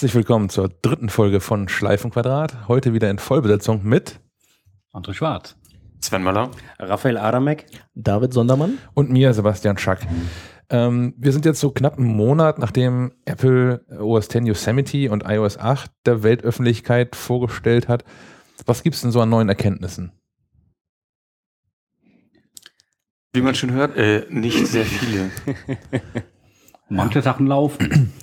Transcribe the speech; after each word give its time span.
Herzlich 0.00 0.14
willkommen 0.14 0.48
zur 0.48 0.70
dritten 0.80 1.10
Folge 1.10 1.40
von 1.40 1.68
Schleifenquadrat. 1.68 2.68
Heute 2.68 2.94
wieder 2.94 3.10
in 3.10 3.18
Vollbesetzung 3.18 3.84
mit 3.84 4.18
André 4.94 5.12
Schwarz, 5.12 5.58
Sven 6.00 6.22
Möller, 6.22 6.50
Raphael 6.78 7.18
Adamek, 7.18 7.66
David 7.94 8.32
Sondermann 8.32 8.78
und 8.94 9.10
mir, 9.10 9.34
Sebastian 9.34 9.76
Schack. 9.76 10.06
Ähm, 10.70 11.12
wir 11.18 11.32
sind 11.32 11.44
jetzt 11.44 11.60
so 11.60 11.70
knapp 11.70 11.98
einen 11.98 12.06
Monat, 12.06 12.58
nachdem 12.58 13.12
Apple 13.26 13.84
OS 14.00 14.34
X 14.34 14.46
Yosemite 14.46 15.10
und 15.10 15.24
iOS 15.26 15.58
8 15.58 15.90
der 16.06 16.22
Weltöffentlichkeit 16.22 17.14
vorgestellt 17.14 17.86
hat. 17.86 18.02
Was 18.64 18.82
gibt 18.82 18.96
es 18.96 19.02
denn 19.02 19.10
so 19.10 19.20
an 19.20 19.28
neuen 19.28 19.50
Erkenntnissen? 19.50 20.12
Wie 23.34 23.42
man 23.42 23.54
schon 23.54 23.72
hört, 23.72 23.98
äh, 23.98 24.24
nicht 24.30 24.66
sehr 24.66 24.86
viele. 24.86 25.30
Manche 26.88 27.20
Sachen 27.20 27.46
laufen. 27.46 28.14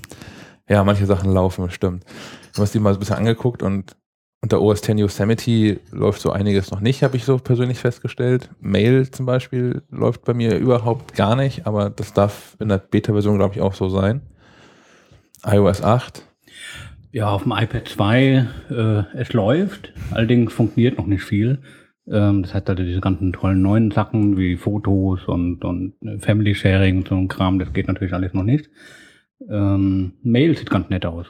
Ja, 0.69 0.83
manche 0.83 1.05
Sachen 1.05 1.31
laufen, 1.31 1.69
stimmt. 1.69 2.03
Ich 2.51 2.59
habe 2.59 2.69
die 2.69 2.79
mal 2.79 2.93
so 2.93 2.97
ein 2.97 2.99
bisschen 2.99 3.15
angeguckt 3.15 3.63
und 3.63 3.95
unter 4.41 4.61
OS 4.61 4.87
X 4.87 4.99
Yosemite 4.99 5.79
läuft 5.91 6.21
so 6.21 6.31
einiges 6.31 6.71
noch 6.71 6.79
nicht, 6.79 7.03
habe 7.03 7.17
ich 7.17 7.25
so 7.25 7.37
persönlich 7.37 7.79
festgestellt. 7.79 8.49
Mail 8.59 9.09
zum 9.09 9.25
Beispiel 9.25 9.81
läuft 9.89 10.25
bei 10.25 10.33
mir 10.33 10.57
überhaupt 10.57 11.15
gar 11.15 11.35
nicht, 11.35 11.65
aber 11.65 11.89
das 11.89 12.13
darf 12.13 12.55
in 12.59 12.69
der 12.69 12.77
Beta-Version, 12.77 13.37
glaube 13.37 13.55
ich, 13.55 13.61
auch 13.61 13.73
so 13.73 13.89
sein. 13.89 14.21
iOS 15.45 15.81
8. 15.81 16.23
Ja, 17.13 17.29
auf 17.29 17.43
dem 17.43 17.53
iPad 17.53 17.87
2, 17.87 18.47
äh, 18.69 19.17
es 19.17 19.33
läuft, 19.33 19.93
allerdings 20.11 20.53
funktioniert 20.53 20.97
noch 20.97 21.07
nicht 21.07 21.23
viel. 21.23 21.59
Ähm, 22.09 22.43
das 22.43 22.53
hat 22.53 22.69
also 22.69 22.83
diese 22.83 23.01
ganzen 23.01 23.33
tollen 23.33 23.61
neuen 23.61 23.91
Sachen 23.91 24.37
wie 24.37 24.55
Fotos 24.55 25.25
und, 25.25 25.63
und 25.63 25.93
Family 26.19 26.53
Sharing 26.53 26.97
und 26.97 27.07
so 27.07 27.15
ein 27.15 27.27
Kram, 27.27 27.59
das 27.59 27.73
geht 27.73 27.87
natürlich 27.87 28.13
alles 28.13 28.33
noch 28.33 28.43
nicht. 28.43 28.69
Ähm, 29.49 30.13
Mail 30.23 30.57
sieht 30.57 30.69
ganz 30.69 30.89
nett 30.89 31.05
aus. 31.05 31.27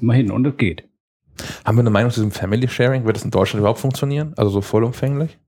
Immerhin, 0.00 0.30
und 0.30 0.46
es 0.46 0.56
geht. 0.56 0.84
Haben 1.64 1.76
wir 1.76 1.80
eine 1.80 1.90
Meinung 1.90 2.10
zu 2.10 2.20
diesem 2.20 2.32
Family 2.32 2.68
Sharing? 2.68 3.04
Wird 3.04 3.16
das 3.16 3.24
in 3.24 3.30
Deutschland 3.30 3.60
überhaupt 3.60 3.80
funktionieren? 3.80 4.34
Also 4.36 4.50
so 4.50 4.60
vollumfänglich? 4.60 5.38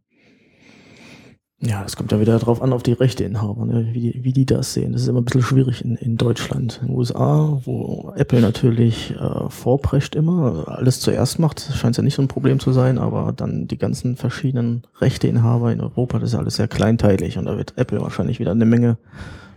Ja, 1.64 1.84
es 1.84 1.94
kommt 1.94 2.10
ja 2.10 2.18
wieder 2.18 2.40
drauf 2.40 2.60
an, 2.60 2.72
auf 2.72 2.82
die 2.82 2.92
Rechteinhaber, 2.92 3.64
ne? 3.64 3.90
wie, 3.92 4.00
die, 4.00 4.24
wie 4.24 4.32
die 4.32 4.46
das 4.46 4.74
sehen. 4.74 4.92
Das 4.92 5.02
ist 5.02 5.06
immer 5.06 5.20
ein 5.20 5.24
bisschen 5.24 5.42
schwierig 5.42 5.84
in, 5.84 5.94
in 5.94 6.16
Deutschland. 6.16 6.80
In 6.82 6.88
den 6.88 6.96
USA, 6.96 7.60
wo 7.64 8.12
Apple 8.16 8.40
natürlich 8.40 9.12
äh, 9.12 9.48
vorprescht 9.48 10.16
immer, 10.16 10.64
alles 10.66 10.98
zuerst 10.98 11.38
macht, 11.38 11.60
scheint 11.60 11.92
es 11.92 11.98
ja 11.98 12.02
nicht 12.02 12.16
so 12.16 12.22
ein 12.22 12.26
Problem 12.26 12.58
zu 12.58 12.72
sein, 12.72 12.98
aber 12.98 13.32
dann 13.32 13.68
die 13.68 13.78
ganzen 13.78 14.16
verschiedenen 14.16 14.82
Rechteinhaber 15.00 15.72
in 15.72 15.80
Europa, 15.80 16.18
das 16.18 16.30
ist 16.30 16.32
ja 16.32 16.40
alles 16.40 16.56
sehr 16.56 16.66
kleinteilig 16.66 17.38
und 17.38 17.44
da 17.44 17.56
wird 17.56 17.74
Apple 17.76 18.00
wahrscheinlich 18.00 18.40
wieder 18.40 18.50
eine 18.50 18.64
Menge 18.64 18.98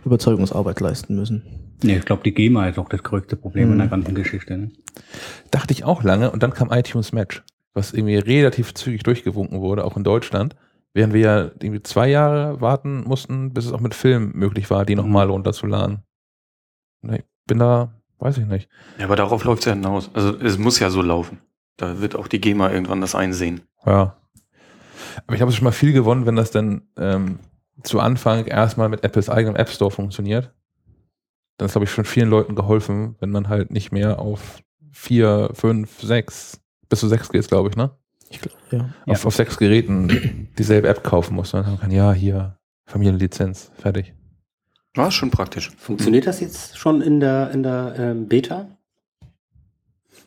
Überzeugungsarbeit 0.06 0.80
leisten 0.80 1.14
müssen. 1.16 1.42
Nee, 1.82 1.98
ich 1.98 2.04
glaube, 2.06 2.22
die 2.22 2.32
GEMA 2.32 2.68
ist 2.68 2.78
auch 2.78 2.88
das 2.88 3.02
größte 3.02 3.36
Problem 3.36 3.66
Mhm. 3.66 3.72
in 3.72 3.78
der 3.80 3.88
ganzen 3.88 4.14
Geschichte. 4.14 4.56
Ne? 4.56 4.70
Dachte 5.50 5.72
ich 5.74 5.84
auch 5.84 6.02
lange 6.02 6.30
und 6.30 6.42
dann 6.42 6.52
kam 6.54 6.70
iTunes 6.72 7.12
Match, 7.12 7.42
was 7.74 7.92
irgendwie 7.92 8.16
relativ 8.16 8.72
zügig 8.74 9.02
durchgewunken 9.02 9.60
wurde, 9.60 9.84
auch 9.84 9.96
in 9.96 10.04
Deutschland. 10.04 10.56
Während 10.94 11.12
wir 11.12 11.20
ja 11.20 11.42
irgendwie 11.60 11.82
zwei 11.82 12.08
Jahre 12.08 12.60
warten 12.62 13.02
mussten, 13.04 13.52
bis 13.52 13.66
es 13.66 13.72
auch 13.72 13.80
mit 13.80 13.94
Film 13.94 14.32
möglich 14.34 14.70
war, 14.70 14.86
die 14.86 14.94
nochmal 14.94 15.28
runterzuladen. 15.28 15.98
Ich 17.12 17.22
bin 17.46 17.58
da, 17.58 17.92
weiß 18.18 18.38
ich 18.38 18.46
nicht. 18.46 18.70
Ja, 18.98 19.04
aber 19.04 19.16
darauf 19.16 19.44
läuft 19.44 19.60
es 19.60 19.66
ja 19.66 19.74
hinaus. 19.74 20.10
Also 20.14 20.34
es 20.38 20.56
muss 20.56 20.78
ja 20.78 20.88
so 20.88 21.02
laufen. 21.02 21.38
Da 21.76 22.00
wird 22.00 22.16
auch 22.16 22.28
die 22.28 22.40
GEMA 22.40 22.70
irgendwann 22.72 23.02
das 23.02 23.14
einsehen. 23.14 23.60
Ja. 23.84 24.16
Aber 25.26 25.36
ich 25.36 25.42
habe 25.42 25.52
schon 25.52 25.64
mal 25.64 25.72
viel 25.72 25.92
gewonnen, 25.92 26.24
wenn 26.24 26.36
das 26.36 26.50
dann 26.50 26.82
ähm, 26.96 27.38
zu 27.82 28.00
Anfang 28.00 28.46
erstmal 28.46 28.88
mit 28.88 29.04
Apples 29.04 29.28
eigenem 29.28 29.56
App 29.56 29.68
Store 29.68 29.90
funktioniert. 29.90 30.52
Dann 31.58 31.66
ist, 31.66 31.72
glaube 31.72 31.84
ich, 31.84 31.90
schon 31.90 32.04
vielen 32.04 32.28
Leuten 32.28 32.54
geholfen, 32.54 33.16
wenn 33.20 33.30
man 33.30 33.48
halt 33.48 33.70
nicht 33.70 33.92
mehr 33.92 34.18
auf 34.18 34.62
vier, 34.92 35.50
fünf, 35.52 36.00
sechs, 36.00 36.60
bis 36.88 37.00
zu 37.00 37.08
sechs 37.08 37.30
geht 37.30 37.48
glaube 37.48 37.70
ich, 37.70 37.76
ne? 37.76 37.90
Ich 38.28 38.40
glaube, 38.40 38.56
ja. 38.70 38.90
Auf, 39.06 39.24
auf 39.24 39.34
sechs 39.34 39.56
Geräten 39.56 40.48
dieselbe 40.58 40.88
App 40.88 41.04
kaufen 41.04 41.34
muss. 41.34 41.52
Dann 41.52 41.78
kann, 41.78 41.90
ja, 41.90 42.12
hier, 42.12 42.58
Familienlizenz, 42.86 43.70
fertig. 43.76 44.14
War 44.94 45.10
schon 45.10 45.30
praktisch. 45.30 45.70
funktioniert 45.76 46.26
das 46.26 46.40
jetzt 46.40 46.78
schon 46.78 47.02
in 47.02 47.20
der, 47.20 47.50
in 47.50 47.62
der 47.62 47.94
ähm, 47.98 48.28
Beta? 48.28 48.68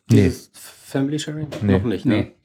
Nee. 0.10 0.24
Dieses 0.24 0.52
Family 0.54 1.20
Sharing? 1.20 1.48
Nee. 1.62 1.74
Noch 1.74 1.84
nicht, 1.84 2.06
ne? 2.06 2.24
Das 2.26 2.39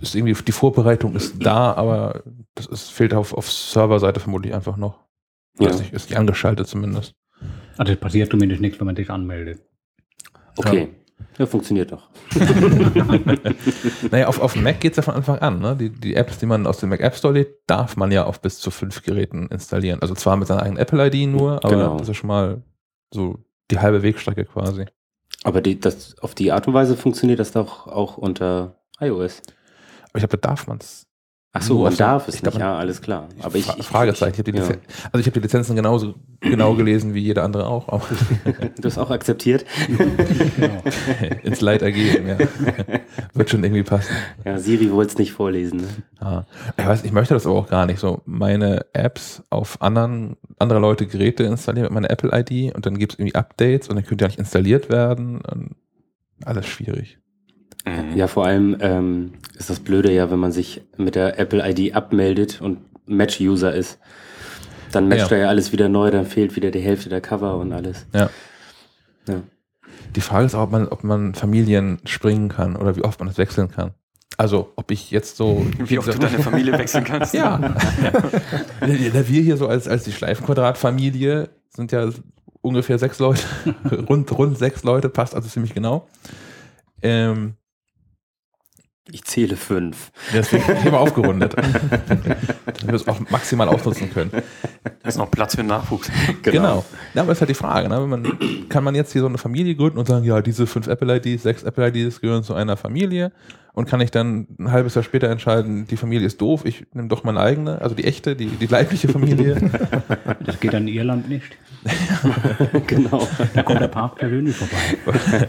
ist 0.00 0.14
irgendwie, 0.14 0.34
die 0.42 0.52
Vorbereitung 0.52 1.16
ist 1.16 1.34
da, 1.44 1.72
aber 1.72 2.22
das 2.54 2.66
ist, 2.66 2.90
fehlt 2.90 3.14
auf, 3.14 3.32
auf 3.32 3.50
Serverseite 3.50 4.20
vermutlich 4.20 4.54
einfach 4.54 4.76
noch. 4.76 5.00
Ja. 5.58 5.70
Ist, 5.70 5.80
nicht, 5.80 5.92
ist 5.92 6.10
nicht 6.10 6.18
angeschaltet 6.18 6.66
zumindest. 6.66 7.14
Also 7.76 7.92
es 7.92 7.98
passiert 7.98 8.30
zumindest 8.30 8.60
nichts, 8.60 8.78
wenn 8.78 8.86
man 8.86 8.96
sich 8.96 9.10
anmeldet. 9.10 9.60
Okay. 10.56 10.88
Ja, 11.38 11.46
funktioniert 11.46 11.92
doch. 11.92 12.10
Naja, 14.10 14.26
auf, 14.28 14.40
auf 14.40 14.52
dem 14.52 14.62
Mac 14.62 14.80
geht 14.80 14.92
es 14.92 14.96
ja 14.98 15.02
von 15.02 15.14
Anfang 15.14 15.38
an. 15.38 15.58
Ne? 15.60 15.76
Die, 15.76 15.90
die 15.90 16.14
Apps, 16.14 16.38
die 16.38 16.46
man 16.46 16.66
aus 16.66 16.78
dem 16.78 16.90
Mac 16.90 17.00
App 17.00 17.16
Store 17.16 17.34
lädt, 17.34 17.58
darf 17.66 17.96
man 17.96 18.12
ja 18.12 18.24
auf 18.24 18.40
bis 18.40 18.58
zu 18.58 18.70
fünf 18.70 19.02
Geräten 19.02 19.48
installieren. 19.48 20.00
Also 20.02 20.14
zwar 20.14 20.36
mit 20.36 20.48
seiner 20.48 20.62
eigenen 20.62 20.78
Apple-ID 20.78 21.28
nur, 21.28 21.64
aber 21.64 21.70
Genau. 21.70 21.96
das 21.98 22.08
ist 22.08 22.16
schon 22.16 22.28
mal 22.28 22.62
so 23.12 23.38
die 23.70 23.78
halbe 23.78 24.02
Wegstrecke 24.02 24.44
quasi. 24.44 24.86
Aber 25.42 25.60
die, 25.60 25.78
das, 25.80 26.18
auf 26.18 26.34
die 26.34 26.52
Art 26.52 26.66
und 26.68 26.74
Weise 26.74 26.96
funktioniert 26.96 27.38
das 27.38 27.52
doch 27.52 27.86
auch 27.86 28.16
unter 28.16 28.80
iOS. 29.00 29.42
Aber 30.08 30.16
ich 30.16 30.20
glaube, 30.20 30.38
da 30.38 30.48
darf 30.48 30.66
man 30.66 30.78
es. 30.78 31.06
Ach 31.56 31.62
so, 31.62 31.84
man 31.84 31.96
darf 31.96 32.26
es 32.26 32.40
glaub, 32.40 32.54
nicht. 32.54 32.60
Ja, 32.60 32.76
alles 32.76 33.00
klar. 33.00 33.28
Aber 33.40 33.54
ich, 33.54 33.64
Fra 33.64 33.76
ich 33.78 33.86
Fragezeichen. 33.86 34.34
Ich 34.36 34.44
die 34.44 34.58
ja. 34.58 34.64
Also 34.64 35.20
ich 35.20 35.26
habe 35.26 35.34
die 35.34 35.40
Lizenzen 35.40 35.76
genauso 35.76 36.16
genau 36.40 36.74
gelesen 36.74 37.14
wie 37.14 37.20
jeder 37.20 37.44
andere 37.44 37.68
auch. 37.68 37.88
auch 37.88 38.08
Du 38.76 38.82
hast 38.82 38.98
auch 38.98 39.10
akzeptiert. 39.10 39.64
Genau. 39.86 40.82
ins 41.44 41.60
Leid 41.60 41.82
ergeben, 41.82 42.26
ja. 42.26 42.38
Wird 43.34 43.50
schon 43.50 43.62
irgendwie 43.62 43.84
passen. 43.84 44.12
Ja, 44.44 44.58
Siri 44.58 44.90
wollte 44.90 45.12
es 45.12 45.18
nicht 45.18 45.32
vorlesen. 45.32 45.82
Ne? 45.82 45.88
Ja. 46.20 46.46
Ich 46.76 46.86
weiß, 46.86 47.04
ich 47.04 47.12
möchte 47.12 47.34
das 47.34 47.46
aber 47.46 47.54
auch 47.54 47.68
gar 47.68 47.86
nicht. 47.86 48.00
So 48.00 48.22
meine 48.24 48.86
Apps 48.92 49.44
auf 49.50 49.80
anderen, 49.80 50.36
andere 50.58 50.80
Leute 50.80 51.06
Geräte 51.06 51.44
installieren 51.44 51.84
mit 51.84 51.92
meiner 51.92 52.10
Apple-ID 52.10 52.74
und 52.74 52.84
dann 52.84 52.98
gibt 52.98 53.12
es 53.12 53.18
irgendwie 53.20 53.36
Updates 53.36 53.88
und 53.88 53.94
dann 53.94 54.04
könnte 54.04 54.24
ja 54.24 54.28
nicht 54.28 54.40
installiert 54.40 54.90
werden. 54.90 55.40
Und 55.40 55.76
alles 56.44 56.66
schwierig. 56.66 57.20
Mhm. 57.84 58.16
Ja, 58.16 58.26
vor 58.26 58.46
allem 58.46 58.76
ähm, 58.80 59.32
ist 59.58 59.70
das 59.70 59.80
Blöde 59.80 60.12
ja, 60.12 60.30
wenn 60.30 60.38
man 60.38 60.52
sich 60.52 60.82
mit 60.96 61.14
der 61.14 61.38
Apple 61.38 61.62
ID 61.68 61.94
abmeldet 61.94 62.60
und 62.60 62.78
Match-User 63.06 63.74
ist. 63.74 63.98
Dann 64.92 65.08
matcht 65.08 65.30
Ja. 65.30 65.36
er 65.36 65.42
ja 65.44 65.48
alles 65.48 65.72
wieder 65.72 65.88
neu, 65.88 66.10
dann 66.10 66.24
fehlt 66.26 66.56
wieder 66.56 66.70
die 66.70 66.80
Hälfte 66.80 67.08
der 67.08 67.20
Cover 67.20 67.56
und 67.58 67.72
alles. 67.72 68.06
Ja. 68.14 68.30
Ja. 69.28 69.42
Die 70.14 70.20
Frage 70.20 70.46
ist 70.46 70.54
auch, 70.54 70.62
ob 70.62 70.70
man, 70.70 70.88
ob 70.88 71.04
man 71.04 71.34
Familien 71.34 71.98
springen 72.04 72.48
kann 72.48 72.76
oder 72.76 72.96
wie 72.96 73.02
oft 73.02 73.18
man 73.18 73.28
das 73.28 73.38
wechseln 73.38 73.70
kann. 73.70 73.90
Also, 74.36 74.72
ob 74.76 74.90
ich 74.90 75.10
jetzt 75.12 75.36
so. 75.36 75.64
Wie 75.78 75.96
oft 75.98 76.08
du 76.12 76.18
deine 76.18 76.40
Familie 76.40 76.72
wechseln 76.72 77.04
kannst. 77.04 77.34
Ja. 77.34 77.76
Ja, 78.80 79.28
Wir 79.28 79.42
hier 79.42 79.56
so 79.56 79.68
als, 79.68 79.86
als 79.86 80.02
die 80.02 80.10
Schleifenquadrat-Familie 80.12 81.50
sind 81.68 81.92
ja 81.92 82.10
ungefähr 82.60 82.98
sechs 82.98 83.20
Leute, 83.20 83.42
rund, 84.08 84.36
rund 84.36 84.58
sechs 84.58 84.82
Leute, 84.82 85.08
passt 85.08 85.36
also 85.36 85.48
ziemlich 85.48 85.72
genau. 85.72 86.08
Ähm, 87.00 87.54
Ich 89.12 89.22
zähle 89.24 89.56
fünf. 89.56 90.10
deswegen 90.32 90.62
ich 90.62 90.84
habe 90.86 90.98
aufgerundet. 90.98 91.54
Damit 92.06 92.86
wir 92.86 92.94
es 92.94 93.06
auch 93.06 93.20
maximal 93.28 93.68
ausnutzen 93.68 94.10
können. 94.10 94.30
Da 94.32 95.08
ist 95.08 95.18
noch 95.18 95.30
Platz 95.30 95.56
für 95.56 95.62
Nachwuchs. 95.62 96.10
Genau. 96.42 96.84
Ja, 97.12 97.22
aber 97.22 97.28
das 97.28 97.38
ist 97.38 97.40
halt 97.42 97.50
die 97.50 97.54
Frage. 97.54 97.88
Ne? 97.88 98.00
Wenn 98.00 98.08
man, 98.08 98.68
kann 98.70 98.82
man 98.82 98.94
jetzt 98.94 99.12
hier 99.12 99.20
so 99.20 99.26
eine 99.26 99.36
Familie 99.36 99.74
gründen 99.74 99.98
und 99.98 100.08
sagen, 100.08 100.24
ja, 100.24 100.40
diese 100.40 100.66
fünf 100.66 100.86
Apple-IDs, 100.86 101.42
sechs 101.42 101.62
Apple-IDs 101.64 102.22
gehören 102.22 102.44
zu 102.44 102.54
einer 102.54 102.78
Familie 102.78 103.32
und 103.74 103.86
kann 103.88 104.00
ich 104.00 104.10
dann 104.10 104.46
ein 104.58 104.70
halbes 104.70 104.94
Jahr 104.94 105.02
später 105.02 105.28
entscheiden, 105.28 105.86
die 105.86 105.96
Familie 105.98 106.26
ist 106.26 106.40
doof, 106.40 106.64
ich 106.64 106.86
nehme 106.94 107.08
doch 107.08 107.24
meine 107.24 107.40
eigene, 107.40 107.82
also 107.82 107.94
die 107.94 108.04
echte, 108.04 108.36
die, 108.36 108.46
die 108.46 108.66
leibliche 108.66 109.08
Familie. 109.08 109.56
Das 110.44 110.60
geht 110.60 110.74
an 110.74 110.88
Irland 110.88 111.28
nicht. 111.28 111.56
genau. 112.86 113.26
Da 113.54 113.62
kommt 113.62 113.80
der 113.80 113.88
Papst 113.88 114.18
persönlich 114.18 114.56
vorbei. 114.56 115.48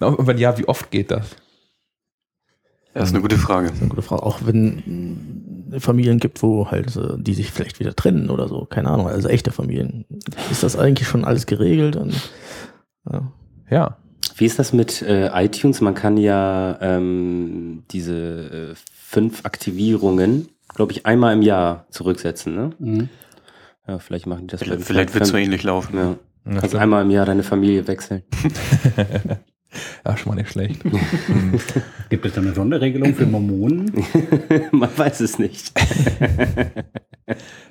Und 0.00 0.26
wenn 0.26 0.38
ja, 0.38 0.56
wie 0.58 0.66
oft 0.66 0.90
geht 0.90 1.10
das? 1.10 1.36
Das 2.94 3.08
ist 3.08 3.14
eine 3.14 3.22
gute 3.22 3.38
Frage. 3.38 3.68
Das 3.68 3.76
ist 3.76 3.82
eine 3.82 3.90
gute 3.90 4.02
Frage. 4.02 4.22
Auch 4.22 4.40
wenn 4.44 5.62
Familien 5.78 6.18
gibt, 6.18 6.42
wo 6.42 6.70
halt 6.70 6.94
äh, 6.96 7.16
die 7.16 7.34
sich 7.34 7.50
vielleicht 7.50 7.80
wieder 7.80 7.96
trennen 7.96 8.30
oder 8.30 8.48
so, 8.48 8.66
keine 8.66 8.88
Ahnung, 8.88 9.08
also 9.08 9.28
echte 9.28 9.50
Familien. 9.50 10.04
Ist 10.50 10.62
das 10.62 10.76
eigentlich 10.76 11.08
schon 11.08 11.24
alles 11.24 11.46
geregelt? 11.46 11.96
Und, 11.96 12.14
ja. 13.10 13.32
Ja. 13.70 13.96
Wie 14.36 14.44
ist 14.44 14.58
das 14.58 14.72
mit 14.72 15.02
äh, 15.02 15.30
iTunes? 15.44 15.80
Man 15.80 15.94
kann 15.94 16.16
ja 16.16 16.78
ähm, 16.80 17.84
diese 17.90 18.72
äh, 18.72 18.74
fünf 18.92 19.44
Aktivierungen, 19.44 20.48
glaube 20.74 20.92
ich, 20.92 21.06
einmal 21.06 21.32
im 21.34 21.42
Jahr 21.42 21.86
zurücksetzen. 21.90 22.54
Ne? 22.54 22.70
Mhm. 22.78 23.08
Ja, 23.86 23.98
vielleicht 23.98 24.26
machen 24.26 24.46
die 24.46 24.52
das. 24.52 24.62
Vielleicht, 24.62 24.82
vielleicht 24.82 25.14
wird 25.14 25.24
es 25.24 25.30
so 25.30 25.36
ähnlich 25.36 25.62
laufen. 25.62 25.96
Ja. 25.96 26.16
Ja, 26.44 26.60
Kannst 26.60 26.74
einmal 26.74 27.02
im 27.02 27.10
Jahr 27.10 27.24
deine 27.24 27.44
Familie 27.44 27.86
wechseln. 27.86 28.22
ja, 30.06 30.16
schon 30.16 30.30
mal 30.30 30.40
nicht 30.40 30.50
schlecht. 30.50 30.82
Gibt 32.10 32.26
es 32.26 32.32
da 32.34 32.40
eine 32.40 32.54
Sonderregelung 32.54 33.14
für 33.14 33.26
Mormonen? 33.26 33.92
Man 34.72 34.90
weiß 34.96 35.20
es 35.20 35.38
nicht. 35.38 35.72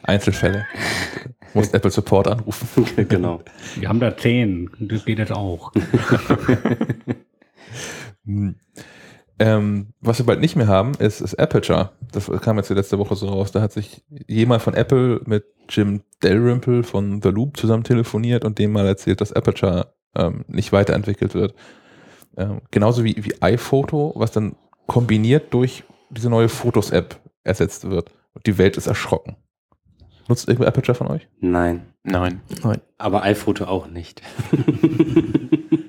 Einzelfälle. 0.04 0.66
Muss 1.54 1.70
Apple 1.70 1.92
Support 1.92 2.28
anrufen. 2.28 2.86
genau. 3.08 3.42
Wir 3.76 3.90
haben 3.90 4.00
da 4.00 4.16
zehn, 4.16 4.70
das 4.80 5.06
geht 5.06 5.20
jetzt 5.20 5.32
auch. 5.32 5.72
Hm. 8.26 8.56
Ähm, 9.40 9.88
was 10.02 10.20
wir 10.20 10.26
bald 10.28 10.40
nicht 10.40 10.56
mehr 10.56 10.68
haben, 10.68 10.92
ist, 11.00 11.20
ist 11.20 11.40
Aperture. 11.40 11.94
Das 12.12 12.30
kam 12.42 12.58
jetzt 12.58 12.70
die 12.70 12.76
letzte 12.76 13.00
Woche 13.00 13.16
so 13.16 13.28
raus. 13.28 13.52
Da 13.52 13.62
hat 13.62 13.72
sich 13.72 14.04
jemand 14.28 14.62
von 14.62 14.76
Apple 14.76 15.22
mit 15.26 15.46
Jim 15.68 16.04
Dalrymple 16.20 16.84
von 16.84 17.22
The 17.24 17.30
Loop 17.30 17.58
zusammen 17.58 17.84
telefoniert 17.84 18.46
und 18.46 18.60
dem 18.60 18.72
mal 18.72 18.86
erzählt, 18.86 19.20
dass 19.20 19.34
Aperture 19.34 19.96
ähm, 20.16 20.46
nicht 20.48 20.72
weiterentwickelt 20.72 21.34
wird. 21.34 21.56
Ähm, 22.38 22.62
genauso 22.72 23.04
wie, 23.04 23.16
wie 23.18 23.42
iPhoto, 23.42 24.14
was 24.16 24.32
dann 24.32 24.56
kombiniert 24.88 25.54
durch 25.54 25.84
diese 26.10 26.30
neue 26.30 26.50
Fotos-App 26.50 27.20
ersetzt 27.44 27.90
wird. 27.90 28.12
Und 28.34 28.46
die 28.46 28.58
Welt 28.58 28.78
ist 28.78 28.88
erschrocken. 28.88 29.36
Nutzt 30.28 30.48
irgendwer 30.48 30.68
Aperture 30.68 30.96
von 30.96 31.08
euch? 31.08 31.28
Nein. 31.40 31.86
Nein. 32.04 32.42
Aber 32.98 33.24
iPhoto 33.24 33.66
auch 33.66 33.88
nicht. 33.88 34.22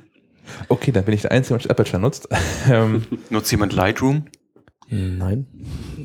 Okay, 0.69 0.93
dann 0.93 1.05
bin 1.05 1.15
ich 1.15 1.23
der 1.23 1.33
Einzige, 1.33 1.59
der 1.59 1.71
Aperture 1.71 2.01
nutzt. 2.01 2.29
ähm, 2.71 3.03
Nutzt 3.31 3.51
jemand 3.51 3.73
Lightroom? 3.73 4.25
Nein. 4.89 5.47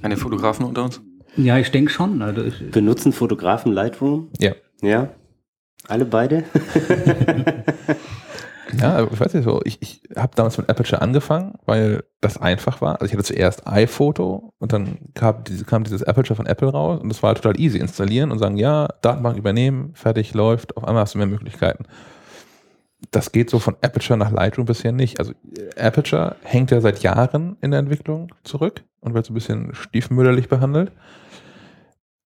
Eine 0.01 0.17
Fotografen 0.17 0.65
unter 0.65 0.83
uns? 0.83 1.01
Ja, 1.35 1.57
ich 1.57 1.71
denke 1.71 1.91
schon. 1.91 2.21
Also 2.21 2.43
ich, 2.43 2.71
Benutzen 2.71 3.13
Fotografen 3.13 3.71
Lightroom? 3.71 4.29
Ja. 4.39 4.53
Ja? 4.81 5.09
Alle 5.87 6.05
beide? 6.05 6.43
Ja, 8.75 9.03
ich 9.03 9.19
weiß 9.19 9.33
nicht 9.33 9.45
so. 9.45 9.61
Ich, 9.63 9.81
ich 9.81 10.01
habe 10.15 10.35
damals 10.35 10.57
mit 10.57 10.69
Aperture 10.69 11.01
angefangen, 11.01 11.55
weil 11.65 12.03
das 12.21 12.37
einfach 12.37 12.81
war. 12.81 12.93
Also 12.93 13.05
ich 13.05 13.13
hatte 13.13 13.23
zuerst 13.23 13.65
iPhoto 13.65 14.53
und 14.59 14.73
dann 14.73 14.97
kam, 15.13 15.43
diese, 15.45 15.63
kam 15.63 15.83
dieses 15.83 16.03
Aperture 16.03 16.35
von 16.35 16.45
Apple 16.45 16.69
raus 16.69 16.99
und 17.01 17.09
das 17.09 17.23
war 17.23 17.35
total 17.35 17.59
easy. 17.59 17.77
Installieren 17.77 18.31
und 18.31 18.39
sagen, 18.39 18.57
ja, 18.57 18.87
Datenbank 19.01 19.37
übernehmen, 19.37 19.91
fertig, 19.93 20.33
läuft. 20.33 20.75
Auf 20.75 20.83
einmal 20.83 21.03
hast 21.03 21.13
du 21.13 21.17
mehr 21.17 21.27
Möglichkeiten. 21.27 21.85
Das 23.11 23.31
geht 23.31 23.49
so 23.49 23.59
von 23.59 23.75
Aperture 23.81 24.17
nach 24.17 24.31
Lightroom 24.31 24.65
bisher 24.65 24.91
nicht. 24.91 25.19
Also 25.19 25.31
äh, 25.31 25.79
Aperture 25.79 26.35
hängt 26.43 26.71
ja 26.71 26.81
seit 26.81 26.99
Jahren 27.03 27.57
in 27.61 27.71
der 27.71 27.79
Entwicklung 27.79 28.33
zurück 28.43 28.83
und 28.99 29.13
wird 29.13 29.25
so 29.25 29.31
ein 29.31 29.35
bisschen 29.35 29.73
stiefmütterlich 29.75 30.49
behandelt. 30.49 30.91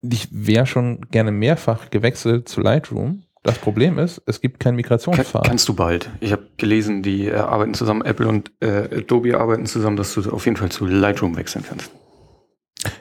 Ich 0.01 0.29
wäre 0.31 0.67
schon 0.67 1.03
gerne 1.11 1.31
mehrfach 1.31 1.91
gewechselt 1.91 2.49
zu 2.49 2.61
Lightroom. 2.61 3.25
Das 3.45 3.59
Problem 3.59 3.99
ist, 3.99 4.23
es 4.27 4.41
gibt 4.41 4.61
keinen 4.61 4.73
Kann, 4.73 4.77
Migrationspfad. 4.77 5.45
kannst 5.45 5.69
du 5.69 5.75
bald. 5.75 6.09
Ich 6.21 6.31
habe 6.31 6.47
gelesen, 6.59 7.03
die 7.03 7.27
äh, 7.27 7.35
arbeiten 7.35 7.75
zusammen, 7.75 8.03
Apple 8.03 8.29
und 8.29 8.53
äh, 8.61 8.99
Adobe 8.99 9.39
arbeiten 9.39 9.67
zusammen, 9.67 9.97
dass 9.97 10.15
du 10.15 10.31
auf 10.31 10.45
jeden 10.45 10.57
Fall 10.57 10.71
zu 10.71 10.87
Lightroom 10.87 11.37
wechseln 11.37 11.65
kannst. 11.69 11.91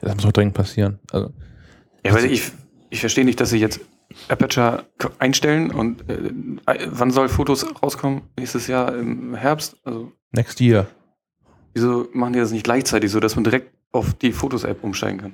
Das 0.02 0.16
muss 0.16 0.26
auch 0.26 0.32
dringend 0.32 0.56
passieren. 0.56 1.00
Also, 1.12 1.32
Ja, 2.04 2.14
weil 2.14 2.26
ich, 2.26 2.52
ich 2.90 3.00
verstehe 3.00 3.24
nicht, 3.26 3.40
dass 3.40 3.52
sie 3.52 3.60
jetzt 3.60 3.82
Aperture 4.30 4.86
einstellen 5.20 5.72
und 5.72 6.10
äh, 6.10 6.74
äh, 6.74 6.88
wann 6.90 7.12
soll 7.12 7.30
Fotos 7.30 7.66
rauskommen? 7.82 8.24
Nächstes 8.38 8.68
Jahr 8.68 8.96
im 8.96 9.36
Herbst? 9.36 9.78
Also 9.84 10.12
next 10.32 10.60
year. 10.60 10.88
wieso 11.74 12.08
machen 12.14 12.34
die 12.34 12.40
das 12.40 12.52
nicht 12.52 12.64
gleichzeitig 12.64 13.12
so, 13.12 13.20
dass 13.20 13.36
man 13.36 13.44
direkt 13.44 13.74
auf 13.92 14.14
die 14.16 14.32
Fotos-App 14.32 14.84
umsteigen 14.84 15.20
kann? 15.20 15.34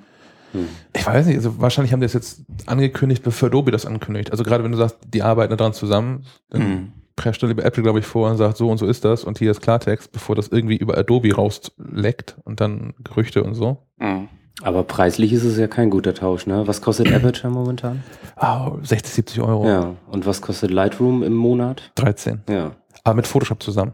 Hm. 0.54 0.68
Ich 0.96 1.06
weiß 1.06 1.26
nicht, 1.28 1.36
also 1.38 1.60
wahrscheinlich 1.60 1.92
haben 1.94 2.00
die 2.00 2.06
das 2.06 2.14
jetzt 2.14 2.42
angekündigt, 2.66 3.24
bevor 3.24 3.48
Adobe 3.48 3.72
das 3.72 3.86
ankündigt. 3.86 4.32
Also 4.32 4.44
gerade 4.44 4.64
wenn 4.64 4.72
du 4.72 4.78
sagst, 4.78 4.98
die 5.08 5.22
arbeiten 5.22 5.56
daran 5.58 5.74
zusammen, 5.74 6.26
dann 6.50 6.62
Hm. 6.62 6.92
prescht 7.16 7.42
lieber 7.42 7.66
Apple, 7.66 7.84
glaube 7.84 8.00
ich, 8.00 8.06
vor 8.06 8.30
und 8.30 8.38
sagt, 8.38 8.58
so 8.58 8.70
und 8.70 8.78
so 8.78 8.86
ist 8.86 9.04
das 9.06 9.24
und 9.24 9.40
hier 9.40 9.52
ist 9.52 9.62
Klartext, 9.62 10.12
bevor 10.12 10.36
das 10.36 10.48
irgendwie 10.50 10.78
über 10.78 10.98
Adobe 10.98 11.34
rausleckt 11.34 12.38
und 12.44 12.62
dann 12.62 12.94
Gerüchte 13.04 13.44
und 13.44 13.56
so. 13.56 13.78
Hm. 14.00 14.28
Aber 14.64 14.84
preislich 14.84 15.34
ist 15.34 15.44
es 15.44 15.58
ja 15.58 15.68
kein 15.68 15.92
guter 15.92 16.16
Tausch, 16.16 16.48
ne? 16.48 16.66
Was 16.66 16.82
kostet 16.82 17.14
Aperture 17.14 17.54
momentan? 17.54 18.04
Ah, 18.36 18.72
60, 18.82 19.14
70 19.14 19.42
Euro. 19.42 19.68
Ja. 19.68 19.96
Und 20.08 20.26
was 20.26 20.42
kostet 20.42 20.72
Lightroom 20.72 21.22
im 21.22 21.34
Monat? 21.36 21.92
13. 21.96 22.42
Ja. 22.50 22.72
Aber 23.04 23.16
mit 23.16 23.28
Photoshop 23.28 23.62
zusammen. 23.62 23.94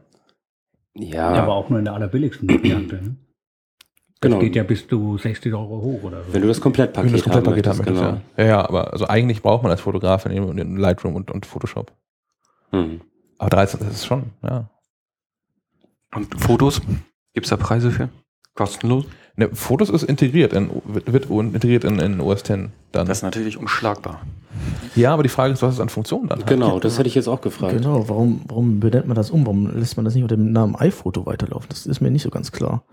Ja, 0.95 1.33
ja, 1.35 1.43
aber 1.43 1.53
auch 1.55 1.69
nur 1.69 1.79
in 1.79 1.85
der 1.85 1.95
allerbilligsten 1.95 2.47
Variante. 2.49 2.95
Ne? 2.95 3.15
Das 4.23 4.31
genau. 4.31 4.39
geht 4.39 4.55
ja 4.55 4.63
bis 4.63 4.87
zu 4.87 5.17
60 5.17 5.53
Euro 5.53 5.81
hoch 5.81 6.03
oder 6.03 6.23
so. 6.23 6.33
Wenn 6.33 6.41
du 6.41 6.47
das 6.47 6.61
Komplettpaket, 6.61 7.11
Wenn 7.11 7.17
du 7.17 7.17
das 7.17 7.23
Komplettpaket 7.25 7.67
haben 7.67 7.77
möchtest, 7.77 8.01
möchtest, 8.01 8.21
ja. 8.37 8.43
ja. 8.43 8.49
Ja, 8.49 8.69
aber 8.69 8.93
also 8.93 9.05
eigentlich 9.07 9.41
braucht 9.41 9.63
man 9.63 9.71
als 9.71 9.81
Fotograf 9.81 10.25
in, 10.25 10.77
Lightroom 10.77 11.15
und, 11.15 11.29
und 11.29 11.45
Photoshop. 11.45 11.91
genau. 12.71 12.83
Hm. 12.83 13.01
Aber 13.37 13.49
13, 13.49 13.81
das 13.81 13.89
ist 13.89 14.05
schon, 14.05 14.23
ja. 14.41 14.69
Und 16.15 16.39
Fotos? 16.39 16.81
Gibt 17.33 17.45
es 17.45 17.49
da 17.49 17.57
Preise 17.57 17.91
für? 17.91 18.07
Kostenlos? 18.53 19.05
Ne, 19.35 19.49
Fotos 19.51 19.89
ist 19.89 20.03
integriert, 20.03 20.53
in, 20.53 20.69
wird, 20.85 21.11
wird 21.11 21.29
integriert 21.29 21.83
in, 21.83 21.99
in 21.99 22.21
OS 22.21 22.41
X 22.41 22.49
dann. 22.49 22.71
Das 22.91 23.09
ist 23.09 23.23
natürlich 23.23 23.57
unschlagbar. 23.57 24.21
ja, 24.95 25.11
aber 25.11 25.23
die 25.23 25.29
Frage 25.29 25.53
ist, 25.53 25.61
was 25.63 25.73
es 25.73 25.79
an 25.79 25.89
Funktionen 25.89 26.29
dann 26.29 26.39
hat. 26.39 26.47
Genau, 26.47 26.79
das 26.79 26.97
hätte 26.97 27.09
ich 27.09 27.15
jetzt 27.15 27.27
auch 27.27 27.41
gefragt. 27.41 27.75
Genau, 27.75 28.07
warum, 28.07 28.41
warum 28.47 28.79
benennt 28.79 29.07
man 29.07 29.15
das 29.15 29.31
um? 29.31 29.45
Warum 29.45 29.75
lässt 29.75 29.97
man 29.97 30.05
das 30.05 30.13
nicht 30.13 30.23
unter 30.23 30.37
dem 30.37 30.53
Namen 30.53 30.75
iPhoto 30.75 31.25
weiterlaufen? 31.25 31.67
Das 31.69 31.85
ist 31.85 31.99
mir 31.99 32.11
nicht 32.11 32.21
so 32.21 32.29
ganz 32.29 32.51
klar. 32.51 32.83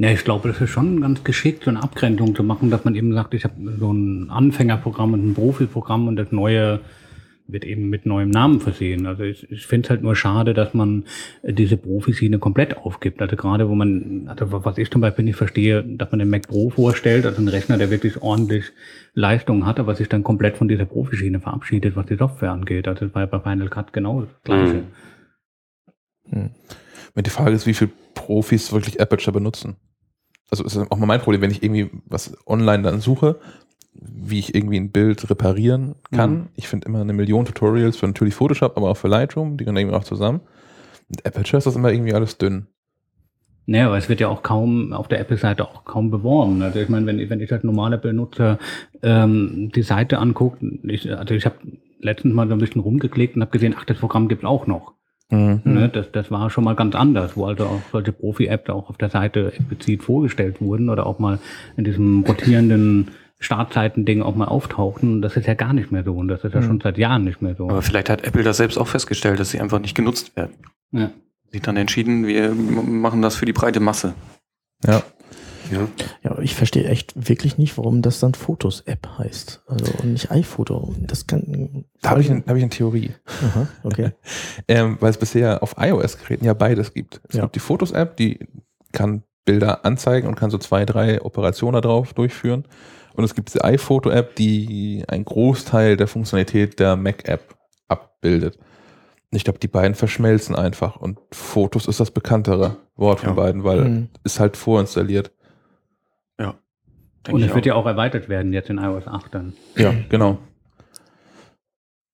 Ja, 0.00 0.12
ich 0.12 0.22
glaube, 0.22 0.46
das 0.46 0.60
ist 0.60 0.70
schon 0.70 1.00
ganz 1.00 1.24
geschickt, 1.24 1.64
so 1.64 1.70
eine 1.70 1.82
Abgrenzung 1.82 2.32
zu 2.36 2.44
machen, 2.44 2.70
dass 2.70 2.84
man 2.84 2.94
eben 2.94 3.12
sagt, 3.14 3.34
ich 3.34 3.42
habe 3.42 3.54
so 3.80 3.92
ein 3.92 4.30
Anfängerprogramm 4.30 5.12
und 5.12 5.26
ein 5.26 5.34
Profiprogramm 5.34 6.06
und 6.06 6.14
das 6.14 6.30
neue 6.30 6.78
wird 7.48 7.64
eben 7.64 7.88
mit 7.88 8.06
neuem 8.06 8.30
Namen 8.30 8.60
versehen. 8.60 9.06
Also 9.06 9.24
ich, 9.24 9.50
ich 9.50 9.66
finde 9.66 9.86
es 9.86 9.90
halt 9.90 10.04
nur 10.04 10.14
schade, 10.14 10.54
dass 10.54 10.72
man 10.72 11.02
diese 11.42 11.76
Profi-Schiene 11.76 12.38
komplett 12.38 12.76
aufgibt. 12.76 13.20
Also 13.20 13.34
gerade 13.34 13.68
wo 13.68 13.74
man, 13.74 14.28
also 14.28 14.52
was 14.64 14.78
ich 14.78 14.88
zum 14.88 15.00
Beispiel 15.00 15.24
nicht 15.24 15.34
verstehe, 15.34 15.82
dass 15.82 16.12
man 16.12 16.20
den 16.20 16.30
Mac 16.30 16.46
Pro 16.46 16.70
vorstellt, 16.70 17.26
also 17.26 17.38
einen 17.38 17.48
Rechner, 17.48 17.76
der 17.76 17.90
wirklich 17.90 18.22
ordentlich 18.22 18.66
Leistung 19.14 19.66
hat, 19.66 19.80
aber 19.80 19.96
sich 19.96 20.08
dann 20.08 20.22
komplett 20.22 20.58
von 20.58 20.68
dieser 20.68 20.84
Profi-Schiene 20.84 21.40
verabschiedet, 21.40 21.96
was 21.96 22.06
die 22.06 22.16
Software 22.16 22.52
angeht. 22.52 22.86
Also 22.86 23.06
das 23.06 23.16
war 23.16 23.22
ja 23.22 23.26
bei 23.26 23.40
Final 23.40 23.68
Cut 23.68 23.92
genau 23.92 24.20
das 24.20 24.30
Gleiche. 24.44 24.84
Mhm. 26.30 26.50
Wenn 27.14 27.24
die 27.24 27.30
Frage 27.30 27.56
ist, 27.56 27.66
wie 27.66 27.74
viele 27.74 27.90
Profis 28.14 28.72
wirklich 28.72 29.00
Aperture 29.00 29.32
benutzen. 29.32 29.74
Also 30.50 30.64
ist 30.64 30.76
auch 30.76 30.96
mal 30.96 31.06
mein 31.06 31.20
Problem, 31.20 31.42
wenn 31.42 31.50
ich 31.50 31.62
irgendwie 31.62 31.90
was 32.06 32.36
online 32.46 32.82
dann 32.82 33.00
suche, 33.00 33.38
wie 33.94 34.38
ich 34.38 34.54
irgendwie 34.54 34.78
ein 34.78 34.90
Bild 34.90 35.28
reparieren 35.28 35.96
kann. 36.12 36.32
Mhm. 36.32 36.48
Ich 36.54 36.68
finde 36.68 36.86
immer 36.86 37.00
eine 37.00 37.12
Million 37.12 37.44
Tutorials 37.44 37.96
für 37.96 38.06
natürlich 38.06 38.34
Photoshop, 38.34 38.76
aber 38.76 38.90
auch 38.90 38.96
für 38.96 39.08
Lightroom, 39.08 39.56
die 39.56 39.64
gehören 39.64 39.76
irgendwie 39.76 39.96
auch 39.96 40.04
zusammen. 40.04 40.40
Mit 41.08 41.26
Aperture 41.26 41.58
ist 41.58 41.66
das 41.66 41.76
immer 41.76 41.92
irgendwie 41.92 42.14
alles 42.14 42.38
dünn. 42.38 42.66
Naja, 43.66 43.88
aber 43.88 43.98
es 43.98 44.08
wird 44.08 44.20
ja 44.20 44.28
auch 44.28 44.42
kaum 44.42 44.94
auf 44.94 45.08
der 45.08 45.20
Apple-Seite 45.20 45.62
auch 45.68 45.84
kaum 45.84 46.10
beworben. 46.10 46.62
Also 46.62 46.78
ich 46.78 46.88
meine, 46.88 47.04
wenn, 47.04 47.28
wenn 47.28 47.40
ich 47.40 47.52
als 47.52 47.64
normaler 47.64 47.98
Benutzer 47.98 48.58
ähm, 49.02 49.70
die 49.74 49.82
Seite 49.82 50.18
angucke, 50.18 50.78
ich, 50.84 51.14
also 51.14 51.34
ich 51.34 51.44
habe 51.44 51.56
letztens 52.00 52.34
mal 52.34 52.48
so 52.48 52.54
ein 52.54 52.60
bisschen 52.60 52.80
rumgeklickt 52.80 53.36
und 53.36 53.42
habe 53.42 53.50
gesehen, 53.50 53.74
ach, 53.76 53.84
das 53.84 53.98
Programm 53.98 54.28
gibt's 54.28 54.46
auch 54.46 54.66
noch. 54.66 54.94
Mhm. 55.30 55.60
Ne? 55.64 55.88
Das, 55.90 56.10
das 56.12 56.30
war 56.30 56.48
schon 56.50 56.64
mal 56.64 56.74
ganz 56.74 56.94
anders, 56.94 57.36
wo 57.36 57.44
also 57.46 57.64
auch 57.64 57.80
solche 57.92 58.12
Profi-Apps 58.12 58.70
auch 58.70 58.88
auf 58.88 58.96
der 58.96 59.10
Seite 59.10 59.52
explizit 59.54 60.02
vorgestellt 60.02 60.60
wurden 60.60 60.88
oder 60.88 61.06
auch 61.06 61.18
mal 61.18 61.38
in 61.76 61.84
diesem 61.84 62.24
rotierenden 62.24 63.10
Startzeiten-Ding 63.40 64.22
auch 64.22 64.34
mal 64.34 64.46
auftauchten. 64.46 65.22
Das 65.22 65.36
ist 65.36 65.46
ja 65.46 65.54
gar 65.54 65.72
nicht 65.72 65.92
mehr 65.92 66.02
so 66.04 66.14
und 66.14 66.28
das 66.28 66.44
ist 66.44 66.54
ja 66.54 66.60
Mhm. 66.60 66.64
schon 66.66 66.80
seit 66.80 66.98
Jahren 66.98 67.24
nicht 67.24 67.42
mehr 67.42 67.54
so. 67.54 67.68
Aber 67.68 67.82
vielleicht 67.82 68.08
hat 68.10 68.24
Apple 68.24 68.42
das 68.42 68.56
selbst 68.56 68.78
auch 68.78 68.88
festgestellt, 68.88 69.38
dass 69.38 69.50
sie 69.50 69.60
einfach 69.60 69.80
nicht 69.80 69.94
genutzt 69.94 70.34
werden. 70.36 70.54
Ja. 70.92 71.10
Sie 71.50 71.58
hat 71.58 71.66
dann 71.66 71.76
entschieden, 71.76 72.26
wir 72.26 72.54
machen 72.54 73.22
das 73.22 73.36
für 73.36 73.46
die 73.46 73.52
breite 73.52 73.80
Masse. 73.80 74.14
Ja. 74.84 75.02
Ja. 75.70 75.88
Ja, 76.22 76.30
aber 76.32 76.42
ich 76.42 76.54
verstehe 76.54 76.84
echt 76.88 77.12
wirklich 77.28 77.58
nicht, 77.58 77.76
warum 77.78 78.02
das 78.02 78.20
dann 78.20 78.34
Fotos-App 78.34 79.06
heißt. 79.18 79.62
Also 79.66 79.92
und 80.02 80.12
nicht 80.12 80.30
iPhoto. 80.30 80.94
Das 81.00 81.26
kann. 81.26 81.84
Da 82.02 82.10
habe 82.10 82.20
ich, 82.20 82.30
ein- 82.30 82.42
da 82.44 82.50
hab 82.50 82.56
ich 82.56 82.62
eine 82.62 82.70
Theorie. 82.70 83.12
Aha, 83.42 83.68
okay. 83.82 84.12
Ähm, 84.68 84.96
weil 85.00 85.10
es 85.10 85.18
bisher 85.18 85.62
auf 85.62 85.74
iOS-Geräten 85.78 86.44
ja 86.44 86.54
beides 86.54 86.92
gibt. 86.94 87.20
Es 87.28 87.36
Ja. 87.36 87.42
gibt 87.42 87.54
die 87.56 87.60
Fotos-App, 87.60 88.16
die 88.16 88.46
kann 88.92 89.22
Bilder 89.44 89.84
anzeigen 89.84 90.28
und 90.28 90.34
kann 90.34 90.50
so 90.50 90.58
zwei, 90.58 90.84
drei 90.84 91.22
Operationen 91.22 91.80
darauf 91.80 92.12
durchführen. 92.12 92.64
Und 93.14 93.24
es 93.24 93.34
gibt 93.34 93.48
diese 93.48 93.64
iPhoto-App, 93.64 94.36
die 94.36 95.04
einen 95.08 95.24
Großteil 95.24 95.96
der 95.96 96.06
Funktionalität 96.06 96.78
der 96.78 96.96
Mac-App 96.96 97.56
abbildet. 97.88 98.58
Ich 99.30 99.44
glaube, 99.44 99.58
die 99.58 99.68
beiden 99.68 99.94
verschmelzen 99.94 100.54
einfach 100.54 100.96
und 100.96 101.18
Fotos 101.32 101.86
ist 101.86 102.00
das 102.00 102.10
bekanntere 102.10 102.76
Wort 102.96 103.20
von 103.20 103.30
Ja. 103.30 103.34
beiden, 103.34 103.64
weil 103.64 103.84
Hm. 103.84 104.08
ist 104.24 104.40
halt 104.40 104.56
vorinstalliert. 104.56 105.32
Denk 107.26 107.34
Und 107.34 107.42
es 107.42 107.54
wird 107.54 107.66
ja 107.66 107.74
auch 107.74 107.86
erweitert 107.86 108.28
werden 108.28 108.52
jetzt 108.52 108.70
in 108.70 108.78
iOS 108.78 109.06
8 109.06 109.34
dann. 109.34 109.52
Ja, 109.76 109.92
genau. 110.08 110.38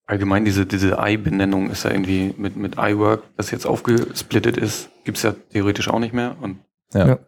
Allgemein 0.07 0.45
diese, 0.45 0.67
diese 0.67 0.97
I-Benennung 0.99 1.71
ist 1.71 1.85
ja 1.85 1.91
irgendwie 1.91 2.35
mit, 2.37 2.57
mit 2.57 2.75
iWork, 2.79 3.23
das 3.37 3.51
jetzt 3.51 3.67
aufgesplittet 3.67 4.57
ist, 4.57 4.91
gibt's 5.05 5.23
ja 5.23 5.35
theoretisch 5.51 5.89
auch 5.89 5.99
nicht 5.99 6.15
mehr. 6.15 6.37
Und 6.41 6.59
Ja. 6.93 7.07
Ja. 7.07 7.19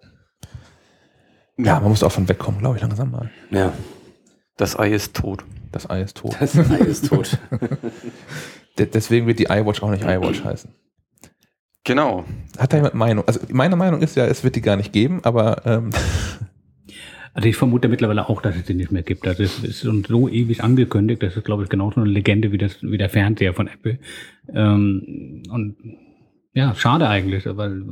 Ja, 1.59 1.81
man 1.81 1.89
muss 1.89 2.03
auch 2.03 2.13
von 2.13 2.29
wegkommen, 2.29 2.61
glaube 2.61 2.77
ich, 2.77 2.83
langsam 2.83 3.11
mal. 3.11 3.31
ja. 3.51 3.73
das 4.59 4.79
Ei 4.79 4.91
ist 4.91 5.15
tot. 5.15 5.45
Das 5.73 5.89
Ei 5.89 6.03
ist 6.03 6.17
tot. 6.19 6.37
Das 6.39 6.57
Ei 6.59 6.79
ist 6.79 7.09
tot. 7.09 7.39
De 8.79 8.87
deswegen 8.87 9.27
wird 9.27 9.39
die 9.39 9.45
iWatch 9.45 9.83
auch 9.83 9.91
nicht 9.91 10.03
iWatch 10.05 10.45
heißen. 10.45 10.75
Genau. 11.85 12.25
Hat 12.59 12.73
da 12.73 12.77
jemand 12.77 12.95
Meinung? 12.95 13.25
Also 13.27 13.41
meine 13.49 13.77
Meinung 13.77 14.03
ist 14.03 14.17
ja, 14.17 14.27
es 14.27 14.45
wird 14.45 14.57
die 14.57 14.61
gar 14.61 14.77
nicht 14.77 14.93
geben, 14.93 15.21
aber 15.23 15.65
ähm, 15.65 15.91
Also 17.37 17.51
ich 17.51 17.57
vermute 17.57 17.89
mittlerweile 17.89 18.31
auch, 18.31 18.41
dass 18.41 18.57
es 18.57 18.65
den 18.65 18.79
nicht 18.79 18.93
mehr 18.93 19.03
gibt. 19.03 19.29
Also 19.29 19.43
es 19.43 19.63
ist 19.63 19.83
schon 19.83 20.05
so 20.05 20.27
ewig 20.27 20.65
angekündigt, 20.65 21.23
das 21.23 21.37
ist, 21.37 21.45
glaube 21.45 21.65
ich, 21.65 21.69
genauso 21.69 22.01
eine 22.01 22.09
Legende 22.09 22.51
wie, 22.51 22.57
das, 22.57 22.83
wie 22.83 22.97
der 22.97 23.11
Fernseher 23.11 23.53
von 23.53 23.69
Apple. 23.69 23.99
Ähm, 24.55 25.43
und 25.51 25.77
ja, 26.55 26.75
schade 26.75 27.07
eigentlich, 27.07 27.45
weil 27.45 27.83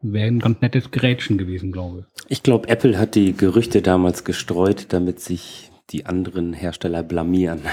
wäre 0.00 0.28
ein 0.28 0.38
ganz 0.38 0.62
nettes 0.62 0.90
Gerätchen 0.92 1.36
gewesen, 1.36 1.72
glaube 1.72 2.06
ich. 2.06 2.24
Ich 2.30 2.42
glaube, 2.42 2.68
Apple 2.68 2.98
hat 2.98 3.16
die 3.16 3.34
Gerüchte 3.34 3.82
damals 3.82 4.24
gestreut, 4.24 4.86
damit 4.88 5.20
sich 5.20 5.70
die 5.90 6.06
anderen 6.06 6.52
Hersteller 6.52 7.02
blamieren. 7.02 7.60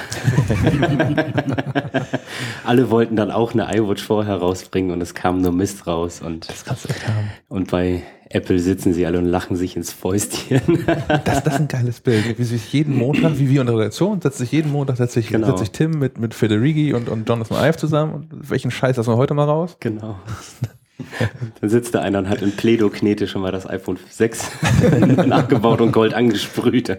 Alle 2.64 2.90
wollten 2.90 3.16
dann 3.16 3.32
auch 3.32 3.54
eine 3.54 3.76
iWatch 3.76 4.04
vorher 4.04 4.36
rausbringen 4.36 4.92
und 4.92 5.02
es 5.02 5.14
kam 5.14 5.42
nur 5.42 5.52
Mist 5.52 5.88
raus. 5.88 6.22
Und, 6.22 6.50
Das 6.50 6.66
kannst 6.66 6.86
du 6.86 6.90
echt 6.90 7.08
haben. 7.08 7.30
und 7.50 7.72
bei 7.72 8.04
Apple 8.30 8.58
sitzen 8.60 8.94
sie 8.94 9.06
alle 9.06 9.20
und 9.20 9.26
lachen 9.26 9.56
sich 9.56 9.76
ins 9.76 9.92
Fäustchen. 9.94 10.62
Das, 11.26 11.44
das 11.44 11.56
ist 11.56 11.60
ein 11.62 11.68
geiles 11.68 12.00
Bild. 12.02 12.38
Wie 12.40 12.44
sich 12.44 12.72
jeden 12.74 12.98
Montag, 12.98 13.38
wie 13.38 13.50
wir 13.50 13.62
in 13.62 13.68
der 13.68 13.78
Redaktion, 13.78 14.22
setzt 14.22 14.38
sich 14.40 14.52
jeden 14.52 14.72
Montag, 14.72 14.98
setzt 14.98 15.14
sich, 15.14 15.28
Genau. 15.30 15.48
setzt 15.48 15.60
sich 15.60 15.72
Tim 15.72 15.92
mit, 15.92 16.18
mit 16.20 16.34
Federighi 16.34 16.94
und, 16.94 17.10
und 17.10 17.28
Jonathan 17.30 17.58
Ive 17.64 17.78
zusammen. 17.78 18.14
Und 18.14 18.50
welchen 18.50 18.72
Scheiß 18.72 18.98
lassen 18.98 19.12
wir 19.12 19.18
heute 19.18 19.34
mal 19.34 19.46
raus? 19.46 19.78
genau. 19.80 20.18
Dann 21.60 21.70
sitzt 21.70 21.96
da 21.96 22.02
einer 22.02 22.20
und 22.20 22.30
hat 22.30 22.42
in 22.44 22.56
Pledo-Knete 22.56 23.28
schon 23.28 23.42
mal 23.42 23.52
das 23.52 23.68
iPhone 23.68 23.98
6 24.10 24.52
nachgebaut 25.26 25.82
und 25.82 25.92
Gold 25.92 26.14
angesprüht. 26.14 26.96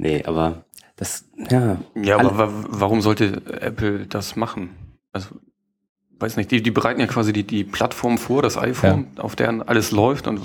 Nee, 0.00 0.24
aber 0.24 0.64
das, 0.96 1.24
ja. 1.50 1.78
Ja, 1.94 2.18
aber 2.18 2.36
wa 2.36 2.48
warum 2.68 3.00
sollte 3.00 3.42
Apple 3.60 4.06
das 4.06 4.36
machen? 4.36 4.70
Also, 5.12 5.30
weiß 6.18 6.36
nicht, 6.36 6.50
die, 6.50 6.62
die 6.62 6.70
bereiten 6.70 7.00
ja 7.00 7.06
quasi 7.06 7.32
die, 7.32 7.44
die 7.44 7.64
Plattform 7.64 8.18
vor, 8.18 8.42
das 8.42 8.58
iPhone, 8.58 9.06
auf 9.16 9.36
der 9.36 9.66
alles 9.66 9.90
läuft 9.90 10.26
und 10.26 10.40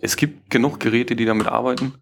es 0.00 0.16
gibt 0.16 0.50
genug 0.50 0.80
Geräte, 0.80 1.16
die 1.16 1.24
damit 1.24 1.46
arbeiten. 1.46 1.94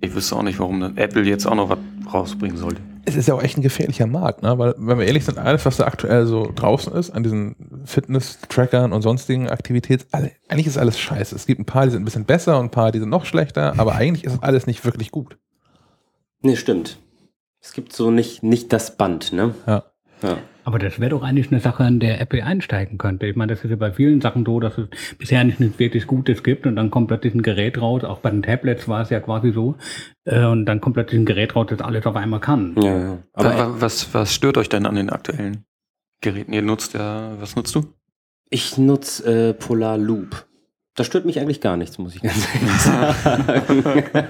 Ich 0.00 0.14
wüsste 0.14 0.36
auch 0.36 0.42
nicht, 0.42 0.58
warum 0.58 0.96
Apple 0.96 1.22
jetzt 1.22 1.46
auch 1.46 1.54
noch 1.54 1.68
was 1.68 1.78
rausbringen 2.12 2.56
sollte. 2.56 2.80
Es 3.06 3.16
ist 3.16 3.28
ja 3.28 3.34
auch 3.34 3.42
echt 3.42 3.58
ein 3.58 3.62
gefährlicher 3.62 4.06
Markt, 4.06 4.42
ne? 4.42 4.58
weil, 4.58 4.74
wenn 4.78 4.98
wir 4.98 5.06
ehrlich 5.06 5.26
sind, 5.26 5.36
alles, 5.36 5.66
was 5.66 5.76
da 5.76 5.84
aktuell 5.84 6.26
so 6.26 6.50
draußen 6.54 6.92
ist, 6.94 7.10
an 7.10 7.22
diesen 7.22 7.82
Fitness-Trackern 7.84 8.92
und 8.92 9.02
sonstigen 9.02 9.48
Aktivitäten, 9.48 10.06
alle, 10.12 10.32
eigentlich 10.48 10.66
ist 10.66 10.78
alles 10.78 10.98
scheiße. 10.98 11.34
Es 11.34 11.44
gibt 11.44 11.60
ein 11.60 11.66
paar, 11.66 11.84
die 11.84 11.90
sind 11.90 12.00
ein 12.00 12.06
bisschen 12.06 12.24
besser 12.24 12.58
und 12.58 12.66
ein 12.66 12.70
paar, 12.70 12.92
die 12.92 13.00
sind 13.00 13.10
noch 13.10 13.26
schlechter, 13.26 13.74
aber 13.78 13.94
eigentlich 13.94 14.24
ist 14.24 14.42
alles 14.42 14.66
nicht 14.66 14.84
wirklich 14.86 15.10
gut. 15.10 15.36
Nee, 16.44 16.56
stimmt. 16.56 16.98
Es 17.62 17.72
gibt 17.72 17.92
so 17.92 18.10
nicht, 18.10 18.42
nicht 18.42 18.72
das 18.72 18.96
Band, 18.96 19.32
ne? 19.32 19.54
Ja. 19.66 19.84
Ja. 20.22 20.38
Aber 20.66 20.78
das 20.78 20.98
wäre 21.00 21.10
doch 21.10 21.22
eigentlich 21.22 21.50
eine 21.50 21.60
Sache, 21.60 21.84
an 21.84 22.00
der 22.00 22.20
Apple 22.20 22.42
einsteigen 22.44 22.96
könnte. 22.96 23.26
Ich 23.26 23.36
meine, 23.36 23.52
das 23.54 23.64
ist 23.64 23.70
ja 23.70 23.76
bei 23.76 23.92
vielen 23.92 24.20
Sachen 24.22 24.46
so, 24.46 24.60
dass 24.60 24.78
es 24.78 24.88
bisher 25.18 25.44
nicht 25.44 25.60
nichts 25.60 25.78
wirklich 25.78 26.06
Gutes 26.06 26.42
gibt 26.42 26.66
und 26.66 26.76
dann 26.76 26.90
kommt 26.90 27.08
plötzlich 27.08 27.34
ein 27.34 27.42
Gerät 27.42 27.78
raus. 27.80 28.04
Auch 28.04 28.18
bei 28.20 28.30
den 28.30 28.42
Tablets 28.42 28.88
war 28.88 29.02
es 29.02 29.10
ja 29.10 29.20
quasi 29.20 29.52
so. 29.52 29.74
Äh, 30.24 30.44
Und 30.46 30.64
dann 30.66 30.80
kommt 30.80 30.94
plötzlich 30.94 31.20
ein 31.20 31.26
Gerät 31.26 31.54
raus, 31.56 31.66
das 31.68 31.80
alles 31.80 32.06
auf 32.06 32.16
einmal 32.16 32.40
kann. 32.40 32.74
Ja, 32.80 32.98
ja. 32.98 33.18
Aber 33.34 33.50
Aber 33.50 33.58
wa- 33.58 33.76
was, 33.80 34.14
was 34.14 34.32
stört 34.32 34.56
euch 34.56 34.68
denn 34.70 34.86
an 34.86 34.94
den 34.94 35.10
aktuellen 35.10 35.64
Geräten? 36.22 36.52
Ihr 36.54 36.62
nutzt 36.62 36.94
ja, 36.94 37.32
was 37.40 37.56
nutzt 37.56 37.74
du? 37.74 37.82
ich 38.50 38.78
nutze 38.78 39.48
äh, 39.50 39.52
Polar 39.54 39.98
Loop. 39.98 40.46
Das 40.96 41.06
stört 41.06 41.24
mich 41.24 41.40
eigentlich 41.40 41.60
gar 41.60 41.76
nichts, 41.76 41.98
muss 41.98 42.14
ich 42.14 42.22
ganz 42.22 42.46
ehrlich 42.54 42.70
sagen. 42.80 44.28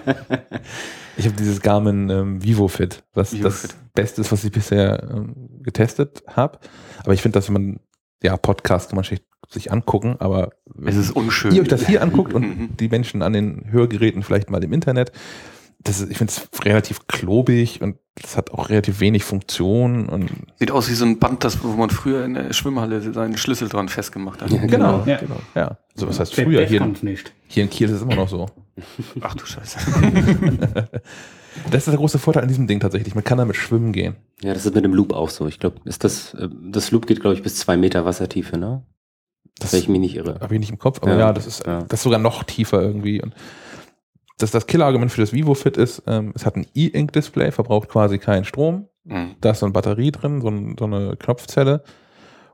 Ich 1.16 1.26
habe 1.26 1.36
dieses 1.36 1.60
Garmin 1.60 2.08
ähm, 2.10 2.42
VivoFit, 2.42 3.02
was 3.12 3.32
VivoFit. 3.32 3.44
das 3.44 3.76
Beste 3.94 4.20
ist, 4.22 4.32
was 4.32 4.44
ich 4.44 4.50
bisher 4.52 5.02
ähm, 5.10 5.34
getestet 5.62 6.22
habe. 6.28 6.58
Aber 7.02 7.12
ich 7.12 7.22
finde, 7.22 7.38
dass 7.38 7.48
man, 7.50 7.80
ja, 8.22 8.36
Podcast 8.36 8.88
kann 8.90 8.96
man 8.96 9.04
sich, 9.04 9.22
sich 9.48 9.70
angucken, 9.70 10.16
aber 10.18 10.50
Es 10.86 10.96
ist 10.96 11.10
unschön. 11.10 11.54
ihr 11.54 11.62
euch 11.62 11.68
das 11.68 11.86
hier 11.86 12.02
anguckt 12.02 12.32
Mhm. 12.32 12.36
und 12.36 12.76
die 12.80 12.88
Menschen 12.88 13.22
an 13.22 13.32
den 13.34 13.70
Hörgeräten 13.70 14.22
vielleicht 14.22 14.50
mal 14.50 14.64
im 14.64 14.72
Internet, 14.72 15.12
das 15.84 16.00
ist, 16.00 16.10
ich 16.10 16.18
finde 16.18 16.32
es 16.32 16.64
relativ 16.64 17.06
klobig 17.06 17.80
und 17.82 17.96
das 18.16 18.36
hat 18.36 18.50
auch 18.52 18.68
relativ 18.68 19.00
wenig 19.00 19.24
Funktion 19.24 20.08
und 20.08 20.30
Sieht 20.58 20.70
aus 20.70 20.88
wie 20.88 20.94
so 20.94 21.04
ein 21.04 21.18
Band, 21.18 21.44
das, 21.44 21.62
wo 21.62 21.68
man 21.68 21.90
früher 21.90 22.24
in 22.24 22.34
der 22.34 22.52
Schwimmhalle 22.52 23.12
seinen 23.12 23.36
Schlüssel 23.36 23.68
dran 23.68 23.88
festgemacht 23.88 24.40
hat. 24.40 24.50
Ja, 24.50 24.64
genau. 24.66 25.02
Ja. 25.04 25.16
genau. 25.18 25.36
Ja. 25.54 25.78
So 25.94 26.08
was 26.08 26.20
heißt 26.20 26.34
früher 26.34 26.64
hier, 26.64 26.94
hier 27.48 27.62
in 27.64 27.70
Kiel 27.70 27.88
ist 27.88 27.96
es 27.96 28.02
immer 28.02 28.16
noch 28.16 28.28
so. 28.28 28.46
Ach 29.20 29.34
du 29.34 29.46
Scheiße. 29.46 29.78
Das 31.70 31.82
ist 31.82 31.88
der 31.88 31.96
große 31.96 32.18
Vorteil 32.18 32.42
an 32.42 32.48
diesem 32.48 32.66
Ding 32.66 32.80
tatsächlich. 32.80 33.14
Man 33.14 33.24
kann 33.24 33.38
damit 33.38 33.56
schwimmen 33.56 33.92
gehen. 33.92 34.16
ja, 34.42 34.52
das 34.52 34.66
ist 34.66 34.74
mit 34.74 34.84
dem 34.84 34.92
Loop 34.92 35.12
auch 35.12 35.30
so. 35.30 35.46
Ich 35.46 35.60
glaube, 35.60 35.76
ist 35.84 36.02
das, 36.04 36.34
äh, 36.34 36.48
das 36.70 36.90
Loop 36.90 37.06
geht, 37.06 37.20
glaube 37.20 37.36
ich, 37.36 37.42
bis 37.42 37.56
zwei 37.56 37.76
Meter 37.76 38.04
Wassertiefe, 38.04 38.58
ne? 38.58 38.82
Das 39.60 39.72
Wenn 39.72 39.80
ich 39.80 39.88
mich 39.88 40.00
nicht 40.00 40.16
irre. 40.16 40.40
habe 40.40 40.54
ich 40.54 40.60
nicht 40.60 40.70
im 40.70 40.80
Kopf, 40.80 40.98
aber 41.00 41.12
ja, 41.12 41.18
Ja, 41.18 41.32
das 41.32 41.46
ist 41.46 41.64
ja. 41.64 41.82
das 41.82 42.00
ist 42.00 42.02
sogar 42.04 42.18
noch 42.18 42.42
tiefer 42.42 42.82
irgendwie. 42.82 43.22
Und 43.22 43.34
das, 44.38 44.50
das 44.50 44.66
Killerargument 44.66 45.12
für 45.12 45.20
das 45.20 45.32
VivoFit 45.32 45.76
ist, 45.76 46.02
ähm, 46.06 46.32
es 46.34 46.44
hat 46.44 46.56
ein 46.56 46.66
E-Ink-Display, 46.74 47.52
verbraucht 47.52 47.88
quasi 47.88 48.18
keinen 48.18 48.44
Strom. 48.44 48.88
Mhm. 49.04 49.36
Da 49.40 49.50
ist 49.50 49.60
so 49.60 49.66
eine 49.66 49.72
Batterie 49.72 50.10
drin, 50.10 50.40
so, 50.40 50.48
ein, 50.48 50.76
so 50.78 50.86
eine 50.86 51.16
Knopfzelle. 51.16 51.82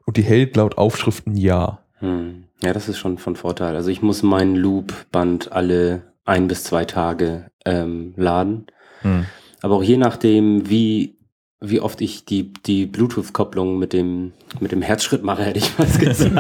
Und 0.04 0.16
die 0.16 0.22
hält 0.22 0.56
laut 0.56 0.76
Aufschrift 0.76 1.26
ein 1.26 1.36
Jahr. 1.36 1.84
Hm. 1.98 2.44
Ja, 2.62 2.72
das 2.72 2.88
ist 2.88 2.98
schon 2.98 3.18
von 3.18 3.36
Vorteil. 3.36 3.76
Also 3.76 3.90
ich 3.90 4.02
muss 4.02 4.22
mein 4.22 4.56
Loop-Band 4.56 5.52
alle 5.52 6.14
ein 6.24 6.48
bis 6.48 6.64
zwei 6.64 6.84
Tage 6.84 7.50
ähm, 7.64 8.14
laden. 8.16 8.66
Hm. 9.02 9.26
Aber 9.62 9.76
auch 9.76 9.82
je 9.82 9.96
nachdem, 9.96 10.68
wie, 10.68 11.16
wie 11.60 11.80
oft 11.80 12.00
ich 12.00 12.24
die, 12.24 12.52
die 12.52 12.86
Bluetooth-Kopplung 12.86 13.78
mit 13.78 13.92
dem, 13.92 14.32
mit 14.58 14.72
dem 14.72 14.82
Herzschritt 14.82 15.22
mache, 15.22 15.44
hätte 15.44 15.58
ich 15.58 15.70
was 15.78 15.98
gesagt, 15.98 16.38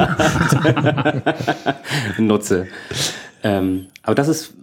nutze. 2.18 2.66
Ähm, 3.42 3.86
aber 4.02 4.14
das 4.14 4.28
ist 4.28 4.54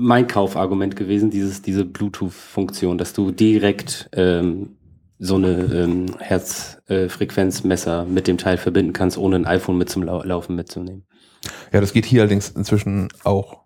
mein 0.00 0.26
Kaufargument 0.26 0.96
gewesen, 0.96 1.30
dieses, 1.30 1.62
diese 1.62 1.84
Bluetooth-Funktion, 1.84 2.98
dass 2.98 3.12
du 3.12 3.30
direkt 3.30 4.08
ähm, 4.12 4.76
so 5.18 5.36
eine 5.36 5.50
ähm, 5.50 6.06
Herzfrequenzmesser 6.18 8.06
mit 8.06 8.26
dem 8.26 8.38
Teil 8.38 8.56
verbinden 8.56 8.94
kannst, 8.94 9.18
ohne 9.18 9.36
ein 9.36 9.46
iPhone 9.46 9.76
mit 9.76 9.90
zum 9.90 10.02
Lau 10.02 10.22
Laufen 10.22 10.56
mitzunehmen. 10.56 11.04
Ja, 11.72 11.80
das 11.80 11.92
geht 11.92 12.06
hier 12.06 12.22
allerdings 12.22 12.48
inzwischen 12.48 13.08
auch. 13.22 13.60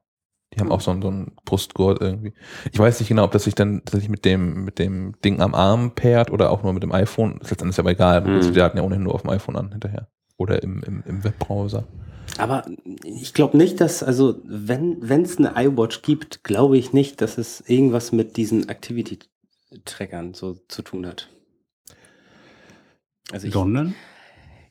Die 0.52 0.60
haben 0.60 0.70
auch 0.70 0.80
so 0.80 0.90
einen, 0.90 1.02
so 1.02 1.08
einen 1.08 1.32
Brustgurt 1.44 2.00
irgendwie. 2.00 2.32
Ich 2.72 2.78
weiß 2.78 3.00
nicht 3.00 3.08
genau, 3.08 3.24
ob 3.24 3.32
das 3.32 3.44
sich 3.44 3.54
dann 3.54 3.80
tatsächlich 3.84 4.10
mit 4.10 4.24
dem, 4.24 4.64
mit 4.64 4.78
dem 4.78 5.14
Ding 5.24 5.40
am 5.40 5.54
Arm 5.54 5.94
pairt 5.94 6.30
oder 6.30 6.50
auch 6.50 6.62
nur 6.62 6.72
mit 6.72 6.82
dem 6.82 6.92
iPhone. 6.92 7.38
Das 7.38 7.46
ist 7.46 7.50
letztendlich 7.50 7.78
aber 7.78 7.90
egal. 7.90 8.20
Mhm. 8.20 8.40
die 8.40 8.52
Daten 8.52 8.76
ja 8.76 8.84
ohnehin 8.84 9.02
nur 9.02 9.14
auf 9.14 9.22
dem 9.22 9.30
iPhone 9.30 9.56
an 9.56 9.70
hinterher. 9.70 10.08
Oder 10.36 10.62
im, 10.62 10.82
im, 10.82 11.02
im 11.06 11.24
Webbrowser. 11.24 11.84
Aber 12.38 12.66
ich 13.04 13.34
glaube 13.34 13.56
nicht, 13.56 13.80
dass, 13.80 14.02
also 14.02 14.40
wenn 14.44 15.00
es 15.22 15.38
eine 15.38 15.52
iWatch 15.56 16.02
gibt, 16.02 16.42
glaube 16.42 16.76
ich 16.78 16.92
nicht, 16.92 17.20
dass 17.20 17.38
es 17.38 17.60
irgendwas 17.68 18.10
mit 18.12 18.36
diesen 18.36 18.68
Activity-Trackern 18.68 20.34
so 20.34 20.54
zu 20.68 20.82
tun 20.82 21.06
hat. 21.06 21.28
Also 23.30 23.46
ich, 23.46 23.52
Sondern 23.52 23.94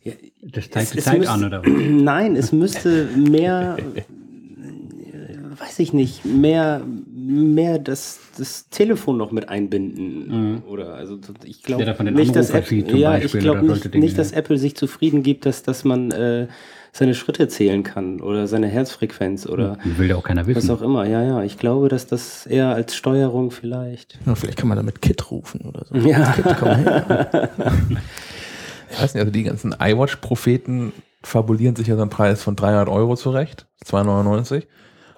ja, 0.02 0.14
das 0.42 0.70
zeigt 0.70 0.94
die 0.96 1.00
Zeit 1.00 1.20
müsste- 1.20 1.34
an, 1.34 1.46
oder? 1.46 1.62
Nein, 1.68 2.36
es 2.36 2.52
müsste 2.52 3.06
mehr, 3.16 3.78
weiß 5.60 5.80
ich 5.80 5.94
nicht, 5.94 6.26
mehr, 6.26 6.82
mehr 7.14 7.80
das, 7.80 8.20
das 8.38 8.70
Telefon 8.70 9.18
noch 9.18 9.32
mit 9.32 9.50
einbinden. 9.50 10.28
Mhm. 10.54 10.64
Oder 10.68 10.94
also 10.96 11.18
ich 11.46 11.64
glaube 11.64 11.84
Ja, 11.84 12.04
nicht, 12.04 12.36
dass 12.36 12.50
Apple, 12.52 12.78
ja, 12.98 13.18
ich 13.18 13.32
glaube 13.32 13.64
nicht, 13.64 13.94
Dinge, 13.94 14.04
nicht, 14.06 14.18
dass 14.18 14.32
ja. 14.32 14.38
Apple 14.38 14.58
sich 14.58 14.76
zufrieden 14.76 15.24
gibt, 15.24 15.46
dass, 15.46 15.64
dass 15.64 15.84
man 15.84 16.12
äh, 16.12 16.48
seine 16.92 17.16
Schritte 17.16 17.48
zählen 17.48 17.84
kann 17.84 18.22
oder 18.22 18.48
seine 18.48 18.68
Herzfrequenz 18.68 19.48
oder 19.48 19.78
Will 19.84 20.10
ja 20.10 20.16
auch 20.16 20.24
keiner 20.24 20.48
was 20.48 20.56
wissen. 20.56 20.72
auch 20.72 20.82
immer. 20.82 21.06
Ja, 21.06 21.24
ja, 21.24 21.44
ich 21.44 21.58
glaube, 21.58 21.90
dass 21.90 22.06
das 22.08 22.46
eher 22.46 22.70
als 22.70 22.96
Steuerung 22.96 23.50
vielleicht. 23.52 24.20
Ja, 24.26 24.36
vielleicht 24.36 24.58
kann 24.60 24.68
man 24.70 24.78
damit 24.78 25.02
Kit 25.02 25.32
rufen 25.32 25.62
oder 25.62 25.86
so. 25.86 25.96
Ja. 25.96 26.32
Kit, 26.34 26.46
komm 26.60 26.76
her. 26.76 27.50
Ich 28.94 29.02
weiß 29.02 29.16
nicht, 29.16 29.22
also 29.22 29.32
die 29.32 29.42
ganzen 29.44 29.74
iWatch-Propheten 29.80 30.94
fabulieren 31.24 31.76
sich 31.76 31.88
ja 31.88 31.96
so 31.96 32.02
einen 32.02 32.12
Preis 32.12 32.44
von 32.44 32.56
300 32.56 32.88
Euro 32.90 33.16
zurecht. 33.16 33.66
2,99. 33.86 34.64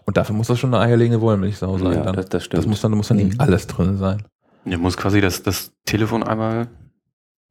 Und 0.06 0.18
dafür 0.18 0.36
muss 0.36 0.48
das 0.48 0.60
schon 0.60 0.74
eine 0.74 0.84
eierlegende 0.84 1.20
Wollmilchsau 1.22 1.78
sein. 1.80 1.94
Ja, 1.94 2.04
dann. 2.04 2.16
das- 2.16 2.30
das 2.30 2.46
stimmt. 2.46 2.68
muss 2.68 2.82
dann, 2.82 2.92
muss 2.92 3.08
dann 3.08 3.18
Mhm. 3.18 3.36
alles 3.40 3.68
drin 3.68 3.98
sein. 3.98 4.24
Ja, 4.66 4.78
muss 4.78 4.98
quasi 4.98 5.22
das, 5.22 5.44
das 5.44 5.72
Telefon 5.86 6.24
einmal 6.24 6.68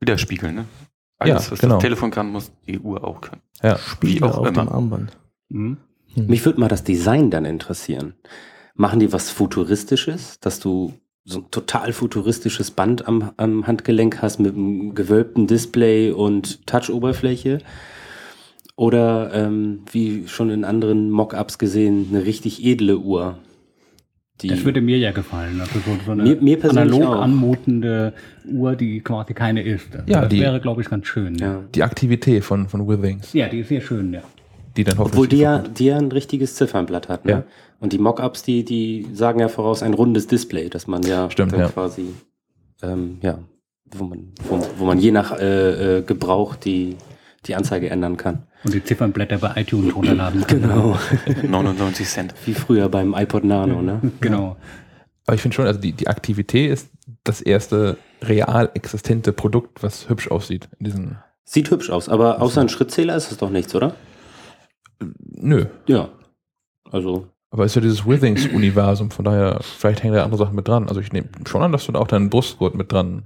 widerspiegeln, 0.01 0.55
ne? 0.55 0.65
Ja, 1.25 1.35
Alles, 1.37 1.51
was 1.53 1.59
genau. 1.61 1.75
das 1.77 1.83
Telefon 1.83 2.11
kann, 2.11 2.31
muss 2.31 2.51
die 2.67 2.79
Uhr 2.79 3.03
auch 3.05 3.21
können. 3.21 3.41
Ja. 3.63 3.79
Spiegel 3.79 4.25
auch 4.29 4.39
auf 4.39 4.47
dem 4.49 4.55
immer. 4.63 4.73
Armband. 4.73 5.17
Mhm. 5.49 5.79
Hm. 6.15 6.27
Mich 6.27 6.45
würde 6.45 6.61
mal 6.61 6.69
das 6.69 6.85
Design 6.85 7.31
dann 7.31 7.45
interessieren. 7.45 8.15
Machen 8.75 8.99
die 9.01 9.13
was 9.13 9.31
Futuristisches, 9.31 10.39
dass 10.41 10.61
du 10.61 10.93
so 11.25 11.39
ein 11.39 11.51
total 11.51 11.93
futuristisches 11.93 12.71
Band 12.73 13.09
am, 13.09 13.31
am 13.37 13.67
Handgelenk 13.67 14.21
hast 14.21 14.39
mit 14.41 14.55
einem 14.55 14.95
gewölbten 14.95 15.47
Display 15.47 16.11
und 16.11 16.67
Touch-Oberfläche? 16.67 17.59
Oder 18.77 19.31
ähm, 19.33 19.81
wie 19.93 20.27
schon 20.27 20.51
in 20.51 20.65
anderen 20.65 21.11
Mockups 21.11 21.59
gesehen, 21.59 22.07
eine 22.11 22.25
richtig 22.25 22.65
edle 22.65 22.99
Uhr? 22.99 23.39
Die, 24.41 24.49
Das 24.49 24.65
würde 24.65 24.81
mir 24.81 24.99
ja 24.99 25.13
gefallen. 25.13 25.61
Also 25.61 25.79
so, 26.05 26.11
eine 26.11 26.25
Mir- 26.25 26.41
mir 26.41 26.59
persönlich 26.59 26.95
analog 26.97 27.17
auch. 27.17 27.21
anmutende 27.23 28.15
Uhr, 28.51 28.75
die 28.75 29.01
quasi 29.01 29.33
keine 29.33 29.63
ist. 29.63 29.87
Ja, 30.07 30.23
das 30.23 30.29
die- 30.31 30.41
wäre, 30.41 30.61
glaube 30.61 30.83
ich, 30.83 30.91
ganz 30.91 31.07
schön. 31.07 31.37
ja. 31.39 31.63
Die 31.73 31.85
Aktivität 31.85 32.43
von, 32.43 32.69
von 32.69 32.89
Withings. 32.89 33.33
Ja, 33.33 33.49
die 33.49 33.61
ist 33.61 33.69
sehr 33.69 33.81
schön, 33.81 34.13
ja. 34.13 34.23
die 34.77 34.83
dann 34.83 34.99
hoffentlich. 34.99 35.13
Obwohl 35.15 35.29
die 35.29 35.37
ja, 35.39 35.59
die 35.61 35.85
ja 35.85 35.97
ein 35.99 36.11
richtiges 36.11 36.57
Ziffernblatt 36.57 37.09
hat. 37.09 37.25
Ne? 37.27 37.31
Ja. 37.31 37.45
Und 37.79 37.93
die 37.93 37.99
Mockups, 37.99 38.43
die, 38.43 38.65
die 38.65 39.07
sagen 39.13 39.39
ja 39.39 39.47
voraus 39.47 39.85
ein 39.85 39.95
rundes 39.95 40.27
Display, 40.27 40.69
dass 40.69 40.89
man 40.89 41.03
ja 41.05 41.31
Stimmt, 41.31 41.53
ja. 41.53 41.69
quasi, 41.69 42.07
ähm, 42.83 43.19
ja, 43.23 43.39
wo 43.97 44.03
man, 44.05 44.33
wo, 44.49 44.59
wo 44.79 44.85
man 44.85 44.99
je 44.99 45.13
nach 45.13 45.39
äh, 45.39 45.99
äh, 45.99 46.03
Gebrauch 46.03 46.57
die, 46.57 46.97
die 47.47 47.55
Anzeige 47.55 47.91
ändern 47.91 48.17
kann. 48.17 48.45
Und 48.65 48.75
die 48.75 48.83
Ziffernblätter 48.83 49.39
bei 49.39 49.53
iTunes 49.57 49.95
runterladen. 49.95 50.45
Genau. 50.47 50.99
99 51.43 52.09
Cent. 52.09 52.35
Wie 52.45 52.55
früher 52.55 52.89
beim 52.89 53.15
iPod 53.15 53.45
Nano, 53.45 53.83
ne? 53.83 54.01
Genau. 54.21 54.57
Aber 55.27 55.35
ich 55.35 55.43
finde 55.43 55.55
schon, 55.55 55.67
also 55.67 55.81
die, 55.81 55.93
die 55.93 56.09
Aktivität 56.09 56.71
ist 56.71 56.91
das 57.25 57.41
erste 57.41 57.97
real 58.23 58.71
existente 58.75 59.33
Produkt, 59.33 59.83
was 59.83 60.09
hübsch 60.09 60.31
aussieht. 60.31 60.69
In 60.79 60.85
diesen, 60.85 61.19
Sieht 61.45 61.71
hübsch 61.71 61.91
aus, 61.91 62.09
aber 62.09 62.41
außer 62.43 62.61
ein 62.61 62.69
Schrittzähler 62.69 63.17
ist 63.17 63.31
es 63.31 63.39
doch 63.39 63.51
nichts, 63.51 63.75
oder? 63.75 63.95
nö. 65.19 65.67
Ja. 65.87 66.09
Also, 66.91 67.29
Aber 67.51 67.65
es 67.65 67.73
ist 67.73 67.77
ja 67.77 67.83
dieses 67.83 68.07
Withings-Universum, 68.07 69.11
von 69.11 69.25
daher, 69.25 69.59
vielleicht 69.63 70.03
hängen 70.03 70.15
da 70.15 70.25
andere 70.25 70.39
Sachen 70.39 70.55
mit 70.57 70.69
dran. 70.69 70.89
Also 70.89 71.01
ich 71.01 71.13
nehme 71.13 71.29
schon 71.47 71.63
an, 71.63 71.73
dass 71.73 71.87
du 71.87 71.93
da 71.93 71.99
auch 71.99 72.07
deinen 72.07 72.31
Brustgurt 72.31 72.75
mit 72.75 72.93
dran 72.93 73.25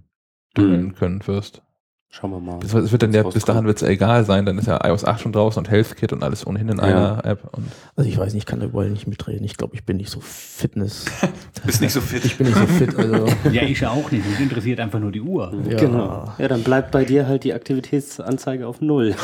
tun 0.54 0.94
können 0.94 1.26
wirst. 1.26 1.62
Schauen 2.10 2.30
wir 2.30 2.40
mal. 2.40 2.58
Das, 2.60 2.72
es 2.74 2.90
wird 2.92 3.02
dann 3.02 3.12
ja, 3.12 3.24
was 3.24 3.34
bis 3.34 3.44
dahin 3.44 3.64
wird 3.66 3.76
es 3.80 3.86
egal 3.88 4.24
sein, 4.24 4.46
dann 4.46 4.56
ist 4.58 4.66
ja 4.66 4.78
iOS 4.84 5.04
8 5.04 5.20
schon 5.20 5.32
draußen 5.32 5.58
und 5.60 5.70
HealthKit 5.70 6.12
und 6.12 6.22
alles 6.22 6.46
ohnehin 6.46 6.68
in 6.70 6.78
Ja. 6.78 6.84
einer 6.84 7.24
App. 7.24 7.40
Und 7.52 7.66
Also 7.96 8.08
ich 8.08 8.16
weiß 8.18 8.32
nicht, 8.34 8.42
ich 8.42 8.46
kann 8.46 8.60
da 8.60 8.66
überall 8.66 8.90
nicht 8.90 9.06
mitreden. 9.06 9.44
Ich 9.44 9.56
glaube, 9.56 9.74
ich 9.74 9.84
bin 9.84 9.98
nicht 9.98 10.10
so 10.10 10.20
Fitness. 10.20 11.04
Bist 11.66 11.80
nicht 11.80 11.92
so 11.92 12.00
fit. 12.00 12.24
Ich 12.24 12.36
bin 12.38 12.46
nicht 12.46 12.58
so 12.58 12.66
fit, 12.66 12.96
also 12.96 13.26
Ja, 13.52 13.62
ich 13.62 13.80
ja 13.80 13.90
auch 13.90 14.10
nicht. 14.10 14.28
Mich 14.28 14.40
interessiert 14.40 14.80
einfach 14.80 15.00
nur 15.00 15.12
die 15.12 15.20
Uhr. 15.20 15.52
ja. 15.68 15.76
Genau. 15.76 16.32
Ja, 16.38 16.48
dann 16.48 16.62
bleibt 16.62 16.90
bei 16.92 17.04
dir 17.04 17.26
halt 17.28 17.44
die 17.44 17.52
Aktivitätsanzeige 17.52 18.66
auf 18.66 18.80
Null. 18.80 19.14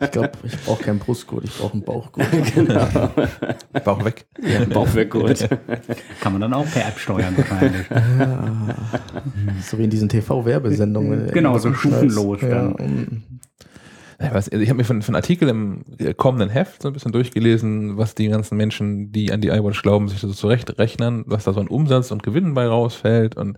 Ich 0.00 0.10
glaube, 0.10 0.30
ich 0.42 0.56
brauche 0.64 0.82
keinen 0.82 0.98
Brustgurt, 0.98 1.44
ich 1.44 1.56
brauche 1.58 1.72
einen 1.72 1.82
Bauchgurt. 1.82 2.26
Bauch 3.84 4.04
weg. 4.04 4.26
Bauch 4.72 4.94
weggeholt. 4.94 5.48
Kann 6.20 6.32
man 6.32 6.40
dann 6.42 6.54
auch 6.54 6.66
per 6.70 6.86
App 6.88 6.98
steuern 6.98 7.34
wahrscheinlich. 7.36 7.86
so 9.68 9.78
wie 9.78 9.84
in 9.84 9.90
diesen 9.90 10.08
TV-Werbesendungen. 10.08 11.29
Genau, 11.32 11.58
so 11.58 11.72
stufenlos 11.72 12.40
Ja, 12.42 12.74
Ich, 14.20 14.34
weiß, 14.34 14.48
ich 14.48 14.68
habe 14.68 14.78
mir 14.78 14.84
von, 14.84 15.02
von 15.02 15.14
Artikel 15.14 15.48
im 15.48 15.84
kommenden 16.16 16.50
Heft 16.50 16.82
so 16.82 16.88
ein 16.88 16.94
bisschen 16.94 17.12
durchgelesen, 17.12 17.96
was 17.96 18.14
die 18.14 18.28
ganzen 18.28 18.56
Menschen, 18.56 19.12
die 19.12 19.32
an 19.32 19.40
die 19.40 19.48
iWatch 19.48 19.82
glauben, 19.82 20.08
sich 20.08 20.20
so 20.20 20.32
zurechtrechnen, 20.32 21.24
was 21.26 21.44
da 21.44 21.52
so 21.52 21.60
ein 21.60 21.68
Umsatz 21.68 22.10
und 22.10 22.22
Gewinn 22.22 22.54
bei 22.54 22.66
rausfällt 22.66 23.36
und 23.36 23.56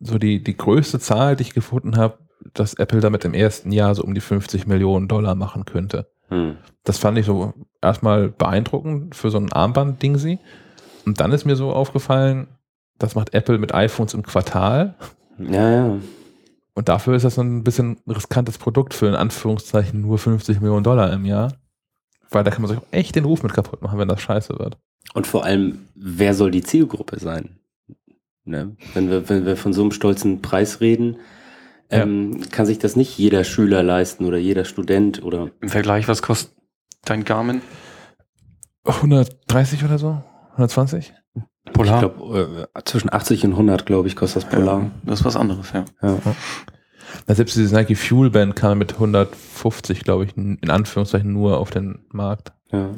so 0.00 0.18
die, 0.18 0.42
die 0.42 0.56
größte 0.56 0.98
Zahl, 0.98 1.36
die 1.36 1.42
ich 1.42 1.54
gefunden 1.54 1.96
habe, 1.96 2.18
dass 2.54 2.74
Apple 2.74 3.00
damit 3.00 3.24
im 3.24 3.34
ersten 3.34 3.70
Jahr 3.70 3.94
so 3.94 4.02
um 4.02 4.14
die 4.14 4.20
50 4.20 4.66
Millionen 4.66 5.08
Dollar 5.08 5.34
machen 5.34 5.66
könnte. 5.66 6.10
Hm. 6.28 6.56
Das 6.84 6.98
fand 6.98 7.18
ich 7.18 7.26
so 7.26 7.52
erstmal 7.82 8.28
beeindruckend 8.28 9.14
für 9.14 9.30
so 9.30 9.38
ein 9.38 9.52
Armband-Ding 9.52 10.16
sie. 10.16 10.38
Und 11.04 11.20
dann 11.20 11.32
ist 11.32 11.44
mir 11.44 11.56
so 11.56 11.72
aufgefallen, 11.72 12.48
das 12.98 13.14
macht 13.14 13.34
Apple 13.34 13.58
mit 13.58 13.74
iPhones 13.74 14.14
im 14.14 14.22
Quartal. 14.22 14.94
Ja, 15.38 15.70
ja. 15.70 15.98
Und 16.80 16.88
dafür 16.88 17.14
ist 17.14 17.24
das 17.24 17.34
so 17.34 17.42
ein 17.42 17.62
bisschen 17.62 17.98
riskantes 18.08 18.56
Produkt 18.56 18.94
für 18.94 19.06
in 19.06 19.14
Anführungszeichen 19.14 20.00
nur 20.00 20.16
50 20.16 20.60
Millionen 20.62 20.82
Dollar 20.82 21.12
im 21.12 21.26
Jahr. 21.26 21.52
Weil 22.30 22.42
da 22.42 22.50
kann 22.50 22.62
man 22.62 22.70
sich 22.70 22.78
auch 22.80 22.86
echt 22.90 23.14
den 23.16 23.26
Ruf 23.26 23.42
mit 23.42 23.52
kaputt 23.52 23.82
machen, 23.82 23.98
wenn 23.98 24.08
das 24.08 24.22
scheiße 24.22 24.58
wird. 24.58 24.78
Und 25.12 25.26
vor 25.26 25.44
allem, 25.44 25.88
wer 25.94 26.32
soll 26.32 26.50
die 26.50 26.62
Zielgruppe 26.62 27.18
sein? 27.20 27.58
Ne? 28.46 28.76
Wenn, 28.94 29.10
wir, 29.10 29.28
wenn 29.28 29.44
wir 29.44 29.58
von 29.58 29.74
so 29.74 29.82
einem 29.82 29.90
stolzen 29.92 30.40
Preis 30.40 30.80
reden, 30.80 31.18
Ja. 31.92 32.00
ähm, 32.00 32.40
kann 32.50 32.64
sich 32.64 32.78
das 32.78 32.96
nicht 32.96 33.18
jeder 33.18 33.44
Schüler 33.44 33.82
leisten 33.82 34.24
oder 34.24 34.38
jeder 34.38 34.64
Student 34.64 35.22
oder 35.22 35.50
Im 35.60 35.68
Vergleich, 35.68 36.08
was 36.08 36.22
kostet 36.22 36.54
dein 37.04 37.24
Garmin? 37.24 37.60
130 38.86 39.84
oder 39.84 39.98
so? 39.98 40.22
120? 40.52 41.12
Polar. 41.72 42.02
ich 42.02 42.16
glaube 42.16 42.68
äh, 42.74 42.84
zwischen 42.84 43.12
80 43.12 43.44
und 43.44 43.52
100, 43.52 43.86
glaube 43.86 44.08
ich, 44.08 44.16
kostet 44.16 44.44
das 44.44 44.50
Polar. 44.50 44.80
Ja, 44.80 44.90
das 45.04 45.20
ist 45.20 45.24
was 45.24 45.36
anderes, 45.36 45.72
ja. 45.72 45.84
Ja. 46.02 46.18
Na, 47.26 47.34
selbst 47.34 47.56
dieses 47.56 47.72
Nike 47.72 47.96
Fuel 47.96 48.30
Band 48.30 48.56
kam 48.56 48.78
mit 48.78 48.94
150, 48.94 50.04
glaube 50.04 50.24
ich, 50.24 50.36
in 50.36 50.70
Anführungszeichen 50.70 51.32
nur 51.32 51.58
auf 51.58 51.70
den 51.70 52.04
Markt. 52.10 52.52
Ja. 52.70 52.90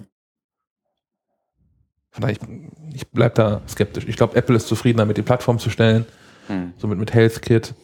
Von 2.11 2.21
daher, 2.21 2.37
ich, 2.37 2.95
ich 2.95 3.11
bleib 3.11 3.35
da 3.37 3.63
skeptisch. 3.67 4.07
Ich 4.07 4.17
glaube, 4.17 4.37
Apple 4.37 4.57
ist 4.57 4.69
zufrieden 4.69 4.99
damit, 4.99 5.17
die 5.17 5.23
Plattform 5.23 5.59
zu 5.59 5.71
stellen. 5.71 6.05
Hm. 6.49 6.73
somit 6.77 6.99
mit 6.99 7.15
HealthKit. 7.15 7.75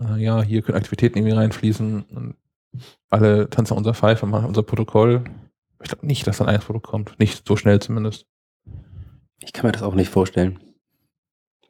Äh, 0.00 0.22
ja, 0.22 0.42
hier 0.42 0.62
können 0.62 0.78
Aktivitäten 0.78 1.18
irgendwie 1.18 1.36
reinfließen 1.36 2.02
und 2.02 2.36
alle 3.10 3.48
tanzen 3.48 3.76
unser 3.76 3.94
Pfeife, 3.94 4.26
machen 4.26 4.46
unser 4.46 4.62
Protokoll. 4.62 5.24
Ich 5.82 5.88
glaube 5.88 6.06
nicht, 6.06 6.26
dass 6.26 6.38
dann 6.38 6.48
ein 6.48 6.60
Produkt 6.60 6.86
kommt. 6.86 7.18
Nicht 7.18 7.46
so 7.46 7.56
schnell 7.56 7.80
zumindest. 7.80 8.26
Ich 9.46 9.52
kann 9.52 9.64
mir 9.64 9.72
das 9.72 9.82
auch 9.82 9.94
nicht 9.94 10.10
vorstellen. 10.10 10.58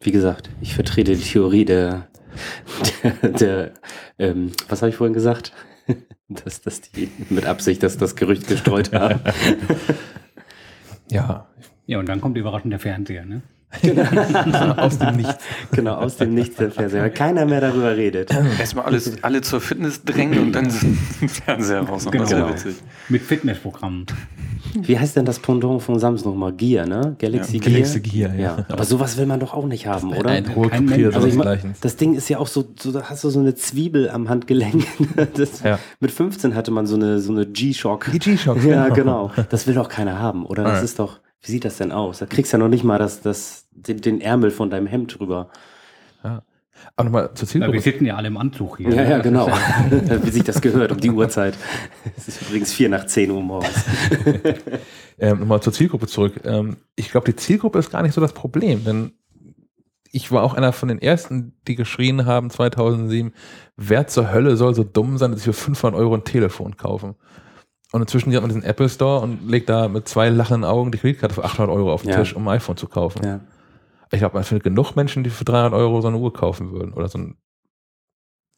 Wie 0.00 0.10
gesagt, 0.10 0.48
ich 0.62 0.74
vertrete 0.74 1.14
die 1.14 1.22
Theorie 1.22 1.66
der, 1.66 2.08
der, 3.02 3.30
der 3.30 3.74
ähm, 4.18 4.52
was 4.68 4.80
habe 4.80 4.90
ich 4.90 4.96
vorhin 4.96 5.14
gesagt? 5.14 5.52
dass, 6.28 6.62
dass 6.62 6.80
die 6.80 7.10
mit 7.28 7.46
Absicht 7.46 7.82
dass 7.82 7.98
das 7.98 8.16
Gerücht 8.16 8.48
gestreut 8.48 8.92
haben. 8.92 9.20
Ja, 11.08 11.46
Ja, 11.86 12.00
und 12.00 12.08
dann 12.08 12.20
kommt 12.20 12.36
überraschend 12.36 12.72
der 12.72 12.80
Fernseher, 12.80 13.24
ne? 13.24 13.42
aus 14.76 14.98
dem 14.98 15.16
Nichts. 15.16 15.37
genau, 15.72 15.94
aus 15.96 16.16
dem 16.16 16.35
Nichts 16.35 16.57
der 16.57 16.70
Fernseher. 16.70 17.02
weil 17.02 17.11
Keiner 17.11 17.44
mehr 17.46 17.61
darüber 17.61 17.96
redet. 17.96 18.31
Erstmal 18.59 18.87
alles, 18.87 19.22
alle 19.22 19.42
zur 19.42 19.61
Fitness 19.61 20.02
drängen 20.05 20.38
und 20.38 20.52
dann 20.52 20.70
Fernseher 21.29 21.81
raus. 21.83 22.07
Genau. 22.11 22.48
witzig. 22.50 22.76
Mit 23.09 23.22
Fitnessprogrammen. 23.22 24.07
Wie 24.74 24.98
heißt 24.98 25.16
denn 25.16 25.24
das 25.24 25.38
Pendant 25.38 25.83
von 25.83 25.98
Samsung 25.98 26.33
nochmal? 26.33 26.52
Gear, 26.52 26.87
ne? 26.87 27.16
Galaxy 27.18 27.57
Ja, 27.57 27.61
Gear. 27.62 27.72
Galaxy 27.72 28.00
Gear, 28.00 28.35
ja. 28.35 28.40
ja. 28.59 28.66
Aber 28.68 28.85
sowas 28.85 29.16
will 29.16 29.26
man 29.26 29.40
doch 29.40 29.55
auch 29.55 29.66
nicht 29.66 29.87
haben, 29.87 30.12
oder? 30.12 30.31
Ein 30.31 30.55
hoher 30.55 30.81
Mensch. 30.81 31.14
Also 31.14 31.26
ich 31.26 31.35
mein, 31.35 31.74
das 31.81 31.96
Ding 31.96 32.14
ist 32.14 32.29
ja 32.29 32.38
auch 32.38 32.46
so, 32.46 32.64
so, 32.79 32.92
da 32.92 33.02
hast 33.05 33.24
du 33.24 33.31
so 33.31 33.40
eine 33.40 33.55
Zwiebel 33.55 34.11
am 34.11 34.29
Handgelenk. 34.29 34.85
Das, 35.35 35.62
Ja. 35.62 35.79
Mit 36.00 36.11
15 36.11 36.55
hatte 36.55 36.70
man 36.70 36.87
so 36.87 36.96
eine, 36.96 37.20
so 37.20 37.33
eine 37.33 37.46
G-Shock. 37.46 38.11
Die 38.12 38.18
G-Shock. 38.18 38.62
Ja, 38.64 38.88
genau. 38.88 39.31
Das 39.50 39.66
will 39.66 39.74
doch 39.74 39.88
keiner 39.88 40.18
haben, 40.18 40.44
oder? 40.46 40.64
Das 40.64 40.83
ist 40.83 40.98
doch, 40.98 41.20
wie 41.46 41.52
sieht 41.52 41.64
das 41.64 41.76
denn 41.78 41.92
aus? 41.92 42.18
Da 42.18 42.26
kriegst 42.26 42.52
du 42.52 42.56
ja 42.56 42.62
noch 42.62 42.68
nicht 42.68 42.82
mal 42.85 42.98
das, 42.98 43.20
das, 43.22 43.66
den, 43.70 44.00
den 44.00 44.20
Ärmel 44.20 44.50
von 44.50 44.68
deinem 44.68 44.87
Hemd 44.87 45.18
drüber. 45.18 45.48
Aber 46.22 47.04
nochmal 47.04 47.35
zur 47.35 47.48
Zielgruppe. 47.48 47.74
wir 47.74 47.80
sitzen 47.80 48.04
ja 48.04 48.16
alle 48.16 48.28
im 48.28 48.37
Anzug 48.37 48.78
hier. 48.78 48.90
Ja, 48.90 49.02
ja, 49.02 49.18
genau. 49.18 49.48
ja- 50.09 50.24
wie 50.24 50.30
sich 50.30 50.44
das 50.44 50.61
gehört 50.61 50.92
um 50.92 50.98
die 50.98 51.11
Uhrzeit. 51.11 51.56
Es 52.16 52.28
ist 52.28 52.42
übrigens 52.42 52.72
vier 52.72 52.88
nach 52.88 53.06
zehn 53.06 53.30
Uhr 53.30 53.42
morgens. 53.42 53.85
Ähm, 55.18 55.40
nochmal 55.40 55.62
zur 55.62 55.72
Zielgruppe 55.72 56.09
zurück. 56.09 56.42
Ähm, 56.44 56.76
ich 56.94 57.11
glaube, 57.11 57.24
die 57.24 57.37
Zielgruppe 57.37 57.78
ist 57.78 57.90
gar 57.90 58.02
nicht 58.02 58.12
so 58.12 58.20
das 58.20 58.35
Problem, 58.35 58.85
denn 58.85 59.12
ich 60.12 60.30
war 60.30 60.42
auch 60.42 60.52
einer 60.52 60.74
von 60.74 60.90
den 60.90 61.00
ersten, 61.00 61.54
die 61.66 61.74
geschrien 61.74 62.26
haben 62.26 62.50
2007, 62.50 63.32
wer 63.78 64.06
zur 64.09 64.30
Hölle 64.30 64.56
soll 64.59 64.74
so 64.74 64.85
dumm 64.85 65.16
sein, 65.16 65.30
dass 65.30 65.40
ich 65.40 65.46
für 65.46 65.52
500 65.54 65.98
Euro 65.98 66.12
ein 66.12 66.24
Telefon 66.24 66.76
kaufen? 66.76 67.14
Und 67.92 68.01
inzwischen 68.03 68.31
geht 68.31 68.40
man 68.40 68.51
in 68.51 68.57
diesen 68.57 68.68
Apple 68.68 68.88
Store 68.88 69.20
und 69.20 69.49
legt 69.49 69.68
da 69.68 69.88
mit 69.88 70.09
zwei 70.09 70.29
lachenden 70.29 70.64
Augen 70.64 70.90
die 70.92 70.99
Kreditkarte 70.99 71.35
für 71.35 71.44
800 71.44 71.75
Euro 71.75 71.92
auf 71.92 72.03
den 72.03 72.11
Ja. 72.11 72.18
Tisch, 72.18 72.35
um 72.35 72.46
ein 72.49 72.57
iPhone 72.57 72.77
zu 72.77 72.88
kaufen. 72.88 73.25
Ja. 73.25 73.40
Ich 74.12 74.18
glaube, 74.18 74.35
man 74.35 74.44
findet 74.44 74.64
genug 74.64 74.94
Menschen, 74.96 75.25
die 75.25 75.31
für 75.31 75.44
300 75.44 75.72
Euro 75.72 76.01
so 76.01 76.09
eine 76.09 76.16
Uhr 76.18 76.33
kaufen 76.33 76.72
würden 76.72 76.92
oder 76.92 77.09
so 77.09 77.18
ein 77.18 77.37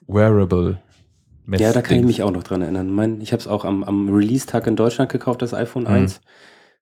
Wearable. 0.06 0.80
Ja, 1.56 1.72
da 1.72 1.80
kann 1.82 1.98
ich 1.98 2.04
mich 2.04 2.22
auch 2.22 2.30
noch 2.30 2.42
dran 2.42 2.60
erinnern. 2.62 2.90
Mein, 2.90 3.20
ich 3.22 3.32
habe 3.32 3.40
es 3.40 3.48
auch 3.48 3.64
am, 3.64 3.82
am 3.84 4.12
Release-Tag 4.12 4.66
in 4.66 4.76
Deutschland 4.76 5.10
gekauft, 5.10 5.40
das 5.40 5.54
iPhone 5.54 5.84
Mhm. 5.84 5.88
1. 5.88 6.20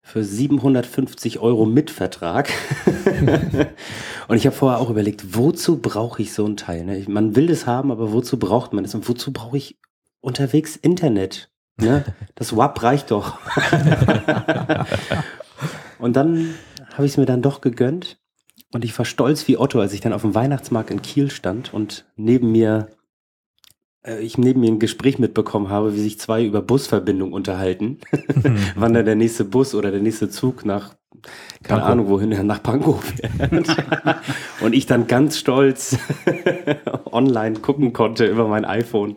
Für 0.03 0.23
750 0.23 1.41
Euro 1.41 1.67
mit 1.67 1.91
Vertrag. 1.91 2.49
und 4.29 4.37
ich 4.37 4.47
habe 4.47 4.55
vorher 4.55 4.79
auch 4.79 4.91
überlegt, 4.91 5.37
wozu 5.37 5.81
brauche 5.81 6.23
ich 6.23 6.33
so 6.33 6.47
ein 6.47 6.57
Teil? 6.57 6.85
Ne? 6.85 7.05
Man 7.09 7.35
will 7.35 7.51
es 7.51 7.67
haben, 7.67 7.91
aber 7.91 8.13
wozu 8.13 8.39
braucht 8.39 8.73
man 8.73 8.85
es? 8.85 8.95
Und 8.95 9.09
wozu 9.09 9.33
brauche 9.33 9.57
ich 9.57 9.79
unterwegs 10.21 10.77
Internet? 10.77 11.51
Ne? 11.79 12.05
Das 12.35 12.57
WAP 12.57 12.83
reicht 12.83 13.11
doch. 13.11 13.39
und 15.99 16.17
dann 16.17 16.55
habe 16.95 17.05
ich 17.05 17.13
es 17.13 17.17
mir 17.19 17.27
dann 17.27 17.43
doch 17.43 17.61
gegönnt. 17.61 18.19
Und 18.73 18.85
ich 18.85 18.97
war 18.99 19.05
stolz 19.05 19.47
wie 19.49 19.59
Otto, 19.59 19.81
als 19.81 19.93
ich 19.93 20.01
dann 20.01 20.13
auf 20.13 20.23
dem 20.23 20.35
Weihnachtsmarkt 20.35 20.91
in 20.91 21.03
Kiel 21.03 21.31
stand 21.31 21.73
und 21.73 22.05
neben 22.17 22.51
mir 22.53 22.89
äh, 24.07 24.21
ich 24.21 24.39
neben 24.39 24.61
mir 24.61 24.71
ein 24.71 24.79
Gespräch 24.79 25.19
mitbekommen 25.19 25.69
habe, 25.69 25.95
wie 25.95 26.01
sich 26.01 26.19
zwei 26.19 26.45
über 26.45 26.63
Busverbindung 26.63 27.33
unterhalten. 27.33 27.99
Wann 28.77 28.95
dann 28.95 29.05
der 29.05 29.17
nächste 29.17 29.45
Bus 29.45 29.75
oder 29.75 29.91
der 29.91 30.01
nächste 30.01 30.31
Zug 30.31 30.65
nach, 30.65 30.95
keine 31.63 31.81
Pankow. 31.81 31.91
Ahnung 31.91 32.09
wohin, 32.09 32.47
nach 32.47 32.63
Pankow 32.63 33.03
fährt. 33.03 33.77
Und 34.61 34.75
ich 34.75 34.87
dann 34.87 35.07
ganz 35.07 35.39
stolz 35.39 35.99
online 37.11 37.59
gucken 37.61 37.93
konnte 37.93 38.27
über 38.27 38.49
mein 38.49 38.65
iPhone. 38.65 39.17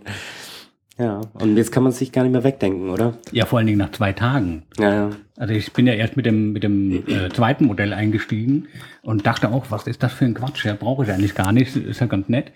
Ja, 0.99 1.21
und 1.33 1.55
jetzt 1.55 1.71
kann 1.71 1.83
man 1.83 1.91
es 1.93 1.97
sich 1.99 2.11
gar 2.11 2.23
nicht 2.23 2.33
mehr 2.33 2.43
wegdenken, 2.43 2.89
oder? 2.89 3.13
Ja, 3.31 3.45
vor 3.45 3.57
allen 3.59 3.67
Dingen 3.67 3.79
nach 3.79 3.91
zwei 3.91 4.11
Tagen. 4.11 4.63
Ja, 4.77 4.93
ja. 4.93 5.09
Also 5.37 5.53
ich 5.53 5.71
bin 5.71 5.87
ja 5.87 5.93
erst 5.93 6.17
mit 6.17 6.25
dem, 6.25 6.51
mit 6.51 6.63
dem 6.63 7.07
äh, 7.07 7.29
zweiten 7.29 7.65
Modell 7.65 7.93
eingestiegen 7.93 8.67
und 9.01 9.25
dachte 9.25 9.49
auch, 9.49 9.67
was 9.69 9.87
ist 9.87 10.03
das 10.03 10.11
für 10.11 10.25
ein 10.25 10.33
Quatsch? 10.33 10.65
Ja, 10.65 10.75
brauche 10.77 11.05
ich 11.05 11.11
eigentlich 11.11 11.35
gar 11.35 11.53
nicht, 11.53 11.73
ist 11.75 12.01
ja 12.01 12.07
ganz 12.07 12.27
nett. 12.27 12.51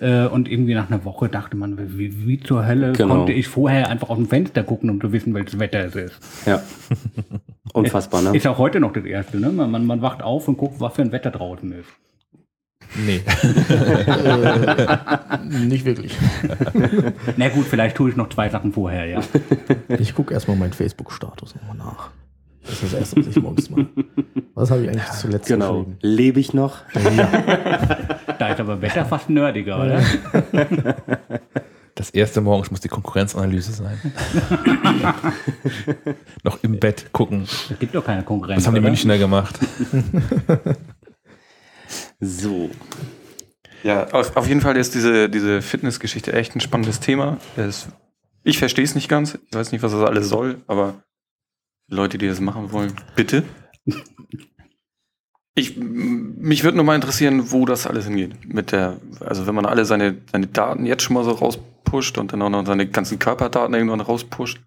Äh, 0.00 0.26
und 0.26 0.48
irgendwie 0.48 0.74
nach 0.74 0.88
einer 0.90 1.04
Woche 1.04 1.28
dachte 1.28 1.56
man, 1.56 1.98
wie, 1.98 2.24
wie 2.26 2.38
zur 2.38 2.66
Hölle 2.66 2.92
Genau. 2.92 3.16
konnte 3.16 3.32
ich 3.32 3.48
vorher 3.48 3.88
einfach 3.88 4.10
aus 4.10 4.16
dem 4.18 4.28
Fenster 4.28 4.62
gucken, 4.62 4.90
um 4.90 5.00
zu 5.00 5.10
wissen, 5.12 5.34
welches 5.34 5.58
Wetter 5.58 5.80
es 5.86 5.96
ist. 5.96 6.14
Ja. 6.46 6.62
Unfassbar, 7.72 8.22
ne? 8.22 8.36
Ist 8.36 8.46
auch 8.46 8.58
heute 8.58 8.80
noch 8.80 8.92
das 8.92 9.04
Erste, 9.04 9.38
ne? 9.40 9.50
Man, 9.50 9.70
man, 9.70 9.86
man 9.86 10.02
wacht 10.02 10.22
auf 10.22 10.46
und 10.46 10.56
guckt, 10.56 10.78
was 10.78 10.94
für 10.94 11.02
ein 11.02 11.10
Wetter 11.10 11.30
draußen 11.30 11.72
ist. 11.72 11.88
Nee. 12.96 13.22
äh, 14.08 15.38
nicht 15.44 15.84
wirklich. 15.84 16.16
Na 17.36 17.48
gut, 17.48 17.66
vielleicht 17.66 17.96
tue 17.96 18.10
ich 18.10 18.16
noch 18.16 18.28
zwei 18.30 18.48
Sachen 18.48 18.72
vorher, 18.72 19.06
ja. 19.06 19.20
Ich 19.98 20.14
gucke 20.14 20.32
erstmal 20.34 20.56
meinen 20.56 20.72
Facebook-Status 20.72 21.54
nochmal 21.56 21.76
nach. 21.76 22.10
Das 22.62 22.72
ist 22.82 22.82
das 22.84 22.92
Erste, 22.94 23.16
was 23.20 23.26
ich 23.28 23.42
morgens 23.42 23.70
mache. 23.70 23.86
Was 24.54 24.70
habe 24.70 24.82
ich 24.82 24.88
eigentlich 24.90 25.10
zuletzt 25.12 25.48
Genau. 25.48 25.78
geschrieben? 25.84 25.98
Lebe 26.02 26.40
ich 26.40 26.52
noch? 26.54 26.78
Da 28.38 28.48
ist 28.48 28.60
aber 28.60 28.80
Wetter 28.82 29.04
fast 29.06 29.30
nerdiger, 29.30 29.80
oder? 29.80 30.02
Das 31.94 32.10
erste 32.10 32.40
morgens 32.40 32.70
muss 32.70 32.80
die 32.80 32.88
Konkurrenzanalyse 32.88 33.72
sein. 33.72 33.98
Noch 36.44 36.62
im 36.62 36.78
Bett 36.78 37.06
gucken. 37.12 37.42
Es 37.42 37.78
gibt 37.78 37.94
doch 37.94 38.04
keine 38.04 38.22
Konkurrenz. 38.22 38.58
Was 38.60 38.66
haben 38.66 38.74
die 38.74 38.80
oder? 38.80 38.88
Münchner 38.90 39.18
gemacht? 39.18 39.58
So. 42.20 42.70
Ja, 43.82 44.08
auf, 44.10 44.36
auf 44.36 44.48
jeden 44.48 44.60
Fall 44.60 44.76
ist 44.76 44.94
diese, 44.94 45.28
diese 45.28 45.62
Fitnessgeschichte 45.62 46.32
echt 46.32 46.54
ein 46.56 46.60
spannendes 46.60 47.00
Thema. 47.00 47.38
Es, 47.56 47.88
ich 48.42 48.58
verstehe 48.58 48.84
es 48.84 48.94
nicht 48.94 49.08
ganz. 49.08 49.38
Ich 49.50 49.54
weiß 49.54 49.72
nicht, 49.72 49.82
was 49.82 49.92
das 49.92 50.02
alles 50.02 50.28
soll, 50.28 50.60
aber 50.66 51.02
Leute, 51.88 52.18
die 52.18 52.26
das 52.28 52.40
machen 52.40 52.72
wollen, 52.72 52.92
bitte. 53.14 53.44
Ich, 55.54 55.76
mich 55.76 56.62
würde 56.62 56.76
nur 56.76 56.84
mal 56.84 56.94
interessieren, 56.94 57.50
wo 57.50 57.64
das 57.66 57.86
alles 57.86 58.04
hingeht. 58.06 58.52
Mit 58.52 58.70
der, 58.72 58.98
also 59.20 59.46
wenn 59.46 59.54
man 59.54 59.66
alle 59.66 59.84
seine, 59.84 60.18
seine 60.30 60.46
Daten 60.46 60.86
jetzt 60.86 61.02
schon 61.02 61.14
mal 61.14 61.24
so 61.24 61.32
rauspusht 61.32 62.16
und 62.18 62.32
dann 62.32 62.42
auch 62.42 62.50
noch 62.50 62.64
seine 62.66 62.86
ganzen 62.86 63.18
Körperdaten 63.18 63.74
irgendwann 63.74 64.00
rauspusht, 64.00 64.60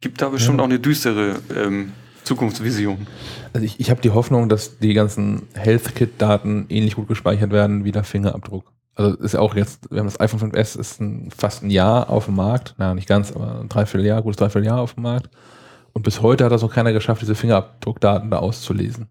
gibt 0.00 0.20
da 0.20 0.30
bestimmt 0.30 0.58
Ja. 0.58 0.62
auch 0.64 0.68
eine 0.68 0.80
düstere 0.80 1.40
ähm, 1.54 1.92
Zukunftsvision. 2.28 3.06
Also 3.52 3.64
ich, 3.64 3.80
ich 3.80 3.90
habe 3.90 4.00
die 4.00 4.10
Hoffnung, 4.10 4.48
dass 4.48 4.78
die 4.78 4.94
ganzen 4.94 5.48
Health-Kit-Daten 5.54 6.66
ähnlich 6.68 6.94
gut 6.94 7.08
gespeichert 7.08 7.50
werden 7.50 7.84
wie 7.84 7.92
der 7.92 8.04
Fingerabdruck. 8.04 8.72
Also 8.94 9.16
ist 9.16 9.36
auch 9.36 9.54
jetzt, 9.54 9.90
wir 9.90 10.00
haben 10.00 10.06
das 10.06 10.20
iPhone 10.20 10.52
5S, 10.52 10.78
ist 10.78 11.00
ein, 11.00 11.30
fast 11.36 11.62
ein 11.62 11.70
Jahr 11.70 12.10
auf 12.10 12.26
dem 12.26 12.36
Markt. 12.36 12.74
Naja, 12.78 12.94
nicht 12.94 13.08
ganz, 13.08 13.32
aber 13.32 13.60
ein 13.60 13.68
Dreivierteljahr, 13.68 14.22
gutes 14.22 14.36
Dreivierteljahr 14.36 14.80
auf 14.80 14.94
dem 14.94 15.04
Markt. 15.04 15.30
Und 15.92 16.02
bis 16.02 16.20
heute 16.20 16.44
hat 16.44 16.52
das 16.52 16.62
noch 16.62 16.72
keiner 16.72 16.92
geschafft, 16.92 17.22
diese 17.22 17.34
Fingerabdruckdaten 17.34 18.30
da 18.30 18.38
auszulesen. 18.38 19.06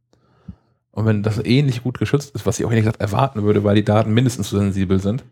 Und 0.92 1.06
wenn 1.06 1.24
das 1.24 1.44
ähnlich 1.44 1.84
gut 1.84 2.00
geschützt 2.00 2.36
ist, 2.36 2.46
was 2.46 2.60
ich 2.60 2.66
auch 2.66 2.70
ehrlich 2.70 2.86
gesagt 2.86 3.02
erwarten 3.02 3.44
würde, 3.44 3.64
weil 3.64 3.76
die 3.76 3.84
Daten 3.84 4.14
mindestens 4.14 4.50
so 4.50 4.58
sensibel 4.58 5.00
sind, 5.00 5.24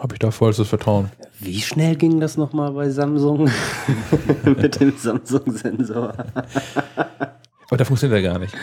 habe 0.00 0.14
ich 0.14 0.18
da 0.18 0.30
vollstes 0.30 0.68
Vertrauen. 0.68 1.10
Wie 1.38 1.60
schnell 1.60 1.94
ging 1.94 2.20
das 2.20 2.36
nochmal 2.36 2.72
bei 2.72 2.90
Samsung? 2.90 3.50
Mit 4.44 4.80
dem 4.80 4.96
Samsung-Sensor. 4.96 6.14
Aber 7.68 7.76
da 7.76 7.84
funktioniert 7.84 8.22
er 8.22 8.30
gar 8.30 8.38
nicht. 8.38 8.54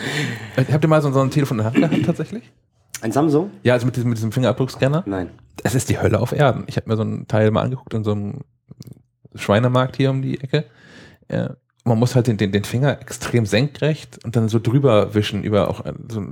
Äh, 0.56 0.64
Habt 0.70 0.84
ihr 0.84 0.88
mal 0.88 1.00
so, 1.00 1.10
so 1.12 1.20
ein 1.20 1.30
Telefon 1.30 1.58
in 1.58 1.64
der 1.64 1.72
Hand 1.72 1.76
gehabt 1.76 2.06
tatsächlich? 2.06 2.52
Ein 3.00 3.12
Samsung? 3.12 3.50
Ja, 3.62 3.74
also 3.74 3.86
mit 3.86 3.96
diesem, 3.96 4.10
mit 4.10 4.18
diesem 4.18 4.32
Fingerabdruckscanner. 4.32 5.04
Nein. 5.06 5.30
Es 5.62 5.74
ist 5.74 5.88
die 5.88 6.00
Hölle 6.00 6.20
auf 6.20 6.32
Erden. 6.32 6.64
Ich 6.66 6.76
habe 6.76 6.88
mir 6.88 6.96
so 6.96 7.04
ein 7.04 7.26
Teil 7.28 7.50
mal 7.50 7.62
angeguckt 7.62 7.94
in 7.94 8.04
so 8.04 8.12
einem 8.12 8.40
Schweinemarkt 9.34 9.96
hier 9.96 10.10
um 10.10 10.22
die 10.22 10.40
Ecke. 10.40 10.64
Ja, 11.30 11.56
man 11.84 11.98
muss 11.98 12.14
halt 12.16 12.26
den, 12.26 12.36
den, 12.36 12.52
den 12.52 12.64
Finger 12.64 13.00
extrem 13.00 13.46
senkrecht 13.46 14.24
und 14.24 14.36
dann 14.36 14.48
so 14.48 14.58
drüber 14.58 15.14
wischen 15.14 15.42
über 15.44 15.68
auch 15.68 15.84
äh, 15.86 15.94
so 16.10 16.24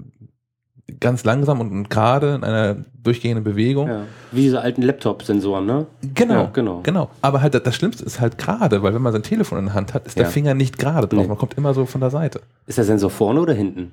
ganz 1.00 1.24
langsam 1.24 1.60
und, 1.60 1.72
und 1.72 1.90
gerade 1.90 2.34
in 2.36 2.44
einer 2.44 2.76
durchgehenden 3.02 3.42
Bewegung. 3.44 3.88
Ja. 3.88 4.02
Wie 4.32 4.42
diese 4.42 4.60
alten 4.60 4.82
Laptop-Sensoren, 4.82 5.66
ne? 5.66 5.86
Genau, 6.14 6.34
Ja, 6.34 6.50
genau. 6.52 6.80
genau. 6.82 7.10
Aber 7.22 7.40
halt 7.42 7.54
das, 7.54 7.74
Schlimmste 7.74 8.04
ist 8.04 8.20
halt 8.20 8.38
gerade, 8.38 8.82
weil 8.82 8.94
wenn 8.94 9.02
man 9.02 9.12
sein 9.12 9.22
Telefon 9.22 9.58
in 9.58 9.64
der 9.66 9.74
Hand 9.74 9.94
hat, 9.94 10.06
ist 10.06 10.16
der 10.16 10.24
Ja. 10.24 10.30
Finger 10.30 10.54
nicht 10.54 10.78
gerade 10.78 11.06
drauf. 11.08 11.20
Nee. 11.22 11.28
Man 11.28 11.38
kommt 11.38 11.54
immer 11.54 11.74
so 11.74 11.86
von 11.86 12.00
der 12.00 12.10
Seite. 12.10 12.40
Ist 12.66 12.78
der 12.78 12.84
Sensor 12.84 13.10
vorne 13.10 13.40
oder 13.40 13.52
hinten? 13.54 13.92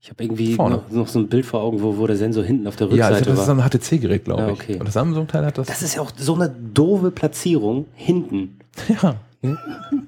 Ich 0.00 0.10
habe 0.10 0.22
irgendwie 0.22 0.54
noch, 0.56 0.90
noch 0.90 1.08
so 1.08 1.18
ein 1.18 1.28
Bild 1.28 1.46
vor 1.46 1.62
Augen, 1.62 1.80
wo, 1.80 1.96
wo 1.96 2.06
der 2.06 2.16
Sensor 2.16 2.44
hinten 2.44 2.66
auf 2.66 2.76
der 2.76 2.88
Ja, 2.88 3.06
Rückseite 3.08 3.14
also 3.14 3.30
das 3.30 3.40
ist 3.40 3.48
war. 3.56 3.64
ein 3.64 3.70
HTC-Gerät, 3.70 4.24
glaube 4.26 4.42
ich. 4.52 4.60
okay. 4.60 4.76
Und 4.78 4.84
das 4.84 4.92
Samsung-Teil 4.92 5.46
hat 5.46 5.56
das. 5.56 5.66
Das 5.66 5.80
ist 5.80 5.94
ja 5.94 6.02
auch 6.02 6.12
so 6.14 6.34
eine 6.34 6.50
doofe 6.50 7.10
Platzierung 7.10 7.86
hinten. 7.94 8.58
ja. 9.02 9.14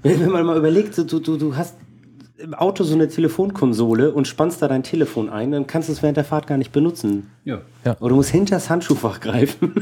Wenn 0.03 0.31
man 0.31 0.45
mal 0.45 0.57
überlegt, 0.59 0.97
du, 0.99 1.05
du, 1.05 1.37
du 1.39 1.57
hast 1.57 1.75
im 2.38 2.53
Auto 2.55 2.85
so 2.85 2.94
eine 2.94 3.09
Telefonkonsole 3.09 4.12
und 4.12 4.29
spannst 4.29 4.61
da 4.61 4.68
dein 4.68 4.83
Telefon 4.83 5.31
ein, 5.31 5.53
dann 5.53 5.66
kannst 5.66 5.88
du 5.88 5.92
es 5.92 6.03
während 6.03 6.16
der 6.18 6.25
Fahrt 6.25 6.46
gar 6.46 6.59
nicht 6.59 6.70
benutzen. 6.70 7.31
Ja. 7.44 7.61
Oder 8.01 8.11
du 8.11 8.16
musst 8.16 8.31
hinter 8.31 8.57
das 8.57 8.68
Handschuhfach 8.68 9.20
greifen. 9.20 9.72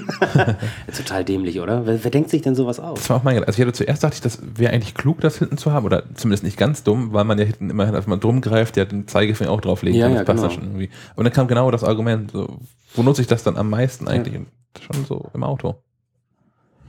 Total 0.97 1.25
dämlich, 1.25 1.61
oder? 1.61 1.87
Wer, 1.87 2.05
wer 2.05 2.11
denkt 2.11 2.31
sich 2.31 2.43
denn 2.43 2.55
sowas 2.55 2.79
aus? 2.79 2.99
Das 3.01 3.11
war 3.11 3.17
auch 3.17 3.23
mein 3.25 3.35
Gedanke. 3.35 3.49
Also 3.49 3.61
ich 3.63 3.67
hatte 3.67 3.77
zuerst 3.77 4.05
dachte 4.05 4.15
ich, 4.15 4.21
das 4.21 4.39
wäre 4.55 4.73
eigentlich 4.73 4.95
klug, 4.95 5.21
das 5.21 5.39
hinten 5.39 5.59
zu 5.59 5.73
haben, 5.73 5.85
oder 5.85 6.05
zumindest 6.15 6.45
nicht 6.45 6.57
ganz 6.57 6.83
dumm, 6.85 7.13
weil 7.13 7.25
man 7.25 7.39
ja 7.39 7.45
hinten 7.45 7.71
immer, 7.71 7.93
als 7.93 8.07
man 8.07 8.21
drum 8.21 8.41
greift, 8.41 8.77
ja 8.77 8.85
den 8.85 9.09
Zeigefinger 9.09 9.51
auch 9.51 9.61
drauflegen 9.61 9.99
Ja, 9.99 10.07
kann. 10.07 10.17
ja, 10.17 10.25
das 10.25 10.27
passt 10.27 10.37
genau. 10.43 10.49
dann 10.49 10.55
schon 10.55 10.65
irgendwie. 10.65 10.91
Aber 11.15 11.25
dann 11.25 11.33
kam 11.33 11.49
genau 11.49 11.71
das 11.71 11.83
Argument, 11.83 12.31
so, 12.31 12.59
wo 12.95 13.03
nutze 13.03 13.21
ich 13.23 13.27
das 13.27 13.43
dann 13.43 13.57
am 13.57 13.71
meisten 13.71 14.07
eigentlich? 14.09 14.37
Und 14.37 14.47
Schon 14.81 15.05
so 15.05 15.31
im 15.35 15.43
Auto. 15.45 15.77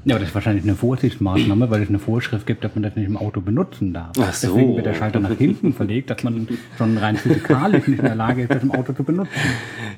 Ja, 0.06 0.14
aber 0.14 0.20
das 0.20 0.30
ist 0.30 0.36
wahrscheinlich 0.36 0.64
eine 0.64 0.76
Vorsichtsmaßnahme, 0.76 1.72
weil 1.72 1.82
es 1.82 1.90
eine 1.90 1.98
Vorschrift 1.98 2.46
gibt, 2.46 2.64
dass 2.64 2.76
man 2.76 2.84
das 2.84 2.96
nicht 2.96 3.08
im 3.08 3.18
Auto 3.18 3.42
benutzen 3.42 3.92
darf. 3.92 4.12
Ach 4.20 4.32
so. 4.34 4.50
Deswegen 4.50 4.76
wird 4.76 4.86
der 4.86 4.94
Schalter 4.94 5.20
nach 5.20 5.36
hinten 5.36 5.74
verlegt, 5.74 6.12
dass 6.12 6.24
man 6.24 6.48
schon 6.78 6.96
rein 7.00 7.18
physikalisch 7.18 7.88
nicht 7.88 7.98
in 7.98 8.06
der 8.06 8.16
Lage 8.16 8.44
ist, 8.44 8.52
das 8.52 8.62
im 8.62 8.72
Auto 8.72 8.94
zu 8.94 9.04
benutzen. 9.04 9.32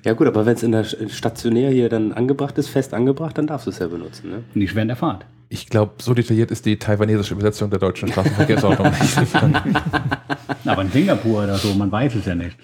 Ja 0.05 0.13
gut, 0.13 0.27
aber 0.27 0.45
wenn 0.45 0.55
es 0.55 0.63
in 0.63 0.71
der 0.71 0.85
stationär 0.85 1.71
hier 1.71 1.89
dann 1.89 2.13
angebracht 2.13 2.57
ist, 2.57 2.69
fest 2.69 2.93
angebracht, 2.93 3.37
dann 3.37 3.47
darfst 3.47 3.67
du 3.67 3.71
es 3.71 3.79
ja 3.79 3.87
benutzen. 3.87 4.29
Ne? 4.29 4.43
Nicht 4.53 4.75
während 4.75 4.89
der 4.89 4.95
Fahrt. 4.95 5.25
Ich 5.49 5.67
glaube, 5.67 5.95
so 5.99 6.13
detailliert 6.13 6.51
ist 6.51 6.65
die 6.65 6.77
taiwanesische 6.77 7.33
Übersetzung 7.33 7.69
der 7.69 7.79
deutschen 7.79 8.07
Straßenverkehrsordnung 8.07 8.89
nicht. 8.89 9.17
Aber 10.65 10.81
in 10.83 10.89
Singapur 10.89 11.43
oder 11.43 11.57
so, 11.57 11.73
man 11.73 11.91
weiß 11.91 12.15
es 12.15 12.25
ja 12.25 12.35
nicht. 12.35 12.57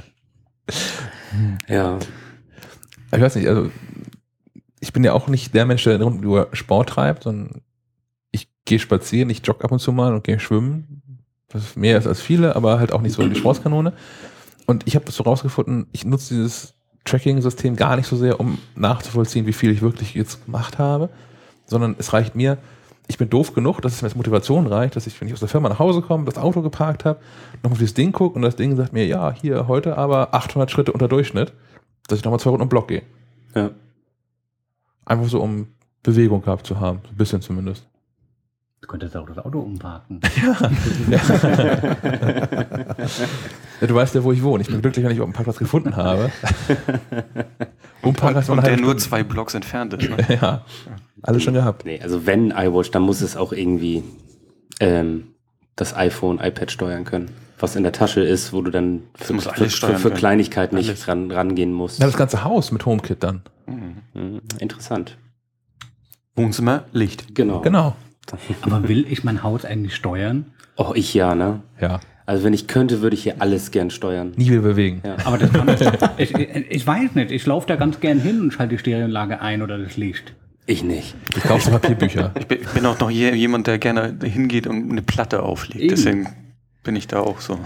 Ja. 1.68 2.00
ich 3.14 3.22
weiß 3.22 3.36
nicht, 3.36 3.48
also 3.48 3.70
ich 4.84 4.92
bin 4.92 5.06
ja 5.06 5.14
auch 5.14 5.30
nicht 5.30 5.56
der 5.56 5.66
Mensch, 5.66 5.86
der 5.86 6.02
rund 6.02 6.22
nur 6.22 6.50
Sport 6.52 6.90
treibt, 6.90 7.24
sondern 7.24 7.62
ich 8.32 8.50
gehe 8.66 8.80
spazieren, 8.80 9.30
ich 9.30 9.42
jogge 9.46 9.64
ab 9.64 9.72
und 9.72 9.80
zu 9.80 9.94
mal 9.94 10.14
und 10.14 10.26
gehe 10.26 10.42
schwimmen. 10.42 11.02
Was 11.50 11.78
mehr 11.78 11.98
ist 11.98 12.06
als 12.06 12.20
viele, 12.20 12.58
aber 12.58 12.80
halt 12.80 12.92
auch 12.92 13.02
nicht 13.02 13.14
so 13.14 13.26
die 13.26 13.36
Sportskanone. 13.36 13.94
Und 14.66 14.86
ich 14.86 14.96
habe 14.96 15.10
so 15.10 15.24
rausgefunden, 15.24 15.88
ich 15.94 16.04
nutze 16.04 16.34
dieses 16.34 16.74
Tracking-System 17.06 17.78
gar 17.78 17.96
nicht 17.96 18.08
so 18.08 18.18
sehr, 18.18 18.42
um 18.42 18.58
nachzuvollziehen, 18.76 19.46
wie 19.46 19.54
viel 19.54 19.72
ich 19.72 19.82
wirklich 19.82 20.16
jetzt 20.16 20.44
gemacht 20.46 20.80
habe, 20.80 21.10
sondern 21.66 21.96
es 21.98 22.12
reicht 22.12 22.36
mir, 22.36 22.58
ich 23.08 23.18
bin 23.18 23.30
doof 23.30 23.54
genug, 23.54 23.82
dass 23.82 23.94
es 23.94 24.02
mir 24.02 24.08
als 24.08 24.16
Motivation 24.16 24.68
reicht, 24.68 24.98
dass 24.98 25.08
ich, 25.08 25.20
wenn 25.22 25.30
ich 25.30 25.34
aus 25.34 25.40
der 25.40 25.50
Firma 25.50 25.70
nach 25.70 25.80
Hause 25.80 26.02
komme, 26.02 26.26
das 26.26 26.38
Auto 26.38 26.62
geparkt 26.62 27.06
habe, 27.06 27.20
nochmal 27.58 27.74
auf 27.74 27.78
dieses 27.78 27.94
Ding 27.94 28.12
gucke 28.12 28.36
und 28.36 28.42
das 28.42 28.58
Ding 28.58 28.76
sagt 28.76 28.92
mir, 28.92 29.06
ja, 29.06 29.32
hier 29.32 29.70
heute 29.70 29.98
aber 29.98 30.34
800 30.34 30.70
Schritte 30.70 30.92
unter 30.92 31.08
Durchschnitt, 31.08 31.54
dass 32.08 32.20
ich 32.20 32.26
nochmal 32.26 32.42
zwei 32.42 32.50
Runden 32.50 32.66
den 32.66 32.70
Block 32.70 32.90
gehe. 32.90 33.04
ja. 33.56 33.70
Einfach 35.06 35.28
so, 35.28 35.42
um 35.42 35.68
Bewegung 36.02 36.42
gehabt 36.42 36.68
zu 36.68 36.80
haben. 36.80 37.00
Ein 37.10 37.16
bisschen 37.16 37.42
zumindest. 37.42 37.88
Du 38.82 38.88
könntest 38.88 39.16
auch 39.16 39.26
das 39.26 39.38
Auto 39.38 39.60
umparken. 39.60 40.20
Ja, 43.82 43.88
du 43.88 43.96
weißt 43.96 44.16
ja, 44.16 44.24
wo 44.24 44.32
ich 44.32 44.42
wohne. 44.44 44.62
Ich 44.62 44.70
bin 44.70 44.82
glücklich, 44.82 45.04
wenn 45.04 45.12
ich 45.12 45.20
auch 45.20 45.26
einen 45.26 45.34
Parkplatz 45.34 45.58
gefunden 45.58 45.96
habe. 45.96 46.32
Umparken 48.02 48.42
ist 48.42 48.50
Und 48.50 48.60
eine 48.60 48.70
der 48.70 48.78
nur 48.78 48.98
zwei 48.98 49.24
Blocks 49.24 49.54
entfernt 49.54 49.94
ist. 49.94 50.10
Ne? 50.10 50.18
Ja, 50.42 50.64
alles 51.22 51.44
schon 51.44 51.54
gehabt. 51.54 51.86
Nee, 51.86 52.00
also 52.02 52.26
wenn 52.26 52.52
iWatch, 52.52 52.92
dann 52.92 53.04
muss 53.04 53.22
es 53.22 53.36
auch 53.36 53.52
irgendwie 53.54 54.04
ähm, 54.80 55.33
das 55.76 55.96
iPhone, 55.96 56.40
iPad 56.40 56.72
steuern 56.72 57.04
können. 57.04 57.32
Was 57.60 57.76
in 57.76 57.84
der 57.84 57.92
Tasche 57.94 58.22
ist, 58.22 58.52
wo 58.52 58.62
du 58.62 58.72
dann 58.72 59.04
für, 59.16 59.40
für, 59.40 59.70
für, 59.70 59.98
für. 59.98 60.12
Kleinigkeiten 60.12 60.76
nicht 60.76 60.90
Alles. 60.90 61.08
ran, 61.08 61.32
rangehen 61.32 61.72
musst. 61.72 62.00
Ja, 62.00 62.06
das 62.08 62.18
ganze 62.18 62.44
Haus 62.44 62.72
mit 62.72 62.86
HomeKit 62.86 63.24
dann. 63.24 63.42
Mhm. 63.68 64.42
Interessant. 64.60 65.18
Wohnzimmer, 66.36 66.86
Licht. 66.92 67.36
Genau. 67.36 67.62
Genau. 67.62 67.96
Aber 68.62 68.88
will 68.90 69.06
ich 69.10 69.24
mein 69.24 69.44
Haus 69.44 69.66
eigentlich 69.66 69.96
steuern? 69.96 70.48
Oh, 70.78 70.92
ich 70.96 71.14
ja, 71.14 71.36
ne? 71.36 71.62
Ja, 71.80 72.00
Also 72.26 72.44
wenn 72.44 72.54
ich 72.54 72.68
könnte, 72.68 73.02
würde 73.02 73.16
ich 73.16 73.24
hier 73.24 73.36
alles 73.42 73.72
gern 73.72 73.92
steuern. 73.92 74.34
nie 74.36 74.50
wieder 74.50 74.62
bewegen. 74.62 75.02
Ja. 75.06 75.18
Aber 75.26 75.38
das 75.38 75.52
kann 75.54 75.68
ich, 76.18 76.32
ich, 76.36 76.36
ich 76.36 76.88
weiß 76.88 77.16
nicht. 77.16 77.32
Ich 77.32 77.46
laufe 77.46 77.68
da 77.68 77.76
ganz 77.76 78.00
gern 78.00 78.20
hin 78.20 78.42
und 78.42 78.52
schalte 78.52 78.76
die 78.76 78.80
Stereoanlage 78.80 79.42
ein 79.42 79.62
oder 79.62 79.78
das 79.78 79.98
Licht. 79.98 80.34
Ich 80.66 80.84
nicht. 80.84 81.14
Ich 81.36 81.44
kaufe 81.44 81.72
Papierbücher. 81.72 82.32
Ich 82.40 82.48
bin, 82.48 82.60
ich 82.62 82.68
bin 82.70 82.86
auch 82.86 83.00
noch 83.00 83.10
je- 83.10 83.34
jemand, 83.36 83.68
der 83.68 83.78
gerne 83.80 84.16
hingeht 84.24 84.66
und 84.68 84.90
eine 84.92 85.02
Platte 85.02 85.44
auflegt. 85.44 85.82
Eben. 85.82 85.90
Deswegen 85.90 86.28
bin 86.84 86.96
ich 86.96 87.08
da 87.08 87.20
auch 87.20 87.42
so. 87.42 87.60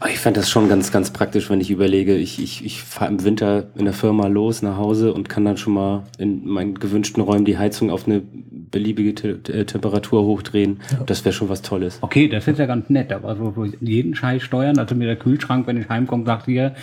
Aber 0.00 0.10
Ich 0.10 0.18
fände 0.18 0.40
das 0.40 0.50
schon 0.50 0.68
ganz, 0.68 0.90
ganz 0.92 1.10
praktisch, 1.12 1.48
wenn 1.50 1.60
ich 1.60 1.70
überlege, 1.70 2.16
ich, 2.16 2.42
ich, 2.42 2.64
ich 2.64 2.82
fahre 2.82 3.10
im 3.12 3.22
Winter 3.24 3.68
in 3.76 3.84
der 3.84 3.94
Firma 3.94 4.26
los 4.26 4.60
nach 4.62 4.76
Hause 4.76 5.14
und 5.14 5.28
kann 5.28 5.44
dann 5.44 5.56
schon 5.56 5.72
mal 5.74 6.02
in 6.18 6.46
meinen 6.46 6.74
gewünschten 6.74 7.22
Räumen 7.22 7.44
die 7.44 7.58
Heizung 7.58 7.90
auf 7.90 8.06
eine 8.06 8.22
beliebige 8.22 9.14
Te 9.14 9.40
äh, 9.52 9.64
Temperatur 9.64 10.24
hochdrehen. 10.24 10.80
Das 11.06 11.24
wäre 11.24 11.32
schon 11.32 11.48
was 11.48 11.62
Tolles. 11.62 11.98
Okay, 12.02 12.28
das 12.28 12.46
ist 12.48 12.58
ja 12.58 12.66
ganz 12.66 12.90
nett, 12.90 13.12
aber 13.12 13.36
so, 13.36 13.52
so 13.54 13.64
jeden 13.80 14.14
Scheiß 14.16 14.42
steuern, 14.42 14.78
also 14.78 14.94
mir 14.96 15.06
der 15.06 15.16
Kühlschrank, 15.16 15.66
wenn 15.68 15.80
ich 15.80 15.88
heimkomme, 15.88 16.24
sagt 16.26 16.46
hier, 16.46 16.74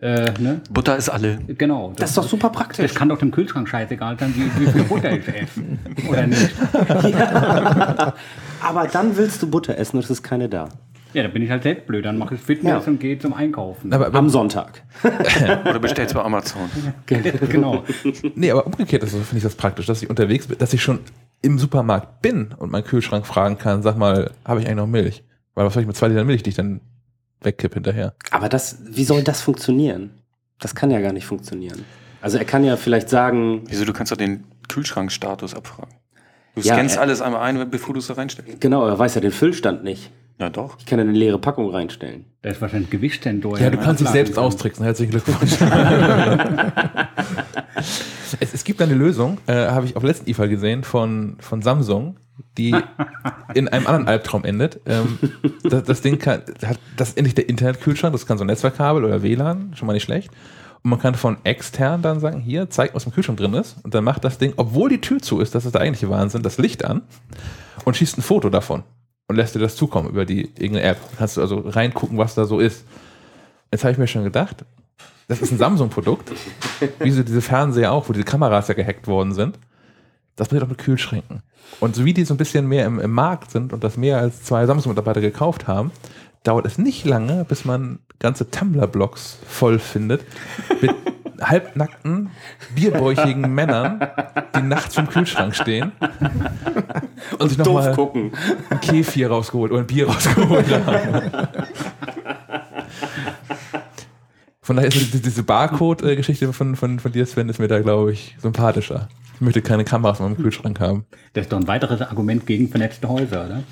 äh, 0.00 0.32
ne? 0.38 0.60
Butter 0.70 0.96
ist 0.96 1.08
alle. 1.08 1.38
Genau. 1.46 1.92
Das 1.96 2.10
ist 2.10 2.18
doch 2.18 2.28
super 2.28 2.50
praktisch. 2.50 2.86
Das 2.86 2.94
kann 2.94 3.08
doch 3.08 3.18
dem 3.18 3.30
Kühlschrank 3.30 3.68
scheißegal 3.68 4.18
sein, 4.18 4.34
wie, 4.36 4.60
wie 4.66 4.70
viel 4.70 4.82
Butter 4.84 5.12
ich 5.12 5.26
esse. 5.28 5.62
Oder 6.08 6.26
nicht? 6.26 6.50
Aber 8.60 8.86
dann 8.88 9.16
willst 9.16 9.42
du 9.42 9.50
Butter 9.50 9.76
essen 9.78 9.96
und 9.96 10.04
es 10.04 10.10
ist 10.10 10.22
keine 10.22 10.48
da. 10.48 10.68
Ja, 11.12 11.22
dann 11.22 11.32
bin 11.32 11.42
ich 11.42 11.50
halt 11.50 11.62
selbst 11.62 11.86
blöd. 11.86 12.04
Dann 12.04 12.18
mache 12.18 12.34
ich 12.34 12.40
Fitness 12.40 12.84
Ja. 12.84 12.90
und 12.90 13.00
gehe 13.00 13.18
zum 13.18 13.32
Einkaufen. 13.32 13.92
Aber, 13.92 14.06
aber 14.06 14.18
Am 14.18 14.28
Sonntag. 14.28 14.82
Oder 15.64 15.78
bestellst 15.78 16.14
bei 16.14 16.22
Amazon. 16.22 16.68
genau. 17.06 17.84
Nee, 18.34 18.50
aber 18.50 18.66
umgekehrt 18.66 19.02
ist, 19.02 19.12
so, 19.12 19.18
finde 19.18 19.38
ich 19.38 19.42
das 19.42 19.54
praktisch, 19.54 19.86
dass 19.86 20.02
ich 20.02 20.10
unterwegs 20.10 20.46
bin, 20.48 20.58
dass 20.58 20.74
ich 20.74 20.82
schon 20.82 20.98
im 21.42 21.58
Supermarkt 21.58 22.20
bin 22.22 22.52
und 22.58 22.70
meinen 22.70 22.84
Kühlschrank 22.84 23.26
fragen 23.26 23.56
kann, 23.56 23.82
sag 23.82 23.96
mal, 23.96 24.32
habe 24.44 24.60
ich 24.60 24.66
eigentlich 24.66 24.76
noch 24.76 24.86
Milch? 24.86 25.22
Weil 25.54 25.64
was 25.64 25.72
soll 25.72 25.82
ich 25.82 25.86
mit 25.86 25.96
zwei 25.96 26.08
Litern 26.08 26.26
Milch, 26.26 26.42
die 26.42 26.50
ich 26.50 26.56
dann 26.56 26.80
wegkipp 27.46 27.72
hinterher? 27.74 28.14
Aber 28.30 28.50
das, 28.50 28.78
wie 28.84 29.04
soll 29.04 29.22
das 29.22 29.40
funktionieren? 29.40 30.10
Das 30.60 30.74
kann 30.74 30.90
ja 30.90 31.00
gar 31.00 31.12
nicht 31.14 31.24
funktionieren. 31.26 31.84
Also 32.20 32.36
er 32.38 32.44
kann 32.44 32.64
ja 32.64 32.76
vielleicht 32.76 33.08
sagen, 33.08 33.62
Wieso, 33.68 33.84
du 33.86 33.92
kannst 33.94 34.12
doch 34.12 34.16
den 34.18 34.44
Kühlschrankstatus 34.68 35.54
abfragen. 35.54 35.94
Du 36.54 36.60
Ja, 36.62 36.74
scannst 36.74 36.96
äh, 36.96 37.00
alles 37.00 37.22
einmal 37.22 37.42
ein, 37.42 37.70
bevor 37.70 37.94
du 37.94 38.00
es 38.00 38.08
da 38.08 38.14
reinstellst. 38.14 38.60
genau, 38.60 38.86
er 38.86 38.98
weiß 38.98 39.14
ja 39.14 39.20
den 39.20 39.32
Füllstand 39.32 39.84
nicht. 39.84 40.10
Ja, 40.38 40.50
doch. 40.50 40.76
Ich 40.78 40.84
kann 40.84 40.98
ja 40.98 41.04
eine 41.04 41.12
leere 41.16 41.38
Packung 41.38 41.70
reinstellen. 41.70 42.26
Da 42.42 42.50
ist 42.50 42.60
wahrscheinlich 42.60 42.90
Gewichtssensor. 42.90 43.58
Ja, 43.58 43.70
du 43.70 43.78
kannst 43.78 44.02
dich 44.02 44.08
selbst 44.08 44.36
austricksen. 44.38 44.84
Herzlichen 44.84 45.12
Glückwunsch. 45.12 45.56
es, 48.40 48.52
es 48.54 48.64
gibt 48.64 48.82
eine 48.82 48.94
Lösung, 48.94 49.38
äh, 49.46 49.68
habe 49.68 49.86
ich 49.86 49.96
auf 49.96 50.02
letzten 50.02 50.28
IFA 50.28 50.46
gesehen, 50.46 50.84
von, 50.84 51.36
von 51.40 51.62
Samsung, 51.62 52.16
die 52.58 52.74
in 53.54 53.68
einem 53.68 53.86
anderen 53.86 54.08
Albtraum 54.08 54.44
endet. 54.44 54.80
Ähm, 54.86 55.18
das, 55.62 55.84
das 55.84 56.00
Ding 56.00 56.18
kann, 56.18 56.42
hat, 56.64 56.78
das 56.96 57.10
ist 57.10 57.18
endlich 57.18 57.34
der 57.34 57.48
Internetkühlschrank, 57.48 58.12
das 58.12 58.26
kann 58.26 58.38
so 58.38 58.44
ein 58.44 58.48
Netzwerkkabel 58.48 59.04
oder 59.04 59.22
WLAN, 59.22 59.72
schon 59.74 59.86
mal 59.86 59.92
nicht 59.92 60.04
schlecht. 60.04 60.30
Und 60.82 60.90
man 60.90 61.00
kann 61.00 61.14
von 61.14 61.38
extern 61.44 62.02
dann 62.02 62.20
sagen, 62.20 62.40
hier, 62.40 62.70
zeig, 62.70 62.94
was 62.94 63.06
im 63.06 63.12
Kühlschrank 63.12 63.38
drin 63.38 63.54
ist. 63.54 63.76
Und 63.82 63.94
dann 63.94 64.04
macht 64.04 64.24
das 64.24 64.38
Ding, 64.38 64.52
obwohl 64.56 64.88
die 64.88 65.00
Tür 65.00 65.20
zu 65.20 65.40
ist, 65.40 65.54
das 65.54 65.64
ist 65.64 65.74
der 65.74 65.80
eigentliche 65.80 66.10
Wahnsinn, 66.10 66.42
das 66.42 66.58
Licht 66.58 66.84
an 66.84 67.02
und 67.84 67.96
schießt 67.96 68.18
ein 68.18 68.22
Foto 68.22 68.50
davon 68.50 68.84
und 69.28 69.36
lässt 69.36 69.54
dir 69.54 69.58
das 69.58 69.76
zukommen 69.76 70.08
über 70.08 70.24
die 70.24 70.42
irgendeine 70.42 70.82
App. 70.82 70.98
Kannst 71.18 71.36
du 71.36 71.40
also 71.40 71.58
reingucken, 71.58 72.18
was 72.18 72.34
da 72.34 72.44
so 72.44 72.60
ist. 72.60 72.84
Jetzt 73.72 73.82
habe 73.82 73.92
ich 73.92 73.98
mir 73.98 74.06
schon 74.06 74.24
gedacht, 74.24 74.64
das 75.28 75.40
ist 75.40 75.50
ein 75.50 75.58
Samsung-Produkt, 75.58 76.30
wie 77.00 77.10
so 77.10 77.22
diese 77.22 77.42
Fernseher 77.42 77.92
auch, 77.92 78.08
wo 78.08 78.12
diese 78.12 78.24
Kameras 78.24 78.68
ja 78.68 78.74
gehackt 78.74 79.08
worden 79.08 79.34
sind. 79.34 79.58
Das 80.36 80.48
passiert 80.48 80.64
auch 80.64 80.68
mit 80.68 80.78
Kühlschränken. 80.78 81.42
Und 81.80 81.96
so 81.96 82.04
wie 82.04 82.14
die 82.14 82.24
so 82.24 82.34
ein 82.34 82.36
bisschen 82.36 82.68
mehr 82.68 82.86
im, 82.86 83.00
im 83.00 83.10
Markt 83.10 83.50
sind 83.50 83.72
und 83.72 83.82
das 83.82 83.96
mehr 83.96 84.18
als 84.18 84.42
zwei 84.42 84.66
Samsung-Mitarbeiter 84.66 85.20
gekauft 85.20 85.66
haben, 85.66 85.90
dauert 86.44 86.66
es 86.66 86.78
nicht 86.78 87.04
lange, 87.04 87.44
bis 87.44 87.64
man 87.64 87.98
ganze 88.18 88.50
Tumblr-Blogs 88.50 89.38
voll 89.48 89.78
findet 89.78 90.22
mit 90.80 90.94
halbnackten, 91.40 92.30
bierbäuchigen 92.74 93.52
Männern, 93.54 94.00
die 94.54 94.62
nachts 94.62 94.94
vom 94.94 95.08
Kühlschrank 95.08 95.54
stehen 95.54 95.92
und 97.38 97.48
sich 97.48 97.58
Doof 97.58 97.96
nochmal 97.96 98.30
ein 98.70 98.80
Kefir 98.80 99.28
rausgeholt 99.28 99.72
oder 99.72 99.80
ein 99.80 99.86
Bier 99.86 100.06
rausgeholt 100.06 100.86
haben. 100.86 101.30
Von 104.62 104.76
daher 104.76 104.88
ist 104.88 105.24
diese 105.24 105.42
Barcode-Geschichte 105.42 106.52
von, 106.52 106.74
von, 106.74 106.98
von 106.98 107.12
dir, 107.12 107.26
Sven, 107.26 107.48
ist 107.48 107.60
mir 107.60 107.68
da, 107.68 107.80
glaube 107.80 108.12
ich, 108.12 108.34
sympathischer. 108.40 109.08
Ich 109.36 109.40
möchte 109.42 109.60
keine 109.60 109.84
Kameras 109.84 110.18
in 110.18 110.24
meinem 110.26 110.36
Kühlschrank 110.38 110.80
haben. 110.80 111.04
Das 111.34 111.44
ist 111.44 111.52
doch 111.52 111.58
ein 111.60 111.68
weiteres 111.68 112.00
Argument 112.00 112.46
gegen 112.46 112.68
vernetzte 112.70 113.08
Häuser, 113.08 113.44
oder? 113.44 113.62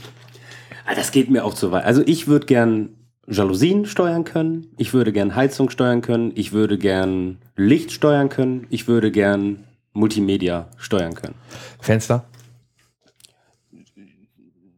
Ah, 0.85 0.95
Das 0.95 1.11
geht 1.11 1.31
mir 1.31 1.43
auch 1.45 1.55
zu 1.55 1.73
weit. 1.73 1.85
Also 1.85 2.03
ich 2.05 2.27
würde 2.27 2.45
gern 2.45 2.91
Jalousien 3.27 3.87
steuern 3.87 4.25
können. 4.25 4.67
Ich 4.77 4.93
würde 4.93 5.11
gern 5.11 5.35
Heizung 5.35 5.71
steuern 5.71 6.03
können. 6.03 6.33
Ich 6.35 6.53
würde 6.53 6.77
gern 6.77 7.39
Licht 7.57 7.93
steuern 7.93 8.29
können. 8.29 8.67
Ich 8.69 8.87
würde 8.89 9.11
gern 9.11 9.65
Multimedia 9.95 10.69
steuern 10.77 11.15
können. 11.15 11.35
Fenster? 11.81 12.27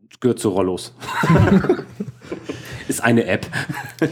Das 0.09 0.21
gehört 0.21 0.39
zu 0.39 0.51
Rollos. 0.51 0.95
Ist 2.89 3.03
eine 3.03 3.25
App. 3.27 3.47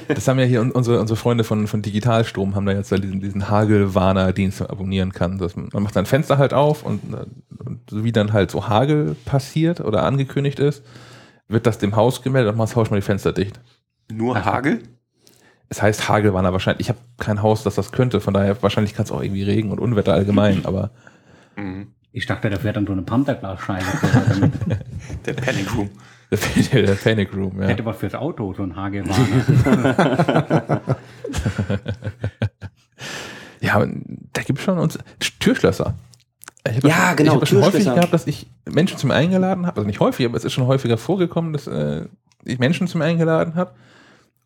Das 0.08 0.26
haben 0.28 0.38
ja 0.38 0.44
hier 0.44 0.60
un- 0.60 0.72
unsere, 0.72 1.00
unsere 1.00 1.16
Freunde 1.16 1.44
von, 1.44 1.66
von 1.66 1.82
Digitalstrom, 1.82 2.54
haben 2.54 2.66
da 2.66 2.72
jetzt 2.72 2.90
ja 2.90 2.98
diesen, 2.98 3.20
diesen 3.20 3.48
Hagelwarner-Dienst, 3.48 4.60
den 4.60 4.66
man 4.66 4.70
abonnieren 4.72 5.12
kann. 5.12 5.38
Das, 5.38 5.54
man 5.56 5.70
macht 5.82 5.94
sein 5.94 6.06
Fenster 6.06 6.38
halt 6.38 6.52
auf 6.54 6.84
und, 6.84 7.00
und 7.64 7.80
so 7.90 8.02
wie 8.04 8.12
dann 8.12 8.32
halt 8.32 8.50
so 8.50 8.68
Hagel 8.68 9.16
passiert 9.24 9.80
oder 9.80 10.02
angekündigt 10.04 10.58
ist, 10.58 10.82
wird 11.48 11.66
das 11.66 11.78
dem 11.78 11.94
Haus 11.96 12.22
gemeldet 12.22 12.52
und 12.52 12.58
man 12.58 12.68
tauscht 12.68 12.90
mal 12.90 12.96
die 12.96 13.02
Fenster 13.02 13.32
dicht. 13.32 13.60
Nur 14.10 14.44
Hagel? 14.44 14.82
Es 15.68 15.80
heißt 15.80 16.08
Hagelwarner 16.08 16.52
wahrscheinlich. 16.52 16.86
Ich 16.86 16.88
habe 16.88 16.98
kein 17.18 17.42
Haus, 17.42 17.62
das 17.62 17.74
das 17.76 17.90
könnte, 17.92 18.20
von 18.20 18.34
daher 18.34 18.60
wahrscheinlich 18.62 18.94
kann 18.94 19.04
es 19.04 19.12
auch 19.12 19.22
irgendwie 19.22 19.42
Regen 19.44 19.70
und 19.70 19.78
Unwetter 19.78 20.12
allgemein, 20.14 20.64
aber 20.66 20.90
Mhm. 21.56 21.88
Ich 22.16 22.26
dachte, 22.26 22.48
da 22.48 22.56
fährt 22.58 22.76
dann 22.76 22.86
so 22.86 22.92
eine 22.92 23.02
Pantherglasscheibe. 23.02 23.84
Der 25.26 25.32
Panic 25.32 25.74
Room. 25.76 25.90
Der, 26.72 26.94
Panic 26.94 27.34
Room, 27.34 27.60
ja. 27.60 27.68
Hätte 27.68 27.84
was 27.84 27.96
fürs 27.96 28.14
Auto, 28.14 28.54
so 28.54 28.62
ein 28.62 28.76
Hagelwarner. 28.76 30.80
Ja, 33.64 33.82
da 34.32 34.42
gibt 34.42 34.58
es 34.58 34.64
schon 34.64 34.78
uns 34.78 34.98
Türschlösser. 35.40 35.94
Ja, 36.66 37.08
das, 37.08 37.16
genau, 37.16 37.32
Ich 37.32 37.36
habe 37.36 37.46
schon 37.46 37.64
häufig 37.64 37.84
gehabt, 37.84 38.12
dass 38.12 38.26
ich 38.26 38.46
Menschen 38.70 38.98
zu 38.98 39.06
mir 39.06 39.14
eingeladen 39.14 39.66
habe. 39.66 39.78
Also 39.78 39.86
nicht 39.86 40.00
häufig, 40.00 40.26
aber 40.26 40.36
es 40.36 40.44
ist 40.44 40.52
schon 40.52 40.66
häufiger 40.66 40.98
vorgekommen, 40.98 41.54
dass 41.54 41.66
äh, 41.66 42.04
ich 42.44 42.58
Menschen 42.58 42.88
zu 42.88 42.98
mir 42.98 43.04
eingeladen 43.04 43.54
habe 43.54 43.72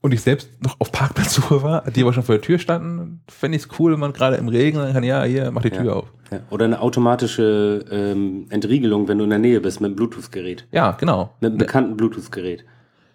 und 0.09 0.15
ich 0.15 0.23
selbst 0.23 0.51
noch 0.63 0.77
auf 0.81 0.91
Parkplatzsuche 0.93 1.63
war, 1.63 1.91
die 1.91 2.03
aber 2.03 2.13
schon 2.13 2.23
vor 2.23 2.35
der 2.35 2.43
Tür 2.43 2.59
standen. 2.59 3.21
Fände 3.29 3.57
ich 3.57 3.65
es 3.65 3.69
cool, 3.79 3.93
wenn 3.93 4.01
man 4.01 4.13
gerade 4.13 4.37
im 4.37 4.49
Regen 4.49 4.79
sagen 4.79 4.93
kann, 4.93 5.05
ja, 5.05 5.23
hier, 5.25 5.51
mach 5.51 5.63
die 5.63 5.71
Tür 5.71 5.85
Ja. 5.85 5.93
auf. 5.93 6.13
Ja. 6.31 6.41
Oder 6.51 6.65
eine 6.67 6.81
automatische 6.81 7.85
ähm, 7.91 8.47
Entriegelung, 8.51 9.09
wenn 9.09 9.19
du 9.19 9.25
in 9.25 9.31
der 9.31 9.39
Nähe 9.39 9.61
bist 9.61 9.81
mit 9.81 9.89
einem 9.89 9.97
Bluetooth-Gerät. 9.97 10.67
Ja, 10.73 10.93
genau. 10.93 11.35
Mit 11.41 11.51
einem 11.51 11.59
bekannten 11.59 11.97
Bluetooth-Gerät. 11.97 12.65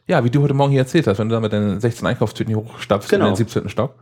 Ja, 0.08 0.24
wie 0.24 0.30
du 0.30 0.42
heute 0.42 0.54
Morgen 0.54 0.72
hier 0.72 0.82
erzählt 0.82 1.08
hast, 1.08 1.20
wenn 1.20 1.30
du 1.30 1.36
da 1.36 1.40
mit 1.42 1.54
deinen 1.54 1.80
16 1.80 2.06
Einkaufstüten 2.08 2.54
hier 2.54 2.64
hochstapfst 2.64 3.10
Genau. 3.10 3.26
in 3.26 3.32
den 3.32 3.38
17. 3.38 3.70
Stock. 3.70 3.96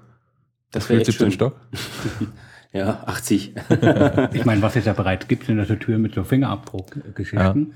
Das 0.72 0.86
Für 0.86 0.90
wäre 0.94 1.00
den 1.04 1.08
echt 1.10 1.18
17. 1.20 1.26
schön. 1.28 1.32
Stock. 1.34 1.56
Ja, 2.74 3.04
80. 3.06 3.54
Ich 4.34 4.46
meine, 4.46 4.62
was 4.62 4.78
es 4.78 4.86
ja 4.86 4.94
bereits 4.94 5.28
gibt, 5.28 5.46
sind 5.46 5.60
also 5.60 5.76
Türen 5.76 6.02
mit 6.02 6.14
so 6.16 6.24
Fingerabdruckgeschichten. 6.24 7.74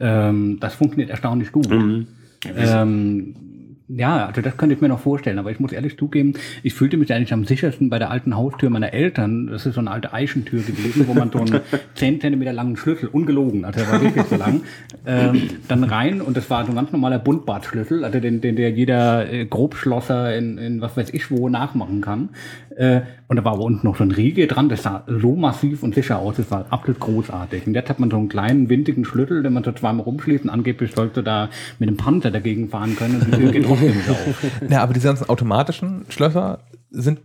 Ähm, 0.00 0.56
das 0.58 0.74
funktioniert 0.74 1.10
erstaunlich 1.10 1.52
gut. 1.52 1.68
Mhm. 1.68 2.06
Ähm, 2.46 3.67
ja, 3.88 4.26
also 4.26 4.42
das 4.42 4.56
könnte 4.56 4.74
ich 4.74 4.80
mir 4.80 4.88
noch 4.88 5.00
vorstellen, 5.00 5.38
aber 5.38 5.50
ich 5.50 5.60
muss 5.60 5.72
ehrlich 5.72 5.96
zugeben, 5.98 6.34
ich 6.62 6.74
fühlte 6.74 6.98
mich 6.98 7.12
eigentlich 7.12 7.32
am 7.32 7.44
sichersten 7.44 7.88
bei 7.88 7.98
der 7.98 8.10
alten 8.10 8.36
Haustür 8.36 8.68
meiner 8.68 8.92
Eltern. 8.92 9.46
Das 9.46 9.64
ist 9.64 9.74
so 9.74 9.80
eine 9.80 9.90
alte 9.90 10.12
Eichentür 10.12 10.60
gewesen, 10.60 11.08
wo 11.08 11.14
man 11.14 11.30
so 11.32 11.38
einen 11.38 11.60
10 11.94 12.20
Zentimeter 12.20 12.52
langen 12.52 12.76
Schlüssel, 12.76 13.08
ungelogen, 13.08 13.64
also 13.64 13.80
der 13.80 13.90
war 13.90 14.02
wirklich 14.02 14.26
so 14.26 14.36
lang, 14.36 14.60
ähm, 15.06 15.48
dann 15.68 15.84
rein 15.84 16.20
und 16.20 16.36
das 16.36 16.50
war 16.50 16.64
so 16.64 16.72
ein 16.72 16.76
ganz 16.76 16.92
normaler 16.92 17.18
Buntbartschlüssel, 17.18 18.04
also 18.04 18.20
den, 18.20 18.42
den 18.42 18.56
der 18.56 18.70
jeder 18.70 19.32
äh, 19.32 19.46
Grobschlosser 19.46 20.36
in, 20.36 20.58
in 20.58 20.80
was 20.82 20.96
weiß 20.96 21.14
ich 21.14 21.30
wo 21.30 21.48
nachmachen 21.48 22.02
kann. 22.02 22.28
Äh, 22.78 23.00
und 23.26 23.36
da 23.36 23.44
war 23.44 23.54
aber 23.54 23.64
unten 23.64 23.84
noch 23.84 23.96
so 23.96 24.04
ein 24.04 24.12
Riegel 24.12 24.46
dran, 24.46 24.68
das 24.68 24.84
sah 24.84 25.02
so 25.08 25.34
massiv 25.34 25.82
und 25.82 25.96
sicher 25.96 26.20
aus, 26.20 26.36
das 26.36 26.48
war 26.52 26.66
absolut 26.70 27.00
großartig. 27.00 27.66
Und 27.66 27.74
jetzt 27.74 27.90
hat 27.90 27.98
man 27.98 28.08
so 28.08 28.16
einen 28.16 28.28
kleinen, 28.28 28.68
windigen 28.68 29.04
Schlüssel, 29.04 29.42
den 29.42 29.52
man 29.52 29.64
so 29.64 29.72
zweimal 29.72 30.04
rumschließt 30.04 30.44
und 30.44 30.50
angeblich 30.50 30.94
sollte 30.94 31.24
da 31.24 31.48
mit 31.80 31.88
dem 31.88 31.96
Panzer 31.96 32.30
dagegen 32.30 32.68
fahren 32.68 32.94
können 32.94 33.16
und 33.16 33.26
die 33.26 33.30
Tür 33.32 33.50
geht 33.50 33.64
trotzdem 33.64 33.96
nicht 33.96 34.08
auf. 34.08 34.18
Ja, 34.70 34.82
aber 34.82 34.92
diese 34.92 35.08
ganzen 35.08 35.28
automatischen 35.28 36.04
Schlösser 36.08 36.60
sind, 36.90 37.18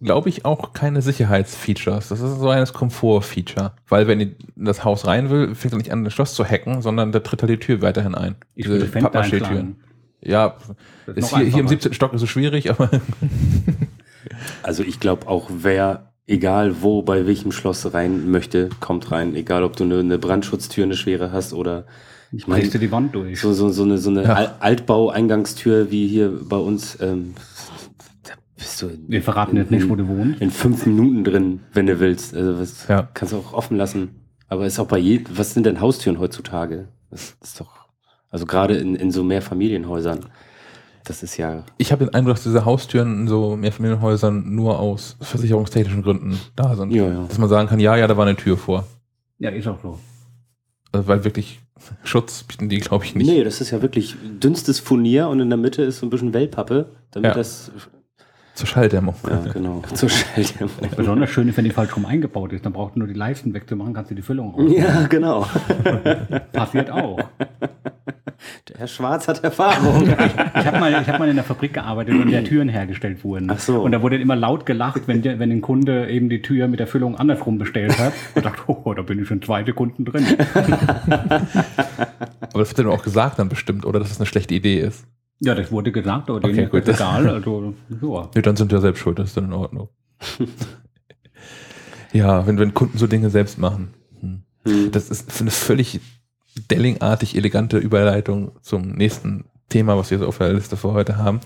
glaube 0.00 0.30
ich, 0.30 0.46
auch 0.46 0.72
keine 0.72 1.02
Sicherheitsfeatures. 1.02 2.08
Das 2.08 2.20
ist 2.22 2.38
so 2.38 2.48
eines 2.48 2.72
Komfort-Feature. 2.72 3.72
Weil 3.88 4.06
wenn 4.06 4.20
ihr 4.20 4.30
in 4.56 4.64
das 4.64 4.82
Haus 4.82 5.06
rein 5.06 5.28
will, 5.28 5.54
fängt 5.54 5.74
er 5.74 5.78
nicht 5.78 5.92
an, 5.92 6.04
das 6.04 6.14
Schloss 6.14 6.32
zu 6.32 6.42
hacken, 6.42 6.80
sondern 6.80 7.12
der 7.12 7.22
tritt 7.22 7.42
halt 7.42 7.50
die 7.50 7.58
Tür 7.58 7.82
weiterhin 7.82 8.14
ein. 8.14 8.36
Ich 8.54 8.66
Fenster 8.66 9.20
einschlagen. 9.20 9.76
Ja, 10.22 10.56
ist 11.06 11.18
ist 11.18 11.36
hier, 11.36 11.38
hier 11.40 11.46
im 11.46 11.54
einfacher. 11.54 11.68
17. 11.68 11.92
Stock 11.92 12.14
ist 12.14 12.22
es 12.22 12.30
schwierig, 12.30 12.70
aber 12.70 12.90
Also 14.66 14.82
ich 14.82 14.98
glaube 14.98 15.28
auch, 15.28 15.48
wer, 15.50 16.12
egal 16.26 16.82
wo, 16.82 17.02
bei 17.02 17.24
welchem 17.26 17.52
Schloss 17.52 17.94
rein 17.94 18.30
möchte, 18.30 18.68
kommt 18.80 19.12
rein. 19.12 19.34
Egal, 19.36 19.62
ob 19.62 19.76
du 19.76 19.84
eine, 19.84 20.00
eine 20.00 20.18
Brandschutztür, 20.18 20.84
eine 20.84 20.96
schwere 20.96 21.30
hast 21.30 21.52
oder 21.52 21.86
ich 22.32 22.48
meine, 22.48 22.68
die 22.68 22.90
Wand 22.90 23.14
durch. 23.14 23.40
so, 23.40 23.52
so, 23.52 23.68
so 23.68 23.84
eine, 23.84 23.98
so 23.98 24.10
eine 24.10 24.24
Ja. 24.24 24.34
Al- 24.34 24.54
Altbau-Eingangstür 24.58 25.90
wie 25.92 26.08
hier 26.08 26.32
bei 26.48 26.56
uns. 26.56 26.98
Ähm, 27.00 27.34
da 28.24 28.32
bist 28.56 28.82
du 28.82 28.90
Wir 29.06 29.22
verraten 29.22 29.56
jetzt 29.56 29.70
nicht, 29.70 29.88
wo 29.88 29.94
du 29.94 30.08
wohnst. 30.08 30.40
in 30.40 30.50
fünf 30.50 30.84
Minuten 30.86 31.22
drin, 31.22 31.60
wenn 31.72 31.86
du 31.86 32.00
willst. 32.00 32.34
Also 32.34 32.58
was 32.58 32.88
Ja. 32.88 33.08
kannst 33.14 33.32
du 33.32 33.38
auch 33.38 33.52
offen 33.52 33.76
lassen. 33.76 34.16
Aber 34.48 34.66
ist 34.66 34.78
auch 34.80 34.88
bei 34.88 34.98
jedem, 34.98 35.38
was 35.38 35.54
sind 35.54 35.64
denn 35.66 35.80
Haustüren 35.80 36.18
heutzutage? 36.18 36.88
Das 37.10 37.36
ist 37.40 37.60
doch, 37.60 37.70
also 38.30 38.46
gerade 38.46 38.76
in, 38.76 38.96
in 38.96 39.12
so 39.12 39.22
Mehrfamilienhäusern. 39.22 40.26
Das 41.06 41.22
ist 41.22 41.36
ja. 41.36 41.62
Ich 41.78 41.92
habe 41.92 42.04
den 42.04 42.14
Eindruck, 42.14 42.34
dass 42.34 42.42
diese 42.44 42.64
Haustüren 42.64 43.20
in 43.20 43.28
so 43.28 43.56
Mehrfamilienhäusern 43.56 44.54
nur 44.54 44.78
aus 44.80 45.16
versicherungstechnischen 45.20 46.02
Gründen 46.02 46.38
da 46.56 46.74
sind. 46.74 46.90
Ja, 46.92 47.06
ja. 47.08 47.24
Dass 47.28 47.38
man 47.38 47.48
sagen 47.48 47.68
kann, 47.68 47.78
ja, 47.78 47.96
ja, 47.96 48.06
da 48.08 48.16
war 48.16 48.26
eine 48.26 48.36
Tür 48.36 48.56
vor. 48.56 48.84
Ja, 49.38 49.50
ist 49.50 49.68
auch 49.68 49.78
so. 49.82 49.98
Also, 50.92 51.06
weil 51.06 51.22
wirklich 51.24 51.60
Schutz 52.02 52.42
bieten 52.42 52.68
die, 52.68 52.78
glaube 52.78 53.04
ich, 53.04 53.14
nicht. 53.14 53.28
Nee, 53.28 53.44
das 53.44 53.60
ist 53.60 53.70
ja 53.70 53.82
wirklich 53.82 54.16
dünnstes 54.42 54.80
Furnier 54.80 55.28
und 55.28 55.38
in 55.40 55.48
der 55.48 55.58
Mitte 55.58 55.82
ist 55.82 55.98
so 56.00 56.06
ein 56.06 56.10
bisschen 56.10 56.34
Wellpappe, 56.34 56.86
damit 57.12 57.28
Ja. 57.30 57.34
das. 57.34 57.70
Zur 58.54 58.66
Schalldämmung. 58.66 59.14
Ja, 59.28 59.52
genau. 59.52 59.82
Zur 59.94 60.08
Schalldämmung. 60.08 60.70
Besonders 60.96 61.28
schön 61.30 61.46
ist, 61.48 61.56
wenn 61.58 61.66
die 61.66 61.70
falsch 61.70 61.94
rum 61.94 62.06
eingebaut 62.06 62.52
ist. 62.54 62.64
Dann 62.64 62.72
braucht 62.72 62.96
nur 62.96 63.06
die 63.06 63.12
Leisten 63.14 63.52
wegzumachen, 63.54 63.92
kannst 63.92 64.10
du 64.10 64.14
die 64.14 64.22
Füllung 64.22 64.54
raus. 64.54 64.72
Ja, 64.74 65.06
genau. 65.06 65.46
Passiert 66.52 66.90
auch. 66.90 67.20
Der 68.68 68.78
Herr 68.78 68.86
Schwarz 68.86 69.28
hat 69.28 69.42
Erfahrung. 69.44 70.08
Ich 70.56 70.66
habe 70.66 70.80
mal, 70.80 70.90
ich 70.90 71.08
hab 71.08 71.18
mal 71.18 71.28
in 71.28 71.36
der 71.36 71.44
Fabrik 71.44 71.74
gearbeitet, 71.74 72.14
in 72.14 72.30
der 72.30 72.42
Türen 72.44 72.68
hergestellt 72.68 73.22
wurden. 73.24 73.50
Ach 73.50 73.58
so. 73.58 73.82
Und 73.82 73.92
da 73.92 74.02
wurde 74.02 74.16
immer 74.16 74.34
laut 74.36 74.66
gelacht, 74.66 75.02
wenn, 75.06 75.22
der, 75.22 75.38
wenn 75.38 75.50
ein 75.50 75.60
Kunde 75.60 76.08
eben 76.08 76.28
die 76.28 76.42
Tür 76.42 76.66
mit 76.66 76.80
der 76.80 76.86
Füllung 76.86 77.16
andersrum 77.16 77.58
bestellt 77.58 77.98
hat. 77.98 78.12
Und 78.34 78.44
dachte, 78.44 78.62
oh, 78.66 78.94
da 78.94 79.02
bin 79.02 79.20
ich 79.20 79.28
schon 79.28 79.42
zwei 79.42 79.62
Sekunden 79.64 80.04
drin. 80.04 80.26
Aber 82.56 82.58
das 82.58 82.70
wird 82.70 82.78
dann 82.78 82.86
auch 82.88 83.02
gesagt 83.02 83.38
dann 83.38 83.48
bestimmt, 83.48 83.84
oder 83.84 83.98
dass 84.00 84.10
es 84.10 84.18
eine 84.18 84.26
schlechte 84.26 84.54
Idee 84.54 84.80
ist. 84.80 85.06
Ja, 85.40 85.54
das 85.54 85.70
wurde 85.70 85.92
gesagt, 85.92 86.30
aber 86.30 86.40
denen 86.40 86.54
Okay, 86.54 86.64
ist 86.64 86.70
gut. 86.70 86.88
das 86.88 86.96
egal. 86.96 87.28
Also, 87.28 87.74
ja. 88.00 88.30
Nee, 88.34 88.42
dann 88.42 88.56
sind 88.56 88.72
wir 88.72 88.80
selbst 88.80 89.00
schuld, 89.00 89.18
das 89.18 89.28
ist 89.28 89.36
dann 89.36 89.44
in 89.44 89.52
Ordnung. 89.52 89.90
ja, 92.12 92.46
wenn, 92.46 92.58
wenn 92.58 92.72
Kunden 92.72 92.96
so 92.96 93.06
Dinge 93.06 93.28
selbst 93.28 93.58
machen. 93.58 93.92
Hm. 94.20 94.42
Hm. 94.64 94.90
Das 94.92 95.10
ist 95.10 95.40
eine 95.40 95.50
völlig 95.50 96.00
Delling-artig 96.70 97.36
elegante 97.36 97.78
Überleitung 97.78 98.52
zum 98.62 98.92
nächsten 98.92 99.44
Thema, 99.68 99.96
was 99.96 100.10
wir 100.10 100.18
so 100.18 100.26
auf 100.26 100.38
der 100.38 100.52
Liste 100.52 100.76
für 100.76 100.92
heute 100.92 101.16
haben. 101.18 101.40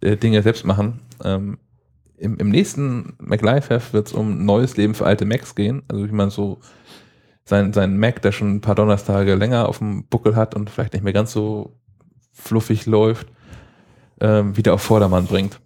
Äh, 0.00 0.16
Dinge 0.16 0.42
selbst 0.42 0.64
machen. 0.64 1.00
Ähm, 1.24 1.58
im, 2.18 2.38
Im 2.38 2.48
nächsten 2.48 3.14
MacLife 3.18 3.92
wird 3.92 4.06
es 4.06 4.12
um 4.12 4.44
neues 4.44 4.76
Leben 4.76 4.94
für 4.94 5.06
alte 5.06 5.24
Macs 5.26 5.54
gehen. 5.54 5.82
Also 5.88 6.08
wie 6.08 6.12
man 6.12 6.30
so 6.30 6.58
sein, 7.44 7.72
sein 7.72 7.98
Mac, 7.98 8.22
der 8.22 8.32
schon 8.32 8.56
ein 8.56 8.60
paar 8.60 8.74
Donnerstage 8.74 9.34
länger 9.34 9.68
auf 9.68 9.78
dem 9.78 10.04
Buckel 10.06 10.34
hat 10.34 10.54
und 10.54 10.70
vielleicht 10.70 10.94
nicht 10.94 11.02
mehr 11.04 11.12
ganz 11.12 11.32
so 11.32 11.76
fluffig 12.32 12.86
läuft, 12.86 13.28
ähm, 14.20 14.56
wieder 14.56 14.74
auf 14.74 14.82
Vordermann 14.82 15.26
bringt. 15.26 15.60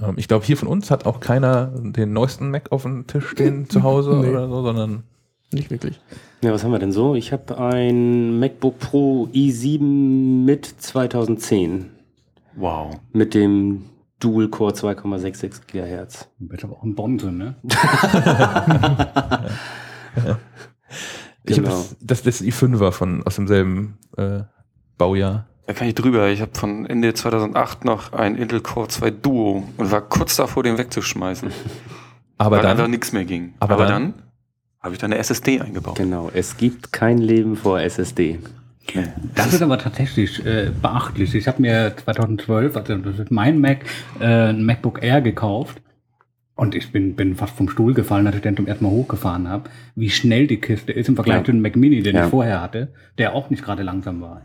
Ähm, 0.00 0.14
ich 0.16 0.28
glaube, 0.28 0.44
hier 0.44 0.56
von 0.56 0.68
uns 0.68 0.90
hat 0.90 1.06
auch 1.06 1.20
keiner 1.20 1.66
den 1.76 2.12
neuesten 2.12 2.50
Mac 2.50 2.70
auf 2.72 2.82
dem 2.82 3.06
Tisch 3.06 3.28
stehen 3.28 3.68
zu 3.68 3.82
Hause 3.82 4.16
Nee. 4.22 4.28
oder 4.30 4.48
so, 4.48 4.62
sondern 4.62 5.04
Nicht 5.52 5.70
wirklich. 5.70 6.00
Ja, 6.42 6.52
was 6.52 6.64
haben 6.64 6.72
wir 6.72 6.78
denn 6.78 6.92
so? 6.92 7.14
Ich 7.14 7.32
habe 7.32 7.58
ein 7.58 8.38
MacBook 8.38 8.78
Pro 8.78 9.28
i7 9.32 10.44
mit 10.44 10.64
2010 10.66 11.90
Wow. 12.56 12.96
mit 13.12 13.34
dem 13.34 13.84
Dual 14.18 14.48
Core 14.48 14.72
2,66 14.72 15.66
GHz. 15.66 16.28
Du 16.38 16.48
bist 16.48 16.64
aber 16.64 16.74
auch 16.76 16.82
ein 16.84 16.94
Bonze, 16.94 17.32
ne? 17.32 17.54
ich 21.44 21.56
Genau. 21.56 21.68
habe 21.70 21.78
das, 22.00 22.22
das, 22.22 22.22
das 22.22 22.42
i5er 22.42 22.92
von 22.92 23.22
aus 23.26 23.36
demselben 23.36 23.98
äh, 24.16 24.40
Baujahr. 24.98 25.46
Da 25.66 25.72
kann 25.74 25.88
ich 25.88 25.94
drüber. 25.94 26.28
Ich 26.28 26.40
habe 26.40 26.52
von 26.54 26.86
Ende 26.86 27.14
2008 27.14 27.84
noch 27.84 28.12
ein 28.12 28.36
Intel 28.36 28.60
Core 28.60 28.88
2 28.88 29.10
Duo 29.10 29.64
und 29.76 29.90
war 29.90 30.00
kurz 30.02 30.36
davor, 30.36 30.62
den 30.62 30.76
wegzuschmeißen, 30.78 31.50
Aber 32.38 32.58
weil 32.58 32.66
einfach 32.66 32.84
dann, 32.84 32.90
nichts 32.90 33.12
mehr 33.12 33.24
ging. 33.24 33.54
aber 33.60 33.74
Aber, 33.74 33.86
dann- 33.86 34.12
dann, 34.14 34.22
habe 34.82 34.94
ich 34.94 35.00
da 35.00 35.06
eine 35.06 35.18
SSD 35.18 35.60
eingebaut. 35.60 35.96
Genau, 35.96 36.30
es 36.32 36.56
gibt 36.56 36.92
kein 36.92 37.18
Leben 37.18 37.56
vor 37.56 37.80
SSD. 37.80 38.38
Das 39.36 39.52
ist 39.54 39.62
aber 39.62 39.78
tatsächlich 39.78 40.44
äh, 40.44 40.70
beachtlich. 40.82 41.34
Ich 41.36 41.46
habe 41.46 41.62
mir 41.62 41.94
2012, 41.96 42.76
also 42.76 42.96
das 42.96 43.18
ist 43.20 43.30
mein 43.30 43.60
Mac, 43.60 43.84
äh, 44.20 44.24
ein 44.50 44.64
MacBook 44.64 45.02
Air 45.02 45.20
gekauft. 45.20 45.80
Und 46.54 46.74
ich 46.74 46.92
bin, 46.92 47.14
bin 47.16 47.34
fast 47.36 47.54
vom 47.56 47.68
Stuhl 47.68 47.94
gefallen, 47.94 48.26
als 48.26 48.36
ich 48.36 48.42
den 48.42 48.56
zum 48.56 48.66
ersten 48.66 48.84
Mal 48.84 48.90
hochgefahren 48.90 49.48
habe, 49.48 49.70
wie 49.94 50.10
schnell 50.10 50.46
die 50.46 50.58
Kiste 50.60 50.92
ist 50.92 51.08
im 51.08 51.14
Vergleich 51.14 51.38
Ja. 51.38 51.44
zu 51.44 51.52
dem 51.52 51.62
Mac 51.62 51.76
Mini, 51.76 52.02
den 52.02 52.14
Ja. 52.16 52.24
ich 52.24 52.30
vorher 52.30 52.60
hatte, 52.60 52.92
der 53.18 53.34
auch 53.34 53.48
nicht 53.50 53.64
gerade 53.64 53.82
langsam 53.82 54.20
war. 54.20 54.42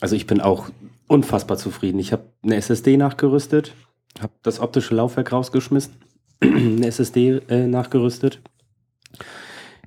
Also 0.00 0.16
ich 0.16 0.26
bin 0.26 0.40
auch 0.40 0.70
unfassbar 1.08 1.58
zufrieden. 1.58 1.98
Ich 1.98 2.12
habe 2.12 2.22
eine 2.42 2.56
SSD 2.56 2.96
nachgerüstet, 2.96 3.74
habe 4.20 4.32
das 4.42 4.58
optische 4.60 4.94
Laufwerk 4.94 5.32
rausgeschmissen, 5.32 5.92
eine 6.40 6.86
SSD 6.86 7.40
äh, 7.48 7.66
nachgerüstet. 7.66 8.40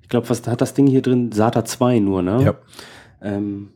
Ich 0.01 0.09
glaube, 0.09 0.29
was 0.29 0.45
hat 0.47 0.61
das 0.61 0.73
Ding 0.73 0.87
hier 0.87 1.01
drin? 1.01 1.31
SATA 1.31 1.65
2 1.65 1.99
nur, 1.99 2.21
ne? 2.21 2.43
Ja. 2.43 2.55
Ähm, 3.21 3.71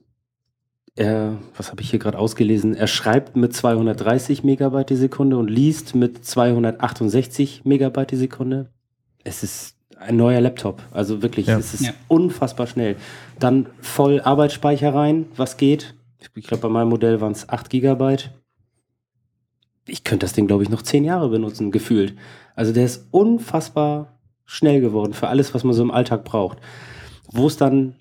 er, 0.95 1.38
was 1.55 1.71
habe 1.71 1.81
ich 1.81 1.89
hier 1.89 1.99
gerade 1.99 2.17
ausgelesen? 2.19 2.75
Er 2.75 2.88
schreibt 2.88 3.35
mit 3.35 3.53
230 3.55 4.43
Megabyte 4.43 4.89
die 4.89 4.95
Sekunde 4.95 5.38
und 5.38 5.49
liest 5.49 5.95
mit 5.95 6.25
268 6.25 7.63
Megabyte 7.65 8.12
die 8.12 8.15
Sekunde. 8.17 8.69
Es 9.23 9.43
ist 9.43 9.75
ein 9.97 10.17
neuer 10.17 10.41
Laptop. 10.41 10.81
Also 10.91 11.21
wirklich, 11.21 11.47
Ja. 11.47 11.57
es 11.57 11.73
ist 11.73 11.81
Ja. 11.85 11.93
unfassbar 12.07 12.67
schnell. 12.67 12.95
Dann 13.39 13.67
voll 13.81 14.21
Arbeitsspeicher 14.21 14.93
rein, 14.93 15.25
was 15.35 15.57
geht. 15.57 15.95
Ich 16.35 16.47
glaube, 16.47 16.62
bei 16.63 16.69
meinem 16.69 16.89
Modell 16.89 17.21
waren 17.21 17.31
es 17.31 17.47
8 17.49 17.69
Gigabyte. 17.69 18.31
Ich 19.88 20.03
könnte 20.03 20.25
das 20.25 20.33
Ding, 20.33 20.47
glaube 20.47 20.63
ich, 20.63 20.69
noch 20.69 20.81
10 20.81 21.03
Jahre 21.03 21.29
benutzen, 21.29 21.71
gefühlt. 21.71 22.15
Also 22.55 22.73
der 22.73 22.85
ist 22.85 23.07
unfassbar 23.12 24.18
schnell 24.49 24.81
geworden 24.81 25.13
für 25.13 25.27
alles, 25.27 25.53
was 25.53 25.63
man 25.63 25.73
so 25.73 25.83
im 25.83 25.91
Alltag 25.91 26.23
braucht. 26.23 26.57
Wo 27.31 27.45
es 27.45 27.55
dann 27.55 27.93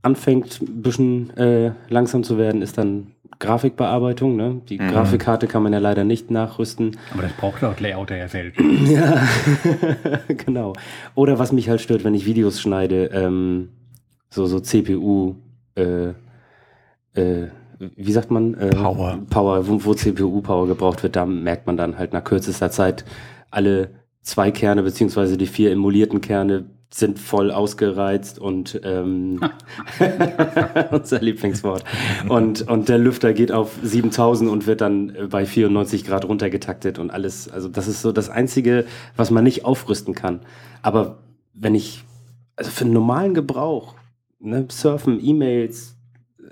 anfängt, 0.00 0.62
ein 0.62 0.80
bisschen 0.82 1.36
äh, 1.36 1.72
langsam 1.90 2.24
zu 2.24 2.38
werden, 2.38 2.62
ist 2.62 2.78
dann 2.78 3.08
Grafikbearbeitung. 3.38 4.34
Ne? 4.34 4.62
Die 4.70 4.78
Mhm. 4.78 4.88
Grafikkarte 4.88 5.46
kann 5.46 5.62
man 5.62 5.74
ja 5.74 5.78
leider 5.78 6.04
nicht 6.04 6.30
nachrüsten. 6.30 6.96
Aber 7.12 7.20
das 7.22 7.32
braucht 7.34 7.62
auch 7.64 7.78
Layouter 7.78 8.16
ja 8.16 8.28
selten. 8.28 8.86
Ja, 8.90 9.22
genau. 10.28 10.72
Oder 11.14 11.38
was 11.38 11.52
mich 11.52 11.68
halt 11.68 11.82
stört, 11.82 12.02
wenn 12.02 12.14
ich 12.14 12.24
Videos 12.24 12.60
schneide, 12.62 13.10
ähm, 13.12 13.68
so, 14.30 14.46
so 14.46 14.58
CPU, 14.60 15.34
äh, 15.74 16.08
äh, 17.12 17.48
wie 17.78 18.12
sagt 18.12 18.30
man? 18.30 18.54
Äh, 18.54 18.70
Power. 18.70 19.18
Power, 19.28 19.68
wo, 19.68 19.84
wo 19.84 19.92
CPU-Power 19.94 20.66
gebraucht 20.66 21.02
wird, 21.02 21.14
da 21.16 21.26
merkt 21.26 21.66
man 21.66 21.76
dann 21.76 21.98
halt 21.98 22.14
nach 22.14 22.24
kürzester 22.24 22.70
Zeit, 22.70 23.04
alle 23.50 23.90
zwei 24.22 24.50
Kerne 24.50 24.82
beziehungsweise 24.82 25.36
die 25.36 25.46
vier 25.46 25.72
emulierten 25.72 26.20
Kerne 26.20 26.66
sind 26.92 27.20
voll 27.20 27.52
ausgereizt 27.52 28.38
und 28.40 28.80
ähm, 28.82 29.40
unser 30.90 31.20
Lieblingswort. 31.20 31.84
Und, 32.28 32.68
und 32.68 32.88
der 32.88 32.98
Lüfter 32.98 33.32
geht 33.32 33.52
auf 33.52 33.78
7000 33.82 34.50
und 34.50 34.66
wird 34.66 34.80
dann 34.80 35.14
äh, 35.14 35.26
bei 35.28 35.46
94 35.46 36.04
Grad 36.04 36.24
runtergetaktet 36.24 36.98
und 36.98 37.10
alles. 37.10 37.48
Also 37.48 37.68
das 37.68 37.86
ist 37.86 38.02
so 38.02 38.10
das 38.10 38.28
Einzige, 38.28 38.86
was 39.16 39.30
man 39.30 39.44
nicht 39.44 39.64
aufrüsten 39.64 40.14
kann. 40.14 40.40
Aber 40.82 41.18
wenn 41.54 41.76
ich, 41.76 42.02
also 42.56 42.70
für 42.72 42.84
einen 42.84 42.94
normalen 42.94 43.34
Gebrauch, 43.34 43.94
ne, 44.40 44.66
Surfen, 44.68 45.24
E-Mails, 45.24 45.96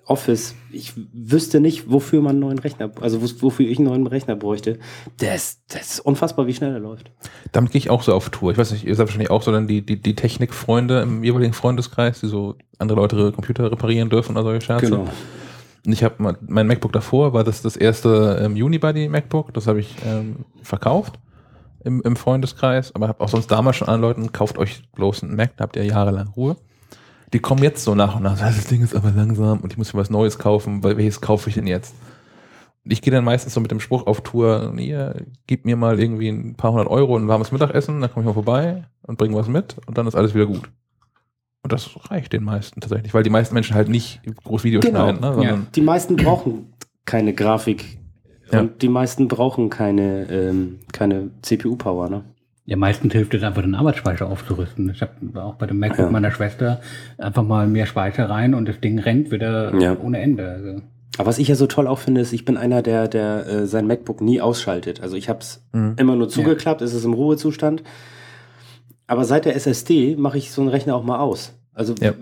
Office, 0.08 0.54
ich 0.72 0.94
wüsste 1.12 1.60
nicht, 1.60 1.90
wofür 1.90 2.20
man 2.22 2.30
einen 2.32 2.40
neuen 2.40 2.58
Rechner, 2.58 2.90
also 3.00 3.20
wo- 3.22 3.42
wofür 3.42 3.66
ich 3.68 3.78
einen 3.78 3.88
neuen 3.88 4.06
Rechner 4.06 4.36
bräuchte. 4.36 4.78
Ist, 5.20 5.60
das 5.68 5.94
ist 5.94 6.00
unfassbar, 6.00 6.46
wie 6.46 6.54
schnell 6.54 6.72
er 6.72 6.80
läuft. 6.80 7.10
Damit 7.52 7.72
gehe 7.72 7.78
ich 7.78 7.90
auch 7.90 8.02
so 8.02 8.14
auf 8.14 8.30
Tour. 8.30 8.50
Ich 8.52 8.58
weiß 8.58 8.72
nicht, 8.72 8.84
ihr 8.84 8.94
seid 8.94 9.06
wahrscheinlich 9.06 9.30
auch 9.30 9.42
so 9.42 9.52
dann 9.52 9.68
die, 9.68 9.84
die, 9.84 10.00
die 10.00 10.14
Technikfreunde 10.14 11.00
im 11.02 11.22
jeweiligen 11.24 11.52
Freundeskreis, 11.52 12.20
die 12.20 12.26
so 12.26 12.56
andere 12.78 13.00
Leute 13.00 13.16
ihre 13.16 13.32
Computer 13.32 13.70
reparieren 13.70 14.08
dürfen 14.10 14.32
oder 14.32 14.42
solche 14.44 14.64
Scherze. 14.64 14.86
Genau. 14.86 15.06
Und 15.86 15.92
ich 15.92 16.02
habe 16.02 16.36
mein 16.40 16.66
MacBook 16.66 16.92
davor, 16.92 17.32
war 17.34 17.44
das 17.44 17.62
das 17.62 17.76
erste 17.76 18.40
ähm, 18.42 18.52
Unibody 18.54 19.08
MacBook, 19.08 19.54
das 19.54 19.66
habe 19.66 19.80
ich 19.80 19.94
ähm, 20.06 20.44
verkauft 20.62 21.18
im, 21.84 22.02
im 22.02 22.16
Freundeskreis, 22.16 22.94
aber 22.94 23.08
habe 23.08 23.22
auch 23.22 23.28
sonst 23.28 23.46
damals 23.50 23.76
schon 23.76 23.88
anderen 23.88 24.02
Leuten, 24.18 24.32
kauft 24.32 24.58
euch 24.58 24.82
bloß 24.96 25.22
einen 25.22 25.36
Mac, 25.36 25.56
da 25.56 25.64
habt 25.64 25.76
ihr 25.76 25.84
jahrelang 25.84 26.28
Ruhe. 26.28 26.56
Die 27.32 27.38
kommen 27.40 27.62
jetzt 27.62 27.84
so 27.84 27.94
nach 27.94 28.16
und 28.16 28.22
nach, 28.22 28.38
das 28.38 28.66
Ding 28.66 28.82
ist 28.82 28.94
aber 28.94 29.10
langsam 29.10 29.60
und 29.60 29.72
ich 29.72 29.78
muss 29.78 29.92
mir 29.92 30.00
was 30.00 30.10
Neues 30.10 30.38
kaufen, 30.38 30.82
weil 30.82 30.96
welches 30.96 31.20
kaufe 31.20 31.48
ich 31.48 31.54
denn 31.54 31.66
jetzt? 31.66 31.94
Und 32.84 32.92
ich 32.92 33.02
gehe 33.02 33.12
dann 33.12 33.24
meistens 33.24 33.54
so 33.54 33.60
mit 33.60 33.70
dem 33.70 33.80
Spruch 33.80 34.06
auf 34.06 34.22
Tour, 34.22 34.72
hier, 34.76 35.26
gib 35.46 35.66
mir 35.66 35.76
mal 35.76 36.00
irgendwie 36.00 36.28
ein 36.28 36.54
paar 36.54 36.72
hundert 36.72 36.88
Euro 36.88 37.16
und 37.16 37.24
ein 37.24 37.28
warmes 37.28 37.52
Mittagessen, 37.52 38.00
dann 38.00 38.10
komme 38.10 38.22
ich 38.22 38.26
mal 38.26 38.34
vorbei 38.34 38.84
und 39.02 39.18
bringe 39.18 39.36
was 39.36 39.48
mit 39.48 39.76
und 39.86 39.98
dann 39.98 40.06
ist 40.06 40.14
alles 40.14 40.34
wieder 40.34 40.46
gut. 40.46 40.70
Und 41.62 41.72
das 41.72 41.90
reicht 42.10 42.32
den 42.32 42.44
meisten 42.44 42.80
tatsächlich, 42.80 43.12
weil 43.12 43.24
die 43.24 43.30
meisten 43.30 43.52
Menschen 43.52 43.74
halt 43.74 43.88
nicht 43.88 44.20
groß 44.44 44.64
Videos 44.64 44.84
Genau, 44.84 45.00
schneiden, 45.00 45.20
ne, 45.20 45.34
sondern 45.34 45.66
Die 45.74 45.82
meisten 45.82 46.16
brauchen 46.16 46.72
keine 47.04 47.34
Grafik. 47.34 47.98
Ja. 48.50 48.60
Und 48.60 48.80
die 48.80 48.88
meisten 48.88 49.28
brauchen 49.28 49.68
keine, 49.68 50.26
ähm, 50.30 50.78
keine 50.92 51.30
CPU-Power, 51.42 52.08
ne? 52.08 52.24
Ja, 52.68 52.76
meistens 52.76 53.14
hilft 53.14 53.32
es 53.32 53.42
einfach, 53.42 53.62
den 53.62 53.74
Arbeitsspeicher 53.74 54.26
aufzurüsten. 54.26 54.90
Ich 54.90 55.00
habe 55.00 55.12
auch 55.42 55.54
bei 55.54 55.66
dem 55.66 55.78
MacBook 55.78 56.00
Ja. 56.06 56.10
meiner 56.10 56.30
Schwester 56.30 56.82
einfach 57.16 57.42
mal 57.42 57.66
mehr 57.66 57.86
Speicher 57.86 58.28
rein 58.28 58.52
und 58.54 58.68
das 58.68 58.78
Ding 58.80 58.98
rennt 58.98 59.30
wieder 59.30 59.74
Ja. 59.80 59.96
ohne 59.98 60.20
Ende. 60.20 60.46
Also, 60.50 60.82
Aber 61.16 61.28
was 61.28 61.38
ich 61.38 61.48
ja 61.48 61.54
so 61.54 61.66
toll 61.66 61.86
auch 61.86 61.98
finde, 61.98 62.20
ist, 62.20 62.34
ich 62.34 62.44
bin 62.44 62.58
einer, 62.58 62.82
der, 62.82 63.08
der 63.08 63.46
äh, 63.46 63.66
sein 63.66 63.86
MacBook 63.86 64.20
nie 64.20 64.42
ausschaltet. 64.42 65.00
Also 65.00 65.16
ich 65.16 65.30
habe 65.30 65.38
es 65.40 65.62
Mhm. 65.72 65.94
immer 65.96 66.14
nur 66.14 66.28
zugeklappt, 66.28 66.82
es 66.82 66.92
ist 66.92 67.06
im 67.06 67.14
Ruhezustand. 67.14 67.82
Aber 69.06 69.24
seit 69.24 69.46
der 69.46 69.56
SSD 69.56 70.16
mache 70.16 70.36
ich 70.36 70.52
so 70.52 70.60
einen 70.60 70.68
Rechner 70.68 70.94
auch 70.94 71.04
mal 71.04 71.20
aus. 71.20 71.54
Also 71.72 71.94
Ja. 72.02 72.12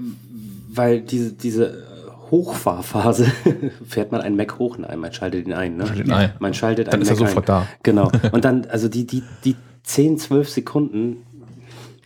weil 0.72 1.00
diese, 1.00 1.32
diese 1.32 1.82
Hochfahrphase 2.30 3.26
fährt 3.88 4.12
man 4.12 4.20
einen 4.20 4.36
Mac 4.36 4.58
hoch, 4.60 4.78
nein, 4.78 4.98
man 5.00 5.12
schaltet 5.12 5.46
ihn 5.46 5.52
ein. 5.54 5.76
Ne? 5.76 5.86
Nein. 6.04 6.32
Man 6.38 6.54
schaltet 6.54 6.86
Dann 6.88 6.94
einen 6.94 7.02
ist 7.02 7.08
er 7.10 7.16
Mac 7.16 7.28
sofort 7.30 7.50
ein. 7.50 7.62
da. 7.62 7.66
Genau. 7.82 8.10
Und 8.32 8.44
dann, 8.44 8.66
also 8.70 8.88
die, 8.88 9.06
die, 9.06 9.22
die 9.44 9.56
10, 9.86 10.18
12 10.18 10.48
Sekunden, 10.50 11.24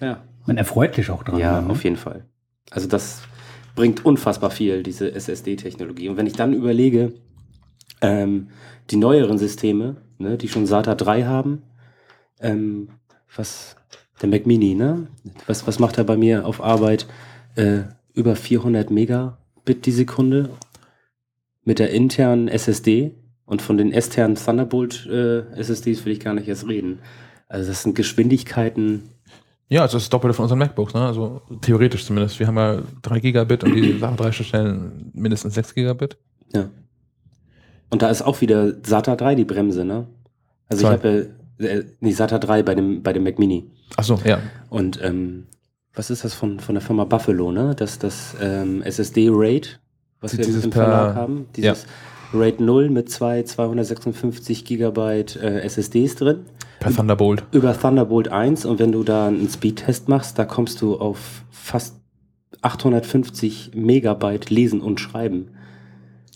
ja, 0.00 0.22
Man 0.46 0.56
erfreut 0.56 0.94
sich 0.94 1.10
auch 1.10 1.22
dran. 1.22 1.38
ja, 1.38 1.60
ne? 1.60 1.70
auf 1.70 1.82
jeden 1.84 1.96
Fall. 1.96 2.24
Also 2.70 2.86
das 2.86 3.22
bringt 3.74 4.04
unfassbar 4.04 4.50
viel, 4.50 4.82
diese 4.82 5.12
SSD-Technologie. 5.12 6.08
Und 6.08 6.16
wenn 6.16 6.26
ich 6.26 6.34
dann 6.34 6.52
überlege, 6.52 7.12
ähm, 8.00 8.48
die 8.90 8.96
neueren 8.96 9.38
Systeme, 9.38 9.96
ne, 10.18 10.36
die 10.36 10.48
schon 10.48 10.66
SATA 10.66 10.94
3 10.94 11.24
haben, 11.24 11.62
ähm, 12.40 12.88
was, 13.34 13.76
der 14.20 14.28
Mac 14.28 14.46
Mini, 14.46 14.74
ne? 14.74 15.06
Was, 15.46 15.66
was 15.66 15.78
macht 15.78 15.98
er 15.98 16.04
bei 16.04 16.16
mir 16.16 16.46
auf 16.46 16.62
Arbeit? 16.62 17.06
Äh, 17.56 17.82
über 18.12 18.36
400 18.36 18.90
Megabit 18.90 19.86
die 19.86 19.92
Sekunde 19.92 20.50
mit 21.64 21.78
der 21.78 21.90
internen 21.90 22.48
SSD 22.48 23.14
und 23.44 23.62
von 23.62 23.76
den 23.76 23.92
externen 23.92 24.36
Thunderbolt 24.36 25.06
äh, 25.06 25.40
SSDs 25.58 26.04
will 26.04 26.12
ich 26.12 26.20
gar 26.20 26.34
nicht 26.34 26.48
erst 26.48 26.68
reden. 26.68 26.98
Also 27.50 27.68
das 27.68 27.82
sind 27.82 27.96
Geschwindigkeiten, 27.96 29.10
Ja, 29.68 29.82
also 29.82 29.96
das 29.96 30.04
ist 30.04 30.06
das 30.06 30.10
Doppelte 30.10 30.34
von 30.34 30.44
unseren 30.44 30.60
MacBooks, 30.60 30.94
ne? 30.94 31.00
Also 31.00 31.42
theoretisch 31.60 32.06
zumindest. 32.06 32.38
Wir 32.38 32.46
haben 32.46 32.56
ja 32.56 32.82
3 33.02 33.20
Gigabit 33.20 33.64
und 33.64 33.74
die 33.74 33.98
Sachen 34.00 34.16
drei 34.16 34.30
Stellen 34.30 35.10
mindestens 35.14 35.54
6 35.54 35.74
Gigabit. 35.74 36.16
Ja. 36.54 36.70
Und 37.90 38.02
da 38.02 38.08
ist 38.08 38.22
auch 38.22 38.40
wieder 38.40 38.72
SATA 38.84 39.16
3 39.16 39.34
die 39.34 39.44
Bremse, 39.44 39.84
ne? 39.84 40.06
Also 40.68 40.82
Zwei. 40.82 40.94
ich 40.94 40.98
habe 41.00 41.32
ja, 41.58 41.66
äh, 41.66 41.84
nee, 41.98 42.12
SATA 42.12 42.38
3 42.38 42.62
bei 42.62 42.76
dem, 42.76 43.02
bei 43.02 43.12
dem 43.12 43.24
Mac 43.24 43.40
Mini. 43.40 43.68
Achso, 43.96 44.20
ja. 44.24 44.38
Und 44.68 45.02
ähm, 45.02 45.48
was 45.92 46.10
ist 46.10 46.24
das 46.24 46.34
von, 46.34 46.60
von 46.60 46.76
der 46.76 46.82
Firma 46.82 47.04
Buffalo, 47.04 47.50
ne? 47.50 47.74
Das, 47.76 47.98
das 47.98 48.36
ähm, 48.40 48.80
SSD 48.82 49.28
RAID, 49.28 49.80
was 50.20 50.38
wir 50.38 50.46
im 50.46 50.70
Verlag 50.70 51.16
haben. 51.16 51.46
Dieses 51.56 51.86
RAID 52.32 52.60
0 52.60 52.90
mit 52.90 53.10
zwei 53.10 53.42
256 53.42 54.64
Gigabyte 54.64 55.34
äh, 55.34 55.62
SSDs 55.62 56.14
drin. 56.14 56.44
Per 56.80 56.94
Thunderbolt. 56.94 57.44
Über 57.52 57.78
Thunderbolt 57.78 58.28
1 58.28 58.64
und 58.64 58.78
wenn 58.78 58.90
du 58.90 59.04
da 59.04 59.28
einen 59.28 59.48
Speedtest 59.48 60.08
machst, 60.08 60.38
da 60.38 60.46
kommst 60.46 60.80
du 60.80 60.98
auf 60.98 61.44
fast 61.50 62.00
850 62.62 63.72
Megabyte 63.74 64.48
lesen 64.48 64.80
und 64.80 64.98
schreiben. 64.98 65.50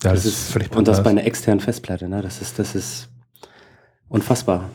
Ja, 0.03 0.11
das 0.11 0.25
ist 0.25 0.51
völlig 0.51 0.73
und 0.75 0.87
das 0.87 1.03
bei 1.03 1.09
einer 1.09 1.25
externen 1.25 1.59
Festplatte, 1.59 2.07
ne? 2.07 2.21
Das 2.21 2.41
ist, 2.41 2.59
das 2.59 2.75
ist 2.75 3.09
unfassbar. 4.07 4.69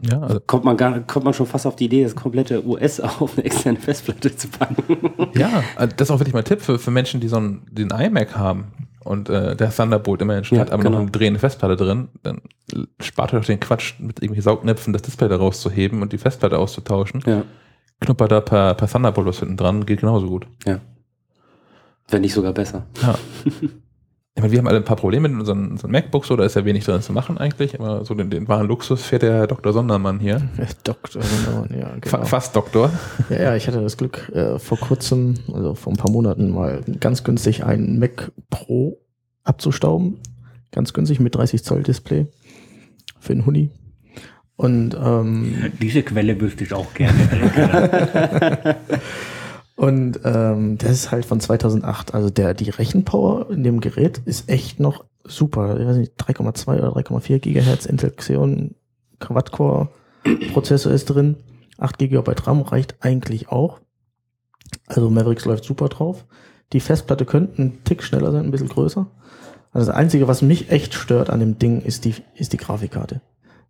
Ja, 0.00 0.20
also, 0.20 0.40
Kommt 0.46 0.64
man 0.64 0.76
gar, 0.76 1.00
kommt 1.00 1.24
man 1.24 1.34
schon 1.34 1.46
fast 1.46 1.66
auf 1.66 1.74
die 1.74 1.86
Idee, 1.86 2.04
das 2.04 2.14
komplette 2.14 2.64
US 2.64 3.00
auf 3.00 3.36
eine 3.36 3.44
externe 3.44 3.80
Festplatte 3.80 4.34
zu 4.34 4.48
packen. 4.48 4.84
ja, 5.34 5.64
also 5.74 5.94
das 5.96 6.08
ist 6.08 6.14
auch 6.14 6.20
wirklich 6.20 6.34
mein 6.34 6.44
Tipp 6.44 6.62
für, 6.62 6.78
für 6.78 6.92
Menschen, 6.92 7.20
die 7.20 7.28
so 7.28 7.36
einen, 7.36 7.66
den 7.72 7.90
iMac 7.90 8.36
haben 8.36 8.72
und 9.06 9.28
äh, 9.28 9.56
der 9.56 9.70
Thunderbolt 9.70 10.20
immerhin 10.22 10.44
schon 10.44 10.56
Ja, 10.56 10.62
hat, 10.62 10.70
aber 10.72 10.82
genau. 10.82 10.96
noch 10.96 11.02
eine 11.02 11.10
drehende 11.10 11.40
Festplatte 11.40 11.76
drin, 11.76 12.08
dann 12.22 12.40
spart 13.00 13.32
euch 13.32 13.40
doch 13.40 13.46
den 13.46 13.60
Quatsch, 13.60 13.94
mit 13.98 14.18
irgendwelchen 14.18 14.42
Saugnäpfen 14.42 14.92
das 14.92 15.02
Display 15.02 15.28
da 15.28 15.36
rauszuheben 15.36 16.02
und 16.02 16.12
die 16.12 16.18
Festplatte 16.18 16.58
auszutauschen. 16.58 17.22
ja, 17.26 17.44
Knupper 18.00 18.28
da 18.28 18.40
per, 18.40 18.74
per 18.74 18.88
Thunderbolt 18.88 19.26
was 19.26 19.38
hinten 19.38 19.56
dran, 19.56 19.86
geht 19.86 20.00
genauso 20.00 20.26
gut. 20.28 20.46
ja. 20.66 20.80
Wenn 22.08 22.20
nicht 22.20 22.34
sogar 22.34 22.52
besser. 22.52 22.86
Ja. 23.02 23.18
Ich 24.36 24.42
meine, 24.42 24.52
wir 24.52 24.58
haben 24.58 24.68
alle 24.68 24.76
ein 24.76 24.84
paar 24.84 24.98
Probleme 24.98 25.30
mit 25.30 25.40
unseren, 25.40 25.70
unseren 25.70 25.90
MacBooks, 25.90 26.28
so, 26.28 26.36
da 26.36 26.44
ist 26.44 26.56
ja 26.56 26.64
wenig 26.66 26.84
drin 26.84 27.00
zu 27.00 27.14
machen 27.14 27.38
eigentlich, 27.38 27.80
aber 27.80 28.04
so 28.04 28.12
den, 28.12 28.28
den 28.28 28.46
wahren 28.48 28.66
Luxus 28.66 29.02
fährt 29.02 29.22
der 29.22 29.32
Herr 29.32 29.46
Dr. 29.46 29.72
Sondermann 29.72 30.20
hier. 30.20 30.42
Doktor, 30.84 31.22
Sondermann, 31.22 31.70
ja, 31.74 31.86
Fa 32.04 32.18
genau. 32.18 32.24
Fast 32.26 32.54
Doktor. 32.54 32.90
Ja, 33.30 33.42
ja, 33.42 33.56
ich 33.56 33.66
hatte 33.66 33.80
das 33.80 33.96
Glück, 33.96 34.28
äh, 34.34 34.58
vor 34.58 34.78
kurzem, 34.78 35.36
also 35.50 35.74
vor 35.74 35.90
ein 35.94 35.96
paar 35.96 36.10
Monaten 36.10 36.50
mal 36.50 36.82
ganz 37.00 37.24
günstig 37.24 37.64
einen 37.64 37.98
Mac 37.98 38.30
Pro 38.50 38.98
abzustauben. 39.42 40.18
Ganz 40.70 40.92
günstig 40.92 41.18
mit 41.18 41.34
30 41.34 41.64
Zoll 41.64 41.82
Display 41.82 42.26
für 43.18 43.32
einen 43.32 43.46
Huni. 43.46 43.70
Und, 44.56 44.94
ähm, 45.02 45.72
Diese 45.80 46.02
Quelle 46.02 46.38
wüsste 46.38 46.64
ich 46.64 46.74
auch 46.74 46.92
gerne. 46.92 48.76
und 49.76 50.20
ähm, 50.24 50.78
das 50.78 50.90
ist 50.90 51.10
halt 51.10 51.26
von 51.26 51.38
2008. 51.38 52.14
Also 52.14 52.30
der, 52.30 52.54
die 52.54 52.70
Rechenpower 52.70 53.50
in 53.50 53.62
dem 53.62 53.80
Gerät 53.80 54.22
ist 54.24 54.48
echt 54.48 54.80
noch 54.80 55.04
super. 55.22 55.78
Ich 55.78 55.86
weiß 55.86 55.96
nicht, 55.96 56.12
3,2 56.18 56.78
oder 56.78 56.96
3,4 56.96 57.38
Gigahertz 57.38 57.84
Intel 57.84 58.10
Xeon 58.10 58.74
Quad-Core 59.20 59.90
Prozessor 60.52 60.92
ist 60.92 61.06
drin. 61.06 61.36
8 61.78 61.98
GB 61.98 62.22
RAM 62.44 62.62
reicht 62.62 62.96
eigentlich 63.00 63.50
auch. 63.50 63.80
Also 64.86 65.10
Mavericks 65.10 65.44
läuft 65.44 65.64
super 65.64 65.88
drauf. 65.88 66.24
Die 66.72 66.80
Festplatte 66.80 67.26
könnte 67.26 67.62
ein 67.62 67.84
Tick 67.84 68.02
schneller 68.02 68.32
sein, 68.32 68.44
ein 68.44 68.50
bisschen 68.50 68.68
größer. 68.68 69.06
Also 69.72 69.88
das 69.88 69.96
Einzige, 69.96 70.26
was 70.26 70.40
mich 70.40 70.70
echt 70.70 70.94
stört 70.94 71.28
an 71.28 71.40
dem 71.40 71.58
Ding, 71.58 71.82
ist 71.82 72.06
die, 72.06 72.14
ist 72.34 72.54
die 72.54 72.56
Grafikkarte. 72.56 73.20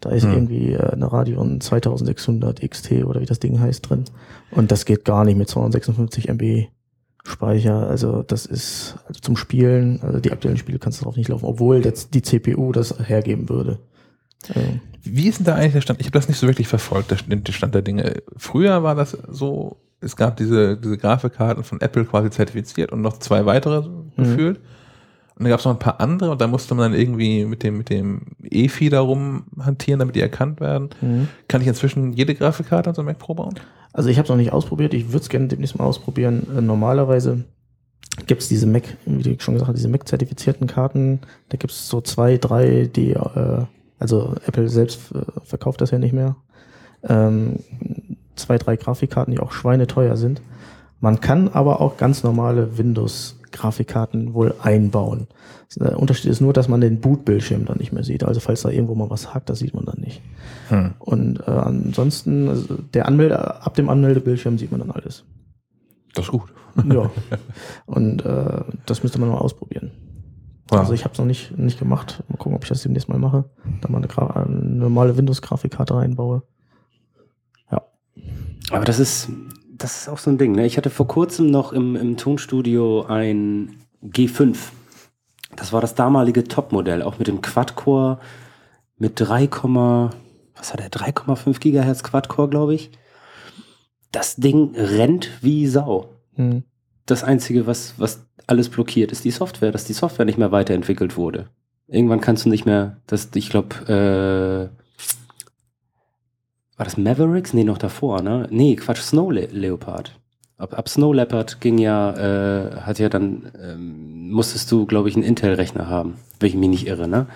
Da 0.00 0.10
ist 0.10 0.24
Hm. 0.24 0.32
irgendwie 0.32 0.72
äh, 0.72 0.90
eine 0.92 1.10
Radeon 1.10 1.60
2600 1.60 2.60
XT 2.68 3.04
oder 3.04 3.20
wie 3.20 3.26
das 3.26 3.38
Ding 3.40 3.58
heißt 3.60 3.88
drin. 3.88 4.04
Und 4.50 4.70
das 4.70 4.84
geht 4.84 5.04
gar 5.04 5.24
nicht 5.24 5.36
mit 5.36 5.48
256 5.48 6.28
MB 6.28 6.68
Speicher. 7.24 7.88
Also 7.88 8.22
das 8.22 8.46
ist 8.46 8.96
also 9.06 9.20
zum 9.20 9.36
Spielen, 9.36 10.00
also 10.02 10.20
die 10.20 10.32
aktuellen 10.32 10.58
Spiele 10.58 10.78
kannst 10.78 11.00
du 11.00 11.04
drauf 11.04 11.16
nicht 11.16 11.28
laufen, 11.28 11.44
obwohl 11.44 11.84
jetzt 11.84 12.14
die 12.14 12.22
CPU 12.22 12.72
das 12.72 12.94
hergeben 13.08 13.48
würde. 13.48 13.80
Ähm, 14.54 14.80
Wie 15.02 15.28
ist 15.28 15.38
denn 15.38 15.46
da 15.46 15.54
eigentlich 15.54 15.72
der 15.72 15.80
Stand? 15.80 16.00
Ich 16.00 16.06
habe 16.06 16.18
das 16.18 16.28
nicht 16.28 16.38
so 16.38 16.46
wirklich 16.46 16.68
verfolgt, 16.68 17.10
der, 17.10 17.52
Stand 17.52 17.74
der 17.74 17.82
Dinge. 17.82 18.22
Früher 18.36 18.82
war 18.82 18.94
das 18.94 19.16
so, 19.28 19.78
es 20.00 20.14
gab 20.14 20.36
diese, 20.36 20.76
diese 20.76 20.98
Grafikkarten 20.98 21.64
von 21.64 21.80
Apple 21.80 22.04
quasi 22.04 22.30
zertifiziert 22.30 22.92
und 22.92 23.00
noch 23.00 23.18
zwei 23.18 23.44
weitere 23.46 23.82
so 23.82 24.06
gefühlt. 24.16 24.60
Und 25.38 25.44
dann 25.44 25.50
gab 25.50 25.60
es 25.60 25.66
noch 25.66 25.72
ein 25.72 25.78
paar 25.78 26.00
andere 26.00 26.30
und 26.30 26.40
da 26.40 26.46
musste 26.46 26.74
man 26.74 26.92
dann 26.92 26.98
irgendwie 26.98 27.44
mit 27.44 27.62
dem, 27.62 27.76
mit 27.76 27.90
dem 27.90 28.22
EFI 28.42 28.88
darum 28.88 29.44
hantieren, 29.60 29.98
damit 29.98 30.16
die 30.16 30.22
erkannt 30.22 30.60
werden. 30.60 30.90
mhm. 31.02 31.28
Kann 31.46 31.60
ich 31.60 31.66
inzwischen 31.66 32.14
jede 32.14 32.34
Grafikkarte 32.34 32.88
an 32.88 32.94
so 32.94 33.02
einem 33.02 33.08
Mac 33.08 33.18
Pro 33.18 33.34
bauen? 33.34 33.54
Also 33.92 34.08
ich 34.08 34.16
habe 34.16 34.24
es 34.24 34.30
noch 34.30 34.36
nicht 34.36 34.52
ausprobiert, 34.52 34.94
ich 34.94 35.08
würde 35.08 35.18
es 35.18 35.28
gerne 35.28 35.48
demnächst 35.48 35.78
mal 35.78 35.84
ausprobieren. 35.84 36.46
Äh, 36.56 36.62
normalerweise 36.62 37.44
gibt 38.26 38.40
es 38.40 38.48
diese 38.48 38.66
Mac, 38.66 38.84
wie 39.04 39.22
du 39.22 39.36
schon 39.38 39.54
gesagt 39.54 39.68
hast, 39.68 39.76
diese 39.76 39.90
Mac-zertifizierten 39.90 40.66
Karten. 40.66 41.20
Da 41.50 41.58
gibt 41.58 41.72
es 41.72 41.88
so 41.88 42.00
zwei, 42.00 42.38
drei, 42.38 42.88
die, 42.94 43.10
äh, 43.10 43.64
also 43.98 44.34
Apple 44.46 44.70
selbst 44.70 45.12
äh, 45.12 45.20
verkauft 45.42 45.82
das 45.82 45.90
ja 45.90 45.98
nicht 45.98 46.14
mehr. 46.14 46.36
Ähm, 47.06 47.60
zwei, 48.36 48.56
drei 48.56 48.76
Grafikkarten, 48.76 49.34
die 49.34 49.40
auch 49.40 49.52
schweineteuer 49.52 50.16
sind. 50.16 50.40
Man 51.00 51.20
kann 51.20 51.48
aber 51.48 51.80
auch 51.82 51.98
ganz 51.98 52.22
normale 52.22 52.78
Windows-Grafikkarten 53.46 54.34
wohl 54.34 54.54
einbauen. 54.62 55.26
Der 55.76 55.98
Unterschied 55.98 56.30
ist 56.30 56.40
nur, 56.40 56.52
dass 56.52 56.68
man 56.68 56.80
den 56.80 57.00
Bootbildschirm 57.00 57.64
dann 57.64 57.78
nicht 57.78 57.92
mehr 57.92 58.04
sieht. 58.04 58.24
Also 58.24 58.40
falls 58.40 58.62
da 58.62 58.70
irgendwo 58.70 58.94
mal 58.94 59.10
was 59.10 59.34
hakt, 59.34 59.50
das 59.50 59.58
sieht 59.58 59.74
man 59.74 59.84
dann 59.84 60.00
nicht. 60.00 60.22
Hm. 60.68 60.94
Und 60.98 61.40
äh, 61.40 61.50
ansonsten, 61.50 62.48
also 62.48 62.76
der 62.94 63.06
Anmelde, 63.06 63.62
ab 63.62 63.74
dem 63.74 63.88
Anmeldebildschirm 63.88 64.58
sieht 64.58 64.70
man 64.70 64.80
dann 64.80 64.90
alles. 64.90 65.24
Das 66.14 66.26
ist 66.26 66.30
gut. 66.30 66.52
Ja. 66.90 67.10
Und 67.86 68.24
äh, 68.24 68.60
das 68.86 69.02
müsste 69.02 69.20
man 69.20 69.30
mal 69.30 69.38
ausprobieren. 69.38 69.90
Ja. 70.70 70.80
Also 70.80 70.92
ich 70.92 71.04
habe 71.04 71.12
es 71.12 71.18
noch 71.18 71.26
nicht, 71.26 71.56
nicht 71.58 71.78
gemacht. 71.78 72.22
Mal 72.28 72.36
gucken, 72.36 72.56
ob 72.56 72.64
ich 72.64 72.68
das 72.68 72.82
demnächst 72.82 73.08
mal 73.08 73.18
mache. 73.18 73.44
Da 73.80 73.88
mal 73.88 73.98
eine, 73.98 74.08
Gra 74.08 74.28
eine 74.42 74.54
normale 74.54 75.16
Windows-Grafikkarte 75.16 75.94
reinbaue. 75.94 76.42
Aber 78.70 78.84
das 78.84 78.98
ist, 78.98 79.28
das 79.78 80.00
ist 80.00 80.08
auch 80.08 80.18
so 80.18 80.30
ein 80.30 80.38
Ding. 80.38 80.52
Ne? 80.52 80.66
Ich 80.66 80.76
hatte 80.76 80.90
vor 80.90 81.06
kurzem 81.06 81.50
noch 81.50 81.72
im, 81.72 81.96
im 81.96 82.16
Tonstudio 82.16 83.04
ein 83.06 83.76
G5. 84.02 84.56
Das 85.54 85.72
war 85.72 85.80
das 85.80 85.94
damalige 85.94 86.44
Topmodell, 86.44 87.02
auch 87.02 87.18
mit 87.18 87.28
dem 87.28 87.40
Quad-Core 87.40 88.18
mit 88.98 89.20
3, 89.20 89.48
was 90.56 90.72
hat 90.72 90.80
er, 90.80 90.90
3,5 90.90 91.60
Gigahertz 91.60 92.02
Quad-Core, 92.02 92.48
glaube 92.48 92.74
ich. 92.74 92.90
Das 94.10 94.36
Ding 94.36 94.74
rennt 94.74 95.30
wie 95.42 95.66
Sau. 95.66 96.08
Hm. 96.34 96.64
Das 97.04 97.22
Einzige, 97.22 97.66
was, 97.66 97.94
was 97.98 98.26
alles 98.46 98.68
blockiert, 98.68 99.12
ist 99.12 99.24
die 99.24 99.30
Software, 99.30 99.72
dass 99.72 99.84
die 99.84 99.92
Software 99.92 100.24
nicht 100.24 100.38
mehr 100.38 100.52
weiterentwickelt 100.52 101.16
wurde. 101.16 101.48
Irgendwann 101.88 102.20
kannst 102.20 102.44
du 102.44 102.48
nicht 102.48 102.66
mehr, 102.66 102.96
das, 103.06 103.30
ich 103.34 103.50
glaube, 103.50 104.72
äh, 104.72 104.85
war 106.76 106.84
das 106.84 106.96
Mavericks? 106.96 107.52
Nee, 107.54 107.64
noch 107.64 107.78
davor, 107.78 108.22
ne? 108.22 108.46
Nee, 108.50 108.76
Quatsch, 108.76 109.00
Snow 109.00 109.30
Le 109.32 109.46
Leopard. 109.46 110.12
Ab, 110.58 110.76
ab 110.78 110.88
Snow 110.88 111.14
Leopard 111.14 111.60
ging 111.60 111.78
ja, 111.78 112.12
äh, 112.16 112.80
hat 112.80 112.98
ja 112.98 113.08
dann, 113.08 113.50
ähm, 113.62 114.30
musstest 114.30 114.70
du, 114.72 114.86
glaube 114.86 115.08
ich, 115.08 115.14
einen 115.14 115.24
Intel-Rechner 115.24 115.88
haben, 115.88 116.14
wenn 116.40 116.48
ich 116.48 116.54
mich 116.54 116.68
nicht 116.70 116.86
irre, 116.86 117.08
ne? 117.08 117.26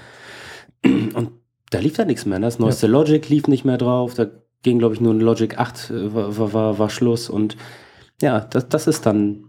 Und 0.85 1.31
da 1.71 1.79
lief 1.79 1.95
da 1.97 2.05
nichts 2.05 2.25
mehr. 2.27 2.39
ne? 2.39 2.47
Das 2.47 2.59
neueste 2.59 2.87
Logic 2.87 3.29
lief 3.29 3.47
nicht 3.47 3.65
mehr 3.65 3.77
drauf, 3.79 4.15
da 4.15 4.27
ging, 4.63 4.79
glaube 4.79 4.95
ich, 4.95 5.01
nur 5.01 5.13
ein 5.15 5.21
Logic 5.21 5.59
8 5.59 5.91
äh, 5.91 6.15
war, 6.15 6.53
war, 6.53 6.79
war, 6.79 6.91
Schluss 6.91 7.29
und 7.29 7.57
ja, 8.23 8.41
das, 8.41 8.69
das 8.69 8.87
ist 8.87 9.05
dann 9.07 9.45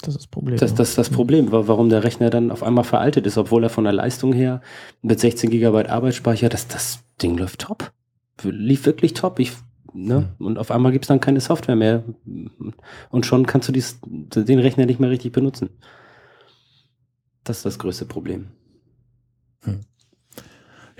Das 0.00 0.08
ist 0.14 0.16
das 0.18 0.26
Problem. 0.26 0.56
das, 0.58 0.70
ja. 0.70 0.76
das, 0.76 0.94
das 0.94 1.10
Problem, 1.10 1.50
wa- 1.52 1.64
warum 1.66 1.88
der 1.90 2.04
Rechner 2.04 2.30
dann 2.30 2.50
auf 2.50 2.62
einmal 2.62 2.84
veraltet 2.84 3.26
ist, 3.26 3.36
obwohl 3.38 3.64
er 3.64 3.70
von 3.70 3.84
der 3.84 3.92
Leistung 3.92 4.32
her 4.32 4.60
mit 5.02 5.20
16 5.20 5.50
GB 5.50 5.88
Arbeitsspeicher, 5.88 6.48
das, 6.48 6.68
das 6.68 7.00
Ding 7.22 7.36
läuft 7.38 7.60
top. 7.60 7.92
Lief 8.44 8.86
wirklich 8.86 9.14
top. 9.14 9.38
Ich, 9.38 9.52
ne? 9.92 10.34
Und 10.38 10.58
auf 10.58 10.70
einmal 10.70 10.92
gibt 10.92 11.04
es 11.04 11.08
dann 11.08 11.20
keine 11.20 11.40
Software 11.40 11.76
mehr. 11.76 12.04
Und 13.10 13.26
schon 13.26 13.46
kannst 13.46 13.68
du 13.68 13.72
dies, 13.72 13.98
den 14.04 14.58
Rechner 14.58 14.86
nicht 14.86 15.00
mehr 15.00 15.10
richtig 15.10 15.32
benutzen. 15.32 15.70
Das 17.44 17.58
ist 17.58 17.66
das 17.66 17.78
größte 17.78 18.04
Problem. 18.04 18.48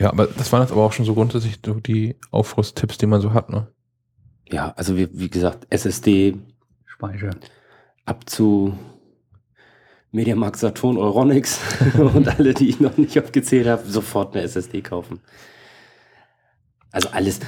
Ja, 0.01 0.11
aber 0.11 0.26
das 0.26 0.51
waren 0.51 0.62
jetzt 0.62 0.72
aber 0.72 0.82
auch 0.82 0.95
schon 0.95 1.05
so 1.05 1.14
grundsätzlich 1.14 1.59
so 1.64 1.74
die 1.74 2.16
Aufrüsttipps, 2.30 2.97
die 2.97 3.07
man 3.07 3.20
so 3.20 3.34
hat, 3.34 3.51
ne? 3.51 3.68
Ja, 4.49 4.72
also 4.72 4.97
wie, 4.97 5.09
wie 5.12 5.28
gesagt, 5.28 5.66
SSD 5.68 6.38
Speicher. 6.86 7.30
ab 8.07 8.28
zu 8.28 8.72
Mediamarkt 10.11 10.57
Saturn, 10.57 10.97
Euronics 10.97 11.61
und 11.99 12.26
alle, 12.28 12.55
die 12.55 12.70
ich 12.70 12.80
noch 12.80 12.97
nicht 12.97 13.20
aufgezählt 13.20 13.66
habe, 13.66 13.86
sofort 13.86 14.34
eine 14.34 14.43
SSD 14.43 14.80
kaufen. 14.80 15.20
Also 16.93 17.09
alles, 17.12 17.41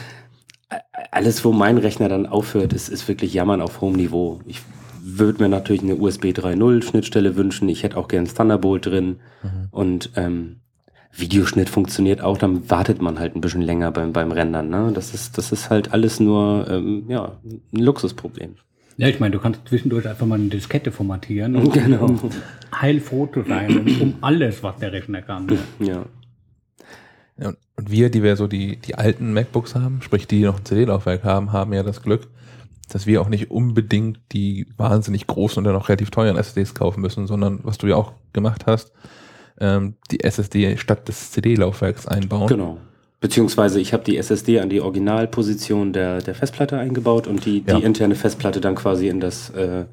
alles, 1.11 1.45
wo 1.45 1.53
mein 1.53 1.79
Rechner 1.79 2.09
dann 2.09 2.27
aufhört, 2.27 2.73
ist, 2.73 2.89
ist 2.89 3.09
wirklich 3.09 3.35
Jammern 3.35 3.61
auf 3.61 3.81
hohem 3.81 3.95
Niveau. 3.95 4.41
Ich 4.47 4.61
würde 5.05 5.43
mir 5.43 5.49
natürlich 5.49 5.83
eine 5.83 5.97
USB 5.97 6.27
3.0 6.27 6.83
Schnittstelle 6.83 7.37
wünschen. 7.37 7.69
Ich 7.69 7.83
hätte 7.83 7.97
auch 7.97 8.09
gern 8.09 8.27
Thunderbolt 8.27 8.87
drin. 8.87 9.17
Und 9.71 10.11
ähm, 10.17 10.61
Videoschnitt 11.15 11.69
funktioniert 11.69 12.23
auch, 12.23 12.39
dann 12.39 12.71
wartet 12.71 13.03
man 13.03 13.19
halt 13.19 13.37
ein 13.37 13.41
bisschen 13.41 13.63
länger 13.63 13.91
beim, 13.91 14.13
beim 14.13 14.33
Rendern. 14.33 14.71
Ne? 14.71 14.93
Das, 14.95 15.13
ist, 15.13 15.37
das 15.37 15.53
ist 15.53 15.69
halt 15.71 15.93
alles 15.93 16.21
nur 16.21 16.67
ähm, 16.71 17.05
ja, 17.09 17.37
ein 17.45 17.81
Luxusproblem. 17.83 18.55
Ja, 18.97 19.09
ich 19.09 19.21
meine, 19.21 19.33
du 19.33 19.39
kannst 19.41 19.61
zwischendurch 19.67 20.07
einfach 20.09 20.27
mal 20.27 20.39
eine 20.39 20.49
Diskette 20.49 20.93
formatieren 20.93 21.57
und 21.57 21.73
Genau. 21.73 22.07
und 22.07 22.21
heilfoto 22.75 23.43
sein 23.43 23.87
um, 24.01 24.15
alles, 24.21 24.63
was 24.63 24.77
der 24.77 24.93
Rechner 24.93 25.23
kann. 25.23 25.49
Ja. 25.81 25.87
Ja, 25.87 26.05
und- 27.85 27.91
wir, 27.91 28.11
die 28.11 28.23
wir 28.23 28.37
so 28.37 28.47
die, 28.47 28.77
die 28.77 28.95
alten 28.95 29.33
MacBooks 29.33 29.75
haben, 29.75 30.01
sprich 30.03 30.27
die, 30.27 30.39
die 30.39 30.45
noch 30.45 30.59
ein 30.59 30.65
CD-Laufwerk 30.65 31.25
haben, 31.25 31.53
haben 31.53 31.73
ja 31.73 31.83
das 31.83 32.03
Glück, 32.03 32.29
dass 32.91 33.07
wir 33.07 33.21
auch 33.23 33.29
nicht 33.29 33.51
unbedingt 33.51 34.19
die 34.33 34.67
wahnsinnig 34.77 35.27
großen 35.27 35.59
und 35.59 35.65
dann 35.65 35.77
auch 35.77 35.89
relativ 35.89 36.11
teuren 36.11 36.37
SSDs 36.37 36.75
kaufen 36.75 37.01
müssen, 37.01 37.27
sondern 37.27 37.61
was 37.63 37.79
du 37.79 37.87
ja 37.87 37.97
auch 37.97 38.13
gemacht 38.33 38.65
hast, 38.67 38.93
ähm, 39.61 39.95
die 40.11 40.23
SSD 40.25 40.77
statt 40.77 41.09
des 41.09 41.31
CD-Laufwerks 41.33 42.07
einbauen. 42.07 42.49
Genau. 42.49 42.79
Beziehungsweise 43.21 43.79
ich 43.81 43.93
habe 43.93 44.03
die 44.03 44.17
SSD 44.17 44.59
an 44.61 44.69
die 44.69 44.81
Originalposition 44.81 45.93
der, 45.93 46.21
der 46.23 46.35
Festplatte 46.35 46.77
eingebaut 46.79 47.27
und 47.29 47.45
die, 47.47 47.63
Ja. 47.67 47.77
die 47.79 47.85
interne 47.85 48.15
Festplatte 48.17 48.61
dann 48.61 48.75
quasi 48.75 49.09
in 49.09 49.21
das, 49.21 49.51
äh, 49.51 49.85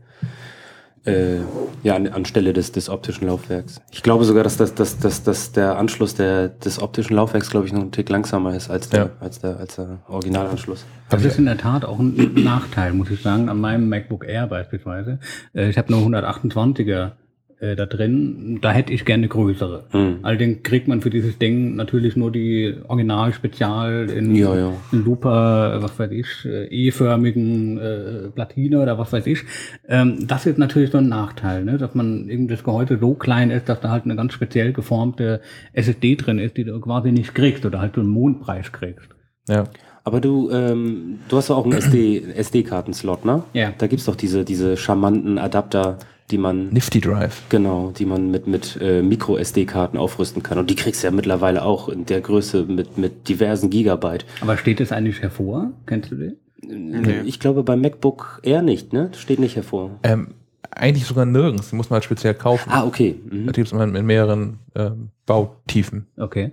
äh, 1.05 1.37
ja, 1.83 1.95
an, 1.95 2.07
anstelle 2.07 2.53
des, 2.53 2.71
des 2.71 2.89
optischen 2.89 3.27
Laufwerks. 3.27 3.81
Ich 3.91 4.03
glaube 4.03 4.25
sogar, 4.25 4.43
dass, 4.43 4.57
das, 4.57 4.75
dass, 4.75 4.99
dass, 4.99 5.23
dass 5.23 5.51
der 5.51 5.77
Anschluss 5.77 6.15
der, 6.15 6.49
des 6.49 6.81
optischen 6.81 7.15
Laufwerks, 7.15 7.49
glaube 7.49 7.65
ich, 7.65 7.73
noch 7.73 7.81
einen 7.81 7.91
Tick 7.91 8.09
langsamer 8.09 8.55
ist 8.55 8.69
als 8.69 8.89
der, 8.89 8.99
Ja. 8.99 9.09
als 9.19 9.39
der, 9.39 9.57
als 9.57 9.75
der 9.77 9.99
Originalanschluss. 10.07 10.85
Das 11.09 11.23
ist 11.25 11.39
in 11.39 11.45
der 11.45 11.57
Tat 11.57 11.85
auch 11.85 11.99
ein 11.99 12.33
Nachteil, 12.43 12.93
muss 12.93 13.09
ich 13.09 13.21
sagen, 13.21 13.49
an 13.49 13.59
meinem 13.59 13.89
MacBook 13.89 14.25
Air 14.27 14.47
beispielsweise. 14.47 15.19
Äh, 15.53 15.69
Ich 15.69 15.77
habe 15.77 15.91
nur 15.91 16.01
128er 16.01 17.11
äh, 17.59 17.75
da 17.75 17.85
drin. 17.85 18.59
Da 18.61 18.71
hätte 18.71 18.93
ich 18.93 19.05
gerne 19.05 19.27
größere. 19.27 19.85
Mhm. 19.93 20.19
Allerdings 20.21 20.63
kriegt 20.63 20.87
man 20.87 21.01
für 21.01 21.09
dieses 21.09 21.37
Ding 21.37 21.75
natürlich 21.75 22.15
nur 22.15 22.31
die 22.31 22.75
Original-Spezial 22.87 24.09
in, 24.09 24.35
Ja, 24.35 24.55
ja. 24.55 24.73
in 24.91 25.03
super, 25.03 25.81
was 25.81 25.99
weiß 25.99 26.11
ich, 26.11 26.27
äh, 26.45 26.67
E-förmigen 26.67 27.77
äh, 27.77 28.29
Platine 28.33 28.81
oder 28.81 28.97
was 28.97 29.11
weiß 29.11 29.27
ich. 29.27 29.43
Ähm, 29.87 30.27
das 30.27 30.45
ist 30.45 30.57
natürlich 30.57 30.91
so 30.91 30.99
ein 30.99 31.09
Nachteil, 31.09 31.63
ne? 31.65 31.77
dass 31.77 31.95
man 31.95 32.29
eben 32.29 32.47
das 32.47 32.63
Gehäuse 32.63 32.97
so 32.99 33.13
klein 33.13 33.51
ist, 33.51 33.67
dass 33.69 33.81
da 33.81 33.89
halt 33.89 34.05
eine 34.05 34.15
ganz 34.15 34.33
speziell 34.33 34.73
geformte 34.73 35.41
SSD 35.73 36.15
drin 36.15 36.39
ist, 36.39 36.57
die 36.57 36.63
du 36.63 36.79
quasi 36.79 37.11
nicht 37.11 37.35
kriegst 37.35 37.65
oder 37.65 37.81
halt 37.81 37.95
so 37.95 38.01
einen 38.01 38.09
Mondpreis 38.09 38.71
kriegst. 38.71 39.09
Ja. 39.47 39.65
Aber 40.05 40.21
du, 40.21 40.49
ähm, 40.49 41.19
du 41.27 41.37
hast 41.37 41.49
doch 41.49 41.57
auch 41.57 41.65
einen 41.65 41.73
SD, 41.73 42.23
SD-Kartenslot, 42.35 43.25
ne? 43.25 43.43
Ja. 43.53 43.73
Da 43.77 43.87
gibt's 43.87 44.05
doch 44.05 44.15
diese, 44.15 44.45
diese 44.45 44.77
charmanten 44.77 45.37
Adapter, 45.37 45.97
die 46.31 46.37
man 46.37 46.69
Nifty 46.69 47.01
Drive. 47.01 47.41
Genau, 47.49 47.91
die 47.91 48.05
man 48.05 48.29
mit, 48.31 48.47
mit 48.47 48.77
äh, 48.81 49.01
Micro-SD-Karten 49.01 49.97
aufrüsten 49.97 50.43
kann. 50.43 50.57
Und 50.59 50.69
die 50.69 50.75
kriegst 50.75 51.03
du 51.03 51.07
ja 51.07 51.11
mittlerweile 51.11 51.63
auch 51.63 51.89
in 51.89 52.05
der 52.05 52.21
Größe 52.21 52.63
mit, 52.65 52.97
mit 52.97 53.27
diversen 53.29 53.69
Gigabyte. 53.69 54.25
Aber 54.41 54.57
steht 54.57 54.79
das 54.79 54.91
eigentlich 54.91 55.21
hervor? 55.21 55.71
Kennst 55.85 56.11
du 56.11 56.15
den? 56.15 56.35
Nee. 56.61 57.21
Ich 57.25 57.39
glaube, 57.39 57.63
beim 57.63 57.81
MacBook 57.81 58.41
eher 58.43 58.61
nicht, 58.61 58.93
ne? 58.93 59.09
Das 59.11 59.19
steht 59.21 59.39
nicht 59.39 59.55
hervor. 59.55 59.99
Ähm, 60.03 60.35
eigentlich 60.71 61.05
sogar 61.05 61.25
nirgends. 61.25 61.69
Die 61.69 61.75
muss 61.75 61.89
man 61.89 61.95
halt 61.95 62.03
speziell 62.03 62.33
kaufen. 62.35 62.69
Ah, 62.69 62.85
okay. 62.85 63.19
Mhm. 63.29 63.47
Da 63.47 63.51
gibt 63.51 63.67
es 63.67 63.73
in 63.73 64.05
mehreren 64.05 64.59
ähm, 64.75 65.09
Bautiefen. 65.25 66.05
Okay. 66.17 66.51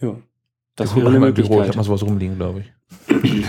Ja. 0.00 0.14
Das 0.76 0.90
Ich 0.90 0.96
wäre 0.96 1.08
eine 1.08 1.16
im 1.16 1.22
Büro, 1.22 1.30
ich 1.30 1.50
Möglichkeit. 1.50 1.68
habe 1.68 1.76
mal 1.78 1.84
sowas 1.84 2.02
rumliegen, 2.02 2.36
glaube 2.36 2.60
ich. 2.60 2.72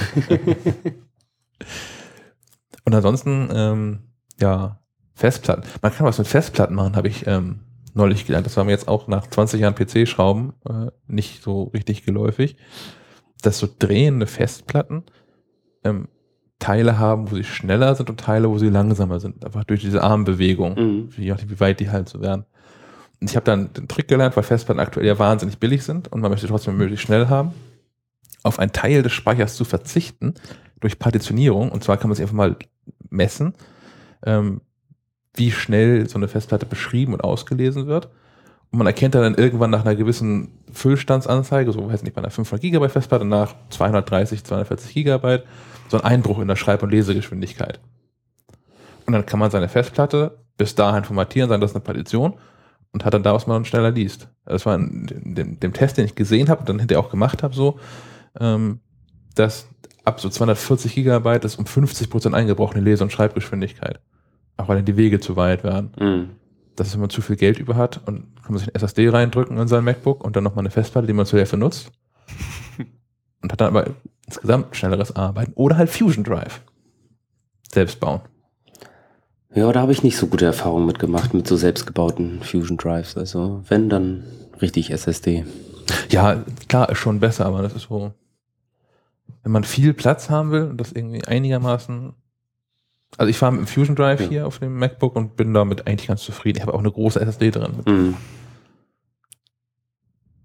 Und 2.86 2.94
ansonsten, 2.94 3.50
ähm, 3.54 4.00
ja, 4.40 4.80
Festplatten. 5.14 5.64
Man 5.82 5.94
kann 5.94 6.06
was 6.06 6.18
mit 6.18 6.28
Festplatten 6.28 6.76
machen, 6.76 6.96
habe 6.96 7.08
ich 7.08 7.26
ähm, 7.28 7.60
neulich 7.94 8.26
gelernt. 8.26 8.46
Das 8.46 8.58
war 8.58 8.64
mir 8.66 8.72
jetzt 8.72 8.88
auch 8.88 9.08
nach 9.08 9.28
20 9.28 9.62
Jahren 9.62 9.76
PC-Schrauben 9.76 10.54
äh, 10.68 10.92
nicht 11.08 11.42
so 11.42 11.64
richtig 11.74 12.04
geläufig, 12.04 12.58
dass 13.42 13.60
so 13.60 13.68
drehende 13.80 14.28
Festplatten 14.28 15.04
ähm, 15.84 16.10
Teile 16.60 16.98
haben, 17.00 17.32
wo 17.32 17.36
sie 17.36 17.44
schneller 17.44 17.96
sind 17.96 18.10
und 18.10 18.20
Teile, 18.20 18.50
wo 18.50 18.58
sie 18.58 18.70
langsamer 18.70 19.20
sind. 19.20 19.46
Einfach 19.46 19.64
durch 19.66 19.82
diese 19.82 20.04
Armbewegung, 20.04 20.76
Mhm. 20.76 21.10
je 21.18 21.30
nachdem, 21.32 21.50
wie 21.50 21.60
weit 21.60 21.80
die 21.80 21.90
halt 21.90 22.10
so 22.10 22.22
werden. 22.22 22.46
Und 23.22 23.30
ich 23.30 23.36
habe 23.38 23.46
dann 23.46 23.72
den 23.74 23.88
Trick 23.88 24.08
gelernt, 24.10 24.36
weil 24.36 24.44
Festplatten 24.44 24.80
aktuell 24.82 25.06
ja 25.06 25.18
wahnsinnig 25.18 25.58
billig 25.60 25.84
sind 25.84 26.12
und 26.12 26.20
man 26.22 26.32
möchte 26.32 26.48
trotzdem 26.48 26.76
möglichst 26.76 27.06
schnell 27.06 27.28
haben, 27.30 27.54
auf 28.44 28.60
einen 28.60 28.74
Teil 28.74 29.02
des 29.04 29.14
Speichers 29.14 29.56
zu 29.56 29.64
verzichten 29.64 30.34
durch 30.82 31.00
Partitionierung. 31.00 31.72
Und 31.72 31.84
zwar 31.84 31.98
kann 31.98 32.10
man 32.10 32.16
sich 32.16 32.24
einfach 32.24 32.36
mal 32.36 32.58
messen, 33.10 33.54
ähm, 34.26 34.62
wie 35.34 35.52
schnell 35.52 36.08
so 36.08 36.18
eine 36.18 36.28
Festplatte 36.28 36.66
beschrieben 36.66 37.14
und 37.14 37.24
ausgelesen 37.24 37.88
wird. 37.88 38.10
Und 38.72 38.80
man 38.80 38.88
erkennt 38.88 39.16
dann 39.16 39.36
irgendwann 39.36 39.70
nach 39.70 39.86
einer 39.86 39.96
gewissen 39.96 40.60
Füllstandsanzeige, 40.72 41.72
so 41.72 41.88
weiß 41.90 42.04
nicht, 42.04 42.14
bei 42.14 42.22
einer 42.22 42.32
500 42.32 42.62
Gigabyte 42.62 42.92
Festplatte 42.92 43.26
nach 43.26 43.54
230, 43.70 44.44
240 44.44 44.94
Gigabyte, 44.94 45.46
so 45.90 45.98
ein 45.98 46.04
Einbruch 46.04 46.40
in 46.40 46.48
der 46.48 46.56
Schreib- 46.56 46.84
und 46.84 46.90
Lesegeschwindigkeit. 46.90 47.80
Und 49.06 49.14
dann 49.14 49.26
kann 49.26 49.40
man 49.40 49.52
seine 49.52 49.70
Festplatte 49.70 50.40
bis 50.58 50.76
dahin 50.76 51.04
formatieren, 51.04 51.50
sagen, 51.50 51.62
das 51.62 51.72
ist 51.72 51.76
eine 51.76 51.84
Partition 51.84 52.34
und 52.92 53.06
hat 53.06 53.14
dann 53.14 53.24
da, 53.24 53.34
was 53.34 53.46
man 53.46 53.58
dann 53.58 53.66
schneller 53.66 53.92
liest. 53.92 54.30
Das 54.46 54.66
war 54.66 54.76
in 54.76 55.06
dem, 55.06 55.36
dem, 55.36 55.60
dem 55.60 55.74
Test, 55.74 55.98
den 55.98 56.06
ich 56.06 56.16
gesehen 56.16 56.50
habe 56.50 56.62
und 56.62 56.70
dann 56.70 56.80
hinterher 56.80 57.04
auch 57.04 57.12
gemacht 57.12 57.44
habe, 57.44 57.54
so, 57.54 57.80
ähm, 58.40 58.80
dass 59.36 59.68
ab 60.06 60.20
so 60.20 60.30
240 60.30 60.96
Gigabyte 60.96 61.46
ist 61.46 61.58
um 61.58 61.66
50 61.66 62.10
Prozent 62.10 62.36
eingebrochene 62.36 62.84
Lese- 62.84 63.04
und 63.04 63.12
Schreibgeschwindigkeit. 63.12 64.00
Auch 64.58 64.68
weil 64.68 64.78
dann 64.78 64.86
die 64.86 64.98
Wege 64.98 65.20
zu 65.20 65.36
weit 65.36 65.64
werden. 65.64 65.92
Mhm. 66.00 66.30
Das 66.76 66.88
ist, 66.88 66.94
wenn 66.94 67.02
man 67.02 67.10
zu 67.10 67.22
viel 67.22 67.36
Geld 67.36 67.60
über 67.60 67.76
hat 67.76 68.02
und 68.06 68.36
kann 68.42 68.52
man 68.52 68.58
sich 68.58 68.68
ein 68.68 68.76
SSD 68.76 69.10
reindrücken 69.10 69.58
in 69.58 69.68
sein 69.68 69.84
MacBook 69.84 70.24
und 70.24 70.36
dann 70.36 70.44
nochmal 70.44 70.64
eine 70.64 70.72
Festplatte, 70.72 71.08
die 71.08 71.14
man 71.14 71.26
zur 71.26 71.40
Hälfte 71.40 71.58
nutzt. 71.58 71.92
und 73.42 73.52
hat 73.52 73.62
dann 73.62 73.76
aber 73.76 73.92
insgesamt 74.26 74.76
schnelleres 74.76 75.16
Arbeiten. 75.16 75.54
Oder 75.56 75.78
halt 75.78 75.90
Fusion 75.90 76.24
Drive. 76.24 76.62
Selbst 77.72 78.00
bauen. 78.00 78.22
Ja, 79.54 79.72
da 79.72 79.82
habe 79.82 79.94
ich 79.94 80.04
nicht 80.04 80.18
so 80.18 80.28
gute 80.28 80.46
Erfahrungen 80.46 80.86
mitgemacht 80.86 81.34
mit 81.34 81.48
so 81.48 81.56
selbstgebauten 81.56 82.42
Fusion 82.42 82.76
Drives. 82.76 83.16
Also 83.16 83.64
wenn, 83.70 83.90
dann 83.90 84.26
richtig 84.62 84.92
SSD. 84.92 85.46
Ja, 86.10 86.44
klar, 86.68 86.90
ist 86.90 86.98
schon 86.98 87.20
besser, 87.20 87.46
aber 87.46 87.62
das 87.62 87.74
ist 87.74 87.84
so, 87.84 88.12
wenn 89.44 89.52
man 89.52 89.64
viel 89.64 89.94
Platz 89.94 90.30
haben 90.30 90.52
will 90.52 90.64
und 90.64 90.78
das 90.78 90.92
irgendwie 90.92 91.24
einigermaßen, 91.24 92.14
also 93.18 93.30
ich 93.30 93.38
fahre 93.38 93.54
mit 93.54 93.62
dem 93.62 93.68
Fusion 93.68 93.96
Drive 93.96 94.22
Ja. 94.22 94.28
hier 94.28 94.48
auf 94.48 94.60
dem 94.60 94.78
MacBook 94.78 95.16
und 95.16 95.36
bin 95.38 95.54
damit 95.54 95.88
eigentlich 95.88 96.08
ganz 96.08 96.24
zufrieden. 96.24 96.58
Ich 96.58 96.62
habe 96.64 96.74
auch 96.74 96.80
eine 96.80 96.92
große 96.92 97.20
SSD 97.20 97.52
drin. 97.52 97.74
Mhm. 97.86 98.16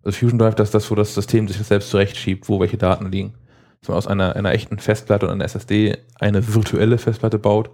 Also 0.03 0.19
Fusion 0.19 0.39
Drive, 0.39 0.55
das 0.55 0.69
ist 0.69 0.75
das, 0.75 0.91
wo 0.91 0.95
das 0.95 1.15
System 1.15 1.47
sich 1.49 1.57
selbst 1.59 1.91
zurechtschiebt, 1.91 2.49
wo 2.49 2.61
welche 2.61 2.79
Daten 2.79 3.11
liegen. 3.11 3.35
Dass 3.81 3.89
man 3.89 3.99
aus 3.99 4.07
einer, 4.07 4.37
einer 4.37 4.53
echten 4.53 4.79
Festplatte 4.79 5.27
und 5.27 5.33
einer 5.33 5.45
SSD 5.45 5.97
eine 6.19 6.55
virtuelle 6.55 6.99
Festplatte 6.99 7.39
baut 7.39 7.71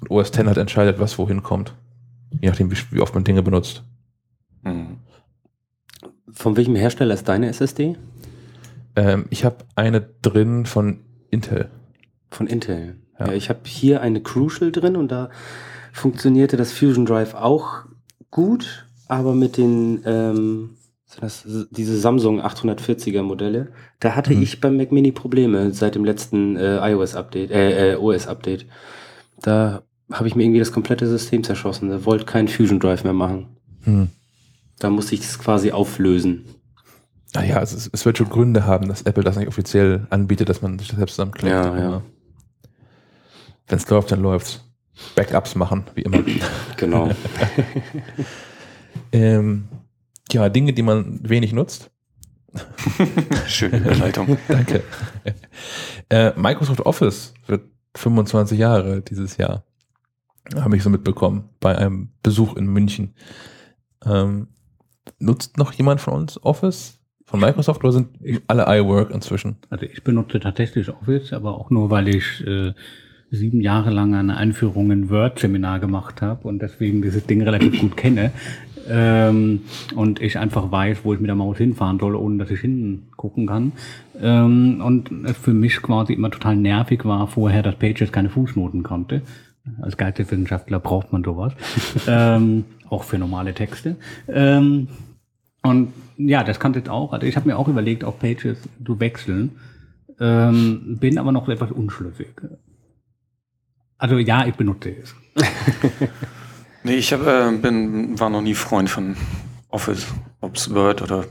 und 0.00 0.10
OS 0.10 0.28
X 0.28 0.38
halt 0.38 0.56
entscheidet, 0.56 0.98
was 0.98 1.18
wohin 1.18 1.42
kommt. 1.42 1.74
Je 2.40 2.48
nachdem, 2.48 2.70
wie, 2.70 2.76
wie 2.90 3.00
oft 3.00 3.14
man 3.14 3.24
Dinge 3.24 3.42
benutzt. 3.42 3.82
Mhm. 4.62 4.98
Von 6.32 6.56
welchem 6.56 6.76
Hersteller 6.76 7.14
ist 7.14 7.28
deine 7.28 7.48
SSD? 7.48 7.96
Ähm, 8.96 9.26
ich 9.30 9.44
habe 9.44 9.64
eine 9.76 10.00
drin 10.00 10.66
von 10.66 11.00
Intel. 11.30 11.70
Von 12.30 12.46
Intel. 12.46 12.96
Ja. 13.18 13.26
Ja, 13.28 13.32
ich 13.32 13.48
habe 13.48 13.60
hier 13.64 14.00
eine 14.00 14.20
Crucial 14.20 14.70
drin 14.72 14.96
und 14.96 15.08
da 15.10 15.30
funktionierte 15.92 16.56
das 16.56 16.72
Fusion 16.72 17.06
Drive 17.06 17.34
auch 17.34 17.84
gut, 18.30 18.86
aber 19.08 19.34
mit 19.34 19.56
den 19.56 20.02
ähm, 20.04 20.70
das 21.20 21.44
diese 21.70 21.98
Samsung 21.98 22.40
840er 22.42 23.22
Modelle, 23.22 23.68
da 23.98 24.14
hatte 24.14 24.34
Mhm. 24.34 24.42
ich 24.42 24.60
beim 24.60 24.76
Mac 24.76 24.92
Mini 24.92 25.10
Probleme 25.10 25.72
seit 25.72 25.94
dem 25.94 26.04
letzten 26.04 26.56
äh, 26.56 26.76
iOS 26.92 27.16
Update, 27.16 27.50
äh, 27.50 27.92
äh, 27.92 27.96
OS 27.96 28.26
Update. 28.28 28.66
Da 29.40 29.82
habe 30.12 30.28
ich 30.28 30.34
mir 30.36 30.42
irgendwie 30.44 30.58
das 30.60 30.70
komplette 30.72 31.06
System 31.08 31.42
zerschossen. 31.44 31.88
Da 31.88 32.04
wollte 32.04 32.24
kein 32.26 32.46
Fusion 32.48 32.78
Drive 32.78 33.04
mehr 33.04 33.12
machen. 33.14 33.46
Hm. 33.84 34.08
Da 34.78 34.90
musste 34.90 35.14
ich 35.14 35.22
es 35.22 35.38
quasi 35.38 35.72
auflösen. 35.72 36.44
Naja, 37.34 37.60
es, 37.62 37.72
ist- 37.72 37.90
es 37.92 38.04
wird 38.06 38.18
schon 38.18 38.28
Gründe 38.28 38.64
haben, 38.66 38.88
dass 38.88 39.02
Apple 39.02 39.24
das 39.24 39.36
nicht 39.36 39.48
offiziell 39.48 40.06
anbietet, 40.10 40.48
dass 40.48 40.62
man 40.62 40.78
sich 40.78 40.88
das 40.88 40.96
selbst 40.98 41.14
zusammenklickt. 41.16 41.52
Ja, 41.52 41.76
ja. 41.78 42.02
Wenn 43.68 43.78
es 43.78 43.88
läuft, 43.88 44.12
dann 44.12 44.22
läuft's. 44.22 44.64
Backups 45.14 45.54
machen, 45.54 45.84
wie 45.94 46.02
immer. 46.02 46.22
Genau. 46.76 47.10
ähm, 49.12 49.68
ja, 50.30 50.48
Dinge, 50.48 50.72
die 50.72 50.82
man 50.82 51.18
wenig 51.28 51.52
nutzt. 51.52 51.90
Schöne 53.46 53.78
Überleitung. 53.78 54.38
Danke. 54.48 54.82
Äh, 56.08 56.32
Microsoft 56.36 56.80
Office 56.80 57.34
wird 57.46 57.62
25 57.96 58.58
Jahre 58.58 59.02
dieses 59.02 59.36
Jahr. 59.36 59.64
Habe 60.54 60.76
ich 60.76 60.82
so 60.82 60.90
mitbekommen 60.90 61.48
bei 61.60 61.76
einem 61.76 62.10
Besuch 62.22 62.56
in 62.56 62.66
München. 62.66 63.14
Ähm, 64.04 64.48
nutzt 65.18 65.58
noch 65.58 65.72
jemand 65.72 66.00
von 66.00 66.14
uns 66.14 66.42
Office 66.42 67.00
von 67.24 67.40
Microsoft 67.40 67.82
oder 67.84 67.92
sind 67.92 68.08
alle 68.46 68.64
iWork 68.66 69.10
inzwischen? 69.10 69.56
Also 69.68 69.84
ich 69.84 70.02
benutze 70.02 70.40
tatsächlich 70.40 70.88
Office, 70.88 71.32
aber 71.32 71.58
auch 71.58 71.70
nur, 71.70 71.90
weil 71.90 72.08
ich 72.08 72.46
äh, 72.46 72.72
sieben 73.30 73.60
Jahre 73.60 73.90
lang 73.90 74.14
eine 74.14 74.36
Einführung 74.36 74.90
in 74.90 75.10
Word-Seminar 75.10 75.80
gemacht 75.80 76.22
habe 76.22 76.48
und 76.48 76.60
deswegen 76.62 77.02
dieses 77.02 77.26
Ding 77.26 77.42
relativ 77.42 77.80
gut 77.80 77.96
kenne. 77.96 78.32
Ähm, 78.90 79.60
und 79.94 80.22
ich 80.22 80.38
einfach 80.38 80.72
weiß, 80.72 81.00
wo 81.04 81.12
ich 81.12 81.20
mit 81.20 81.28
der 81.28 81.34
Maus 81.34 81.58
hinfahren 81.58 81.98
soll, 81.98 82.14
ohne 82.14 82.38
dass 82.38 82.50
ich 82.50 82.60
hinten 82.60 83.08
gucken 83.16 83.46
kann. 83.46 83.72
Ähm, 84.20 84.80
und 84.82 85.10
es 85.26 85.36
für 85.36 85.52
mich 85.52 85.82
quasi 85.82 86.14
immer 86.14 86.30
total 86.30 86.56
nervig 86.56 87.04
war 87.04 87.26
vorher, 87.28 87.62
dass 87.62 87.76
Pages 87.76 88.12
keine 88.12 88.30
Fußnoten 88.30 88.82
konnte. 88.82 89.22
Als 89.82 89.98
Geisteswissenschaftler 89.98 90.80
braucht 90.80 91.12
man 91.12 91.22
sowas. 91.22 91.52
ähm, 92.08 92.64
auch 92.88 93.04
für 93.04 93.18
normale 93.18 93.52
Texte. 93.52 93.96
Ähm, 94.26 94.88
und 95.62 95.92
ja, 96.16 96.42
das 96.44 96.58
kann 96.58 96.72
jetzt 96.72 96.88
auch. 96.88 97.12
Also 97.12 97.26
ich 97.26 97.36
habe 97.36 97.48
mir 97.48 97.58
auch 97.58 97.68
überlegt, 97.68 98.04
auf 98.04 98.18
Pages 98.18 98.58
zu 98.84 99.00
wechseln. 99.00 99.52
Ähm, 100.18 100.96
bin 100.98 101.18
aber 101.18 101.30
noch 101.30 101.48
etwas 101.48 101.70
unschlüssig. 101.70 102.28
Also 103.98 104.18
ja, 104.18 104.46
ich 104.46 104.54
benutze 104.54 104.90
es. 104.90 105.14
Nee, 106.84 106.94
ich 106.94 107.12
hab, 107.12 107.26
äh, 107.26 107.52
bin, 107.52 108.18
war 108.18 108.30
noch 108.30 108.40
nie 108.40 108.54
Freund 108.54 108.88
von 108.88 109.16
Office, 109.68 110.06
ob's 110.40 110.72
Word 110.72 111.02
oder 111.02 111.26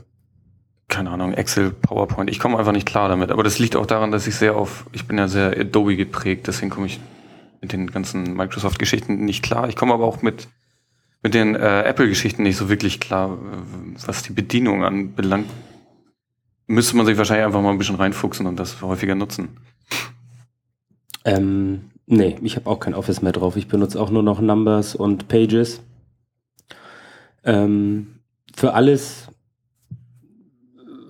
keine 0.88 1.10
Ahnung, 1.10 1.34
Excel, 1.34 1.70
PowerPoint. 1.70 2.30
Ich 2.30 2.38
komme 2.38 2.58
einfach 2.58 2.72
nicht 2.72 2.86
klar 2.86 3.08
damit. 3.08 3.30
Aber 3.30 3.42
das 3.42 3.58
liegt 3.58 3.74
auch 3.74 3.86
daran, 3.86 4.10
dass 4.10 4.26
ich 4.26 4.36
sehr 4.36 4.56
auf, 4.56 4.86
ich 4.92 5.06
bin 5.06 5.18
ja 5.18 5.26
sehr 5.26 5.58
Adobe 5.58 5.96
geprägt, 5.96 6.46
deswegen 6.46 6.70
komme 6.70 6.86
ich 6.86 7.00
mit 7.60 7.72
den 7.72 7.90
ganzen 7.90 8.34
Microsoft-Geschichten 8.34 9.24
nicht 9.24 9.42
klar. 9.42 9.68
Ich 9.68 9.76
komme 9.76 9.92
aber 9.92 10.04
auch 10.04 10.22
mit, 10.22 10.48
mit 11.22 11.34
den 11.34 11.56
äh, 11.56 11.82
Apple-Geschichten 11.82 12.42
nicht 12.42 12.56
so 12.56 12.68
wirklich 12.68 13.00
klar, 13.00 13.36
was 14.06 14.22
die 14.22 14.32
Bedienung 14.32 14.84
anbelangt. 14.84 15.50
Müsste 16.68 16.96
man 16.96 17.04
sich 17.04 17.18
wahrscheinlich 17.18 17.46
einfach 17.46 17.62
mal 17.62 17.70
ein 17.70 17.78
bisschen 17.78 17.96
reinfuchsen 17.96 18.46
und 18.46 18.60
das 18.60 18.80
häufiger 18.80 19.14
nutzen. 19.14 19.56
Ähm, 21.24 21.90
nee, 22.08 22.36
ich 22.42 22.56
habe 22.56 22.68
auch 22.68 22.80
kein 22.80 22.94
Office 22.94 23.22
mehr 23.22 23.32
drauf. 23.32 23.56
Ich 23.56 23.68
benutze 23.68 24.00
auch 24.00 24.10
nur 24.10 24.22
noch 24.22 24.40
Numbers 24.40 24.94
und 24.94 25.28
Pages. 25.28 25.80
Ähm, 27.44 28.18
für 28.54 28.74
alles, 28.74 29.28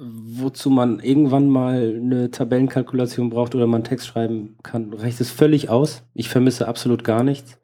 wozu 0.01 0.70
man 0.70 1.01
irgendwann 1.01 1.49
mal 1.49 1.96
eine 1.96 2.30
Tabellenkalkulation 2.30 3.30
braucht 3.30 3.55
oder 3.55 3.66
man 3.66 3.84
Text 3.84 4.07
schreiben 4.07 4.57
kann, 4.62 4.92
reicht 4.92 5.20
es 5.20 5.30
völlig 5.30 5.70
aus. 5.70 6.03
Ich 6.14 6.28
vermisse 6.28 6.68
absolut 6.68 7.05
gar 7.05 7.24
nichts. 7.24 7.59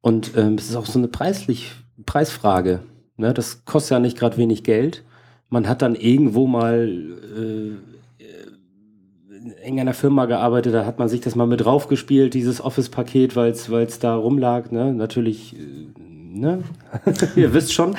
Und 0.00 0.36
ähm, 0.36 0.54
es 0.54 0.68
ist 0.68 0.76
auch 0.76 0.86
so 0.86 0.98
eine 0.98 1.08
preislich, 1.08 1.72
Preisfrage. 2.06 2.80
Ne? 3.16 3.32
Das 3.32 3.64
kostet 3.64 3.92
ja 3.92 3.98
nicht 3.98 4.18
gerade 4.18 4.36
wenig 4.36 4.62
Geld. 4.62 5.02
Man 5.48 5.68
hat 5.68 5.82
dann 5.82 5.94
irgendwo 5.94 6.46
mal 6.46 6.88
äh, 6.88 7.94
in 9.44 9.50
irgendeiner 9.50 9.94
Firma 9.94 10.24
gearbeitet, 10.24 10.72
da 10.72 10.86
hat 10.86 10.98
man 10.98 11.08
sich 11.08 11.20
das 11.20 11.34
mal 11.34 11.46
mit 11.46 11.64
draufgespielt, 11.64 12.32
dieses 12.32 12.62
Office-Paket, 12.62 13.36
weil 13.36 13.52
es 13.52 13.98
da 13.98 14.16
rumlag. 14.16 14.70
Ne? 14.70 14.94
Natürlich, 14.94 15.54
äh, 15.54 15.88
ne? 15.98 16.62
ihr 17.36 17.52
wisst 17.52 17.74
schon. 17.74 17.94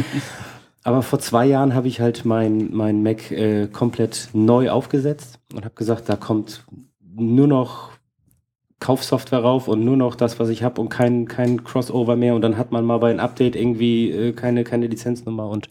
Aber 0.84 1.02
vor 1.02 1.18
zwei 1.18 1.46
Jahren 1.46 1.74
habe 1.74 1.88
ich 1.88 2.00
halt 2.00 2.24
mein, 2.24 2.68
mein 2.72 3.02
Mac 3.02 3.30
äh, 3.30 3.66
komplett 3.68 4.28
neu 4.32 4.70
aufgesetzt 4.70 5.40
und 5.52 5.64
habe 5.64 5.74
gesagt, 5.74 6.08
da 6.08 6.16
kommt 6.16 6.64
nur 7.14 7.46
noch 7.46 7.90
Kaufsoftware 8.80 9.40
rauf 9.40 9.68
und 9.68 9.84
nur 9.84 9.96
noch 9.96 10.16
das, 10.16 10.40
was 10.40 10.48
ich 10.48 10.62
habe 10.64 10.80
und 10.80 10.88
kein, 10.88 11.26
kein 11.26 11.62
Crossover 11.62 12.16
mehr. 12.16 12.34
Und 12.34 12.42
dann 12.42 12.56
hat 12.56 12.72
man 12.72 12.84
mal 12.84 12.98
bei 12.98 13.10
einem 13.10 13.20
Update 13.20 13.56
irgendwie 13.56 14.10
äh, 14.10 14.32
keine, 14.32 14.64
keine 14.64 14.86
Lizenznummer 14.86 15.48
und 15.48 15.68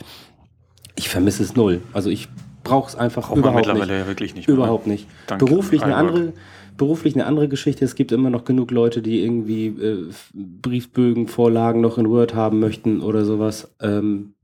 ich 0.96 1.10
vermisse 1.10 1.44
es 1.44 1.56
null. 1.56 1.82
Also 1.94 2.10
ich 2.10 2.30
brauche 2.64 2.90
es 2.90 2.96
einfach 2.96 3.24
Braucht 3.28 3.32
man 3.32 3.40
überhaupt 3.40 3.68
mittlerweile 3.68 3.94
nicht. 3.94 4.02
ja 4.02 4.08
wirklich 4.08 4.36
nicht 4.36 4.48
mehr. 4.48 4.58
Überhaupt 4.58 4.88
nicht. 4.88 5.08
Danke. 5.28 5.46
Beruflich 5.46 5.84
eine 5.84 5.96
andere, 5.96 6.34
beruflich 6.78 7.16
eine 7.16 7.26
andere 7.26 7.48
Geschichte. 7.48 7.86
Es 7.86 7.96
gibt 7.96 8.12
immer 8.12 8.30
noch 8.30 8.44
genug 8.46 8.72
Leute, 8.72 9.02
die 9.02 9.24
irgendwie 9.24 9.68
äh, 9.68 10.12
Briefbögen, 10.34 11.28
Vorlagen 11.28 11.82
noch 11.82 11.98
in 11.98 12.10
Word 12.10 12.34
haben 12.36 12.60
möchten 12.60 13.02
oder 13.02 13.26
sowas. 13.26 13.74
Ähm, 13.82 14.36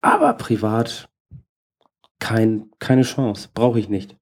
aber 0.00 0.32
privat 0.34 1.08
kein, 2.18 2.70
keine 2.78 3.02
Chance. 3.02 3.48
Brauche 3.54 3.78
ich 3.80 3.88
nicht. 3.88 4.16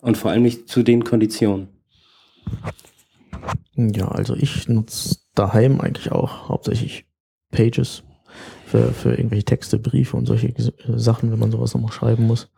Und 0.00 0.16
vor 0.16 0.30
allem 0.30 0.42
nicht 0.42 0.68
zu 0.68 0.82
den 0.82 1.04
Konditionen. 1.04 1.68
Ja, 3.76 4.08
also 4.08 4.34
ich 4.34 4.68
nutze 4.68 5.18
daheim 5.34 5.80
eigentlich 5.80 6.12
auch 6.12 6.48
hauptsächlich 6.48 7.06
Pages 7.50 8.02
für, 8.66 8.92
für 8.92 9.10
irgendwelche 9.14 9.44
Texte, 9.44 9.78
Briefe 9.78 10.16
und 10.16 10.26
solche 10.26 10.52
Sachen, 10.96 11.30
wenn 11.30 11.38
man 11.38 11.50
sowas 11.50 11.74
nochmal 11.74 11.92
schreiben 11.92 12.26
muss. 12.26 12.50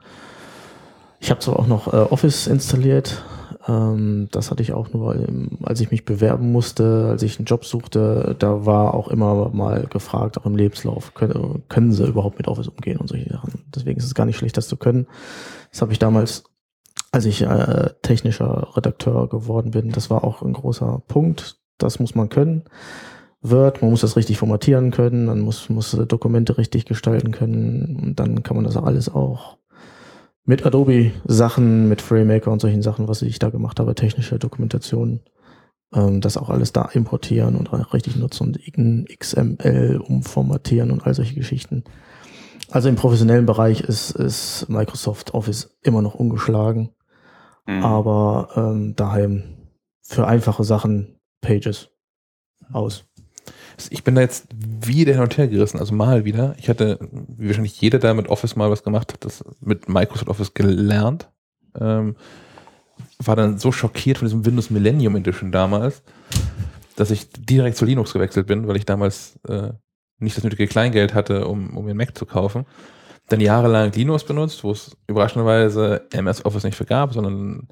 Ich 1.25 1.31
habe 1.31 1.41
zwar 1.41 1.59
auch 1.59 1.67
noch 1.67 1.91
äh, 1.91 1.97
Office 1.97 2.47
installiert. 2.47 3.25
Ähm, 3.67 4.29
das 4.31 4.51
hatte 4.51 4.63
ich 4.63 4.75
auch 4.75 4.93
nur, 4.93 5.15
ähm, 5.17 5.53
als 5.63 5.81
ich 5.81 5.91
mich 5.91 6.05
bewerben 6.05 6.53
musste, 6.53 7.07
als 7.09 7.23
ich 7.23 7.39
einen 7.39 7.47
Job 7.47 7.65
suchte, 7.65 8.37
da 8.39 8.67
war 8.67 8.93
auch 8.93 9.09
immer 9.09 9.49
mal 9.49 9.87
gefragt, 9.87 10.37
auch 10.37 10.45
im 10.45 10.55
Lebenslauf, 10.55 11.15
können, 11.15 11.63
können 11.71 11.93
sie 11.93 12.05
überhaupt 12.05 12.37
mit 12.37 12.47
Office 12.47 12.69
umgehen 12.69 12.99
und 12.99 13.09
solche 13.09 13.33
Sachen. 13.33 13.65
Deswegen 13.75 13.99
ist 13.99 14.05
es 14.05 14.15
gar 14.15 14.27
nicht 14.27 14.37
schlecht, 14.37 14.59
das 14.59 14.69
zu 14.69 14.77
können. 14.77 15.07
Das 15.71 15.81
habe 15.81 15.93
ich 15.93 15.99
damals 15.99 16.45
als 17.11 17.25
ich 17.25 17.41
äh, 17.41 17.89
technischer 18.03 18.77
Redakteur 18.77 19.27
geworden 19.27 19.71
bin, 19.71 19.93
das 19.93 20.11
war 20.11 20.25
auch 20.25 20.43
ein 20.43 20.53
großer 20.53 21.01
Punkt. 21.09 21.57
Das 21.79 22.01
muss 22.01 22.15
man 22.15 22.29
können. 22.29 22.65
Word, 23.41 23.81
man 23.81 23.91
muss 23.91 24.03
das 24.03 24.17
richtig 24.17 24.37
formatieren 24.37 24.91
können, 24.91 25.25
man 25.25 25.41
muss, 25.41 25.71
muss 25.71 25.93
Dokumente 26.07 26.59
richtig 26.59 26.85
gestalten 26.85 27.31
können 27.31 28.01
und 28.03 28.21
dann 28.21 28.43
kann 28.43 28.57
man 28.57 28.65
das 28.65 28.77
alles 28.77 29.09
auch 29.09 29.57
mit 30.45 30.67
Adobe 30.67 31.13
Sachen, 31.25 31.89
mit 31.89 32.03
FrameMaker 32.03 32.51
und 32.51 32.61
solchen 32.61 32.83
Sachen, 32.83 33.09
was 33.09 33.23
ich 33.23 33.39
da 33.39 33.51
gemacht 33.51 33.81
habe, 33.81 33.95
technische 33.95 34.39
Dokumentation, 34.39 35.21
ähm, 35.95 36.21
das 36.21 36.37
auch 36.37 36.51
alles 36.51 36.73
da 36.73 36.87
importieren 36.87 37.57
und 37.57 37.73
auch 37.73 37.95
richtig 37.95 38.17
nutzen 38.17 38.49
und 38.49 38.59
XML 39.19 40.01
umformatieren 40.07 40.91
und 40.91 41.07
all 41.07 41.15
solche 41.15 41.35
Geschichten. 41.35 41.85
Also 42.71 42.89
im 42.89 42.97
professionellen 42.97 43.47
Bereich 43.47 43.81
ist, 43.81 44.11
ist 44.11 44.67
Microsoft 44.69 45.35
Office 45.35 45.77
immer 45.83 46.03
noch 46.03 46.15
ungeschlagen. 46.15 46.91
Mhm. 47.67 47.83
Aber 47.83 48.49
ähm, 48.57 48.95
daheim 48.97 49.43
für 50.03 50.27
einfache 50.27 50.65
Sachen 50.65 51.19
Pages 51.41 51.91
aus. 52.73 53.05
Ich 53.91 54.05
bin 54.05 54.15
da 54.15 54.21
jetzt 54.21 54.47
wieder 54.55 55.13
hin 55.13 55.23
und 55.23 55.37
her 55.37 55.49
gerissen, 55.49 55.79
also 55.79 55.95
mal 55.95 56.25
wieder. 56.25 56.55
Ich 56.59 56.69
hatte, 56.69 56.99
wie 57.11 57.49
wahrscheinlich 57.49 57.81
jeder, 57.81 57.99
der 57.99 58.15
mit 58.15 58.29
Office 58.29 58.57
mal 58.57 58.71
was 58.71 58.83
gemacht 58.83 59.13
hat, 59.13 59.25
das 59.25 59.45
mit 59.61 59.89
Microsoft 59.89 60.29
Office 60.29 60.55
gelernt. 60.55 61.29
Ähm, 61.79 62.17
war 63.19 63.37
dann 63.37 63.59
so 63.59 63.73
schockiert 63.73 64.19
von 64.19 64.27
diesem 64.27 64.45
Windows 64.45 64.71
Millennium 64.71 65.17
Edition 65.17 65.51
damals, 65.51 66.03
dass 66.97 67.11
ich 67.11 67.31
direkt 67.31 67.77
zu 67.77 67.85
Linux 67.85 68.13
gewechselt 68.13 68.47
bin, 68.47 68.69
weil 68.69 68.77
ich 68.77 68.87
damals 68.87 69.39
äh, 69.49 69.73
nicht 70.19 70.37
das 70.37 70.45
nötige 70.45 70.67
Kleingeld 70.67 71.15
hatte, 71.15 71.47
um, 71.47 71.77
um 71.77 71.85
mir 71.85 71.91
einen 71.91 71.99
Mac 71.99 72.17
zu 72.17 72.27
kaufen. 72.27 72.67
Dann 73.29 73.41
jahrelang 73.41 73.93
Linux 73.93 74.25
benutzt, 74.25 74.65
wo 74.65 74.71
es 74.71 74.97
überraschenderweise 75.07 76.07
MS 76.13 76.45
Office 76.45 76.65
nicht 76.65 76.77
für 76.77 76.85
gab, 76.85 77.13
sondern 77.15 77.69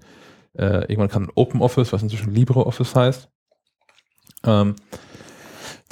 äh, 0.54 0.80
irgendwann 0.82 1.08
kam 1.08 1.30
Open 1.34 1.60
Office, 1.60 1.92
was 1.92 2.02
inzwischen 2.02 2.34
LibreOffice 2.34 2.94
heißt. 2.94 3.28
Ähm, 4.44 4.76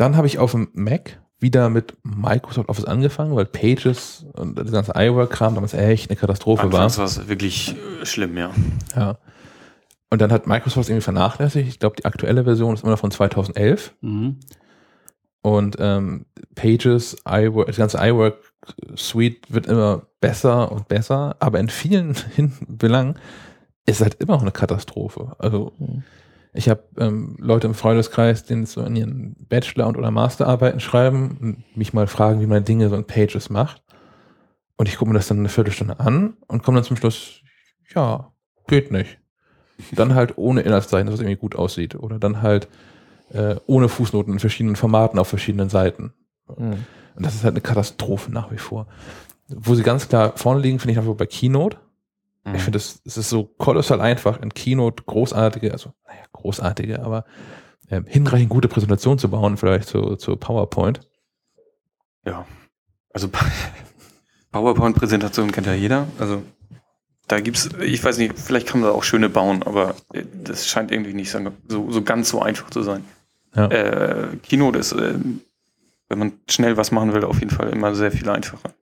dann 0.00 0.16
habe 0.16 0.26
ich 0.26 0.38
auf 0.38 0.52
dem 0.52 0.68
Mac 0.72 1.20
wieder 1.38 1.70
mit 1.70 1.96
Microsoft 2.02 2.68
Office 2.68 2.84
angefangen, 2.84 3.34
weil 3.34 3.46
Pages 3.46 4.26
und 4.34 4.58
das 4.58 4.70
ganze 4.70 4.92
iWork-Kram 4.94 5.54
damals 5.54 5.74
echt 5.74 6.10
eine 6.10 6.16
Katastrophe 6.16 6.64
war. 6.72 6.80
Anfangs 6.82 6.98
war 6.98 7.04
es 7.06 7.28
wirklich 7.28 7.74
äh, 8.00 8.06
schlimm, 8.06 8.36
ja. 8.36 8.50
Ja. 8.94 9.18
Und 10.10 10.20
dann 10.20 10.32
hat 10.32 10.46
Microsoft 10.46 10.88
irgendwie 10.88 11.04
vernachlässigt. 11.04 11.68
Ich 11.68 11.78
glaube, 11.78 11.96
die 11.96 12.04
aktuelle 12.04 12.44
Version 12.44 12.74
ist 12.74 12.82
immer 12.82 12.92
noch 12.92 12.98
von 12.98 13.10
2011. 13.10 13.94
Mhm. 14.00 14.40
Und 15.42 15.76
ähm, 15.78 16.26
Pages, 16.54 17.16
iWork, 17.26 17.68
das 17.68 17.76
ganze 17.76 17.98
iWork-Suite 17.98 19.52
wird 19.52 19.66
immer 19.66 20.02
besser 20.20 20.70
und 20.70 20.88
besser, 20.88 21.36
aber 21.38 21.60
in 21.60 21.68
vielen 21.68 22.14
Belangen 22.68 23.14
ist 23.86 23.96
es 23.96 24.02
halt 24.02 24.16
immer 24.16 24.34
noch 24.34 24.42
eine 24.42 24.52
Katastrophe. 24.52 25.34
Also 25.38 25.72
Mhm. 25.78 26.02
Ich 26.52 26.68
habe 26.68 26.82
ähm, 26.98 27.36
Leute 27.38 27.66
im 27.68 27.74
Freundeskreis, 27.74 28.44
die 28.44 28.66
so 28.66 28.82
in 28.82 28.96
ihren 28.96 29.36
Bachelor- 29.48 29.86
und 29.86 29.96
oder 29.96 30.10
Masterarbeiten 30.10 30.80
schreiben 30.80 31.38
und 31.40 31.76
mich 31.76 31.92
mal 31.92 32.06
fragen, 32.06 32.40
wie 32.40 32.46
man 32.46 32.64
Dinge 32.64 32.88
so 32.88 32.96
in 32.96 33.04
Pages 33.04 33.50
macht. 33.50 33.82
Und 34.76 34.88
ich 34.88 34.96
gucke 34.96 35.10
mir 35.10 35.18
das 35.18 35.28
dann 35.28 35.38
eine 35.38 35.48
Viertelstunde 35.48 36.00
an 36.00 36.36
und 36.48 36.62
komme 36.62 36.76
dann 36.76 36.84
zum 36.84 36.96
Schluss, 36.96 37.42
ja, 37.94 38.32
geht 38.66 38.90
nicht. 38.90 39.18
Dann 39.92 40.14
halt 40.14 40.36
ohne 40.36 40.62
Inhaltszeichen, 40.62 41.06
dass 41.06 41.14
es 41.14 41.20
irgendwie 41.20 41.36
gut 41.36 41.54
aussieht. 41.54 41.94
Oder 41.94 42.18
dann 42.18 42.42
halt 42.42 42.68
äh, 43.32 43.56
ohne 43.66 43.88
Fußnoten 43.88 44.32
in 44.32 44.38
verschiedenen 44.38 44.76
Formaten 44.76 45.18
auf 45.18 45.28
verschiedenen 45.28 45.68
Seiten. 45.68 46.12
Mhm. 46.56 46.84
Und 47.14 47.26
das 47.26 47.34
ist 47.34 47.44
halt 47.44 47.54
eine 47.54 47.60
Katastrophe 47.60 48.32
nach 48.32 48.50
wie 48.50 48.58
vor. 48.58 48.86
Wo 49.48 49.74
sie 49.74 49.82
ganz 49.82 50.08
klar 50.08 50.32
vorne 50.36 50.60
liegen, 50.60 50.78
finde 50.78 50.92
ich 50.92 50.98
einfach 50.98 51.14
bei 51.14 51.26
Keynote. 51.26 51.78
Mhm. 52.44 52.54
Ich 52.54 52.62
finde, 52.62 52.78
es 52.78 53.00
es 53.04 53.16
ist 53.16 53.30
so 53.30 53.44
kolossal 53.44 54.00
einfach, 54.00 54.40
in 54.40 54.52
Keynote 54.52 55.04
großartige, 55.04 55.72
also 55.72 55.92
naja, 56.06 56.22
großartige, 56.32 57.02
aber 57.02 57.24
ähm, 57.90 58.04
hinreichend 58.06 58.48
gute 58.50 58.68
Präsentation 58.68 59.18
zu 59.18 59.28
bauen, 59.28 59.56
vielleicht 59.56 59.88
zu, 59.88 60.16
zu 60.16 60.36
PowerPoint. 60.36 61.00
Ja. 62.24 62.46
Also 63.12 63.28
PowerPoint-Präsentation 64.52 65.52
kennt 65.52 65.66
ja 65.66 65.74
jeder. 65.74 66.06
Also 66.18 66.42
da 67.26 67.40
gibt's, 67.40 67.68
ich 67.80 68.02
weiß 68.02 68.18
nicht, 68.18 68.38
vielleicht 68.38 68.66
kann 68.66 68.80
man 68.80 68.90
da 68.90 68.96
auch 68.96 69.04
schöne 69.04 69.28
bauen, 69.28 69.62
aber 69.62 69.94
äh, 70.12 70.24
das 70.44 70.68
scheint 70.68 70.90
irgendwie 70.90 71.14
nicht 71.14 71.30
so, 71.30 71.90
so 71.90 72.02
ganz 72.02 72.28
so 72.28 72.40
einfach 72.40 72.70
zu 72.70 72.82
sein. 72.82 73.04
Ja. 73.54 73.66
Äh, 73.66 74.36
Keynote 74.42 74.78
ist, 74.78 74.92
äh, 74.92 75.14
wenn 76.08 76.18
man 76.18 76.32
schnell 76.48 76.76
was 76.76 76.90
machen 76.92 77.12
will, 77.12 77.24
auf 77.24 77.40
jeden 77.40 77.50
Fall 77.50 77.70
immer 77.70 77.94
sehr 77.94 78.12
viel 78.12 78.28
einfacher. 78.28 78.72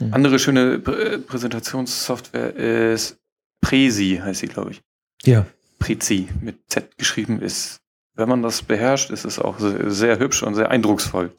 Mhm. 0.00 0.14
Andere 0.14 0.38
schöne 0.38 0.78
Prä 0.78 1.18
Präsentationssoftware 1.18 2.54
ist 2.56 3.18
Prezi, 3.60 4.20
heißt 4.22 4.40
sie, 4.40 4.48
glaube 4.48 4.72
ich. 4.72 4.82
Ja. 5.24 5.46
Prezi 5.78 6.28
mit 6.40 6.58
Z 6.68 6.96
geschrieben 6.98 7.40
ist. 7.40 7.80
Wenn 8.14 8.28
man 8.28 8.42
das 8.42 8.62
beherrscht, 8.62 9.10
ist 9.10 9.24
es 9.24 9.38
auch 9.38 9.58
sehr, 9.58 9.90
sehr 9.90 10.18
hübsch 10.18 10.42
und 10.42 10.54
sehr 10.54 10.70
eindrucksvoll. 10.70 11.32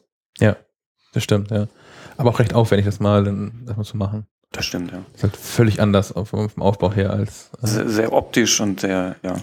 Das 1.12 1.24
stimmt, 1.24 1.50
ja. 1.50 1.68
Aber 2.16 2.30
auch 2.30 2.38
recht 2.38 2.54
aufwendig, 2.54 2.86
das 2.86 3.00
mal, 3.00 3.24
das 3.64 3.76
mal 3.76 3.84
zu 3.84 3.96
machen. 3.96 4.26
Das 4.52 4.64
stimmt, 4.64 4.92
ja. 4.92 5.04
Ist 5.14 5.22
halt 5.22 5.36
völlig 5.36 5.80
anders 5.80 6.12
auf, 6.12 6.28
vom 6.28 6.50
Aufbau 6.58 6.92
her 6.92 7.10
als. 7.10 7.50
Äh, 7.62 7.66
Sehr, 7.66 7.88
sehr 7.88 8.12
optisch 8.12 8.60
und 8.60 8.80
sehr, 8.80 9.16
ja. 9.22 9.36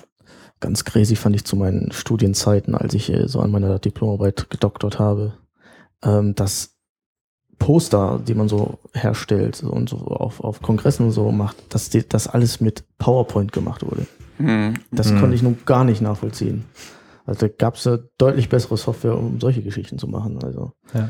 Ganz 0.59 0.85
crazy 0.85 1.15
fand 1.15 1.35
ich 1.35 1.43
zu 1.43 1.55
meinen 1.55 1.91
Studienzeiten, 1.91 2.75
als 2.75 2.93
ich 2.93 3.11
äh, 3.11 3.27
so 3.27 3.39
an 3.39 3.51
meiner 3.51 3.77
Diplomarbeit 3.77 4.49
gedoktert 4.49 4.99
habe, 4.99 5.37
ähm, 6.03 6.33
dass 6.33 6.74
Poster, 7.59 8.19
die 8.27 8.33
man 8.33 8.47
so 8.47 8.79
herstellt 8.93 9.63
und 9.63 9.89
so 9.89 9.97
auf, 9.97 10.39
auf 10.41 10.61
Kongressen 10.61 11.05
und 11.07 11.11
so 11.11 11.31
macht, 11.31 11.55
dass 11.73 11.89
die, 11.89 12.07
das 12.07 12.27
alles 12.27 12.59
mit 12.61 12.83
PowerPoint 12.97 13.51
gemacht 13.51 13.83
wurde. 13.83 14.05
Hm. 14.37 14.75
Das 14.91 15.11
Mhm. 15.11 15.19
konnte 15.19 15.35
ich 15.35 15.41
nun 15.43 15.57
gar 15.65 15.83
nicht 15.85 16.01
nachvollziehen. 16.01 16.65
Also 17.25 17.47
da 17.47 17.53
gab 17.57 17.75
es 17.75 17.85
ja 17.85 17.97
deutlich 18.17 18.49
bessere 18.49 18.77
Software, 18.77 19.17
um 19.17 19.39
solche 19.39 19.61
Geschichten 19.63 19.97
zu 19.97 20.07
machen. 20.07 20.37
Also. 20.43 20.73
Ja. 20.93 21.09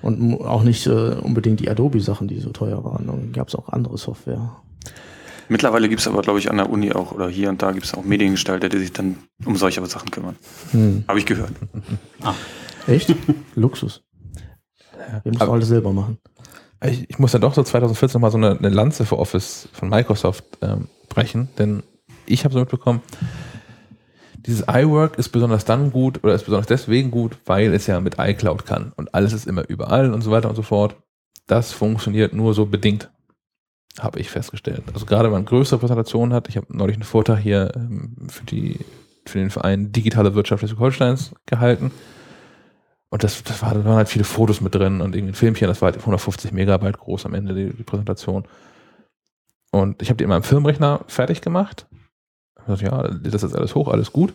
Und 0.00 0.40
auch 0.40 0.62
nicht 0.62 0.86
äh, 0.86 0.90
unbedingt 1.20 1.60
die 1.60 1.68
Adobe-Sachen, 1.70 2.26
die 2.26 2.40
so 2.40 2.50
teuer 2.50 2.82
waren. 2.84 3.06
Dann 3.06 3.32
gab 3.32 3.48
es 3.48 3.54
auch 3.54 3.68
andere 3.68 3.98
Software. 3.98 4.56
Mittlerweile 5.48 5.88
gibt 5.88 6.00
es 6.00 6.08
aber, 6.08 6.22
glaube 6.22 6.38
ich, 6.38 6.50
an 6.50 6.56
der 6.56 6.70
Uni 6.70 6.92
auch 6.92 7.12
oder 7.12 7.28
hier 7.28 7.50
und 7.50 7.60
da 7.62 7.72
gibt 7.72 7.84
es 7.84 7.94
auch 7.94 8.04
Mediengestalter, 8.04 8.68
die 8.68 8.78
sich 8.78 8.92
dann 8.92 9.16
um 9.44 9.56
solche 9.56 9.84
Sachen 9.86 10.10
kümmern. 10.10 10.36
Hm. 10.70 11.04
Habe 11.06 11.18
ich 11.18 11.26
gehört. 11.26 11.52
Echt? 12.86 13.14
Luxus. 13.54 14.02
Wir 15.22 15.32
müssen 15.32 15.50
alles 15.50 15.68
selber 15.68 15.92
machen. 15.92 16.18
Ich, 16.84 17.08
ich 17.08 17.18
muss 17.18 17.32
dann 17.32 17.40
doch 17.40 17.54
so 17.54 17.62
2014 17.62 18.20
mal 18.20 18.30
so 18.30 18.38
eine, 18.38 18.58
eine 18.58 18.68
Lanze 18.68 19.04
für 19.04 19.18
Office 19.18 19.68
von 19.72 19.88
Microsoft 19.88 20.44
ähm, 20.62 20.88
brechen, 21.08 21.48
denn 21.58 21.82
ich 22.26 22.44
habe 22.44 22.54
so 22.54 22.60
mitbekommen, 22.60 23.02
dieses 24.46 24.62
iWork 24.62 25.18
ist 25.18 25.28
besonders 25.28 25.64
dann 25.64 25.92
gut 25.92 26.22
oder 26.24 26.34
ist 26.34 26.44
besonders 26.44 26.66
deswegen 26.66 27.10
gut, 27.12 27.38
weil 27.46 27.72
es 27.74 27.86
ja 27.86 28.00
mit 28.00 28.16
iCloud 28.18 28.66
kann 28.66 28.92
und 28.96 29.14
alles 29.14 29.32
ist 29.32 29.46
immer 29.46 29.68
überall 29.68 30.12
und 30.12 30.22
so 30.22 30.32
weiter 30.32 30.48
und 30.48 30.56
so 30.56 30.62
fort. 30.62 30.96
Das 31.46 31.72
funktioniert 31.72 32.32
nur 32.34 32.54
so 32.54 32.66
bedingt, 32.66 33.10
habe 34.00 34.18
ich 34.18 34.30
festgestellt. 34.30 34.82
Also 34.92 35.06
gerade 35.06 35.24
wenn 35.24 35.32
man 35.32 35.44
größere 35.44 35.78
Präsentationen 35.78 36.34
hat, 36.34 36.48
ich 36.48 36.56
habe 36.56 36.66
neulich 36.70 36.96
einen 36.96 37.04
Vortrag 37.04 37.38
hier 37.38 37.72
ähm, 37.76 38.16
für, 38.28 38.44
die, 38.44 38.80
für 39.26 39.38
den 39.38 39.50
Verein 39.50 39.92
Digitale 39.92 40.34
Wirtschaft 40.34 40.60
Schleswig-Holsteins 40.60 41.34
gehalten. 41.46 41.92
Und 43.12 43.22
das, 43.22 43.42
das 43.42 43.60
war, 43.60 43.74
da 43.74 43.84
waren 43.84 43.96
halt 43.96 44.08
viele 44.08 44.24
Fotos 44.24 44.62
mit 44.62 44.74
drin 44.74 45.02
und 45.02 45.14
irgendwie 45.14 45.32
ein 45.32 45.34
Filmchen, 45.34 45.68
das 45.68 45.82
war 45.82 45.92
halt 45.92 45.98
150 45.98 46.50
Megabyte 46.52 46.96
groß 46.96 47.26
am 47.26 47.34
Ende, 47.34 47.52
die, 47.54 47.68
die 47.68 47.82
Präsentation. 47.82 48.44
Und 49.70 50.00
ich 50.00 50.08
habe 50.08 50.16
die 50.16 50.24
in 50.24 50.30
meinem 50.30 50.42
Filmrechner 50.42 51.04
fertig 51.08 51.42
gemacht. 51.42 51.86
Dachte, 52.66 52.86
ja, 52.86 53.08
das 53.08 53.42
ist 53.42 53.54
alles 53.54 53.74
hoch, 53.74 53.88
alles 53.88 54.14
gut. 54.14 54.32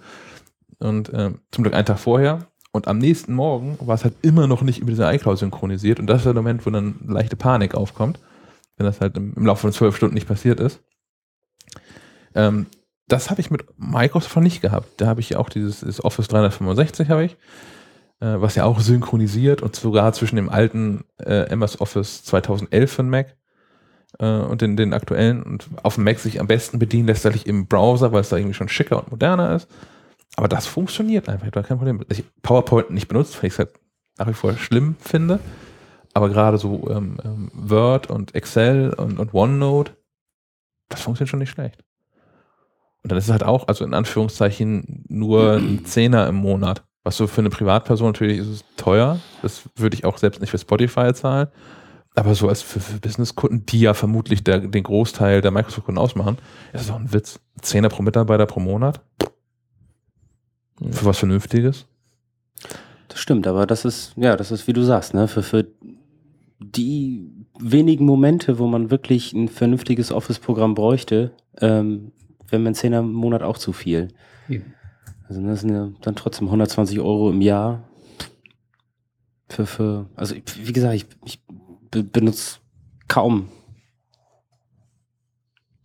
Und 0.77 1.11
ähm, 1.11 1.39
zum 1.51 1.63
Glück 1.63 1.73
einen 1.73 1.87
Tag 1.87 1.97
vorher. 1.97 2.45
Und 2.71 2.87
am 2.87 2.99
nächsten 2.99 3.33
Morgen 3.33 3.79
war 3.81 3.95
es 3.95 4.03
halt 4.03 4.13
immer 4.21 4.45
noch 4.45 4.61
nicht 4.61 4.77
über 4.77 4.91
diese 4.91 5.11
iCloud 5.11 5.39
synchronisiert. 5.39 5.99
Und 5.99 6.05
das 6.05 6.17
ist 6.17 6.25
der 6.25 6.35
Moment, 6.35 6.63
wo 6.63 6.69
dann 6.69 6.99
leichte 7.07 7.35
Panik 7.35 7.73
aufkommt, 7.73 8.19
wenn 8.75 8.85
das 8.85 9.01
halt 9.01 9.17
im, 9.17 9.33
im 9.35 9.45
Laufe 9.47 9.61
von 9.61 9.71
zwölf 9.73 9.97
Stunden 9.97 10.13
nicht 10.13 10.27
passiert 10.27 10.59
ist. 10.59 10.83
Ähm, 12.35 12.67
das 13.07 13.31
habe 13.31 13.41
ich 13.41 13.49
mit 13.49 13.65
Microsoft 13.79 14.37
nicht 14.37 14.61
gehabt. 14.61 15.01
Da 15.01 15.07
habe 15.07 15.19
ich 15.19 15.31
ja 15.31 15.39
auch 15.39 15.49
dieses 15.49 16.03
Office 16.05 16.27
365 16.27 17.09
habe 17.09 17.25
ich, 17.25 17.37
äh, 18.19 18.35
was 18.37 18.55
ja 18.55 18.65
auch 18.65 18.79
synchronisiert 18.79 19.61
und 19.61 19.75
sogar 19.75 20.13
zwischen 20.13 20.35
dem 20.35 20.49
alten 20.49 21.05
äh, 21.19 21.49
MS 21.49 21.79
Office 21.81 22.23
2011 22.23 22.91
für 22.91 23.03
den 23.03 23.09
Mac 23.09 23.37
äh, 24.19 24.25
und 24.25 24.61
den, 24.61 24.77
den 24.77 24.93
aktuellen 24.93 25.43
und 25.43 25.67
auf 25.83 25.95
dem 25.95 26.03
Mac 26.03 26.19
sich 26.19 26.39
am 26.39 26.47
besten 26.47 26.79
bedienen 26.79 27.07
lässt 27.07 27.23
sich 27.23 27.47
im 27.47 27.67
Browser, 27.67 28.11
weil 28.11 28.21
es 28.21 28.29
da 28.29 28.37
irgendwie 28.37 28.53
schon 28.55 28.69
schicker 28.69 28.97
und 28.97 29.11
moderner 29.11 29.55
ist. 29.55 29.67
Aber 30.35 30.47
das 30.47 30.67
funktioniert 30.67 31.29
einfach, 31.29 31.49
da 31.49 31.63
kein 31.63 31.77
Problem. 31.77 32.03
Dass 32.07 32.19
ich 32.19 32.25
PowerPoint 32.41 32.91
nicht 32.91 33.07
benutzt, 33.07 33.35
weil 33.37 33.47
ich 33.47 33.53
es 33.53 33.59
halt 33.59 33.71
nach 34.17 34.27
wie 34.27 34.33
vor 34.33 34.55
schlimm 34.57 34.95
finde. 34.99 35.39
Aber 36.13 36.29
gerade 36.29 36.57
so 36.57 36.89
ähm, 36.89 37.17
ähm, 37.23 37.51
Word 37.53 38.09
und 38.09 38.33
Excel 38.33 38.93
und, 38.93 39.19
und 39.19 39.33
OneNote, 39.33 39.95
das 40.89 41.01
funktioniert 41.01 41.29
schon 41.29 41.39
nicht 41.39 41.51
schlecht. 41.51 41.83
Und 43.03 43.11
dann 43.11 43.17
ist 43.17 43.25
es 43.25 43.31
halt 43.31 43.43
auch, 43.43 43.67
also 43.67 43.85
in 43.85 43.93
Anführungszeichen, 43.93 45.05
nur 45.07 45.53
ein 45.53 45.85
Zehner 45.85 46.27
im 46.27 46.35
Monat. 46.35 46.86
Was 47.07 47.15
so 47.15 47.25
für 47.25 47.39
eine 47.39 47.49
Privatperson 47.49 48.07
natürlich 48.07 48.39
ist 48.39 48.47
es 48.47 48.65
teuer. 48.75 49.21
Das 49.41 49.61
würde 49.77 49.95
ich 49.95 50.03
auch 50.03 50.17
selbst 50.17 50.41
nicht 50.41 50.49
für 50.49 50.57
Spotify 50.57 51.13
zahlen. 51.13 51.47
Aber 52.15 52.35
so 52.35 52.49
als 52.49 52.61
für, 52.61 52.81
für 52.81 52.99
Businesskunden, 52.99 53.65
die 53.65 53.79
ja 53.79 53.93
vermutlich 53.93 54.43
der, 54.43 54.59
den 54.59 54.83
Großteil 54.83 55.39
der 55.39 55.51
Microsoft-Kunden 55.51 55.99
ausmachen, 55.99 56.37
ist 56.73 56.81
es 56.81 56.91
auch 56.91 56.99
ein 56.99 57.13
Witz. 57.13 57.39
Ein 57.55 57.63
Zehner 57.63 57.87
pro 57.87 58.03
Mitarbeiter 58.03 58.45
pro 58.45 58.59
Monat. 58.59 58.99
Für 60.81 61.05
was 61.05 61.17
Vernünftiges. 61.19 61.85
Das 63.07 63.19
stimmt, 63.19 63.47
aber 63.47 63.65
das 63.65 63.85
ist, 63.85 64.11
ja, 64.17 64.35
das 64.35 64.51
ist, 64.51 64.67
wie 64.67 64.73
du 64.73 64.81
sagst, 64.81 65.13
ne, 65.13 65.29
für, 65.29 65.43
für 65.43 65.65
die 66.59 67.31
wenigen 67.57 68.05
Momente, 68.05 68.59
wo 68.59 68.67
man 68.67 68.91
wirklich 68.91 69.31
ein 69.31 69.47
vernünftiges 69.47 70.11
Office-Programm 70.11 70.75
bräuchte, 70.75 71.31
ähm, 71.61 72.11
wäre 72.49 72.61
mein 72.61 72.75
Zehner 72.75 72.99
im 72.99 73.13
Monat 73.13 73.43
auch 73.43 73.57
zu 73.57 73.71
viel. 73.71 74.09
Eben. 74.49 74.73
Also 75.27 75.41
das 75.41 75.61
sind 75.61 75.73
ja 75.73 75.89
dann 76.01 76.15
trotzdem 76.15 76.47
120 76.47 76.99
Euro 76.99 77.29
im 77.29 77.41
Jahr. 77.41 77.83
Für, 79.49 79.65
für, 79.65 80.09
also 80.15 80.35
wie 80.35 80.73
gesagt, 80.73 80.95
ich, 80.95 81.05
ich 81.25 81.41
be 81.91 82.03
benutze 82.03 82.59
kaum 83.07 83.47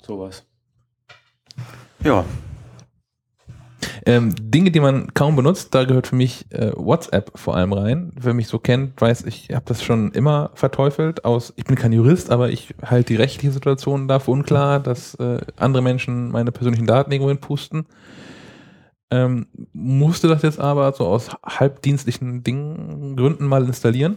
sowas. 0.03 0.45
Ja, 2.03 2.24
Ähm, 4.05 4.34
Dinge, 4.36 4.72
die 4.72 4.80
man 4.80 5.14
kaum 5.14 5.36
benutzt, 5.36 5.74
da 5.74 5.84
gehört 5.84 6.09
für 6.09 6.16
mich 6.16 6.47
äh, 6.51 6.72
WhatsApp 6.74 7.38
vor 7.38 7.57
allem 7.57 7.72
rein. 7.72 8.12
Wer 8.20 8.34
mich 8.34 8.49
so 8.49 8.59
kennt, 8.59 9.01
weiß, 9.01 9.24
ich 9.26 9.51
habe 9.53 9.64
das 9.66 9.82
schon 9.82 10.11
immer 10.11 10.51
verteufelt. 10.55 11.24
Aus, 11.24 11.53
ich 11.57 11.64
bin 11.64 11.76
kein 11.76 11.93
Jurist, 11.93 12.30
aber 12.30 12.51
ich 12.51 12.74
halte 12.84 13.12
die 13.12 13.16
rechtliche 13.16 13.53
Situation 13.53 14.09
dafür 14.09 14.34
unklar, 14.34 14.80
dass 14.80 15.14
äh, 15.14 15.38
andere 15.57 15.82
Menschen 15.82 16.32
meine 16.32 16.51
persönlichen 16.51 16.86
Daten 16.86 17.12
irgendwo 17.12 17.28
hinpusten. 17.28 17.86
Ähm, 19.12 19.46
musste 19.74 20.26
das 20.26 20.40
jetzt 20.40 20.58
aber 20.58 20.90
so 20.94 21.06
aus 21.06 21.28
halbdienstlichen 21.44 22.42
Dingen, 22.42 23.14
Gründen 23.14 23.46
mal 23.46 23.62
installieren. 23.62 24.16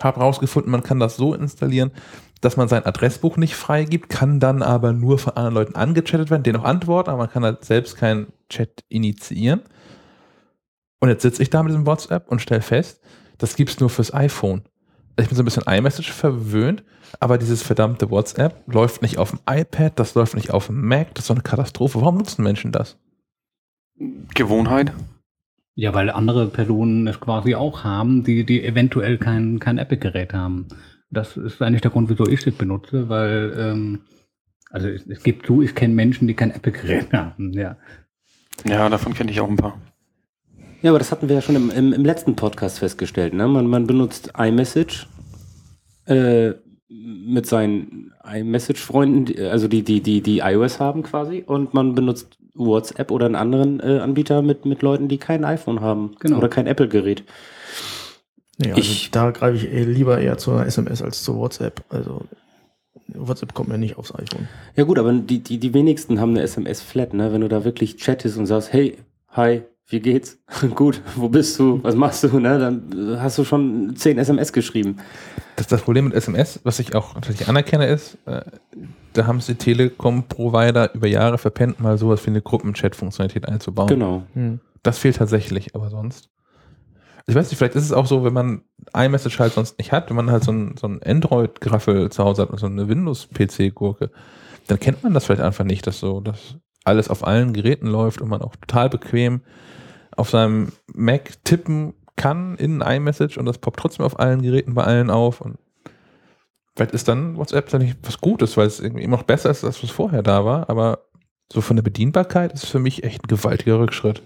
Habe 0.00 0.18
rausgefunden, 0.18 0.72
man 0.72 0.82
kann 0.82 0.98
das 0.98 1.16
so 1.16 1.34
installieren, 1.34 1.92
dass 2.40 2.56
man 2.56 2.66
sein 2.66 2.84
Adressbuch 2.84 3.36
nicht 3.36 3.54
freigibt, 3.54 4.08
kann 4.08 4.40
dann 4.40 4.62
aber 4.62 4.92
nur 4.92 5.20
von 5.20 5.36
anderen 5.36 5.54
Leuten 5.54 5.76
angechattet 5.76 6.30
werden, 6.30 6.42
denen 6.42 6.58
auch 6.58 6.64
antworten, 6.64 7.10
aber 7.10 7.18
man 7.18 7.30
kann 7.30 7.44
halt 7.44 7.64
selbst 7.64 7.96
keinen 7.96 8.32
Chat 8.50 8.84
initiieren. 8.88 9.62
Und 10.98 11.10
jetzt 11.10 11.22
sitze 11.22 11.40
ich 11.40 11.50
da 11.50 11.62
mit 11.62 11.70
diesem 11.70 11.86
WhatsApp 11.86 12.28
und 12.28 12.42
stelle 12.42 12.60
fest, 12.60 13.00
das 13.38 13.54
gibt 13.54 13.70
es 13.70 13.78
nur 13.78 13.88
fürs 13.88 14.12
iPhone. 14.12 14.62
Ich 15.16 15.28
bin 15.28 15.36
so 15.36 15.42
ein 15.42 15.44
bisschen 15.44 15.62
iMessage 15.64 16.10
verwöhnt, 16.10 16.82
aber 17.20 17.38
dieses 17.38 17.62
verdammte 17.62 18.10
WhatsApp 18.10 18.64
läuft 18.66 19.00
nicht 19.00 19.18
auf 19.18 19.30
dem 19.30 19.40
iPad, 19.48 19.96
das 19.96 20.16
läuft 20.16 20.34
nicht 20.34 20.50
auf 20.50 20.66
dem 20.66 20.84
Mac, 20.86 21.14
das 21.14 21.22
ist 21.22 21.28
so 21.28 21.34
eine 21.34 21.42
Katastrophe. 21.44 22.00
Warum 22.00 22.18
nutzen 22.18 22.42
Menschen 22.42 22.72
das? 22.72 22.96
Gewohnheit. 24.34 24.92
Ja, 25.74 25.94
weil 25.94 26.10
andere 26.10 26.48
Personen 26.48 27.06
es 27.06 27.20
quasi 27.20 27.54
auch 27.54 27.84
haben, 27.84 28.24
die, 28.24 28.44
die 28.44 28.64
eventuell 28.64 29.16
kein, 29.16 29.60
kein 29.60 29.78
Epic-Gerät 29.78 30.34
haben. 30.34 30.66
Das 31.10 31.36
ist 31.36 31.62
eigentlich 31.62 31.82
der 31.82 31.92
Grund, 31.92 32.10
wieso 32.10 32.26
ich 32.26 32.42
das 32.42 32.54
benutze, 32.54 33.08
weil, 33.08 33.54
ähm, 33.56 34.00
also 34.70 34.88
es, 34.88 35.06
es 35.06 35.22
gibt 35.22 35.46
zu, 35.46 35.62
ich 35.62 35.74
kenne 35.74 35.94
Menschen, 35.94 36.26
die 36.26 36.34
kein 36.34 36.50
Epic-Gerät 36.50 37.12
haben, 37.12 37.52
ja. 37.52 37.76
Ja, 38.64 38.88
davon 38.88 39.14
kenne 39.14 39.30
ich 39.30 39.40
auch 39.40 39.48
ein 39.48 39.56
paar. 39.56 39.80
Ja, 40.82 40.90
aber 40.90 40.98
das 40.98 41.10
hatten 41.10 41.28
wir 41.28 41.36
ja 41.36 41.42
schon 41.42 41.56
im, 41.56 41.70
im, 41.70 41.92
im 41.92 42.04
letzten 42.04 42.36
Podcast 42.36 42.78
festgestellt. 42.78 43.34
Ne? 43.34 43.48
Man, 43.48 43.66
man 43.66 43.86
benutzt 43.86 44.32
iMessage 44.36 45.08
äh, 46.06 46.54
mit 46.88 47.46
seinen 47.46 48.12
iMessage-Freunden, 48.24 49.46
also 49.46 49.68
die, 49.68 49.82
die, 49.82 50.00
die, 50.00 50.22
die 50.22 50.38
iOS 50.38 50.80
haben 50.80 51.02
quasi, 51.02 51.44
und 51.46 51.74
man 51.74 51.94
benutzt 51.94 52.37
WhatsApp 52.58 53.10
oder 53.10 53.26
einen 53.26 53.36
anderen 53.36 53.80
äh, 53.80 53.98
Anbieter 54.00 54.42
mit, 54.42 54.64
mit 54.66 54.82
Leuten, 54.82 55.08
die 55.08 55.18
kein 55.18 55.44
iPhone 55.44 55.80
haben 55.80 56.16
Genau. 56.20 56.38
oder 56.38 56.48
kein 56.48 56.66
Apple-Gerät. 56.66 57.24
Nee, 58.58 58.70
also 58.72 58.80
Ich- 58.80 59.10
da 59.10 59.30
greife 59.30 59.56
ich 59.56 59.72
eh 59.72 59.84
lieber 59.84 60.20
eher 60.20 60.36
zur 60.38 60.66
SMS 60.66 61.00
als 61.02 61.22
zu 61.22 61.36
WhatsApp. 61.36 61.82
Also 61.90 62.22
WhatsApp 63.14 63.54
kommt 63.54 63.68
mir 63.68 63.78
nicht 63.78 63.96
aufs 63.96 64.12
iPhone. 64.14 64.48
Ja 64.76 64.84
gut, 64.84 64.98
aber 64.98 65.12
die, 65.12 65.38
die, 65.38 65.58
die 65.58 65.72
wenigsten 65.74 66.20
haben 66.20 66.30
eine 66.30 66.42
SMS-Flat, 66.42 67.14
ne? 67.14 67.32
Wenn 67.32 67.40
du 67.40 67.48
da 67.48 67.64
wirklich 67.64 67.96
chattest 67.96 68.36
und 68.36 68.46
sagst, 68.46 68.72
hey, 68.72 68.98
hi, 69.30 69.62
wie 69.88 70.00
geht's? 70.00 70.38
Gut, 70.74 71.00
wo 71.16 71.28
bist 71.28 71.58
du? 71.58 71.82
Was 71.82 71.94
machst 71.94 72.22
du? 72.22 72.38
Ne? 72.38 72.58
Dann 72.58 73.20
hast 73.20 73.38
du 73.38 73.44
schon 73.44 73.96
10 73.96 74.18
SMS 74.18 74.52
geschrieben. 74.52 74.98
Das, 75.56 75.66
das 75.66 75.82
Problem 75.82 76.04
mit 76.04 76.14
SMS, 76.14 76.60
was 76.62 76.78
ich 76.78 76.94
auch 76.94 77.14
natürlich 77.14 77.48
anerkenne, 77.48 77.86
ist, 77.86 78.18
äh, 78.26 78.42
da 79.14 79.26
haben 79.26 79.38
es 79.38 79.46
die 79.46 79.54
Telekom-Provider 79.54 80.94
über 80.94 81.08
Jahre 81.08 81.38
verpennt, 81.38 81.80
mal 81.80 81.98
sowas 81.98 82.24
wie 82.26 82.30
eine 82.30 82.42
Gruppenchat-Funktionalität 82.42 83.48
einzubauen. 83.48 83.88
Genau. 83.88 84.22
Hm. 84.34 84.60
Das 84.82 84.98
fehlt 84.98 85.16
tatsächlich, 85.16 85.74
aber 85.74 85.90
sonst. 85.90 86.28
Ich 87.26 87.34
weiß 87.34 87.50
nicht, 87.50 87.58
vielleicht 87.58 87.74
ist 87.74 87.84
es 87.84 87.92
auch 87.92 88.06
so, 88.06 88.24
wenn 88.24 88.32
man 88.32 88.62
iMessage 88.94 89.38
halt 89.38 89.52
sonst 89.54 89.78
nicht 89.78 89.92
hat, 89.92 90.08
wenn 90.08 90.16
man 90.16 90.30
halt 90.30 90.44
so 90.44 90.52
ein, 90.52 90.76
so 90.78 90.86
ein 90.86 91.02
Android-Graffel 91.02 92.10
zu 92.10 92.24
Hause 92.24 92.42
hat 92.42 92.50
und 92.50 92.58
so 92.58 92.66
eine 92.66 92.88
Windows-PC-Gurke, 92.88 94.10
dann 94.66 94.78
kennt 94.78 95.02
man 95.02 95.14
das 95.14 95.26
vielleicht 95.26 95.42
einfach 95.42 95.64
nicht, 95.64 95.86
dass 95.86 95.98
so, 95.98 96.20
dass 96.20 96.56
alles 96.88 97.08
auf 97.08 97.26
allen 97.26 97.52
Geräten 97.52 97.86
läuft 97.86 98.20
und 98.20 98.28
man 98.28 98.42
auch 98.42 98.56
total 98.56 98.90
bequem 98.90 99.42
auf 100.16 100.30
seinem 100.30 100.72
Mac 100.92 101.44
tippen 101.44 101.94
kann 102.16 102.56
in 102.56 102.80
iMessage 102.80 103.38
und 103.38 103.46
das 103.46 103.58
poppt 103.58 103.78
trotzdem 103.78 104.04
auf 104.04 104.18
allen 104.18 104.42
Geräten 104.42 104.74
bei 104.74 104.84
allen 104.84 105.10
auf 105.10 105.40
und 105.40 105.58
vielleicht 106.74 106.92
ist 106.92 107.08
dann 107.08 107.36
WhatsApp 107.36 107.68
dann 107.70 107.82
nicht 107.82 107.98
was 108.02 108.20
Gutes, 108.20 108.56
weil 108.56 108.66
es 108.66 108.80
irgendwie 108.80 109.04
immer 109.04 109.16
noch 109.16 109.24
besser 109.24 109.50
ist, 109.50 109.64
als 109.64 109.82
was 109.82 109.90
vorher 109.90 110.22
da 110.22 110.44
war, 110.44 110.68
aber 110.68 111.04
so 111.52 111.60
von 111.60 111.76
der 111.76 111.82
Bedienbarkeit 111.82 112.52
ist 112.52 112.66
für 112.66 112.78
mich 112.78 113.04
echt 113.04 113.24
ein 113.24 113.28
gewaltiger 113.28 113.78
Rückschritt. 113.78 114.22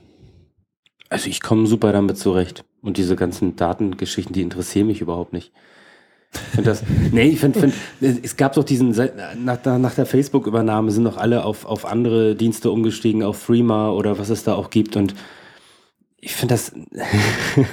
Also 1.08 1.28
ich 1.28 1.42
komme 1.42 1.66
super 1.66 1.92
damit 1.92 2.16
zurecht. 2.16 2.64
Und 2.80 2.96
diese 2.96 3.16
ganzen 3.16 3.54
Datengeschichten, 3.54 4.32
die 4.32 4.42
interessieren 4.42 4.88
mich 4.88 5.00
überhaupt 5.00 5.32
nicht. 5.32 5.52
Find 6.54 6.66
das, 6.66 6.82
nee, 7.12 7.24
ich 7.28 7.40
finde, 7.40 7.60
find, 7.60 7.74
es 8.24 8.36
gab 8.36 8.54
doch 8.54 8.64
diesen, 8.64 8.90
nach, 9.44 9.58
der- 9.58 9.78
nach 9.78 9.94
der 9.94 10.06
Facebook-Übernahme 10.06 10.90
sind 10.90 11.04
doch 11.04 11.18
alle 11.18 11.44
auf, 11.44 11.64
auf 11.66 11.84
andere 11.84 12.34
Dienste 12.34 12.70
umgestiegen, 12.70 13.22
auf 13.22 13.38
Freema 13.38 13.90
oder 13.90 14.18
was 14.18 14.30
es 14.30 14.42
da 14.42 14.54
auch 14.54 14.70
gibt. 14.70 14.96
Und 14.96 15.14
ich 16.16 16.34
finde 16.34 16.54
das 16.54 16.72
ein 16.74 16.86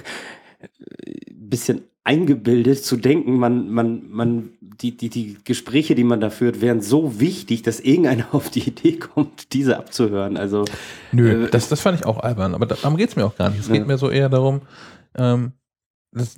bisschen 1.27 1.81
eingebildet 2.03 2.83
zu 2.83 2.97
denken, 2.97 3.37
man, 3.37 3.69
man, 3.69 4.09
man, 4.09 4.49
die, 4.61 4.97
die, 4.97 5.09
die 5.09 5.37
Gespräche, 5.43 5.95
die 5.95 6.03
man 6.03 6.19
da 6.19 6.29
führt, 6.29 6.59
wären 6.61 6.81
so 6.81 7.19
wichtig, 7.19 7.61
dass 7.61 7.79
irgendeiner 7.79 8.27
auf 8.33 8.49
die 8.49 8.67
Idee 8.67 8.93
kommt, 8.97 9.53
diese 9.53 9.77
abzuhören. 9.77 10.35
Also, 10.37 10.65
Nö, 11.11 11.45
Äh, 11.45 11.49
das, 11.49 11.69
das 11.69 11.81
fand 11.81 11.99
ich 11.99 12.05
auch 12.05 12.17
albern, 12.19 12.55
aber 12.55 12.65
da- 12.65 12.75
darum 12.81 12.97
geht 12.97 13.09
es 13.09 13.15
mir 13.15 13.25
auch 13.25 13.35
gar 13.35 13.49
nicht. 13.49 13.59
Es 13.61 13.67
Ja. 13.67 13.73
geht 13.75 13.87
mir 13.87 13.97
so 13.97 14.09
eher 14.09 14.29
darum, 14.29 14.61
ähm, 15.15 15.53
das, 16.11 16.35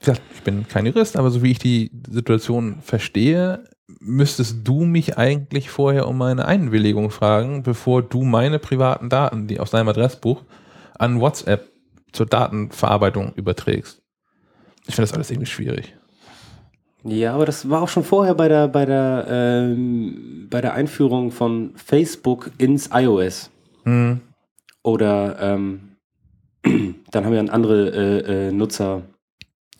gesagt, 0.00 0.22
ich 0.34 0.42
bin 0.42 0.66
kein 0.66 0.86
Jurist, 0.86 1.16
aber 1.16 1.30
so 1.30 1.42
wie 1.42 1.50
ich 1.52 1.58
die 1.58 1.90
Situation 2.08 2.78
verstehe, 2.82 3.64
müsstest 4.00 4.66
du 4.66 4.84
mich 4.84 5.18
eigentlich 5.18 5.70
vorher 5.70 6.08
um 6.08 6.18
meine 6.18 6.46
Einwilligung 6.46 7.10
fragen, 7.10 7.62
bevor 7.62 8.02
du 8.02 8.22
meine 8.22 8.58
privaten 8.58 9.08
Daten, 9.08 9.46
die 9.46 9.60
aus 9.60 9.70
deinem 9.70 9.88
Adressbuch, 9.88 10.42
an 10.98 11.20
WhatsApp 11.20 11.68
zur 12.12 12.26
Datenverarbeitung 12.26 13.32
überträgst. 13.34 14.02
Ich 14.86 14.94
finde 14.94 15.08
das 15.08 15.14
alles 15.14 15.30
irgendwie 15.30 15.50
schwierig. 15.50 15.94
Ja, 17.04 17.34
aber 17.34 17.46
das 17.46 17.68
war 17.70 17.82
auch 17.82 17.88
schon 17.88 18.04
vorher 18.04 18.34
bei 18.34 18.48
der, 18.48 18.68
bei 18.68 18.84
der, 18.84 19.26
ähm, 19.28 20.48
bei 20.50 20.60
der 20.60 20.74
Einführung 20.74 21.30
von 21.30 21.72
Facebook 21.76 22.50
ins 22.58 22.90
iOS. 22.92 23.50
Hm. 23.84 24.20
Oder 24.82 25.36
ähm, 25.40 25.96
dann 27.10 27.24
haben 27.24 27.34
ja 27.34 27.40
andere 27.44 27.88
äh, 27.90 28.48
äh, 28.48 28.52
Nutzer 28.52 29.02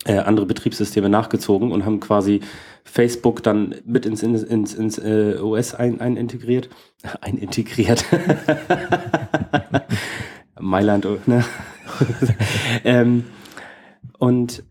äh, 0.05 0.17
andere 0.17 0.45
Betriebssysteme 0.45 1.09
nachgezogen 1.09 1.71
und 1.71 1.85
haben 1.85 1.99
quasi 1.99 2.41
Facebook 2.83 3.43
dann 3.43 3.75
mit 3.85 4.05
ins, 4.05 4.23
ins, 4.23 4.73
ins, 4.73 4.97
äh, 4.97 5.37
OS 5.39 5.75
ein, 5.75 6.01
ein 6.01 6.17
integriert. 6.17 6.69
Ein 7.21 7.37
integriert. 7.37 8.05
Mailand, 10.59 11.27
ne? 11.27 11.43
ähm, 12.83 13.25
und 14.19 14.63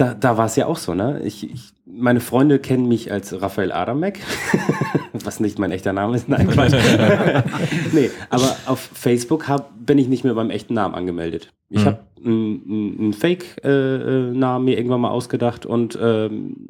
da, 0.00 0.14
da 0.14 0.36
war 0.38 0.46
es 0.46 0.56
ja 0.56 0.66
auch 0.66 0.78
so, 0.78 0.94
ne? 0.94 1.20
Ich, 1.24 1.44
ich, 1.52 1.72
meine 1.84 2.20
Freunde 2.20 2.58
kennen 2.58 2.88
mich 2.88 3.12
als 3.12 3.40
Raphael 3.42 3.70
Adamek, 3.72 4.20
was 5.12 5.40
nicht 5.40 5.58
mein 5.58 5.72
echter 5.72 5.92
Name 5.92 6.16
ist. 6.16 6.28
Nein, 6.28 6.48
Quatsch. 6.48 6.72
nee, 7.92 8.10
aber 8.30 8.56
auf 8.66 8.80
Facebook 8.94 9.48
hab, 9.48 9.72
bin 9.84 9.98
ich 9.98 10.08
nicht 10.08 10.24
mehr 10.24 10.34
beim 10.34 10.50
echten 10.50 10.74
Namen 10.74 10.94
angemeldet. 10.94 11.52
Ich 11.68 11.82
Mhm. 11.82 11.86
habe 11.86 11.98
einen 12.24 13.12
Fake-Namen 13.12 14.64
mir 14.64 14.76
irgendwann 14.76 15.00
mal 15.00 15.10
ausgedacht 15.10 15.66
und 15.66 15.98
ähm, 16.00 16.68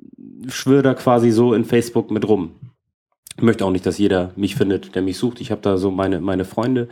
schwöre 0.48 0.82
da 0.82 0.94
quasi 0.94 1.30
so 1.30 1.54
in 1.54 1.64
Facebook 1.64 2.10
mit 2.10 2.28
rum. 2.28 2.52
Ich 3.36 3.42
möchte 3.42 3.64
auch 3.64 3.70
nicht, 3.70 3.86
dass 3.86 3.98
jeder 3.98 4.32
mich 4.36 4.54
findet, 4.56 4.94
der 4.94 5.02
mich 5.02 5.16
sucht. 5.18 5.40
Ich 5.40 5.50
habe 5.50 5.60
da 5.62 5.76
so 5.76 5.90
meine, 5.90 6.20
meine 6.20 6.44
Freunde. 6.44 6.88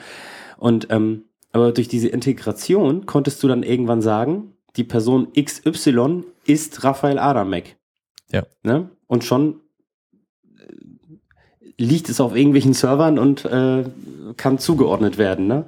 Und 0.56 0.88
ähm, 0.90 1.24
aber 1.52 1.72
durch 1.72 1.88
diese 1.88 2.08
Integration 2.08 3.06
konntest 3.06 3.42
du 3.42 3.48
dann 3.48 3.62
irgendwann 3.62 4.02
sagen, 4.02 4.52
die 4.78 4.84
Person 4.84 5.28
XY 5.34 6.24
ist 6.46 6.84
Raphael 6.84 7.18
Adamek. 7.18 7.76
Ja. 8.32 8.44
Ne? 8.62 8.88
Und 9.06 9.24
schon 9.24 9.60
äh, 10.56 10.62
liegt 11.76 12.08
es 12.08 12.20
auf 12.20 12.34
irgendwelchen 12.34 12.72
Servern 12.72 13.18
und 13.18 13.44
äh, 13.44 13.84
kann 14.36 14.58
zugeordnet 14.58 15.18
werden. 15.18 15.46
Ne? 15.46 15.66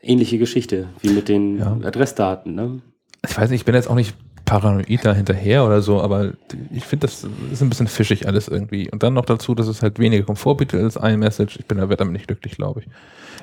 Ähnliche 0.00 0.38
Geschichte 0.38 0.88
wie 1.00 1.10
mit 1.10 1.28
den 1.28 1.58
Ja. 1.58 1.78
Adressdaten. 1.84 2.54
Ne? 2.54 2.82
ich 3.28 3.36
weiß 3.36 3.50
nicht, 3.50 3.60
ich 3.60 3.64
bin 3.64 3.74
jetzt 3.74 3.88
auch 3.88 3.94
nicht 3.94 4.16
paranoid 4.44 5.04
da 5.04 5.14
hinterher 5.14 5.64
oder 5.64 5.82
so, 5.82 6.00
aber 6.00 6.32
ich 6.72 6.84
finde, 6.84 7.06
das 7.06 7.24
ist 7.52 7.62
ein 7.62 7.68
bisschen 7.68 7.86
fischig 7.86 8.26
alles 8.26 8.48
irgendwie. 8.48 8.90
Und 8.90 9.02
dann 9.02 9.14
noch 9.14 9.24
dazu, 9.24 9.54
dass 9.54 9.68
es 9.68 9.82
halt 9.82 9.98
weniger 9.98 10.24
Komfort 10.24 10.56
bietet 10.56 10.82
als 10.82 10.96
iMessage. 10.96 11.58
Ich 11.60 11.66
bin 11.66 11.78
da 11.78 11.86
damit 11.86 12.12
nicht 12.12 12.26
glücklich, 12.26 12.56
glaube 12.56 12.80
ich. 12.80 12.88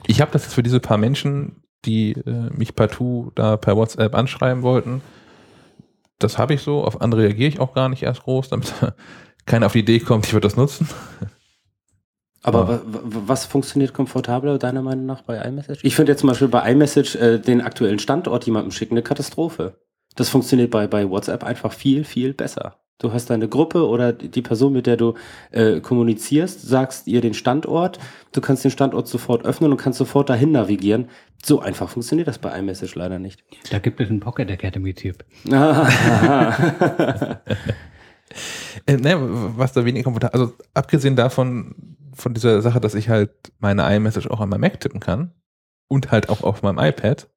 Ich 0.08 0.20
habe 0.20 0.32
das 0.32 0.44
jetzt 0.44 0.54
für 0.56 0.64
diese 0.64 0.80
paar 0.80 0.98
Menschen, 0.98 1.64
die 1.86 2.12
äh, 2.12 2.50
mich 2.52 2.76
partout 2.76 3.32
da 3.36 3.58
per 3.58 3.76
WhatsApp 3.76 4.16
anschreiben 4.16 4.64
wollten. 4.64 5.02
Das 6.20 6.38
habe 6.38 6.54
ich 6.54 6.62
so. 6.62 6.84
Auf 6.84 7.02
andere 7.02 7.22
reagiere 7.22 7.50
ich 7.50 7.60
auch 7.60 7.74
gar 7.74 7.90
nicht 7.90 8.04
erst 8.04 8.24
groß, 8.24 8.50
damit 8.50 8.74
keiner 9.46 9.68
auf 9.68 9.74
die 9.74 9.80
Idee 9.80 10.00
kommt, 10.00 10.26
ich 10.26 10.34
würde 10.34 10.48
das 10.48 10.58
nutzen. 10.58 10.88
Aber 12.42 12.82
was 12.86 13.46
funktioniert 13.46 13.94
komfortabler 13.94 14.58
deiner 14.58 14.82
Meinung 14.82 15.06
nach 15.06 15.24
bei 15.24 15.38
iMessage? 15.38 15.84
Ich 15.84 15.96
finde 15.96 16.14
jetzt 16.14 16.22
zum 16.22 16.30
Beispiel 16.30 16.48
bei 16.48 16.72
iMessage 16.72 17.16
äh, 17.16 17.38
den 17.38 17.60
aktuellen 17.60 18.00
Standort 18.00 18.46
jemandem 18.46 18.72
schicken 18.72 18.94
eine 18.94 19.04
Katastrophe. 19.04 19.76
Das 20.16 20.30
funktioniert 20.30 20.72
bei, 20.72 20.88
bei 20.88 21.10
WhatsApp 21.10 21.44
einfach 21.44 21.74
viel, 21.74 22.06
viel 22.06 22.34
besser. 22.34 22.78
Du 23.00 23.14
hast 23.14 23.30
deine 23.30 23.48
Gruppe 23.48 23.88
oder 23.88 24.12
die 24.12 24.42
Person, 24.42 24.74
mit 24.74 24.86
der 24.86 24.98
du 24.98 25.14
äh, 25.52 25.80
kommunizierst, 25.80 26.62
sagst 26.62 27.08
ihr 27.08 27.22
den 27.22 27.34
Standort, 27.34 27.98
du 28.34 28.42
kannst 28.42 28.66
den 28.66 28.72
Standort 28.72 29.08
sofort 29.08 29.46
öffnen 29.46 29.72
und 29.72 29.78
kannst 29.78 30.00
sofort 30.00 30.30
dahin 30.30 30.52
navigieren. 30.52 31.08
So 31.42 31.62
einfach 31.62 31.90
funktioniert 31.90 32.28
das 32.28 32.40
bei 32.40 32.60
iMessage 32.60 32.96
leider 32.96 33.18
nicht. 33.18 33.42
Da 33.72 33.80
gibt 33.80 34.02
es 34.02 34.10
einen 34.10 34.20
Pocket 34.20 34.52
Academy 34.52 34.94
Tipp. 34.94 35.24
Äh, 38.86 38.98
ne, 38.98 39.16
was 39.58 39.74
da 39.74 39.86
weniger 39.86 40.04
komfortabel, 40.04 40.40
also 40.40 40.54
abgesehen 40.76 41.16
davon, 41.16 41.98
von 42.14 42.36
dieser 42.36 42.62
Sache, 42.62 42.80
dass 42.80 42.94
ich 42.94 43.10
halt 43.10 43.32
meine 43.58 43.92
iMessage 43.96 44.30
auch 44.30 44.40
an 44.40 44.50
meinem 44.50 44.62
Mac 44.62 44.80
tippen 44.80 45.00
kann 45.00 45.32
und 45.88 46.12
halt 46.12 46.30
auch 46.30 46.44
auf 46.44 46.62
meinem 46.62 46.78
iPad. 46.78 47.28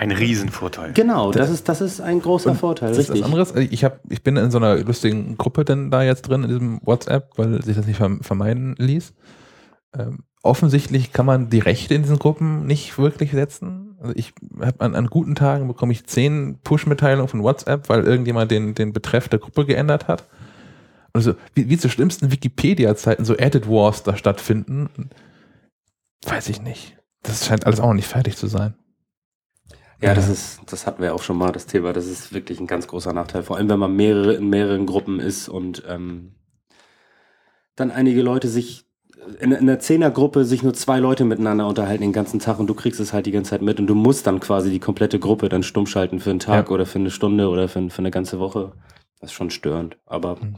Ein 0.00 0.12
Riesenvorteil. 0.12 0.94
genau, 0.94 1.30
das 1.30 1.50
ist, 1.50 1.68
das 1.68 1.82
ist 1.82 2.00
ein 2.00 2.22
großer 2.22 2.54
Vorteil, 2.54 2.88
Das 2.88 2.96
ist 2.96 3.08
was 3.10 3.16
richtig. 3.16 3.24
anderes. 3.26 3.52
Also 3.52 3.68
Ich, 3.70 3.84
hab, 3.84 4.00
ich 4.10 4.22
bin 4.22 4.38
in 4.38 4.50
so 4.50 4.56
einer 4.56 4.76
lustigen 4.78 5.36
Gruppe 5.36 5.66
denn 5.66 5.90
da 5.90 6.02
jetzt 6.02 6.22
drin, 6.22 6.42
in 6.42 6.48
diesem 6.48 6.80
WhatsApp, 6.82 7.32
weil 7.36 7.62
sich 7.62 7.76
das 7.76 7.86
nicht 7.86 8.00
verm- 8.00 8.22
vermeiden 8.22 8.74
ließ. 8.78 9.12
Ähm, 9.98 10.20
offensichtlich 10.42 11.12
kann 11.12 11.26
man 11.26 11.50
die 11.50 11.58
Rechte 11.58 11.92
in 11.92 12.00
diesen 12.02 12.18
Gruppen 12.18 12.64
nicht 12.64 12.96
wirklich 12.98 13.32
setzen. 13.32 13.98
Also 14.00 14.14
ich 14.16 14.32
habe 14.58 14.80
an, 14.80 14.94
an 14.94 15.08
guten 15.08 15.34
Tagen 15.34 15.68
bekomme 15.68 15.92
ich 15.92 16.06
zehn 16.06 16.58
Push-Mitteilungen 16.64 17.28
von 17.28 17.42
WhatsApp, 17.42 17.90
weil 17.90 18.04
irgendjemand 18.04 18.50
den, 18.50 18.74
den 18.74 18.94
Betreff 18.94 19.28
der 19.28 19.38
Gruppe 19.38 19.66
geändert 19.66 20.08
hat. 20.08 20.24
Also 21.12 21.34
wie, 21.52 21.68
wie 21.68 21.76
zu 21.76 21.90
schlimmsten 21.90 22.32
Wikipedia-Zeiten 22.32 23.26
so 23.26 23.36
Edit 23.36 23.68
Wars 23.68 24.02
da 24.02 24.16
stattfinden, 24.16 24.88
weiß 26.24 26.48
ich 26.48 26.62
nicht. 26.62 26.96
Das 27.22 27.44
scheint 27.44 27.66
alles 27.66 27.80
auch 27.80 27.88
noch 27.88 27.94
nicht 27.94 28.08
fertig 28.08 28.38
zu 28.38 28.46
sein. 28.46 28.72
Ja, 30.02 30.14
das 30.14 30.28
ist, 30.28 30.60
das 30.66 30.86
hatten 30.86 31.02
wir 31.02 31.14
auch 31.14 31.22
schon 31.22 31.36
mal, 31.36 31.52
das 31.52 31.66
Thema. 31.66 31.92
Das 31.92 32.06
ist 32.06 32.32
wirklich 32.32 32.58
ein 32.60 32.66
ganz 32.66 32.86
großer 32.86 33.12
Nachteil. 33.12 33.42
Vor 33.42 33.56
allem, 33.56 33.68
wenn 33.68 33.78
man 33.78 33.94
mehrere 33.94 34.34
in 34.34 34.48
mehreren 34.48 34.86
Gruppen 34.86 35.20
ist 35.20 35.48
und 35.48 35.82
ähm, 35.88 36.32
dann 37.76 37.90
einige 37.90 38.22
Leute 38.22 38.48
sich 38.48 38.86
in, 39.40 39.52
in 39.52 39.58
einer 39.58 39.78
Zehnergruppe 39.78 40.44
sich 40.46 40.62
nur 40.62 40.72
zwei 40.72 40.98
Leute 40.98 41.24
miteinander 41.26 41.66
unterhalten 41.66 42.00
den 42.02 42.12
ganzen 42.14 42.40
Tag 42.40 42.58
und 42.58 42.66
du 42.68 42.74
kriegst 42.74 42.98
es 43.00 43.12
halt 43.12 43.26
die 43.26 43.30
ganze 43.32 43.50
Zeit 43.50 43.62
mit 43.62 43.78
und 43.78 43.86
du 43.86 43.94
musst 43.94 44.26
dann 44.26 44.40
quasi 44.40 44.70
die 44.70 44.80
komplette 44.80 45.18
Gruppe 45.18 45.50
dann 45.50 45.62
stumm 45.62 45.86
schalten 45.86 46.20
für 46.20 46.30
einen 46.30 46.38
Tag 46.38 46.68
Ja. 46.68 46.72
oder 46.74 46.86
für 46.86 46.98
eine 46.98 47.10
Stunde 47.10 47.48
oder 47.48 47.68
für, 47.68 47.90
für 47.90 47.98
eine 47.98 48.10
ganze 48.10 48.38
Woche. 48.40 48.72
Das 49.20 49.30
ist 49.30 49.34
schon 49.34 49.50
störend. 49.50 49.98
Aber 50.06 50.40
Hm. 50.40 50.56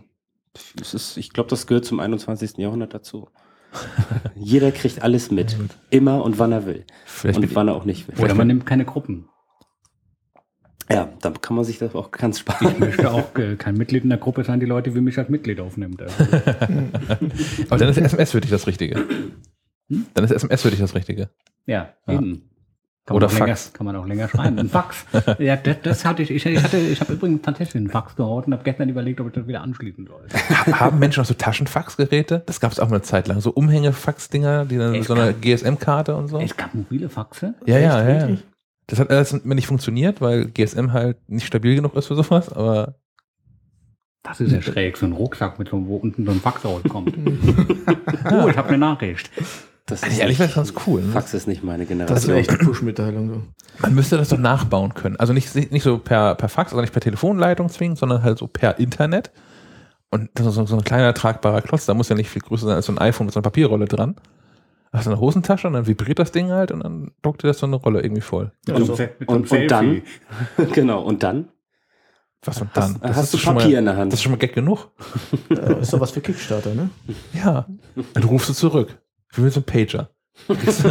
es 0.80 0.94
ist, 0.94 1.16
ich 1.16 1.32
glaube, 1.32 1.50
das 1.50 1.66
gehört 1.66 1.84
zum 1.84 1.98
21. 1.98 2.58
Jahrhundert 2.58 2.94
dazu. 2.94 3.28
Jeder 4.36 4.70
kriegt 4.70 5.02
alles 5.02 5.30
mit. 5.32 5.56
Immer 5.90 6.22
und 6.22 6.38
wann 6.38 6.52
er 6.52 6.64
will. 6.66 6.84
Vielleicht 7.04 7.38
Und 7.40 7.54
wann 7.56 7.68
er 7.68 7.74
auch 7.74 7.84
nicht 7.84 8.06
will. 8.08 8.22
Oder 8.24 8.34
man 8.34 8.46
nimmt 8.46 8.64
keine 8.66 8.84
Gruppen. 8.84 9.28
Ja, 10.92 11.08
dann 11.20 11.40
kann 11.40 11.56
man 11.56 11.64
sich 11.64 11.78
das 11.78 11.94
auch 11.94 12.10
ganz 12.10 12.38
sparen. 12.40 12.68
Ich 12.72 12.78
möchte 12.78 13.10
auch 13.10 13.28
kein 13.58 13.74
Mitglied 13.76 14.04
in 14.04 14.10
der 14.10 14.18
Gruppe 14.18 14.44
sein, 14.44 14.60
die 14.60 14.66
Leute 14.66 14.94
wie 14.94 15.00
mich 15.00 15.18
als 15.18 15.28
Mitglied 15.28 15.60
aufnimmt. 15.60 16.02
Also, 17.08 17.64
Aber 17.68 17.78
dann 17.78 17.88
ist 17.88 17.98
SMS 17.98 18.30
für 18.32 18.40
dich 18.40 18.50
das 18.50 18.66
Richtige. 18.66 19.04
Dann 20.14 20.24
ist 20.24 20.30
SMS 20.30 20.62
für 20.62 20.70
dich 20.70 20.80
das 20.80 20.94
Richtige. 20.94 21.28
ja, 21.66 21.90
Ja. 22.06 22.14
eben. 22.14 22.48
Kann 23.04 23.16
Oder 23.16 23.26
man 23.26 23.34
auch 23.34 23.38
länger, 23.40 23.56
Fax. 23.56 23.72
kann 23.72 23.84
man 23.86 23.96
auch 23.96 24.06
länger 24.06 24.28
schreiben. 24.28 24.58
Ein 24.60 24.68
Fax. 24.68 25.04
ja, 25.40 25.56
das, 25.56 25.76
das 25.82 26.04
hatte 26.04 26.22
ich. 26.22 26.30
Ich, 26.30 26.46
ich, 26.46 26.62
hatte, 26.62 26.76
ich 26.78 27.00
habe 27.00 27.14
übrigens 27.14 27.42
tatsächlich 27.42 27.74
einen 27.74 27.90
Fax 27.90 28.14
gehört 28.14 28.46
und 28.46 28.52
habe 28.52 28.62
gestern 28.62 28.88
überlegt, 28.88 29.20
ob 29.20 29.26
ich 29.26 29.32
das 29.32 29.48
wieder 29.48 29.60
anschließen 29.60 30.06
soll. 30.06 30.28
Ha- 30.32 30.78
Haben 30.78 31.00
Menschen 31.00 31.20
noch 31.20 31.26
so 31.26 31.34
Taschenfaxgeräte? 31.34 32.44
Das 32.46 32.60
gab 32.60 32.70
es 32.70 32.78
auch 32.78 32.88
mal 32.88 32.96
eine 32.96 33.02
Zeit 33.02 33.26
lang. 33.26 33.40
So 33.40 33.50
Umhängefax-Dinger, 33.50 34.66
die 34.66 34.78
dann 34.78 34.94
Es 34.94 35.08
so 35.08 35.14
einer 35.14 35.32
gab- 35.32 35.42
GSM-Karte 35.42 36.14
und 36.14 36.28
so. 36.28 36.38
Es 36.38 36.56
gab 36.56 36.74
mobile 36.74 37.08
Faxe. 37.08 37.54
Ja, 37.66 37.78
ja, 37.80 37.98
Echt, 37.98 38.08
ja. 38.08 38.14
ja. 38.14 38.20
wirklich? 38.20 38.44
Das 38.92 38.98
hat 39.00 39.08
alles 39.10 39.32
nicht 39.44 39.66
funktioniert, 39.66 40.20
weil 40.20 40.44
GSM 40.44 40.92
halt 40.92 41.16
nicht 41.26 41.46
stabil 41.46 41.74
genug 41.76 41.94
ist 41.96 42.08
für 42.08 42.14
sowas, 42.14 42.52
aber 42.52 42.96
Das 44.22 44.38
ist 44.38 44.52
ja 44.52 44.60
schräg, 44.60 44.98
so 44.98 45.06
ein 45.06 45.12
Rucksack, 45.12 45.58
mit 45.58 45.70
so, 45.70 45.86
wo 45.86 45.96
unten 45.96 46.26
so 46.26 46.30
ein 46.30 46.40
Fax 46.40 46.62
rauskommt. 46.62 47.16
oh, 48.30 48.48
ich 48.48 48.56
habe 48.58 48.68
eine 48.68 48.76
Nachricht. 48.76 49.30
Das 49.86 50.02
Also 50.02 50.20
ehrlich 50.20 50.36
gesagt 50.36 50.56
ganz 50.56 50.74
cool. 50.86 51.00
Ne? 51.00 51.10
Fax 51.10 51.32
ist 51.32 51.48
nicht 51.48 51.64
meine 51.64 51.84
Das 51.84 51.88
Generation. 51.88 52.28
wäre 52.28 52.38
echt 52.40 52.50
eine 52.50 52.58
Push-Mitteilung. 52.58 53.28
So. 53.30 53.42
Man 53.78 53.94
müsste 53.94 54.18
das 54.18 54.28
doch 54.28 54.36
nachbauen 54.36 54.92
können. 54.92 55.16
Also 55.16 55.32
nicht, 55.32 55.54
nicht 55.72 55.82
so 55.82 55.96
per, 55.96 56.34
per 56.34 56.50
Fax, 56.50 56.72
also 56.72 56.82
nicht 56.82 56.92
per 56.92 57.00
Telefonleitung 57.00 57.70
zwingen, 57.70 57.96
sondern 57.96 58.22
halt 58.22 58.36
so 58.36 58.46
per 58.46 58.78
Internet. 58.78 59.32
Und 60.10 60.28
das 60.34 60.44
ist 60.48 60.54
so, 60.56 60.66
so 60.66 60.76
ein 60.76 60.84
kleiner 60.84 61.14
tragbarer 61.14 61.62
Klotz, 61.62 61.86
da 61.86 61.94
muss 61.94 62.10
ja 62.10 62.14
nicht 62.14 62.28
viel 62.28 62.42
größer 62.42 62.66
sein 62.66 62.76
als 62.76 62.84
so 62.84 62.92
ein 62.92 62.98
iPhone 62.98 63.24
mit 63.26 63.32
so 63.32 63.38
einer 63.40 63.44
Papierrolle 63.44 63.86
dran. 63.86 64.16
Hast 64.92 65.06
du 65.06 65.10
eine 65.10 65.20
Hosentasche 65.20 65.66
und 65.66 65.72
dann 65.72 65.86
vibriert 65.86 66.18
das 66.18 66.32
Ding 66.32 66.50
halt 66.50 66.70
und 66.70 66.80
dann 66.84 67.12
dockt 67.22 67.42
dir 67.42 67.48
das 67.48 67.58
so 67.58 67.66
eine 67.66 67.76
Rolle 67.76 68.02
irgendwie 68.02 68.20
voll. 68.20 68.52
Also, 68.68 68.94
so 68.94 69.02
einem- 69.02 69.10
mit 69.18 69.28
so 69.28 69.34
einem 69.34 69.42
und, 69.42 69.52
und 69.52 69.70
dann, 69.70 70.02
genau, 70.72 71.02
und 71.02 71.22
dann 71.22 71.48
Was 72.44 72.60
und 72.60 72.70
dann? 72.74 73.00
hast, 73.02 73.16
hast 73.16 73.34
du 73.34 73.38
schon 73.38 73.54
Papier 73.56 73.70
mal, 73.72 73.78
in 73.78 73.84
der 73.86 73.96
Hand. 73.96 74.12
Das 74.12 74.18
ist 74.18 74.22
schon 74.22 74.32
mal 74.32 74.38
Gag 74.38 74.52
genug. 74.54 74.90
Äh, 75.48 75.80
ist 75.80 75.92
doch 75.94 76.00
was 76.00 76.10
für 76.10 76.20
Kickstarter, 76.20 76.74
ne? 76.74 76.90
Ja. 77.32 77.66
Dann 78.12 78.24
rufst 78.24 78.50
du 78.50 78.52
zurück. 78.52 78.98
Wie 79.34 79.40
mit 79.40 79.52
so 79.54 79.60
einem 79.60 79.64
Pager. 79.66 80.10
Da 80.48 80.54
kriegst 80.54 80.84
du 80.84 80.88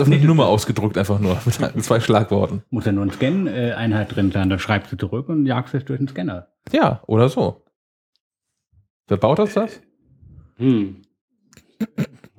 auf 0.00 0.06
eine 0.06 0.18
Nummer 0.18 0.46
ausgedruckt, 0.46 0.96
einfach 0.98 1.18
nur, 1.20 1.36
mit, 1.44 1.74
mit 1.76 1.84
zwei 1.84 2.00
Schlagworten. 2.00 2.62
Muss 2.70 2.84
ja 2.84 2.92
nur 2.92 3.02
eine 3.04 3.12
Scan-Einheit 3.12 4.14
drin 4.16 4.32
sein. 4.32 4.48
Dann 4.48 4.58
schreibst 4.58 4.90
du 4.92 4.96
zurück 4.96 5.28
und 5.28 5.46
jagst 5.46 5.74
es 5.74 5.84
durch 5.84 5.98
den 5.98 6.08
Scanner. 6.08 6.48
Ja, 6.72 7.02
oder 7.06 7.28
so. 7.28 7.64
Wer 9.06 9.18
baut 9.18 9.38
das 9.38 9.54
das? 9.54 9.80
Hm. 10.56 11.02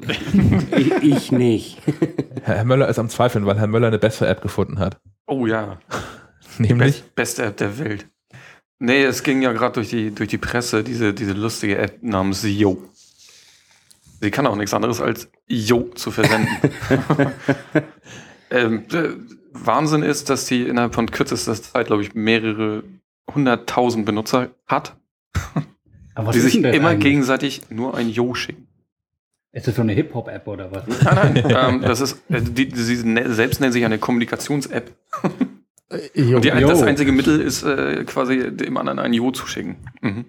Ich, 0.08 0.92
ich 1.04 1.32
nicht. 1.32 1.78
Herr 2.44 2.66
Möller 2.66 2.88
ist 2.88 3.00
am 3.00 3.10
Zweifeln, 3.10 3.46
weil 3.46 3.60
Herr 3.60 3.68
Möller 3.68 3.88
eine 3.88 4.00
bessere 4.00 4.28
App 4.30 4.42
gefunden 4.42 4.80
hat. 4.80 5.00
Oh 5.28 5.46
ja, 5.46 5.80
Nämlich, 6.58 7.02
Best, 7.04 7.16
beste 7.16 7.44
App 7.46 7.58
der 7.58 7.78
Welt. 7.80 8.08
Nee, 8.80 9.04
es 9.04 9.24
ging 9.24 9.42
ja 9.42 9.52
gerade 9.54 9.74
durch 9.74 9.90
die, 9.90 10.12
durch 10.14 10.30
die 10.30 10.38
Presse, 10.38 10.84
diese, 10.84 11.14
diese 11.14 11.34
lustige 11.34 11.78
App 11.78 12.02
namens 12.02 12.44
Yo. 12.44 12.82
Sie 14.20 14.32
kann 14.32 14.48
auch 14.48 14.56
nichts 14.56 14.74
anderes 14.74 15.02
als 15.02 15.30
Yo 15.48 15.90
zu 15.96 16.12
versenden. 16.12 16.48
ähm, 18.52 18.84
äh, 18.92 19.10
Wahnsinn 19.54 20.04
ist, 20.04 20.30
dass 20.30 20.46
die 20.46 20.64
innerhalb 20.64 20.96
von 20.96 21.10
kürzester 21.10 21.54
Zeit, 21.56 21.88
glaube 21.88 22.04
ich, 22.04 22.14
mehrere 22.14 22.84
hunderttausend 23.34 24.06
Benutzer 24.06 24.50
hat, 24.68 24.96
Aber 26.16 26.28
was 26.28 26.34
die 26.34 26.40
ist 26.40 26.52
sich 26.52 26.56
immer 26.64 26.90
eigentlich? 26.90 27.00
gegenseitig 27.12 27.62
nur 27.70 27.96
ein 27.96 28.10
Yo 28.10 28.34
schicken. 28.34 28.68
Ist 29.54 29.68
das 29.68 29.76
so 29.76 29.82
eine 29.82 29.92
Hip-Hop-App 29.94 30.48
oder 30.48 30.72
was? 30.72 30.84
Nein, 31.04 31.34
nein, 31.34 31.46
ähm, 31.76 31.82
das 31.82 32.00
ist, 32.02 32.22
äh, 32.30 32.42
die, 32.42 32.70
die, 32.70 32.80
sie 32.80 33.04
ne- 33.06 33.34
selbst 33.34 33.60
nennt 33.60 33.74
sich 33.74 33.84
eine 33.84 33.98
Kommunikations-App. 34.00 34.92
Äh, 35.90 36.34
Und 36.36 36.46
die, 36.46 36.50
das 36.52 36.84
einzige 36.84 37.12
Mittel 37.12 37.42
ist 37.42 37.64
äh, 37.64 38.06
quasi 38.06 38.56
dem 38.56 38.78
anderen 38.78 39.00
ein 39.00 39.12
Jo 39.14 39.32
zu 39.32 39.46
schicken. 39.48 39.76
Mhm. 40.02 40.26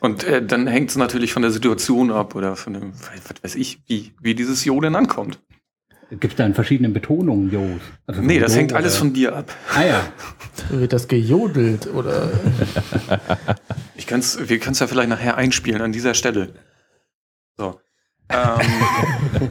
Und 0.00 0.22
äh, 0.24 0.44
dann 0.44 0.66
hängt 0.66 0.90
es 0.90 0.96
natürlich 0.96 1.32
von 1.32 1.42
der 1.42 1.50
Situation 1.50 2.10
ab 2.12 2.34
oder 2.34 2.56
von 2.56 2.74
dem, 2.74 2.92
was 2.92 3.42
weiß 3.42 3.54
ich, 3.56 3.80
wie, 3.86 4.12
wie 4.20 4.34
dieses 4.34 4.64
Jo 4.66 4.80
denn 4.80 4.94
ankommt. 4.96 5.40
Gibt 6.10 6.24
es 6.24 6.36
da 6.36 6.46
in 6.46 6.54
verschiedenen 6.54 6.92
Betonungen 6.92 7.50
Jos? 7.50 7.80
Also 8.06 8.20
Nee, 8.22 8.38
das 8.38 8.52
Jo 8.54 8.58
hängt 8.60 8.72
alles 8.74 8.96
von 8.96 9.12
dir 9.14 9.34
ab. 9.34 9.50
Ah 9.74 9.84
ja. 9.84 10.12
Wird 10.70 10.92
das 10.92 11.08
gejodelt 11.08 11.86
oder 11.92 12.30
Ich 13.96 14.06
kann's, 14.06 14.38
wir 14.48 14.58
können 14.58 14.72
es 14.72 14.78
ja 14.78 14.86
vielleicht 14.86 15.08
nachher 15.08 15.36
einspielen 15.36 15.80
an 15.82 15.92
dieser 15.92 16.14
Stelle. 16.14 16.54
So. 17.56 17.80
Ähm, 18.30 19.50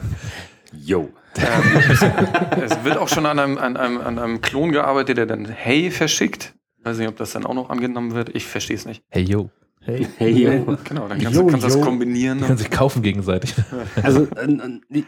Yo. 0.72 1.08
ähm, 1.36 1.82
es, 1.90 2.02
es 2.72 2.84
wird 2.84 2.96
auch 2.98 3.08
schon 3.08 3.26
an 3.26 3.38
einem, 3.38 3.58
an, 3.58 3.76
einem, 3.76 4.00
an 4.00 4.18
einem 4.18 4.40
Klon 4.40 4.72
gearbeitet, 4.72 5.16
der 5.18 5.26
dann 5.26 5.46
Hey 5.46 5.90
verschickt. 5.90 6.54
weiß 6.84 6.98
nicht, 6.98 7.08
ob 7.08 7.16
das 7.16 7.32
dann 7.32 7.44
auch 7.46 7.54
noch 7.54 7.70
angenommen 7.70 8.14
wird. 8.14 8.34
Ich 8.34 8.46
verstehe 8.46 8.76
es 8.76 8.86
nicht. 8.86 9.02
Hey, 9.08 9.22
yo. 9.22 9.50
hey, 9.82 10.06
Hey, 10.18 10.30
yo. 10.32 10.76
Genau, 10.84 11.08
dann 11.08 11.18
kannst 11.20 11.34
Jo, 11.36 11.42
du 11.44 11.48
kannst 11.50 11.64
das 11.66 11.74
jo. 11.74 11.80
kombinieren. 11.80 12.38
Die 12.38 12.44
können 12.44 12.58
sich 12.58 12.70
kaufen 12.70 13.02
gegenseitig. 13.02 13.54
Also, 14.02 14.26
äh, 14.36 14.44
äh, 14.52 15.02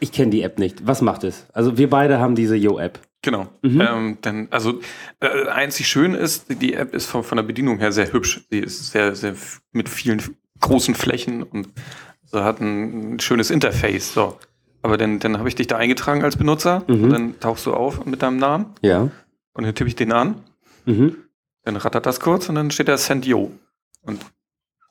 ich 0.00 0.12
kenne 0.12 0.30
die 0.30 0.42
App 0.42 0.58
nicht. 0.58 0.86
Was 0.86 1.00
macht 1.02 1.24
es? 1.24 1.46
Also, 1.52 1.78
wir 1.78 1.88
beide 1.90 2.18
haben 2.18 2.34
diese 2.34 2.56
Yo-App. 2.56 2.98
Genau. 3.22 3.46
Mhm. 3.62 3.80
Ähm, 3.80 4.18
denn, 4.24 4.48
also, 4.50 4.80
äh, 5.20 5.48
einzig 5.48 5.86
schön 5.88 6.14
ist, 6.14 6.46
die 6.60 6.74
App 6.74 6.92
ist 6.94 7.06
von, 7.06 7.22
von 7.24 7.36
der 7.36 7.44
Bedienung 7.44 7.78
her 7.78 7.92
sehr 7.92 8.12
hübsch. 8.12 8.42
Sie 8.50 8.58
ist 8.58 8.90
sehr, 8.90 9.14
sehr 9.14 9.34
mit 9.72 9.88
vielen 9.88 10.20
großen 10.60 10.94
Flächen 10.94 11.42
und 11.42 11.68
so 12.32 12.42
hat 12.42 12.60
ein, 12.60 13.20
schönes 13.20 13.50
Interface. 13.50 14.12
So. 14.14 14.38
Aber 14.82 14.96
dann, 14.98 15.20
dann 15.20 15.38
habe 15.38 15.48
ich 15.48 15.54
dich 15.54 15.68
da 15.68 15.76
eingetragen 15.76 16.24
als 16.24 16.36
Benutzer 16.36 16.82
Mhm. 16.88 17.04
und 17.04 17.10
dann 17.10 17.40
tauchst 17.40 17.66
du 17.66 17.74
auf 17.74 18.04
mit 18.04 18.22
deinem 18.22 18.38
Namen 18.38 18.66
Ja. 18.80 19.02
und 19.52 19.64
dann 19.64 19.74
tippe 19.74 19.86
ich 19.88 19.94
den 19.96 20.10
an, 20.12 20.36
Mhm. 20.86 21.16
dann 21.64 21.76
rattert 21.76 22.06
das 22.06 22.18
kurz 22.18 22.48
und 22.48 22.56
dann 22.56 22.70
steht 22.72 22.88
da 22.88 22.96
Send 22.98 23.24
Yo. 23.26 23.52
Und 24.00 24.20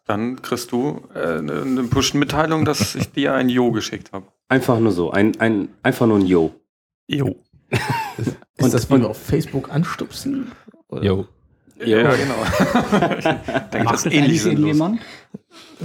dann 0.06 0.42
kriegst 0.42 0.72
du 0.72 1.02
äh, 1.14 1.40
eine, 1.40 1.62
eine 1.64 1.84
Push-Mitteilung, 1.84 2.64
dass 2.64 2.96
ich 2.96 3.12
dir 3.12 3.34
ein 3.34 3.50
Yo 3.50 3.72
geschickt 3.72 4.14
habe. 4.14 4.28
Einfach 4.48 4.80
nur 4.80 4.92
so. 4.94 5.12
Ein, 5.12 5.40
ein, 5.42 5.70
einfach 5.84 6.08
nur 6.08 6.20
ein 6.20 6.26
Yo. 6.26 6.54
Yo. 7.08 7.36
ist 8.18 8.36
Und- 8.60 8.74
das 8.74 8.90
wie 8.90 8.94
und- 8.94 9.02
wir 9.02 9.10
auf 9.10 9.22
Facebook 9.22 9.70
anstupsen? 9.72 10.52
Oder? 10.90 11.04
Yo. 11.04 11.28
Jo. 11.80 11.98
Ja, 11.98 12.14
genau. 12.16 12.36
ich 13.18 13.24
denke, 13.24 13.84
Macht 13.84 13.94
das 13.96 14.06
ähnlich 14.06 14.46
irgendjemand? 14.46 15.02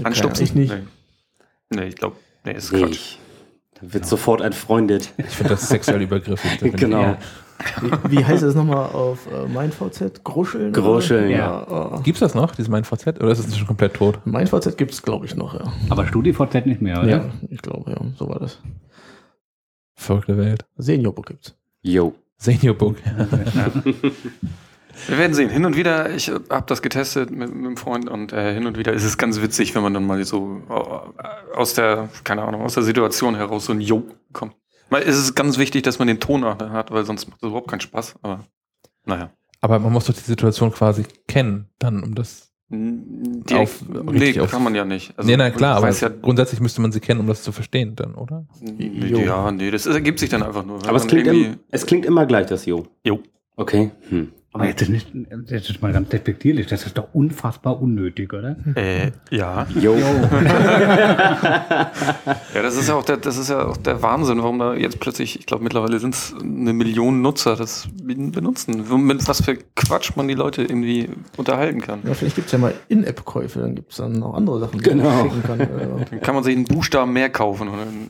Anstupsen? 0.05 0.45
Ich 0.45 0.55
nicht. 0.55 0.73
Nee, 0.75 0.83
nee 1.71 1.85
ich 1.89 1.97
glaube, 1.97 2.17
nee, 2.45 2.53
ist 2.53 2.71
Quatsch. 2.71 2.89
Nicht. 2.89 3.19
Da 3.81 3.93
wird 3.93 4.07
sofort 4.07 4.41
entfreundet. 4.41 5.13
Ich 5.19 5.27
finde 5.27 5.51
das 5.51 5.69
sexuell 5.69 6.03
übergriffig. 6.03 6.59
Das 6.73 6.81
Genau. 6.81 7.03
Ja. 7.03 7.19
Wie, 7.81 8.19
wie 8.19 8.25
heißt 8.25 8.43
es 8.43 8.55
nochmal 8.55 8.87
auf 8.91 9.27
äh, 9.33 9.47
MeinVZ? 9.49 10.23
Gruscheln? 10.25 10.71
oder? 10.71 10.81
Gruscheln, 10.83 11.31
ja. 11.31 11.97
Äh, 11.99 12.03
Gibt's 12.03 12.21
das 12.21 12.35
noch, 12.35 12.55
dieses 12.55 12.69
MeinVZ? 12.69 13.07
Oder 13.21 13.31
ist 13.31 13.39
es 13.39 13.57
schon 13.57 13.67
komplett 13.67 13.95
tot? 13.95 14.21
MeinVZ 14.27 14.77
gibt 14.77 14.93
es, 14.93 15.03
glaube 15.03 15.25
ich, 15.27 15.37
noch, 15.37 15.55
ja. 15.55 15.73
Aber 15.89 16.07
StudiVZ 16.07 16.67
nicht 16.67 16.83
mehr, 16.83 16.99
oder? 16.99 17.09
Ja, 17.09 17.25
ich 17.51 17.63
glaube, 17.63 17.91
ja, 17.91 17.97
so 18.19 18.29
war 18.29 18.39
das. 18.39 18.61
Verrückte 19.95 20.37
Welt. 20.37 20.67
Seniorbook 20.77 21.27
gibt's. 21.27 21.55
Yo. 21.83 22.15
Seniorbook. 22.37 22.97
Wir 25.09 25.19
werden 25.19 25.35
sehen. 25.35 25.51
Hin 25.51 25.65
und 25.65 25.77
wieder, 25.77 26.11
ich 26.15 26.29
habe 26.31 26.65
das 26.67 26.83
getestet 26.83 27.31
mit, 27.31 27.55
mit 27.55 27.65
einem 27.67 27.77
Freund 27.77 28.09
und 28.09 28.33
äh, 28.33 28.55
hin 28.55 28.67
und 28.67 28.79
wieder 28.79 28.93
ist 28.93 29.05
es 29.05 29.19
ganz 29.19 29.41
witzig, 29.43 29.75
wenn 29.75 29.83
man 29.83 29.95
dann 29.95 30.07
mal 30.07 30.23
so 30.25 30.63
äh, 30.69 31.57
aus 31.57 31.75
der, 31.75 32.09
keine 32.25 32.43
Ahnung, 32.43 32.63
aus 32.63 32.75
der 32.75 32.83
Situation 32.83 33.35
heraus 33.37 33.67
so 33.67 33.73
ein 33.73 33.81
Jo 33.81 34.05
kommt. 34.33 34.55
Weil 34.91 35.03
es 35.03 35.17
ist 35.19 35.35
ganz 35.35 35.59
wichtig, 35.59 35.83
dass 35.83 35.99
man 35.99 36.09
den 36.09 36.21
Ton 36.21 36.45
auch 36.45 36.57
da 36.57 36.71
hat, 36.71 36.91
weil 36.93 37.05
sonst 37.05 37.29
macht 37.29 37.43
es 37.43 37.49
überhaupt 37.49 37.69
keinen 37.69 37.81
Spaß. 37.81 38.17
Aber 38.23 38.45
naja. 39.05 39.31
Aber 39.61 39.79
man 39.79 39.93
muss 39.93 40.05
doch 40.07 40.15
die 40.15 40.21
Situation 40.21 40.71
quasi 40.73 41.05
kennen, 41.27 41.69
dann, 41.79 42.03
um 42.03 42.15
das. 42.15 42.53
Direkt, 42.69 43.53
Auf- 43.55 43.85
nee, 43.89 44.11
richtig 44.19 44.41
auf- 44.41 44.51
kann 44.51 44.63
man 44.65 44.75
ja 44.75 44.85
nicht. 44.85 45.17
Also, 45.17 45.31
nee, 45.31 45.37
na 45.37 45.51
klar, 45.51 45.77
aber 45.77 45.91
ja, 45.91 46.09
grundsätzlich 46.09 46.61
müsste 46.61 46.81
man 46.81 46.91
sie 46.91 46.99
kennen, 47.01 47.21
um 47.21 47.27
das 47.29 47.43
zu 47.45 47.53
verstehen, 47.53 47.95
dann, 47.95 48.15
oder? 48.17 48.45
Jo. 48.79 49.19
ja, 49.21 49.53
nee, 49.53 49.71
das 49.71 49.87
ergibt 49.87 50.19
sich 50.19 50.31
dann 50.31 50.43
einfach 50.43 50.65
nur. 50.65 50.79
Aber 50.87 50.97
es 50.97 51.07
klingt, 51.07 51.29
im, 51.29 51.59
es 51.71 51.87
klingt 51.87 52.05
immer 52.05 52.27
gleich, 52.27 52.47
das 52.49 52.67
Yo. 52.67 52.87
Jo. 53.05 53.21
Okay. 53.57 53.93
Hm. 54.09 54.33
Aber 54.57 54.67
jetzt 54.67 54.83
ist, 54.83 54.89
nicht, 54.91 55.09
jetzt 55.49 55.71
ist 55.71 55.81
mal 55.83 55.93
ganz 55.93 56.09
despektierlich. 56.09 56.67
Das 56.67 56.85
ist 56.87 56.97
doch 56.99 57.09
unfassbar 57.13 57.81
unnötig, 57.81 58.33
oder? 58.33 58.57
Äh, 58.75 59.13
ja. 59.31 59.67
Yo. 59.81 59.95
Ja, 62.55 62.63
das 62.63 62.77
ist 62.77 62.89
ja 62.89 62.95
auch 62.95 63.05
der, 63.05 63.17
das 63.19 63.37
ist 63.37 63.51
ja 63.51 63.67
auch 63.67 63.77
der 63.77 64.01
Wahnsinn, 64.03 64.39
warum 64.43 64.59
da 64.59 64.73
jetzt 64.75 64.99
plötzlich, 65.01 65.39
ich 65.39 65.45
glaube 65.47 65.63
mittlerweile 65.63 65.99
sind 65.99 66.15
es 66.15 66.35
eine 66.41 66.73
Million 66.73 67.21
Nutzer 67.23 67.55
das 67.57 67.87
benutzen. 68.03 68.85
Mit 69.07 69.27
was 69.29 69.43
für 69.45 69.59
Quatsch 69.75 70.13
man 70.17 70.27
die 70.29 70.35
Leute 70.35 70.63
irgendwie 70.63 71.09
unterhalten 71.37 71.81
kann. 71.83 72.01
Ja, 72.05 72.15
vielleicht 72.15 72.37
gibt 72.37 72.47
es 72.47 72.53
ja 72.53 72.59
mal 72.59 72.73
In-App-Käufe, 72.89 73.59
dann 73.61 73.75
gibt 73.75 73.91
es 73.93 73.99
dann 73.99 74.13
noch 74.13 74.33
andere 74.35 74.61
Sachen, 74.61 74.79
die 74.79 74.85
Genau. 74.89 75.05
man 75.05 75.25
schicken 75.31 75.43
kann. 75.43 75.61
Äh, 75.61 75.67
Dann 76.11 76.21
kann 76.23 76.35
man 76.35 76.45
sich 76.45 76.55
einen 76.57 76.65
Buchstaben 76.65 77.13
mehr 77.13 77.29
kaufen. 77.29 77.69
Dann, 77.69 78.09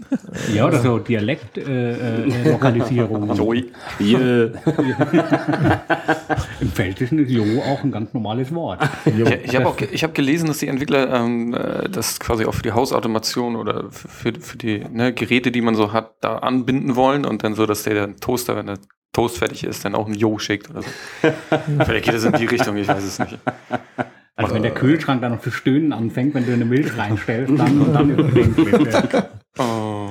Ja, 0.55 0.66
oder 0.66 0.78
so 0.80 0.99
Dialekt-Lokalisierung. 0.99 3.34
Joi. 3.34 3.64
Yeah. 4.01 4.51
Im 6.61 6.70
Pfälzischen 6.70 7.18
ist 7.18 7.30
Jo 7.30 7.62
auch 7.62 7.82
ein 7.84 7.93
ganz 7.93 8.12
normales 8.14 8.55
Wort. 8.55 8.80
Ich, 9.05 9.18
ich 9.18 9.57
habe 9.57 9.66
auch 9.66 9.76
ich 9.78 10.05
hab 10.05 10.14
gelesen, 10.14 10.49
dass 10.49 10.59
die 10.59 10.68
Entwickler 10.68 11.12
ähm, 11.12 11.55
äh, 11.55 11.89
das 11.89 12.20
quasi 12.20 12.45
auch 12.45 12.55
für 12.55 12.62
die 12.62 12.72
Hausautomation 12.72 13.57
oder 13.57 13.91
für, 13.91 14.32
für, 14.34 14.59
die 14.59 14.84
ne, 14.91 15.12
Geräte, 15.12 15.51
die 15.51 15.61
man 15.61 15.74
so 15.74 15.93
hat, 15.93 16.14
da 16.20 16.39
anbinden 16.39 16.97
wollen 16.97 17.24
und 17.24 17.45
dann 17.45 17.55
so, 17.55 17.66
dass 17.66 17.82
der, 17.82 17.95
der 17.95 18.16
Toaster, 18.16 18.57
wenn 18.57 18.66
der 18.66 18.78
Toast 19.12 19.39
fertig 19.39 19.64
ist, 19.64 19.84
dann 19.84 19.95
auch 19.95 20.07
ein 20.07 20.14
Jo 20.14 20.39
schickt 20.39 20.70
oder 20.70 20.82
so. 20.82 20.89
Vielleicht 21.84 22.05
geht 22.05 22.14
das 22.14 22.24
in 22.24 22.32
die 22.32 22.47
Richtung, 22.47 22.76
ich 22.76 22.89
weiß 22.89 23.03
es 23.03 23.18
nicht. 23.18 23.39
Also 24.37 24.55
wenn 24.55 24.62
der 24.62 24.74
Kühlschrank 24.74 25.22
dann 25.22 25.32
noch 25.32 25.41
zu 25.41 25.51
stöhnen 25.51 25.95
anfängt, 25.95 26.34
wenn 26.34 26.45
du 26.45 26.53
eine 26.53 26.66
Milch 26.66 26.97
reinstellst, 26.97 27.59
dann 27.59 27.80
und 27.80 27.93
dann 27.95 28.14
bitte. 28.14 29.30
Oh. 29.59 30.11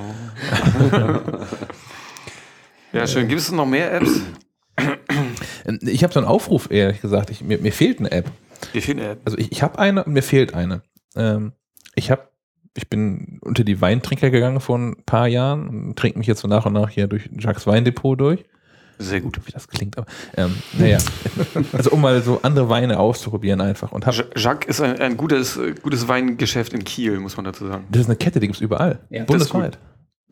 ja, 2.92 3.06
schön. 3.06 3.28
Gibt 3.28 3.40
es 3.40 3.52
noch 3.52 3.66
mehr 3.66 3.94
Apps? 3.94 4.22
Ich 5.82 6.02
habe 6.02 6.12
so 6.12 6.20
einen 6.20 6.28
Aufruf, 6.28 6.70
ehrlich 6.70 7.00
gesagt. 7.00 7.30
Ich, 7.30 7.42
mir, 7.42 7.58
mir 7.58 7.72
fehlt 7.72 7.98
eine 7.98 8.10
App. 8.10 8.30
Wie 8.72 8.80
viele 8.80 9.10
Apps? 9.10 9.22
Also 9.24 9.38
ich, 9.38 9.52
ich 9.52 9.62
habe 9.62 9.78
eine 9.78 10.04
und 10.04 10.12
mir 10.12 10.22
fehlt 10.22 10.54
eine. 10.54 10.82
Ähm, 11.14 11.52
ich 11.94 12.10
habe, 12.10 12.28
ich 12.76 12.88
bin 12.88 13.38
unter 13.42 13.64
die 13.64 13.80
Weintrinker 13.80 14.30
gegangen 14.30 14.60
vor 14.60 14.78
ein 14.78 14.96
paar 15.04 15.26
Jahren 15.26 15.68
und 15.68 15.96
trinke 15.96 16.18
mich 16.18 16.26
jetzt 16.26 16.40
so 16.40 16.48
nach 16.48 16.66
und 16.66 16.72
nach 16.72 16.90
hier 16.90 17.06
durch 17.06 17.28
Jacques 17.36 17.66
Weindepot 17.66 18.20
durch. 18.20 18.44
Sehr 18.98 19.20
gut. 19.20 19.38
Wie 19.44 19.52
das 19.52 19.68
klingt, 19.68 19.98
aber 19.98 20.06
ähm, 20.36 20.54
naja. 20.78 20.98
also 21.72 21.90
um 21.90 22.00
mal 22.00 22.22
so 22.22 22.40
andere 22.42 22.68
Weine 22.68 22.98
auszuprobieren 22.98 23.60
einfach. 23.60 23.92
Und 23.92 24.06
Jacques 24.36 24.66
ist 24.68 24.80
ein, 24.80 24.98
ein 25.00 25.16
gutes, 25.16 25.58
gutes 25.82 26.08
Weingeschäft 26.08 26.72
in 26.72 26.84
Kiel, 26.84 27.18
muss 27.20 27.36
man 27.36 27.44
dazu 27.44 27.66
sagen. 27.66 27.84
das 27.90 28.02
ist 28.02 28.06
eine 28.06 28.16
Kette, 28.16 28.40
die 28.40 28.46
gibt's 28.46 28.62
überall. 28.62 29.00
Ja, 29.10 29.20
das 29.20 29.26
Bundesweit. 29.26 29.78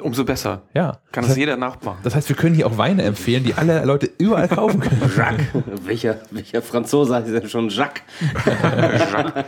Umso 0.01 0.25
besser. 0.25 0.63
Ja. 0.75 0.99
Kann 1.13 1.23
das, 1.23 1.23
das 1.23 1.29
heißt, 1.31 1.39
jeder 1.39 1.57
nachmachen. 1.57 1.99
das 2.03 2.15
heißt, 2.17 2.29
wir 2.29 2.35
können 2.37 2.55
hier 2.57 2.67
auch 2.67 2.79
Weine 2.79 3.03
empfehlen, 3.05 3.45
die 3.45 3.55
alle 3.55 3.85
Leute 3.85 4.11
überall 4.19 4.49
kaufen 4.49 4.81
können. 4.81 5.01
Jacques. 5.17 5.47
welcher, 5.85 6.19
welcher 6.33 6.63
Franzose 6.63 7.15
heißt 7.15 7.29
denn 7.29 7.49
schon 7.49 7.69
Jacques? 7.69 8.03
Jacques. 8.45 9.45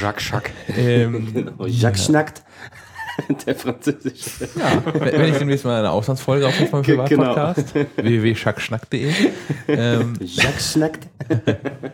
Jacques 0.00 0.30
Jacques. 0.30 0.52
ähm, 0.76 1.32
Genau, 1.34 1.66
Jacques 1.66 2.04
schnackt. 2.04 2.42
Der 3.46 3.54
französische. 3.54 4.48
ja, 4.56 4.82
wenn 5.12 5.32
ich 5.32 5.38
demnächst 5.38 5.64
mal 5.64 5.78
eine 5.78 5.90
Auslandsfolge 5.90 6.48
auf 6.48 6.56
dem 6.56 6.82
Genau. 6.82 7.04
Privatpodcast, 7.04 7.74
www.schackschnack.de. 7.96 9.12
Ähm, 9.68 10.14
Jacques 10.20 10.72
schnackt. 10.72 11.08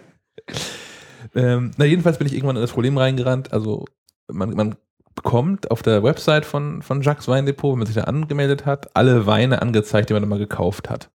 Ähm, 1.34 1.70
na, 1.76 1.84
jedenfalls 1.84 2.18
bin 2.18 2.26
ich 2.26 2.34
irgendwann 2.34 2.56
in 2.56 2.62
das 2.62 2.72
Problem 2.72 2.98
reingerannt. 2.98 3.52
Also, 3.52 3.84
man, 4.26 4.50
man 4.54 4.74
bekommt 5.22 5.70
auf 5.70 5.82
der 5.82 6.02
Website 6.02 6.46
von, 6.46 6.80
von 6.82 7.02
Jacques 7.02 7.28
Weindepot, 7.28 7.72
wenn 7.72 7.80
man 7.80 7.86
sich 7.86 7.96
da 7.96 8.04
angemeldet 8.04 8.64
hat, 8.64 8.88
alle 8.94 9.26
Weine 9.26 9.60
angezeigt, 9.60 10.08
die 10.08 10.14
man 10.14 10.26
mal 10.26 10.38
gekauft 10.38 10.88
hat. 10.88 11.10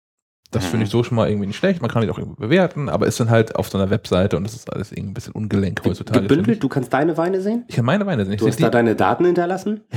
Das 0.50 0.66
finde 0.66 0.84
ich 0.84 0.90
so 0.90 1.02
schon 1.02 1.16
mal 1.16 1.30
irgendwie 1.30 1.46
nicht 1.46 1.56
schlecht. 1.56 1.80
Man 1.80 1.90
kann 1.90 2.02
die 2.02 2.10
auch 2.10 2.18
irgendwie 2.18 2.42
bewerten, 2.42 2.90
aber 2.90 3.06
ist 3.06 3.18
dann 3.18 3.30
halt 3.30 3.56
auf 3.56 3.70
so 3.70 3.78
einer 3.78 3.88
Webseite 3.88 4.36
und 4.36 4.44
das 4.44 4.52
ist 4.52 4.70
alles 4.70 4.92
irgendwie 4.92 5.12
ein 5.12 5.14
bisschen 5.14 5.32
ungelenk 5.32 5.80
heutzutage. 5.82 6.26
Gebündelt, 6.26 6.62
du 6.62 6.68
kannst 6.68 6.92
deine 6.92 7.16
Weine 7.16 7.40
sehen? 7.40 7.64
ich 7.68 7.76
kann 7.76 7.86
meine 7.86 8.04
Weine 8.04 8.26
sehen. 8.26 8.34
Ich 8.34 8.40
Du 8.40 8.48
hast 8.48 8.60
da 8.60 8.68
deine 8.68 8.94
Daten 8.94 9.24
hinterlassen? 9.24 9.80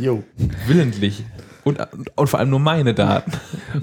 Jo. 0.00 0.22
die 0.38 0.50
willentlich. 0.66 1.24
Und, 1.66 1.80
und 2.14 2.28
vor 2.28 2.38
allem 2.38 2.50
nur 2.50 2.60
meine 2.60 2.94
Daten. 2.94 3.32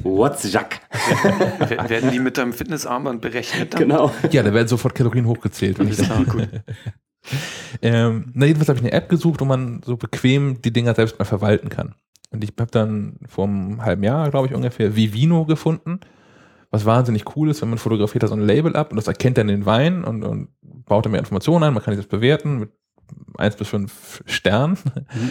What's 0.03 0.49
Jacques? 0.49 0.79
Wer- 1.67 1.89
Werden 1.89 2.11
die 2.11 2.19
mit 2.19 2.37
deinem 2.37 2.53
Fitnessarmband 2.53 3.19
berechnet? 3.21 3.73
Dann? 3.73 3.81
Genau. 3.81 4.09
Ja, 4.31 4.41
da 4.41 4.53
werden 4.53 4.69
sofort 4.69 4.95
Kalorien 4.95 5.25
hochgezählt. 5.25 5.77
Wenn 5.79 5.89
ich 5.89 5.97
das 5.97 6.07
Ja, 6.07 6.23
gut. 6.23 6.47
Ähm, 7.81 8.31
na, 8.33 8.45
jedenfalls 8.45 8.67
habe 8.69 8.79
ich 8.79 8.83
eine 8.85 8.91
App 8.91 9.07
gesucht, 9.07 9.39
wo 9.39 9.45
man 9.45 9.81
so 9.85 9.95
bequem 9.95 10.61
die 10.61 10.73
Dinger 10.73 10.93
selbst 10.93 11.17
mal 11.19 11.25
verwalten 11.25 11.69
kann. 11.69 11.95
Und 12.31 12.43
ich 12.43 12.51
habe 12.59 12.69
dann 12.71 13.15
vor 13.29 13.45
einem 13.47 13.83
halben 13.83 14.03
Jahr, 14.03 14.29
glaube 14.29 14.47
ich, 14.47 14.53
ungefähr 14.53 14.95
Vivino 14.97 15.45
gefunden, 15.45 16.01
was 16.69 16.85
wahnsinnig 16.85 17.23
cool 17.37 17.49
ist, 17.49 17.61
wenn 17.61 17.69
man 17.69 17.77
fotografiert 17.77 18.23
da 18.23 18.27
so 18.27 18.33
ein 18.35 18.41
Label 18.45 18.75
ab 18.75 18.91
und 18.91 18.97
das 18.97 19.07
erkennt 19.07 19.37
dann 19.37 19.47
den 19.47 19.65
Wein 19.65 20.03
und, 20.03 20.23
und 20.23 20.49
baut 20.61 21.05
dann 21.05 21.11
mehr 21.13 21.19
Informationen 21.19 21.63
ein. 21.63 21.73
Man 21.73 21.81
kann 21.83 21.95
das 21.95 22.07
bewerten 22.07 22.59
mit 22.59 22.71
1 23.37 23.55
bis 23.55 23.67
5 23.67 24.23
Sternen. 24.25 24.77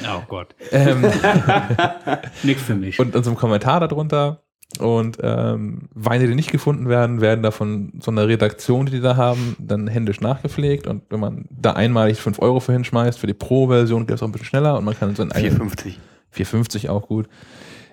Oh 0.04 0.22
Gott. 0.28 0.54
ähm, 0.70 1.02
Nichts 2.42 2.62
für 2.62 2.74
mich. 2.74 2.98
und, 2.98 3.14
ein 3.14 3.34
Kommentar 3.34 3.80
darunter. 3.80 4.42
Und 4.78 5.18
ähm, 5.22 5.88
Weine, 5.92 6.26
die 6.26 6.34
nicht 6.34 6.50
gefunden 6.50 6.88
werden, 6.88 7.20
werden 7.20 7.42
da 7.42 7.50
von 7.50 7.92
so 8.00 8.10
einer 8.10 8.26
Redaktion, 8.26 8.86
die 8.86 8.92
die 8.92 9.00
da 9.00 9.16
haben, 9.16 9.54
dann 9.58 9.86
händisch 9.86 10.20
nachgepflegt. 10.20 10.86
Und 10.86 11.02
wenn 11.10 11.20
man 11.20 11.44
da 11.50 11.72
einmalig 11.72 12.20
5 12.20 12.38
Euro 12.40 12.60
für 12.60 12.72
hinschmeißt, 12.72 13.18
für 13.18 13.26
die 13.26 13.34
Pro-Version 13.34 14.06
geht 14.06 14.16
es 14.16 14.22
auch 14.22 14.28
ein 14.28 14.32
bisschen 14.32 14.46
schneller 14.46 14.78
und 14.78 14.84
man 14.84 14.98
kann 14.98 15.14
so 15.14 15.22
einen 15.22 15.32
eigenen 15.32 15.68
4,50. 15.68 15.96
450 16.30 16.88
auch 16.88 17.06
gut. 17.06 17.28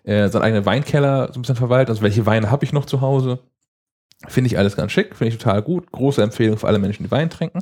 Äh, 0.04 0.30
seinen 0.30 0.44
eigenen 0.44 0.66
Weinkeller 0.66 1.28
so 1.34 1.40
ein 1.40 1.42
bisschen 1.42 1.58
verwalten. 1.58 1.92
Also 1.92 2.02
welche 2.02 2.26
Weine 2.26 2.50
habe 2.50 2.64
ich 2.64 2.72
noch 2.72 2.86
zu 2.86 3.02
Hause? 3.02 3.40
Finde 4.28 4.48
ich 4.48 4.58
alles 4.58 4.76
ganz 4.76 4.92
schick, 4.92 5.16
finde 5.16 5.34
ich 5.34 5.38
total 5.38 5.62
gut. 5.62 5.92
Große 5.92 6.22
Empfehlung 6.22 6.58
für 6.58 6.68
alle 6.68 6.80
Menschen, 6.80 7.04
die 7.04 7.12
Wein 7.12 7.30
trinken. 7.30 7.62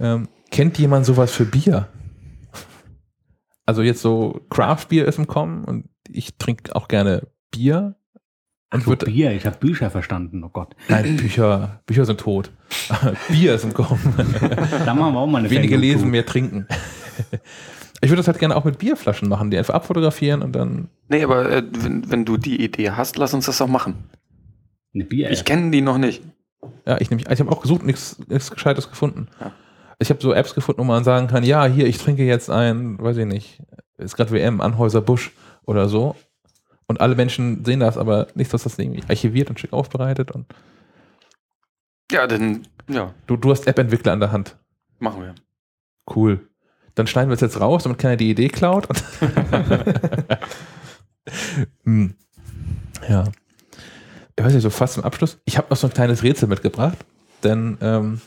Ähm, 0.00 0.28
kennt 0.50 0.78
jemand 0.78 1.06
sowas 1.06 1.32
für 1.32 1.44
Bier? 1.44 1.88
Also 3.66 3.82
jetzt 3.82 4.00
so 4.00 4.40
Craft-Bier 4.50 5.06
ist 5.06 5.18
im 5.18 5.26
Kommen 5.26 5.64
und 5.64 5.88
ich 6.08 6.36
trinke 6.38 6.74
auch 6.74 6.88
gerne 6.88 7.28
Bier. 7.50 7.96
Und 8.72 8.80
Ach 8.82 8.86
so, 8.86 8.96
Bier, 8.96 9.32
ich 9.32 9.46
habe 9.46 9.56
Bücher 9.58 9.90
verstanden, 9.90 10.42
oh 10.44 10.48
Gott. 10.50 10.74
nein, 10.88 11.16
Bücher, 11.16 11.80
Bücher 11.86 12.04
sind 12.04 12.20
tot. 12.20 12.50
Bier 13.28 13.54
ist 13.54 13.64
im 13.64 13.74
Kommen. 13.74 13.98
Da 14.84 14.94
machen 14.94 15.14
wir 15.14 15.20
auch 15.20 15.26
mal 15.26 15.38
eine 15.38 15.50
Wenige 15.50 15.74
Sendung 15.74 15.80
lesen, 15.80 16.00
zu. 16.00 16.06
mehr 16.06 16.26
trinken. 16.26 16.66
Ich 18.00 18.10
würde 18.10 18.18
das 18.18 18.28
halt 18.28 18.38
gerne 18.38 18.54
auch 18.54 18.62
mit 18.64 18.78
Bierflaschen 18.78 19.28
machen, 19.28 19.50
die 19.50 19.58
einfach 19.58 19.74
abfotografieren 19.74 20.42
und 20.42 20.52
dann 20.52 20.88
Nee, 21.08 21.24
aber 21.24 21.50
äh, 21.50 21.64
wenn, 21.68 22.08
wenn 22.08 22.24
du 22.24 22.36
die 22.36 22.62
Idee 22.62 22.92
hast, 22.92 23.16
lass 23.16 23.34
uns 23.34 23.46
das 23.46 23.60
auch 23.60 23.66
machen. 23.66 24.04
Eine 24.94 25.02
Bier. 25.04 25.32
Ich 25.32 25.44
kenne 25.44 25.72
die 25.72 25.80
noch 25.80 25.98
nicht. 25.98 26.22
Ja, 26.86 27.00
ich, 27.00 27.10
nehm- 27.10 27.18
ich 27.28 27.40
habe 27.40 27.50
auch 27.50 27.60
gesucht, 27.60 27.82
nichts 27.82 28.16
nichts 28.28 28.52
Gescheites 28.52 28.88
gefunden. 28.88 29.26
Ja. 29.40 29.50
Ich 29.98 30.10
habe 30.10 30.20
so 30.22 30.32
Apps 30.32 30.54
gefunden, 30.54 30.80
wo 30.80 30.84
man 30.84 31.02
sagen 31.04 31.26
kann, 31.26 31.42
ja, 31.44 31.66
hier, 31.66 31.86
ich 31.86 31.98
trinke 31.98 32.24
jetzt 32.24 32.50
ein, 32.50 32.98
weiß 33.00 33.16
ich 33.16 33.26
nicht, 33.26 33.62
ist 33.96 34.16
gerade 34.16 34.30
WM, 34.30 34.60
Anhäuser 34.60 35.00
Busch 35.00 35.32
oder 35.66 35.88
so. 35.88 36.14
Und 36.86 37.00
alle 37.00 37.16
Menschen 37.16 37.64
sehen 37.64 37.80
das, 37.80 37.98
aber 37.98 38.28
nicht, 38.34 38.52
dass 38.54 38.62
das 38.62 38.78
irgendwie 38.78 39.02
archiviert 39.08 39.50
und 39.50 39.58
schick 39.60 39.72
aufbereitet. 39.72 40.30
Und 40.30 40.46
Ja, 42.12 42.26
dann, 42.26 42.66
ja, 42.88 43.12
du, 43.26 43.36
du 43.36 43.50
hast 43.50 43.66
App-Entwickler 43.66 44.12
an 44.12 44.20
der 44.20 44.32
Hand. 44.32 44.56
machen 44.98 45.22
wir. 45.22 45.34
Cool. 46.14 46.40
Dann 46.94 47.06
schneiden 47.06 47.28
wir 47.28 47.34
es 47.34 47.40
jetzt 47.42 47.60
raus, 47.60 47.82
damit 47.82 47.98
keiner 47.98 48.16
die 48.16 48.30
Idee 48.30 48.48
klaut. 48.48 48.88
Und 48.88 49.02
hm. 51.84 52.14
Ja. 53.08 53.24
Ich 54.36 54.44
weiß 54.44 54.52
nicht, 54.54 54.62
so 54.62 54.70
fast 54.70 54.94
zum 54.94 55.04
Abschluss. 55.04 55.38
Ich 55.44 55.58
habe 55.58 55.68
noch 55.70 55.76
so 55.76 55.86
ein 55.88 55.92
kleines 55.92 56.22
Rätsel 56.22 56.48
mitgebracht, 56.48 56.96
denn 57.42 57.76
ähm, 57.80 58.20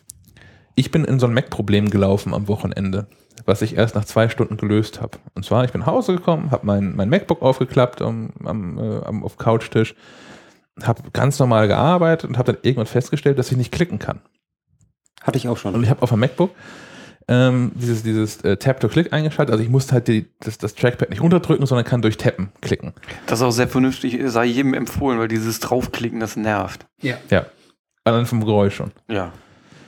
ich 0.76 0.92
bin 0.92 1.06
in 1.06 1.20
so 1.20 1.28
ein 1.28 1.34
Mac-Problem 1.34 1.90
gelaufen 1.90 2.34
am 2.34 2.48
Wochenende, 2.48 3.08
was 3.46 3.62
ich 3.62 3.76
erst 3.76 3.96
nach 3.96 4.06
zwei 4.06 4.30
Stunden 4.30 4.58
gelöst 4.58 5.02
habe. 5.02 5.18
Und 5.36 5.46
zwar, 5.46 5.64
ich 5.66 5.72
bin 5.72 5.82
nach 5.82 5.88
Hause 5.88 6.16
gekommen, 6.16 6.52
habe 6.52 6.66
mein, 6.66 6.96
mein 6.96 7.10
MacBook 7.10 7.42
aufgeklappt 7.42 8.02
am, 8.02 8.32
am, 8.44 8.78
äh, 8.78 9.04
am, 9.04 9.24
auf 9.24 9.38
Couchtisch, 9.38 9.96
habe 10.84 11.04
ganz 11.14 11.40
normal 11.40 11.68
gearbeitet 11.68 12.30
und 12.30 12.38
habe 12.38 12.54
dann 12.54 12.62
irgendwann 12.64 12.88
festgestellt, 12.88 13.38
dass 13.38 13.52
ich 13.52 13.58
nicht 13.58 13.72
klicken 13.72 14.00
kann. 14.00 14.22
Hatte 15.22 15.38
ich 15.38 15.48
auch 15.48 15.58
schon. 15.58 15.76
Und 15.76 15.84
ich 15.84 15.90
habe 15.90 16.02
auf 16.02 16.10
dem 16.10 16.20
MacBook 16.20 16.52
ähm, 17.28 17.72
dieses, 17.76 18.04
dieses 18.04 18.42
äh, 18.44 18.58
Tap-to-Click 18.58 19.14
eingeschaltet. 19.14 19.54
Also 19.54 19.64
ich 19.64 19.70
musste 19.70 19.94
halt 19.94 20.08
die, 20.08 20.28
das, 20.40 20.58
das 20.58 20.76
Trackpad 20.76 21.10
nicht 21.10 21.22
runterdrücken, 21.22 21.66
sondern 21.66 21.86
kann 21.86 22.02
durch 22.02 22.18
Tappen 22.18 22.52
klicken. 22.62 22.94
Das 23.28 23.40
ist 23.40 23.44
auch 23.44 23.52
sehr 23.52 23.68
vernünftig, 23.68 24.20
sei 24.26 24.46
jedem 24.46 24.74
empfohlen, 24.74 25.20
weil 25.20 25.28
dieses 25.28 25.60
Draufklicken, 25.60 26.20
das 26.20 26.36
nervt. 26.36 26.86
Ja. 27.02 27.18
Ja. 27.30 27.46
Allein 28.04 28.26
vom 28.26 28.44
Geräusch 28.44 28.76
schon. 28.76 28.92
Ja. 29.08 29.32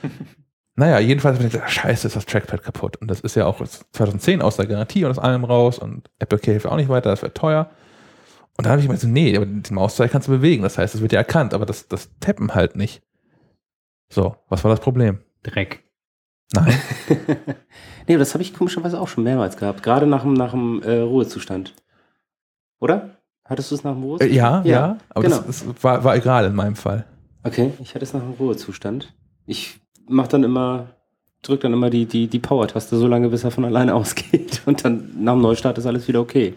Naja, 0.76 0.98
jedenfalls 0.98 1.36
habe 1.36 1.46
ich 1.46 1.52
gedacht, 1.52 1.68
ah, 1.68 1.70
scheiße, 1.70 2.06
ist 2.08 2.16
das 2.16 2.26
Trackpad 2.26 2.62
kaputt. 2.62 2.96
Und 2.96 3.08
das 3.08 3.20
ist 3.20 3.36
ja 3.36 3.46
auch 3.46 3.62
2010 3.92 4.42
aus 4.42 4.56
der 4.56 4.66
Garantie 4.66 5.04
und 5.04 5.10
aus 5.12 5.18
allem 5.18 5.44
raus 5.44 5.78
und 5.78 6.10
Apple 6.18 6.38
Care 6.38 6.52
hilft 6.52 6.66
auch 6.66 6.76
nicht 6.76 6.88
weiter, 6.88 7.10
das 7.10 7.22
wird 7.22 7.36
teuer. 7.36 7.70
Und 8.56 8.64
dann 8.64 8.72
habe 8.72 8.80
ich 8.82 8.88
mir 8.88 8.94
gesagt, 8.94 9.12
nee, 9.12 9.36
aber 9.36 9.46
die 9.46 9.72
Mauszeiger 9.72 10.10
kannst 10.10 10.28
du 10.28 10.32
bewegen. 10.32 10.62
Das 10.62 10.78
heißt, 10.78 10.94
es 10.94 11.00
wird 11.00 11.12
ja 11.12 11.18
erkannt, 11.18 11.54
aber 11.54 11.66
das, 11.66 11.88
das 11.88 12.10
Tappen 12.20 12.54
halt 12.54 12.76
nicht. 12.76 13.02
So, 14.08 14.36
was 14.48 14.62
war 14.64 14.70
das 14.70 14.80
Problem? 14.80 15.20
Dreck. 15.42 15.82
Nein. 16.52 16.74
nee, 18.08 18.16
das 18.16 18.34
habe 18.34 18.42
ich 18.42 18.54
komischerweise 18.54 19.00
auch 19.00 19.08
schon 19.08 19.24
mehrmals 19.24 19.56
gehabt. 19.56 19.82
Gerade 19.82 20.06
nach 20.06 20.22
dem, 20.22 20.34
nach 20.34 20.52
dem 20.52 20.82
äh, 20.82 20.98
Ruhezustand. 21.00 21.74
Oder? 22.80 23.18
Hattest 23.44 23.70
du 23.70 23.74
es 23.74 23.84
nach 23.84 23.92
dem 23.94 24.02
Äh, 24.02 24.06
Ruhezustand? 24.06 24.36
ja, 24.36 24.62
ja, 24.64 24.98
aber 25.08 25.22
genau. 25.22 25.38
das, 25.38 25.64
das 25.64 25.84
war, 25.84 26.04
war 26.04 26.16
egal 26.16 26.44
in 26.46 26.54
meinem 26.54 26.76
Fall. 26.76 27.06
Okay, 27.42 27.72
ich 27.80 27.94
hatte 27.94 28.04
es 28.04 28.12
nach 28.12 28.22
dem 28.22 28.32
Ruhezustand. 28.32 29.14
Ich 29.46 29.80
mache 30.08 30.28
dann 30.28 30.44
immer, 30.44 30.86
drück 31.42 31.60
dann 31.60 31.72
immer 31.72 31.90
die, 31.90 32.06
die, 32.06 32.26
die 32.28 32.38
Power-Taste 32.38 32.96
so 32.96 33.06
lange, 33.06 33.28
bis 33.28 33.44
er 33.44 33.50
von 33.50 33.64
alleine 33.64 33.94
ausgeht. 33.94 34.62
Und 34.66 34.84
dann 34.84 35.10
nach 35.20 35.32
dem 35.34 35.42
Neustart 35.42 35.78
ist 35.78 35.86
alles 35.86 36.08
wieder 36.08 36.20
okay. 36.20 36.54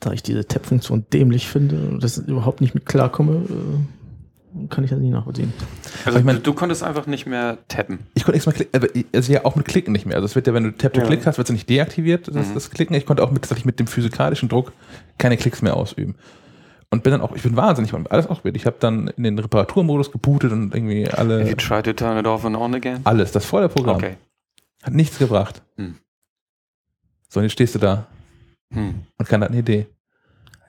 Da 0.00 0.12
ich 0.12 0.22
diese 0.22 0.46
Tab-Funktion 0.46 1.06
dämlich 1.12 1.48
finde 1.48 1.76
und 1.88 2.04
das 2.04 2.18
überhaupt 2.18 2.60
nicht 2.60 2.74
mit 2.74 2.86
klarkomme, 2.86 3.42
äh, 3.48 4.66
kann 4.68 4.82
ich 4.84 4.90
das 4.90 4.98
nicht 5.00 5.10
nachvollziehen. 5.10 5.52
Also 6.04 6.18
ich 6.20 6.24
mein- 6.24 6.42
du, 6.42 6.52
konntest 6.54 6.82
einfach 6.84 7.06
nicht 7.06 7.26
mehr 7.26 7.58
tappen. 7.68 7.98
Ich 8.14 8.24
konnte 8.24 8.36
extra 8.36 8.52
klicken, 8.52 8.74
aber 8.80 8.94
ich- 8.94 9.06
also 9.12 9.32
ja 9.32 9.44
auch 9.44 9.56
mit 9.56 9.66
Klicken 9.66 9.92
nicht 9.92 10.06
mehr. 10.06 10.14
Also 10.16 10.26
es 10.26 10.34
wird 10.36 10.46
ja, 10.46 10.54
wenn 10.54 10.62
du 10.64 10.70
Tap-to-Click 10.72 11.20
Ja. 11.20 11.26
hast, 11.26 11.38
wird 11.38 11.46
es 11.46 11.50
ja 11.50 11.54
nicht 11.54 11.68
deaktiviert, 11.68 12.28
das, 12.28 12.48
Mhm. 12.48 12.54
das 12.54 12.70
Klicken. 12.70 12.94
Ich 12.94 13.06
konnte 13.06 13.22
auch 13.24 13.30
mit, 13.32 13.42
tatsächlich 13.42 13.64
mit 13.66 13.78
dem 13.80 13.88
physikalischen 13.88 14.48
Druck 14.48 14.72
keine 15.18 15.36
Klicks 15.36 15.62
mehr 15.62 15.76
ausüben. 15.76 16.14
Und 16.90 17.02
bin 17.02 17.12
dann 17.12 17.20
auch, 17.20 17.34
ich 17.36 17.42
bin 17.42 17.54
wahnsinnig, 17.54 17.92
alles 18.10 18.26
auch 18.28 18.44
wild. 18.44 18.56
Ich 18.56 18.64
habe 18.64 18.76
dann 18.80 19.08
in 19.08 19.22
den 19.22 19.38
Reparaturmodus 19.38 20.10
gebootet 20.10 20.52
und 20.52 20.74
irgendwie 20.74 21.08
alle. 21.08 21.40
Have 21.40 21.50
you 21.50 21.54
tried 21.56 21.84
to 21.84 21.92
turn 21.92 22.16
it 22.18 22.26
off 22.26 22.44
and 22.46 22.56
on 22.56 22.74
again? 22.74 23.00
Alles, 23.04 23.30
das 23.32 23.44
volle 23.44 23.68
Programm. 23.68 23.96
Okay. 23.96 24.16
Hat 24.82 24.94
nichts 24.94 25.18
gebracht. 25.18 25.60
Hm. 25.76 25.96
So, 27.28 27.40
und 27.40 27.44
jetzt 27.44 27.52
stehst 27.52 27.74
du 27.74 27.78
da 27.78 28.06
Hm. 28.72 29.02
und 29.16 29.28
keiner 29.28 29.44
hat 29.46 29.50
eine 29.52 29.60
Idee. 29.60 29.86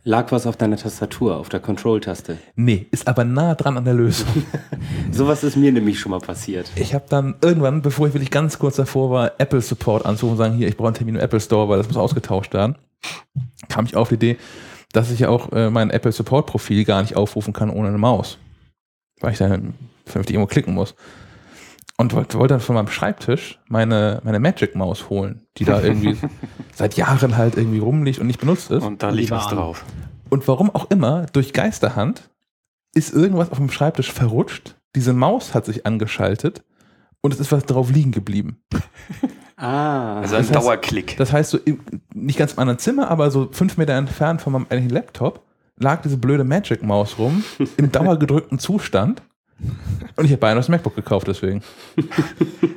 Lag 0.03 0.31
was 0.31 0.47
auf 0.47 0.55
deiner 0.55 0.77
Tastatur, 0.77 1.35
auf 1.37 1.49
der 1.49 1.59
Control-Taste? 1.59 2.37
Nee, 2.55 2.87
ist 2.91 3.07
aber 3.07 3.25
nah 3.25 3.53
dran 3.55 3.77
an 3.77 3.83
der 3.83 3.93
Lösung. 3.93 4.27
Sowas 5.11 5.43
ist 5.43 5.57
mir 5.57 5.71
nämlich 5.73 5.99
schon 5.99 6.11
mal 6.11 6.19
passiert. 6.19 6.71
Ich 6.75 6.93
habe 6.93 7.05
dann 7.09 7.35
irgendwann, 7.41 7.81
bevor 7.81 8.07
ich 8.07 8.13
wirklich 8.13 8.31
ganz 8.31 8.57
kurz 8.59 8.77
davor 8.77 9.11
war, 9.11 9.33
Apple 9.39 9.59
Support 9.61 10.05
anzurufen 10.05 10.33
und 10.33 10.37
sagen, 10.37 10.55
hier, 10.55 10.69
ich 10.69 10.77
brauche 10.77 10.87
einen 10.87 10.95
Termin 10.95 11.15
im 11.15 11.21
Apple 11.21 11.41
Store, 11.41 11.67
weil 11.67 11.77
das 11.77 11.87
muss 11.87 11.97
ausgetauscht 11.97 12.53
werden, 12.53 12.75
kam 13.67 13.85
ich 13.85 13.95
auf 13.97 14.07
die 14.09 14.15
Idee, 14.15 14.37
dass 14.91 15.11
ich 15.11 15.19
ja 15.19 15.29
auch 15.29 15.51
äh, 15.51 15.69
mein 15.69 15.89
Apple 15.89 16.11
Support 16.11 16.47
Profil 16.47 16.85
gar 16.85 17.01
nicht 17.01 17.15
aufrufen 17.15 17.53
kann 17.53 17.69
ohne 17.69 17.89
eine 17.89 17.97
Maus. 17.97 18.37
Weil 19.19 19.33
ich 19.33 19.37
dann 19.37 19.75
vernünftig 20.05 20.35
irgendwo 20.35 20.47
klicken 20.47 20.73
muss. 20.73 20.95
Und 21.97 22.13
wollte 22.13 22.47
dann 22.47 22.61
von 22.61 22.75
meinem 22.75 22.87
Schreibtisch 22.87 23.59
meine, 23.67 24.21
meine 24.23 24.39
Magic 24.39 24.73
Maus 24.73 25.09
holen, 25.09 25.45
die 25.57 25.65
da 25.65 25.81
irgendwie 25.81 26.15
seit 26.73 26.95
Jahren 26.95 27.35
halt 27.35 27.57
irgendwie 27.57 27.79
rumliegt 27.79 28.19
und 28.19 28.27
nicht 28.27 28.39
benutzt 28.39 28.71
ist. 28.71 28.83
Und 28.83 29.03
da 29.03 29.09
liegt 29.09 29.31
was 29.31 29.47
drauf. 29.47 29.83
Und 30.29 30.47
warum 30.47 30.73
auch 30.73 30.89
immer, 30.91 31.25
durch 31.33 31.51
Geisterhand 31.51 32.29
ist 32.93 33.13
irgendwas 33.13 33.51
auf 33.51 33.57
dem 33.57 33.69
Schreibtisch 33.69 34.13
verrutscht. 34.13 34.75
Diese 34.95 35.13
Maus 35.13 35.53
hat 35.53 35.65
sich 35.65 35.85
angeschaltet 35.85 36.63
und 37.21 37.33
es 37.33 37.39
ist 37.39 37.51
was 37.51 37.65
drauf 37.65 37.91
liegen 37.91 38.11
geblieben. 38.11 38.63
Ah, 39.59 40.21
Also 40.21 40.35
ein 40.35 40.41
Das 40.43 40.51
heißt- 40.51 40.53
Dauerklick. 40.53 41.17
Das 41.17 41.33
heißt, 41.33 41.49
so 41.51 41.57
im, 41.57 41.79
nicht 42.13 42.39
ganz 42.39 42.53
im 42.53 42.59
anderen 42.59 42.79
Zimmer, 42.79 43.09
aber 43.11 43.29
so 43.31 43.49
fünf 43.51 43.77
Meter 43.77 43.93
entfernt 43.93 44.41
von 44.41 44.53
meinem 44.53 44.63
eigentlichen 44.69 44.91
Laptop 44.91 45.43
lag 45.77 46.01
diese 46.01 46.17
blöde 46.17 46.43
Magic 46.43 46.81
Maus 46.83 47.17
rum, 47.17 47.43
im 47.77 47.91
dauergedrückten 47.91 48.59
Zustand. 48.59 49.21
Und 50.15 50.23
ich 50.25 50.31
habe 50.31 50.37
beinahe 50.39 50.55
das 50.57 50.69
MacBook 50.69 50.95
gekauft 50.95 51.27
deswegen. 51.27 51.61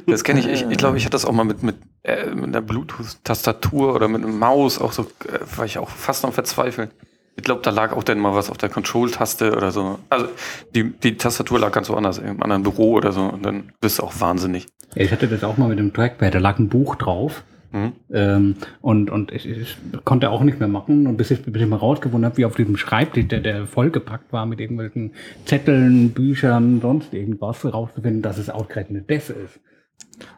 Das 0.06 0.24
kenne 0.24 0.40
ich. 0.40 0.48
Ich, 0.48 0.62
ich 0.68 0.76
glaube, 0.78 0.96
ich 0.98 1.04
hatte 1.04 1.12
das 1.12 1.24
auch 1.24 1.32
mal 1.32 1.44
mit, 1.44 1.62
mit, 1.62 1.76
äh, 2.02 2.26
mit 2.34 2.46
einer 2.46 2.60
Bluetooth-Tastatur 2.60 3.94
oder 3.94 4.08
mit 4.08 4.22
einer 4.24 4.32
Maus 4.32 4.80
auch 4.80 4.90
so, 4.92 5.02
äh, 5.02 5.38
war 5.56 5.64
ich 5.64 5.78
auch 5.78 5.88
fast 5.88 6.24
am 6.24 6.32
Verzweifeln. 6.32 6.90
Ich 7.36 7.44
glaube, 7.44 7.62
da 7.62 7.70
lag 7.70 7.92
auch 7.92 8.04
dann 8.04 8.18
mal 8.18 8.34
was 8.34 8.50
auf 8.50 8.58
der 8.58 8.68
Control-Taste 8.68 9.56
oder 9.56 9.70
so. 9.70 9.98
Also 10.10 10.26
die, 10.74 10.92
die 10.92 11.16
Tastatur 11.16 11.58
lag 11.58 11.72
ganz 11.72 11.88
woanders, 11.88 12.18
im 12.18 12.42
anderen 12.42 12.62
Büro 12.62 12.92
oder 12.92 13.12
so. 13.12 13.22
Und 13.22 13.44
dann 13.44 13.72
bist 13.80 13.98
du 13.98 14.02
auch 14.02 14.12
wahnsinnig. 14.20 14.66
Ja, 14.94 15.02
ich 15.02 15.12
hatte 15.12 15.28
das 15.28 15.42
auch 15.42 15.56
mal 15.56 15.68
mit 15.68 15.78
dem 15.78 15.92
Trackpad, 15.92 16.34
da 16.34 16.38
lag 16.38 16.58
ein 16.58 16.68
Buch 16.68 16.96
drauf. 16.96 17.42
Mhm. 17.72 17.92
Ähm, 18.12 18.56
und 18.82 19.10
und 19.10 19.32
ich, 19.32 19.48
ich 19.48 19.76
konnte 20.04 20.30
auch 20.30 20.42
nicht 20.42 20.58
mehr 20.58 20.68
machen. 20.68 21.06
Und 21.06 21.16
bis 21.16 21.30
ich, 21.30 21.42
bis 21.42 21.62
ich 21.62 21.68
mal 21.68 21.76
rausgefunden 21.76 22.26
habe, 22.26 22.36
wie 22.36 22.44
auf 22.44 22.54
diesem 22.54 22.76
Schreibtisch, 22.76 23.28
der, 23.28 23.40
der 23.40 23.66
vollgepackt 23.66 24.32
war 24.32 24.44
mit 24.44 24.60
irgendwelchen 24.60 25.12
Zetteln, 25.46 26.10
Büchern, 26.10 26.80
sonst 26.82 27.14
irgendwas, 27.14 27.64
rauszufinden, 27.64 28.20
dass 28.20 28.36
es 28.36 28.50
ausgerechnet 28.50 29.10
das 29.10 29.30
ist. 29.30 29.58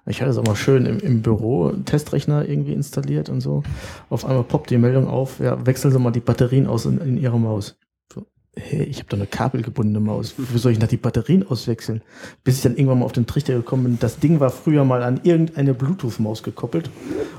Ich 0.06 0.20
hatte 0.20 0.30
es 0.30 0.38
auch 0.38 0.44
mal 0.44 0.56
schön 0.56 0.86
im, 0.86 0.98
im 0.98 1.22
Büro 1.22 1.70
Testrechner 1.84 2.48
irgendwie 2.48 2.72
installiert 2.72 3.28
und 3.28 3.40
so. 3.40 3.62
Auf 4.10 4.24
einmal 4.24 4.44
poppt 4.44 4.70
die 4.70 4.78
Meldung 4.78 5.06
auf, 5.06 5.40
ja, 5.40 5.64
wechseln 5.66 5.92
Sie 5.92 5.98
mal 5.98 6.10
die 6.10 6.20
Batterien 6.20 6.66
aus 6.66 6.86
in, 6.86 6.98
in 6.98 7.16
Ihrer 7.16 7.38
Maus. 7.38 7.76
Hey, 8.56 8.84
ich 8.84 8.98
habe 8.98 9.06
doch 9.08 9.18
eine 9.18 9.26
kabelgebundene 9.26 9.98
Maus. 9.98 10.34
Wie 10.38 10.58
soll 10.58 10.70
ich 10.70 10.78
da 10.78 10.86
die 10.86 10.96
Batterien 10.96 11.44
auswechseln? 11.48 12.02
Bis 12.44 12.56
ich 12.58 12.62
dann 12.62 12.76
irgendwann 12.76 13.00
mal 13.00 13.04
auf 13.04 13.12
den 13.12 13.26
Trichter 13.26 13.52
gekommen 13.54 13.82
bin, 13.82 13.98
das 13.98 14.20
Ding 14.20 14.38
war 14.38 14.50
früher 14.50 14.84
mal 14.84 15.02
an 15.02 15.18
irgendeine 15.24 15.74
Bluetooth-Maus 15.74 16.44
gekoppelt 16.44 16.88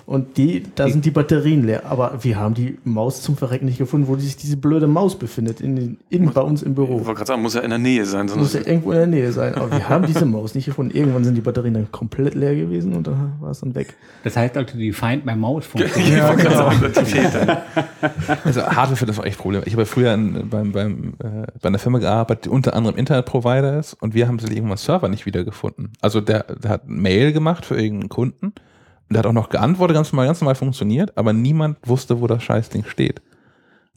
und 0.05 0.35
die, 0.37 0.63
da 0.75 0.89
sind 0.89 1.05
die 1.05 1.11
Batterien 1.11 1.63
leer. 1.65 1.85
Aber 1.85 2.21
wir 2.23 2.37
haben 2.37 2.53
die 2.53 2.77
Maus 2.83 3.21
zum 3.21 3.37
Verrecken 3.37 3.65
nicht 3.65 3.77
gefunden, 3.77 4.07
wo 4.09 4.17
sich 4.17 4.35
diese 4.35 4.57
blöde 4.57 4.87
Maus 4.87 5.17
befindet, 5.17 5.61
in, 5.61 5.77
den- 5.77 5.97
in 6.09 6.25
bei 6.33 6.41
uns 6.41 6.61
im 6.63 6.71
Ich 6.71 6.75
Büro. 6.75 6.95
wollte 7.05 7.13
gerade 7.13 7.25
sagen, 7.27 7.41
muss 7.41 7.53
ja 7.53 7.61
in 7.61 7.69
der 7.69 7.79
Nähe 7.79 8.05
sein. 8.05 8.29
Muss 8.35 8.53
ja 8.53 8.59
irgendwo 8.59 8.91
in 8.91 8.97
der 8.97 9.07
Nähe 9.07 9.31
sein. 9.31 9.55
Aber 9.55 9.71
wir 9.71 9.87
haben 9.87 10.05
diese 10.07 10.25
Maus 10.25 10.53
nicht 10.53 10.65
gefunden. 10.65 10.95
Irgendwann 10.97 11.23
sind 11.23 11.35
die 11.35 11.41
Batterien 11.41 11.75
dann 11.75 11.91
komplett 11.93 12.35
leer 12.35 12.55
gewesen 12.55 12.93
und 12.93 13.07
dann 13.07 13.33
war 13.39 13.51
es 13.51 13.61
dann 13.61 13.73
weg. 13.73 13.93
Das 14.25 14.35
heißt 14.35 14.57
also, 14.57 14.77
die 14.77 14.91
Find 14.91 15.25
My 15.25 15.35
Mouse 15.35 15.63
ich 15.63 15.69
Funktion. 15.69 16.21
wollte 16.27 16.43
gerade 16.43 16.55
sagen, 16.57 16.91
das 16.93 17.09
fehlt 17.09 17.33
dann. 17.33 17.57
Also 18.43 18.61
Hardware 18.63 18.97
für 18.97 19.05
das 19.05 19.17
war 19.17 19.25
echt 19.25 19.37
Problem. 19.37 19.61
Ich 19.65 19.73
habe 19.73 19.85
früher 19.85 20.13
in, 20.13 20.49
beim, 20.49 20.71
äh, 21.13 21.47
bei 21.61 21.67
einer 21.67 21.79
Firma 21.79 21.99
gearbeitet, 21.99 22.45
die 22.45 22.49
unter 22.49 22.73
anderem 22.73 22.97
Internetprovider 22.97 23.79
ist 23.79 23.93
und 23.93 24.13
wir 24.13 24.27
haben 24.27 24.37
tatsächlich 24.37 24.57
irgendwann 24.57 24.77
Server 24.77 25.09
nicht 25.09 25.25
wiedergefunden. 25.25 25.93
Also 26.01 26.21
der, 26.21 26.43
der 26.43 26.71
hat 26.71 26.87
Mail 26.87 27.33
gemacht 27.33 27.65
für 27.65 27.79
irgendeinen 27.79 28.09
Kunden 28.09 28.45
und 28.47 28.55
der 29.11 29.19
hat 29.19 29.25
auch 29.25 29.33
noch 29.33 29.49
geantwortet, 29.49 29.95
ganz 29.95 30.11
normal, 30.11 30.27
ganz 30.27 30.41
normal 30.41 30.55
funktioniert, 30.55 31.17
aber 31.17 31.33
niemand 31.33 31.77
wusste, 31.87 32.21
wo 32.21 32.27
das 32.27 32.43
Scheißding 32.43 32.85
steht. 32.85 33.21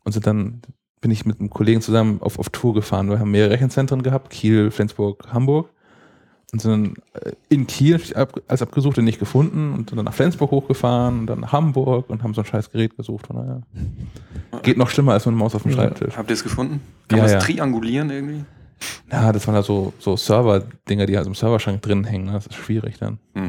Und 0.04 0.12
sind 0.12 0.26
dann 0.26 0.62
bin 1.00 1.10
ich 1.10 1.24
mit 1.24 1.40
einem 1.40 1.50
Kollegen 1.50 1.80
zusammen 1.80 2.20
auf, 2.22 2.38
auf 2.38 2.50
Tour 2.50 2.74
gefahren. 2.74 3.08
Wir 3.08 3.18
haben 3.18 3.30
mehrere 3.30 3.52
Rechenzentren 3.52 4.02
gehabt, 4.02 4.30
Kiel, 4.30 4.70
Flensburg, 4.70 5.32
Hamburg. 5.32 5.70
Und 6.52 6.62
sind 6.62 6.70
dann 6.70 6.94
äh, 7.22 7.32
in 7.50 7.66
Kiel 7.66 8.00
als 8.48 8.62
Abgesuchte 8.62 9.02
nicht 9.02 9.18
gefunden 9.18 9.72
und 9.74 9.90
sind 9.90 9.98
dann 9.98 10.06
nach 10.06 10.14
Flensburg 10.14 10.50
hochgefahren 10.50 11.20
und 11.20 11.26
dann 11.26 11.40
nach 11.40 11.52
Hamburg 11.52 12.08
und 12.08 12.22
haben 12.22 12.32
so 12.32 12.40
ein 12.40 12.46
scheiß 12.46 12.70
Gerät 12.70 12.96
gesucht. 12.96 13.26
Von 13.26 13.36
daher. 13.36 14.62
Geht 14.62 14.78
noch 14.78 14.88
schlimmer 14.88 15.12
als 15.12 15.26
mit 15.26 15.32
einer 15.34 15.38
Maus 15.44 15.54
auf 15.54 15.62
dem 15.64 15.72
Ja. 15.72 15.76
Schreibtisch. 15.76 16.16
Habt 16.16 16.30
ihr 16.30 16.34
es 16.34 16.42
gefunden? 16.42 16.80
Kann 17.08 17.18
Ja, 17.18 17.24
man 17.24 17.32
ja. 17.32 17.38
es 17.38 17.44
triangulieren 17.44 18.08
irgendwie? 18.10 18.44
Ja, 19.12 19.30
das 19.32 19.46
waren 19.46 19.56
da 19.56 19.62
so, 19.62 19.92
so 19.98 20.16
Server-Dinger, 20.16 21.04
die 21.04 21.16
halt 21.18 21.26
im 21.26 21.34
Serverschrank 21.34 21.82
drin 21.82 22.04
hängen. 22.04 22.26
ne? 22.26 22.32
Das 22.32 22.46
ist 22.46 22.54
schwierig 22.54 22.96
dann. 22.98 23.18
Mhm. 23.34 23.48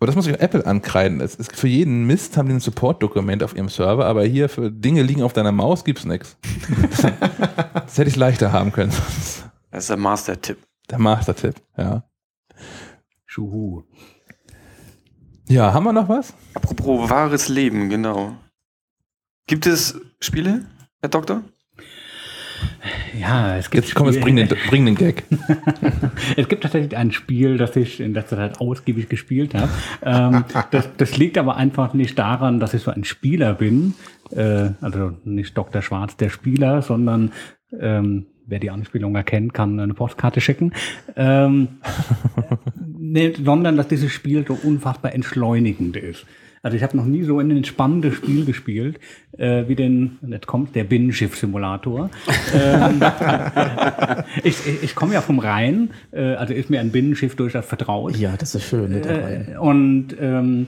Aber, 0.00 0.06
das 0.06 0.14
muss 0.14 0.26
ich 0.26 0.34
auch 0.34 0.40
Apple 0.40 0.66
ankreiden. 0.66 1.20
Es 1.22 1.36
ist, 1.36 1.56
für 1.56 1.68
jeden 1.68 2.06
Mist 2.06 2.36
haben 2.36 2.48
die 2.48 2.54
ein 2.54 2.60
Support-Dokument 2.60 3.42
auf 3.42 3.56
ihrem 3.56 3.68
Server, 3.70 4.04
aber 4.06 4.24
hier 4.24 4.48
für 4.50 4.70
Dinge 4.70 5.02
liegen 5.02 5.22
auf 5.22 5.32
deiner 5.32 5.52
Maus 5.52 5.84
gibt's 5.84 6.04
nichts. 6.04 6.36
das 7.74 7.96
hätte 7.98 8.10
ich 8.10 8.16
leichter 8.16 8.52
haben 8.52 8.72
können. 8.72 8.92
Das 9.70 9.84
ist 9.84 9.90
der 9.90 9.96
Master-Tipp. 9.96 10.58
Der 10.90 10.98
Master-Tipp, 10.98 11.56
ja. 11.76 12.04
Schuhu. 13.26 13.82
Ja, 15.48 15.72
haben 15.72 15.84
wir 15.84 15.92
noch 15.92 16.08
was? 16.08 16.34
Apropos 16.54 17.10
wahres 17.10 17.48
Leben, 17.48 17.88
genau. 17.88 18.36
Gibt 19.46 19.66
es 19.66 20.00
Spiele, 20.20 20.66
Herr 21.00 21.10
Doktor? 21.10 21.42
Ja, 23.18 23.56
es 23.56 23.70
gibt 23.70 23.84
Jetzt 23.84 23.94
komm, 23.94 24.08
jetzt 24.08 24.20
bring 24.20 24.36
den, 24.36 24.48
bring 24.68 24.84
den 24.84 24.94
Gag. 24.94 25.24
Es 26.36 26.48
gibt 26.48 26.62
tatsächlich 26.62 26.96
ein 26.96 27.12
Spiel, 27.12 27.56
das 27.56 27.74
ich 27.76 28.00
in 28.00 28.14
letzter 28.14 28.36
Zeit 28.36 28.60
ausgiebig 28.60 29.08
gespielt 29.08 29.54
habe. 29.54 29.70
Ähm, 30.02 30.44
das, 30.70 30.88
das 30.96 31.16
liegt 31.16 31.38
aber 31.38 31.56
einfach 31.56 31.94
nicht 31.94 32.18
daran, 32.18 32.60
dass 32.60 32.74
ich 32.74 32.82
so 32.82 32.90
ein 32.90 33.04
Spieler 33.04 33.54
bin. 33.54 33.94
Äh, 34.30 34.70
also 34.80 35.16
nicht 35.24 35.56
Dr. 35.56 35.82
Schwarz 35.82 36.16
der 36.16 36.30
Spieler, 36.30 36.82
sondern 36.82 37.32
ähm, 37.78 38.26
wer 38.48 38.58
die 38.58 38.70
Anspielung 38.70 39.14
erkennt, 39.14 39.54
kann 39.54 39.78
eine 39.78 39.94
Postkarte 39.94 40.40
schicken. 40.40 40.72
Ähm, 41.16 41.68
sondern 43.44 43.76
dass 43.76 43.88
dieses 43.88 44.10
Spiel 44.10 44.44
so 44.46 44.58
unfassbar 44.62 45.14
entschleunigend 45.14 45.96
ist. 45.96 46.26
Also 46.62 46.76
ich 46.76 46.82
habe 46.82 46.96
noch 46.96 47.04
nie 47.04 47.22
so 47.22 47.38
ein 47.38 47.50
entspannendes 47.50 48.14
Spiel 48.14 48.44
gespielt, 48.44 48.98
äh, 49.36 49.68
wie 49.68 49.76
den, 49.76 50.18
jetzt 50.26 50.46
kommt 50.46 50.74
der 50.74 50.84
Binnenschiff-Simulator. 50.84 52.10
ähm, 52.52 53.00
ich 54.42 54.56
ich, 54.82 54.94
komme 54.94 55.14
ja 55.14 55.20
vom 55.20 55.38
Rhein, 55.38 55.90
äh, 56.10 56.34
also 56.34 56.54
ist 56.54 56.68
mir 56.68 56.80
ein 56.80 56.90
Binnenschiff 56.90 57.36
durchaus 57.36 57.64
vertraut. 57.64 58.16
Ja, 58.16 58.36
das 58.36 58.54
ist 58.56 58.68
schön. 58.68 58.90
Ne, 58.90 59.00
der 59.00 59.22
Rhein. 59.22 59.48
Äh, 59.54 59.58
und 59.58 60.08
ähm, 60.20 60.66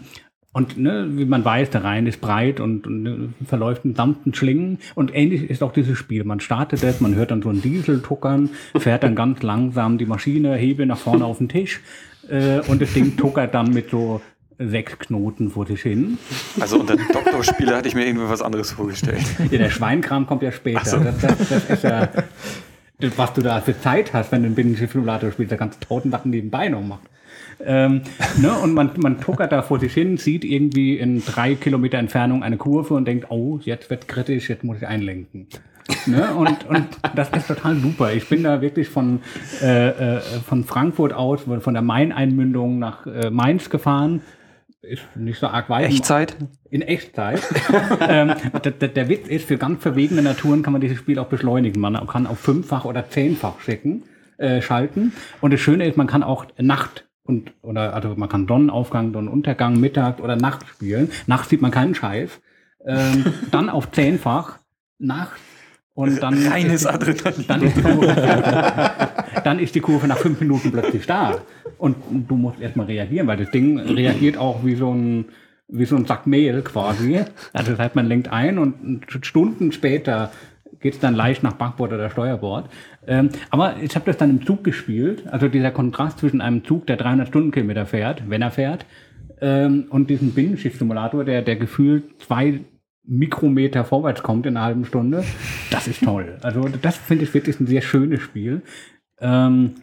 und 0.53 0.79
ne, 0.79 1.07
wie 1.13 1.25
man 1.25 1.45
weiß, 1.45 1.71
der 1.71 1.85
Rhein 1.85 2.07
ist 2.07 2.21
breit 2.21 2.59
und, 2.59 2.87
und 2.87 3.03
ne, 3.03 3.29
verläuft 3.47 3.85
in 3.85 3.95
sanften 3.95 4.35
Schlingen. 4.35 4.79
Und 4.97 5.15
ähnlich 5.15 5.49
ist 5.49 5.63
auch 5.63 5.73
dieses 5.73 5.97
Spiel. 5.97 6.25
Man 6.25 6.41
startet 6.41 6.83
es, 6.83 7.01
man 7.01 7.15
hört 7.15 7.31
dann 7.31 7.43
so 7.43 7.51
einen 7.51 7.63
Diesel 7.63 8.03
tuckern, 8.03 8.51
fährt 8.77 9.05
dann 9.05 9.15
ganz 9.15 9.43
langsam 9.43 9.97
die 9.97 10.07
Maschine, 10.07 10.57
Hebel 10.57 10.87
nach 10.87 10.99
vorne 10.99 11.25
auf 11.25 11.39
den 11.39 11.49
Tisch 11.49 11.81
äh, 12.29 12.61
und 12.67 12.83
das 12.83 12.93
Ding 12.93 13.17
tuckert 13.17 13.55
dann 13.55 13.73
mit 13.73 13.91
so 13.91 14.21
sechs 14.59 14.99
Knoten 14.99 15.51
vor 15.51 15.67
sich 15.67 15.83
hin. 15.83 16.19
Also 16.59 16.81
unter 16.81 16.97
Doktorspiele 16.97 17.75
hatte 17.75 17.89
ich 17.89 17.95
mir 17.95 18.07
irgendwie 18.07 18.29
was 18.29 18.43
anderes 18.43 18.73
vorgestellt. 18.73 19.25
Ja, 19.51 19.59
der 19.59 19.71
Schweinkram 19.71 20.27
kommt 20.27 20.43
ja 20.43 20.53
später. 20.53 20.99
Das, 20.99 21.19
das, 21.19 21.49
das 21.49 21.71
ist 21.71 21.85
ja, 21.85 22.09
das, 22.99 23.17
was 23.17 23.33
du 23.33 23.41
da 23.41 23.61
für 23.61 23.81
Zeit 23.81 24.13
hast, 24.13 24.33
wenn 24.33 24.43
du 24.43 24.47
einen 24.47 24.55
Binnenschiff-Simulator 24.55 25.31
spielst, 25.31 25.53
da 25.53 25.57
kannst 25.57 25.83
du 25.83 25.87
tausend 25.87 26.13
Sachen 26.13 26.31
nebenbei 26.31 26.69
noch 26.69 26.83
machen. 26.83 27.07
Ähm, 27.65 28.03
ne, 28.41 28.53
und 28.55 28.75
man, 28.75 28.91
man 28.97 29.21
tuckert 29.21 29.53
da 29.53 29.63
vor 29.63 29.81
sich 29.81 29.93
hin, 29.93 30.17
sieht 30.17 30.45
irgendwie 30.45 30.99
in 30.99 31.25
drei 31.25 31.55
Kilometer 31.55 31.99
Entfernung 31.99 32.43
eine 32.43 32.57
Kurve 32.57 32.95
und 32.95 33.07
denkt, 33.07 33.27
oh, 33.31 33.59
jetzt 33.63 33.91
wird 33.91 34.09
kritisch, 34.09 34.49
jetzt 34.49 34.65
muss 34.65 34.79
ich 34.79 34.87
einlenken. 34.87 35.47
Ne? 36.07 36.35
Und, 36.35 36.67
und 36.69 36.87
das 37.15 37.31
ist 37.31 37.49
total 37.49 37.77
super. 37.77 38.13
Ich 38.13 38.29
bin 38.29 38.43
da 38.43 38.61
wirklich 38.61 38.89
von, 38.89 39.21
äh, 39.61 39.89
äh, 39.89 40.21
von 40.21 40.65
Frankfurt 40.65 41.13
aus, 41.13 41.43
von 41.43 41.75
der 41.75 41.83
Main-Einmündung 41.83 42.79
nach 42.79 43.07
äh, 43.07 43.31
Mainz 43.31 43.71
gefahren. 43.71 44.23
Ist 44.83 45.03
nicht 45.15 45.39
so 45.39 45.49
arg 45.49 45.69
weit. 45.69 45.91
Echtzeit? 45.91 46.37
In 46.71 46.83
Echtzeit. 46.83 47.43
ähm, 48.09 48.33
der, 48.65 48.89
der, 48.89 49.09
Witz 49.09 49.29
ist, 49.29 49.47
für 49.47 49.59
ganz 49.59 49.83
verwegene 49.83 50.23
Naturen 50.23 50.63
kann 50.63 50.73
man 50.73 50.81
dieses 50.81 50.99
Spiel 50.99 51.19
auch 51.19 51.27
beschleunigen. 51.27 51.81
Man 51.81 52.07
kann 52.07 52.27
auf 52.27 52.39
fünffach 52.39 52.87
oder 52.87 53.09
zehnfach 53.11 53.61
schicken, 53.61 54.05
äh, 54.39 54.63
schalten. 54.63 55.13
Und 55.43 55.53
das 55.53 55.61
Schöne 55.61 55.87
ist, 55.87 55.99
man 55.99 56.07
kann 56.07 56.23
auch 56.23 56.47
Nacht 56.59 57.05
und 57.25 57.53
oder 57.63 57.95
also 57.95 58.15
man 58.17 58.29
kann 58.29 58.47
Sonnenaufgang, 58.49 59.13
Sonnenuntergang, 59.13 59.79
Mittag 59.79 60.21
oder 60.21 60.37
Nacht 60.37 60.67
spielen. 60.69 61.11
Nachts 61.27 61.49
sieht 61.49 61.63
man 61.63 61.71
keinen 61.71 61.95
Scheiß. 61.95 62.41
Ähm, 62.87 63.25
dann 63.51 63.69
auf 63.69 63.91
zehnfach. 63.93 64.59
Nachts 64.99 65.41
Und 65.95 66.23
dann 66.23 66.47
Reines 66.47 66.83
ist, 66.83 66.87
Adrenalin. 66.87 67.45
dann, 67.47 67.63
ist 67.63 67.77
die 67.77 67.83
Kurve, 67.83 68.07
dann 69.45 69.59
ist 69.59 69.75
die 69.75 69.81
Kurve 69.81 70.07
nach 70.09 70.19
fünf 70.19 70.41
Minuten 70.41 70.73
plötzlich 70.73 71.07
da. 71.07 71.39
Und 71.79 71.97
du 72.11 72.37
musst 72.37 72.61
erstmal 72.61 72.87
reagieren, 72.87 73.27
weil 73.27 73.39
das 73.39 73.51
Ding 73.51 73.79
reagiert 73.79 74.37
auch 74.37 74.65
wie 74.65 74.75
so 74.75 74.93
ein, 74.93 75.27
wie 75.69 75.85
so 75.85 75.97
ein 75.97 76.05
Sack 76.05 76.27
Mehl 76.27 76.63
quasi. 76.63 77.21
Also 77.53 77.73
das 77.73 77.81
heißt, 77.81 77.95
man 77.97 78.07
lenkt 78.07 78.31
ein 78.31 78.59
und 78.59 79.07
Stunden 79.23 79.73
später 79.73 80.33
geht 80.81 80.95
es 80.95 81.01
dann 81.01 81.15
leicht 81.15 81.43
nach 81.43 81.55
Backbord 81.55 81.93
oder 81.93 82.11
Steuerbord. 82.11 82.69
Ähm, 83.07 83.31
aber 83.51 83.77
ich 83.83 83.95
habe 83.95 84.07
das 84.07 84.17
dann 84.19 84.31
im 84.31 84.47
Zug 84.47 84.65
gespielt. 84.65 85.25
Also 85.31 85.49
dieser 85.49 85.71
Kontrast 85.71 86.19
zwischen 86.19 86.41
einem 86.41 86.65
Zug, 86.65 86.87
der 86.87 86.97
300 86.97 87.29
Stundenkilometer 87.29 87.87
fährt, 87.87 88.29
wenn 88.29 88.43
er 88.43 88.51
fährt, 88.51 88.85
ähm, 89.41 89.87
und 89.91 90.11
diesem 90.11 90.33
Binnenschiff-Simulator, 90.33 91.25
der, 91.25 91.43
der 91.43 91.57
gefühlt 91.57 92.21
zwei 92.21 92.61
Mikrometer 93.07 93.85
vorwärts 93.85 94.23
kommt 94.23 94.47
in 94.47 94.57
einer 94.57 94.67
halben 94.67 94.85
Stunde. 94.85 95.25
Das 95.71 95.89
ist 95.89 96.05
toll. 96.05 96.37
Also 96.43 96.69
das 96.83 96.97
finde 96.97 97.25
ich 97.25 97.35
wirklich 97.35 97.59
ein 97.59 97.67
sehr 97.67 97.81
schönes 97.81 98.21
Spiel. 98.21 98.63
Ähm, 99.21 99.75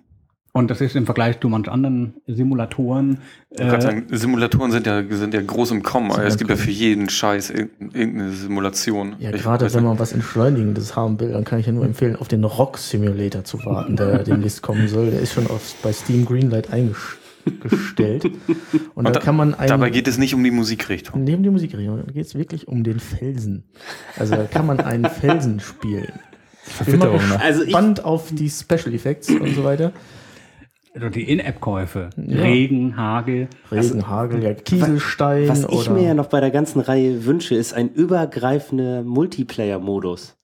und 0.57 0.69
das 0.71 0.81
ist 0.81 0.95
im 0.95 1.05
Vergleich 1.05 1.39
zu 1.39 1.49
manch 1.49 1.69
anderen 1.69 2.15
Simulatoren. 2.27 3.19
Ich 3.51 3.57
kann 3.59 3.75
Äh, 3.79 3.81
sagen, 3.81 4.05
Simulatoren 4.11 4.71
sind 4.71 4.85
ja, 4.87 5.03
sind 5.09 5.33
ja 5.33 5.41
groß 5.41 5.71
im 5.71 5.83
Kommen. 5.83 6.11
Es 6.11 6.17
ja 6.17 6.29
gibt 6.35 6.49
ja 6.49 6.55
cool. 6.55 6.61
für 6.61 6.71
jeden 6.71 7.09
Scheiß 7.09 7.49
irgendein- 7.51 7.91
irgendeine 7.99 8.31
Simulation. 8.31 9.15
Ja, 9.19 9.33
Ich 9.33 9.41
gerade 9.43 9.73
wenn 9.73 9.83
man 9.83 9.97
was 9.99 10.11
Entschleunigendes 10.13 10.95
haben 10.95 11.19
will, 11.19 11.31
dann 11.31 11.43
kann 11.43 11.59
ich 11.59 11.65
ja 11.67 11.71
nur 11.71 11.85
empfehlen, 11.85 12.15
auf 12.15 12.27
den 12.27 12.43
Rock 12.43 12.77
Simulator 12.77 13.43
zu 13.43 13.63
warten, 13.65 13.95
der 13.95 14.23
demnächst 14.23 14.61
kommen 14.61 14.87
soll. 14.87 15.11
Der 15.11 15.19
ist 15.21 15.33
schon 15.33 15.47
auf, 15.47 15.75
bei 15.81 15.93
Steam 15.93 16.25
Greenlight 16.25 16.69
eingestellt. 16.73 18.25
Und, 18.95 19.05
da 19.05 19.11
da- 19.11 19.19
kann 19.19 19.35
man 19.35 19.53
einen, 19.53 19.69
Dabei 19.69 19.89
geht 19.89 20.07
es 20.07 20.17
nicht 20.17 20.33
um 20.33 20.43
die 20.43 20.51
Musikrichtung. 20.51 21.23
neben 21.23 21.43
die 21.43 21.49
Musikrichtung, 21.49 22.03
da 22.05 22.11
geht 22.11 22.25
es 22.25 22.35
wirklich 22.35 22.67
um 22.67 22.83
den 22.83 22.99
Felsen. 22.99 23.63
Also 24.17 24.35
da 24.35 24.43
kann 24.43 24.65
man 24.65 24.79
einen 24.79 25.05
Felsen 25.05 25.59
spielen. 25.59 26.11
Verwitterung, 26.63 27.21
ne? 27.29 27.39
Also 27.39 27.63
ich, 27.63 27.69
Spannend 27.69 28.03
auf 28.03 28.29
die 28.33 28.49
Special 28.49 28.93
Effects 28.93 29.29
und 29.29 29.55
so 29.55 29.63
weiter. 29.63 29.93
Also 30.97 31.09
die 31.09 31.29
In-App-Käufe. 31.29 32.09
Ja. 32.17 32.41
Regen, 32.41 32.97
Hagel. 32.97 33.47
Regen, 33.71 34.07
Hagel, 34.07 34.43
ja, 34.43 34.53
Kieselstein 34.53 35.47
was 35.47 35.63
ich 35.63 35.69
oder 35.69 35.91
mir 35.91 36.03
ja 36.07 36.13
noch 36.13 36.27
bei 36.27 36.41
der 36.41 36.51
ganzen 36.51 36.79
Reihe 36.79 37.25
wünsche, 37.25 37.55
ist 37.55 37.73
ein 37.73 37.89
übergreifender 37.89 39.03
Multiplayer-Modus. 39.03 40.35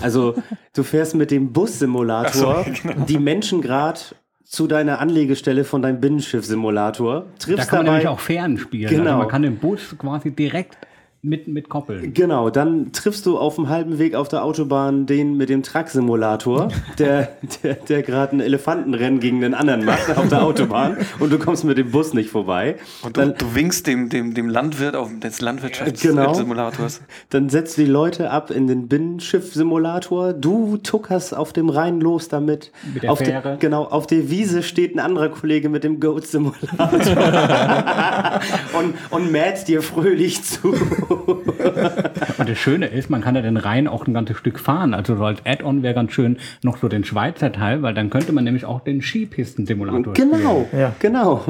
Also 0.00 0.34
du 0.74 0.82
fährst 0.82 1.14
mit 1.14 1.30
dem 1.30 1.52
Bus-Simulator 1.52 2.64
die 3.08 3.18
Menschen 3.18 3.60
grad 3.60 4.16
zu 4.42 4.66
deiner 4.66 5.00
Anlegestelle 5.00 5.64
von 5.64 5.82
deinem 5.82 6.00
Binnenschiff-Simulator, 6.00 7.20
Da 7.20 7.26
triffst 7.38 7.68
kann 7.68 7.78
man 7.78 7.86
nämlich 7.86 8.04
dabei 8.04 8.14
auch 8.14 8.20
Fern 8.20 8.58
spielen. 8.58 8.90
Genau. 8.90 9.04
Also 9.04 9.18
man 9.18 9.28
kann 9.28 9.42
den 9.42 9.56
Bus 9.56 9.94
quasi 9.98 10.30
direkt 10.30 10.78
mit, 11.24 11.48
mit 11.48 11.68
koppeln. 11.68 12.12
Genau, 12.12 12.50
dann 12.50 12.92
triffst 12.92 13.24
du 13.26 13.38
auf 13.38 13.56
dem 13.56 13.68
halben 13.68 13.98
Weg 13.98 14.14
auf 14.14 14.28
der 14.28 14.44
Autobahn 14.44 15.06
den 15.06 15.36
mit 15.36 15.48
dem 15.48 15.62
Truck-Simulator, 15.62 16.68
der, 16.98 17.30
der, 17.62 17.74
der 17.74 18.02
gerade 18.02 18.36
ein 18.36 18.40
Elefantenrennen 18.40 19.20
gegen 19.20 19.40
den 19.40 19.54
anderen 19.54 19.84
macht 19.84 20.16
auf 20.16 20.28
der 20.28 20.42
Autobahn 20.44 20.98
und 21.20 21.32
du 21.32 21.38
kommst 21.38 21.64
mit 21.64 21.78
dem 21.78 21.90
Bus 21.90 22.12
nicht 22.12 22.28
vorbei. 22.30 22.76
Und 23.02 23.16
du, 23.16 23.32
du 23.32 23.54
winkst 23.54 23.86
dem, 23.86 24.10
dem, 24.10 24.34
dem 24.34 24.48
Landwirt 24.48 24.94
auf 24.94 25.10
des 25.18 25.38
Genau. 25.38 25.46
Landwirtschaftssimulators. 25.46 27.00
Dann 27.30 27.48
setzt 27.48 27.78
die 27.78 27.86
Leute 27.86 28.30
ab 28.30 28.50
in 28.50 28.66
den 28.66 28.88
Binnenschiff-Simulator. 28.88 30.32
Du 30.32 30.76
tuckerst 30.76 31.36
auf 31.36 31.52
dem 31.52 31.68
Rhein 31.70 32.00
los 32.00 32.28
damit. 32.28 32.70
Mit 32.92 33.02
der 33.02 33.12
auf 33.12 33.18
Fähre. 33.18 33.42
Der, 33.42 33.56
genau, 33.56 33.84
auf 33.84 34.06
der 34.06 34.30
Wiese 34.30 34.62
steht 34.62 34.94
ein 34.94 34.98
anderer 35.00 35.30
Kollege 35.30 35.68
mit 35.68 35.84
dem 35.84 36.00
Goat-Simulator 36.00 36.78
und, 38.78 38.94
und 39.10 39.32
mäht 39.32 39.66
dir 39.68 39.82
fröhlich 39.82 40.42
zu. 40.42 40.74
Und 42.38 42.48
das 42.48 42.58
Schöne 42.58 42.86
ist, 42.86 43.10
man 43.10 43.20
kann 43.20 43.34
ja 43.34 43.42
den 43.42 43.56
Rhein 43.56 43.88
auch 43.88 44.06
ein 44.06 44.14
ganzes 44.14 44.36
Stück 44.36 44.58
fahren. 44.58 44.94
Also 44.94 45.16
so 45.16 45.24
als 45.24 45.40
Add-on 45.44 45.82
wäre 45.82 45.94
ganz 45.94 46.12
schön 46.12 46.38
noch 46.62 46.78
so 46.78 46.88
den 46.88 47.04
Schweizer 47.04 47.52
Teil, 47.52 47.82
weil 47.82 47.94
dann 47.94 48.10
könnte 48.10 48.32
man 48.32 48.44
nämlich 48.44 48.64
auch 48.64 48.80
den 48.80 49.02
Skipisten-Simulator 49.02 50.14
genau, 50.14 50.66
Ja. 50.72 50.94
genau. 50.98 51.44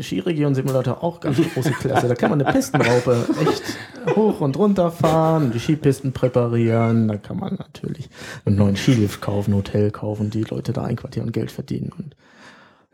Skiregion-Simulator 0.00 1.02
auch 1.02 1.20
ganz 1.20 1.38
große 1.54 1.70
Klasse. 1.72 2.08
Da 2.08 2.14
kann 2.14 2.30
man 2.30 2.42
eine 2.42 2.52
Pistenraupe 2.52 3.24
echt 3.40 3.62
hoch 4.16 4.40
und 4.40 4.56
runter 4.58 4.90
fahren, 4.90 5.50
die 5.52 5.58
Skipisten 5.58 6.12
präparieren. 6.12 7.08
Da 7.08 7.16
kann 7.16 7.38
man 7.38 7.54
natürlich 7.54 8.10
einen 8.44 8.56
neuen 8.56 8.76
Skilift 8.76 9.20
kaufen, 9.20 9.54
Hotel 9.54 9.90
kaufen, 9.90 10.30
die 10.30 10.42
Leute 10.42 10.72
da 10.72 10.84
einquartieren 10.84 11.28
und 11.28 11.32
Geld 11.32 11.50
verdienen. 11.50 11.90
Und 11.96 12.14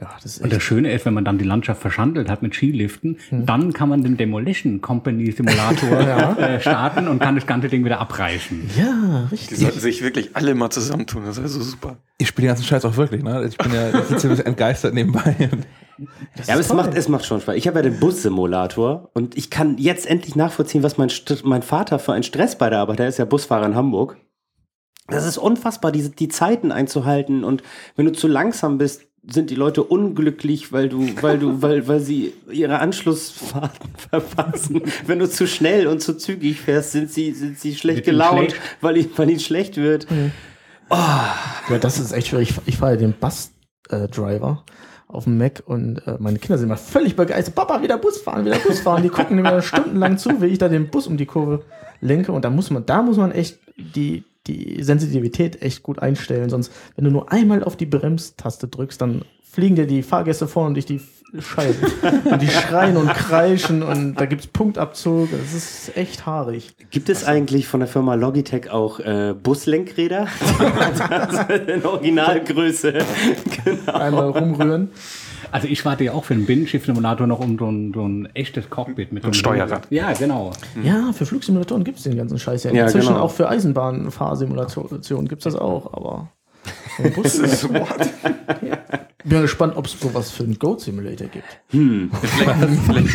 ja, 0.01 0.11
das 0.23 0.25
ist 0.37 0.43
Und 0.43 0.53
das 0.53 0.63
Schöne 0.63 0.93
ist, 0.93 1.07
wenn 1.07 1.15
man 1.15 1.25
dann 1.25 1.39
die 1.39 1.45
Landschaft 1.45 1.81
verschandelt 1.81 2.29
hat 2.29 2.43
mit 2.43 2.55
Skiliften, 2.55 3.17
dann 3.31 3.73
kann 3.73 3.89
man 3.89 4.03
den 4.03 4.17
Demolition 4.17 4.81
Company 4.81 5.31
Simulator 5.31 6.01
äh, 6.39 6.61
starten 6.61 7.07
und 7.07 7.21
kann 7.21 7.37
das 7.37 7.47
ganze 7.47 7.69
Ding 7.69 7.85
wieder 7.85 8.01
abreißen. 8.01 8.71
ja, 8.77 9.29
Die 9.31 9.35
richtig. 9.35 9.59
sollten 9.59 9.79
sich 9.81 10.03
wirklich 10.03 10.35
alle 10.35 10.55
mal 10.57 10.71
zusammentun. 10.71 11.25
Das 11.25 11.37
wäre 11.37 11.49
so 11.49 11.63
super. 11.63 11.99
Ich 12.19 12.29
spiele 12.29 12.47
den 12.47 12.51
ganzen 12.51 12.65
Scheiß 12.65 12.85
auch 12.85 12.97
wirklich, 12.97 13.23
ne? 13.23 13.45
Ich 13.47 13.57
bin 13.57 13.73
ja 13.73 13.89
ich 13.91 14.05
sitze 14.07 14.27
ein 14.27 14.31
bisschen 14.31 14.47
entgeistert 14.47 14.95
nebenbei. 14.95 15.37
Ja, 15.99 16.55
aber 16.55 16.61
es 16.61 16.73
macht, 16.73 16.95
es 16.95 17.09
macht 17.09 17.25
schon 17.25 17.41
Spaß. 17.41 17.55
Ich 17.55 17.69
habe 17.69 17.79
ja 17.79 17.83
den 17.83 18.01
Bus-Simulator 18.01 19.11
und 19.15 19.37
ich 19.37 19.49
kann 19.49 19.79
jetzt 19.79 20.07
endlich 20.07 20.35
nachvollziehen, 20.35 20.83
was 20.83 20.99
mein, 20.99 21.09
St 21.09 21.45
mein 21.45 21.63
Vater 21.63 22.01
für 22.01 22.13
einen 22.13 22.25
Stress 22.25 22.59
bei 22.59 22.69
der 22.69 22.81
Arbeit, 22.81 22.99
der 22.99 23.07
ist 23.09 23.19
ja 23.19 23.25
Busfahrer 23.25 23.67
in 23.67 23.77
Hamburg. 23.77 24.17
Das 25.07 25.25
ist 25.25 25.39
unfassbar, 25.39 25.93
diese, 25.93 26.11
die 26.11 26.29
Zeiten 26.29 26.73
einzuhalten 26.73 27.45
und 27.45 27.63
wenn 27.95 28.07
du 28.07 28.13
zu 28.13 28.27
langsam 28.27 28.79
bist, 28.79 29.07
sind 29.27 29.49
die 29.51 29.55
Leute 29.55 29.83
unglücklich, 29.83 30.73
weil 30.73 30.89
du, 30.89 31.09
weil 31.23 31.39
du, 31.39 31.63
weil, 31.63 31.89
weil 31.89 32.01
sie 32.01 32.35
ihre 32.51 32.79
Anschlussfahrten 32.81 33.91
verpassen. 34.11 34.83
Wenn 35.07 35.19
du 35.19 35.29
zu 35.29 35.47
schnell 35.47 35.87
und 35.87 36.01
zu 36.03 36.17
zügig 36.17 36.61
fährst, 36.61 36.93
sind 36.93 37.11
sie, 37.11 37.33
sind 37.33 37.59
sie 37.59 37.75
schlecht 37.75 38.07
ihnen 38.07 38.17
gelaunt, 38.19 38.51
schlecht. 38.51 38.57
weil, 38.81 38.97
ihnen- 38.99 39.11
weil 39.17 39.31
ihnen 39.31 39.41
schlecht 39.41 39.77
wird. 39.77 40.07
Ja, 40.91 41.79
das 41.81 41.99
ist 41.99 42.13
echt 42.13 42.29
schwierig. 42.29 42.51
Ich, 42.51 42.57
ich 42.67 42.77
fahre 42.77 42.93
ja 42.93 42.99
den 42.99 43.15
Bus-Driver 43.15 44.65
auf 45.09 45.25
dem 45.25 45.39
Mac 45.39 45.63
und 45.67 45.99
äh, 46.07 46.17
meine 46.19 46.39
Kinder 46.39 46.59
sind 46.59 46.67
immer 46.69 46.77
völlig 46.77 47.17
begeistert. 47.17 47.55
Papa, 47.55 47.83
wieder 47.83 47.99
Bus 47.99 48.19
fahren, 48.19 48.45
wieder 48.45 48.59
Bus 48.59 48.81
fahren. 48.81 49.03
Die 49.03 49.09
gucken 49.09 49.41
mir 49.41 49.63
stundenlang 49.63 50.19
zu, 50.19 50.43
wie 50.43 50.47
ich 50.47 50.59
da 50.59 50.69
den 50.69 50.91
Bus 50.91 51.07
um 51.07 51.17
die 51.17 51.27
Kurve 51.27 51.65
lenke. 52.01 52.33
Und 52.33 52.45
da 52.45 52.51
muss 52.51 52.71
man, 52.71 52.85
da 52.85 53.03
muss 53.03 53.17
man 53.17 53.31
echt 53.33 53.59
die, 53.77 54.25
die 54.47 54.83
Sensitivität 54.83 55.63
echt 55.63 55.83
gut 55.83 55.99
einstellen. 55.99 56.51
Sonst, 56.51 56.73
wenn 56.97 57.05
du 57.05 57.11
nur 57.11 57.33
einmal 57.33 57.65
auf 57.65 57.77
die 57.77 57.87
Bremstaste 57.87 58.69
drückst, 58.69 59.01
dann 59.01 59.23
fliegen 59.43 59.77
dir 59.77 59.87
die 59.87 60.03
Fahrgäste 60.03 60.49
vorne 60.49 60.75
durch 60.75 60.87
die 60.87 61.01
Scheiben. 61.39 61.77
und 62.25 62.43
die 62.43 62.49
schreien 62.49 62.97
und 62.97 63.09
kreischen 63.09 63.83
und 63.83 64.15
da 64.15 64.27
gibt's 64.27 64.47
Punktabzug. 64.47 65.31
Das 65.31 65.53
ist 65.55 65.97
echt 65.97 66.27
haarig. 66.27 66.75
Gibt 66.91 67.09
es 67.09 67.25
eigentlich 67.25 67.67
von 67.67 67.81
der 67.81 67.89
Firma 67.89 68.15
Logitech 68.15 68.71
auch 68.71 69.01
äh, 69.01 69.35
Buslenkräder? 69.41 70.29
In 71.67 71.85
Originalgröße. 71.85 72.95
genau. 73.65 73.93
Einmal 73.93 74.31
rumrühren. 74.31 74.91
Also 75.55 75.69
ich 75.69 75.85
warte 75.85 76.03
ja 76.03 76.13
auch 76.15 76.25
für 76.25 76.35
den 76.35 76.47
Binnenschiff-Simulator 76.47 77.29
noch 77.29 77.39
um 77.39 77.57
so 77.57 77.71
ein, 77.71 77.93
so 77.95 78.05
ein 78.05 78.29
echtes 78.35 78.69
Cockpit 78.71 79.13
mit 79.13 79.23
so 79.23 79.29
einem 79.29 79.35
Steuerrad. 79.35 79.87
Ja, 79.89 80.13
genau. 80.13 80.51
Ja, 80.83 81.13
für 81.13 81.27
Flugsimulatoren 81.27 81.85
gibt 81.85 81.99
es 81.99 82.03
den 82.03 82.17
ganzen 82.17 82.41
Scheiß 82.41 82.65
ja. 82.65 82.73
Ja, 82.73 82.85
Inzwischen 82.87 83.11
genau. 83.13 83.21
auch 83.21 83.31
für 83.31 83.49
Eisenbahnfahrsimulationen 83.49 85.29
gibt 85.29 85.43
es 85.47 85.53
das 85.53 85.55
auch, 85.55 85.93
aber. 85.93 86.29
Bus- 87.15 87.39
Ich 87.39 87.69
bin 89.25 89.41
gespannt, 89.43 89.77
ob 89.77 89.87
es 89.87 89.93
sowas 90.01 90.33
für 90.33 90.43
einen 90.43 90.59
Goat 90.59 90.81
Simulator 90.81 91.29
gibt. 91.29 91.47
Vielleicht, 91.69 92.81
vielleicht, 92.87 93.09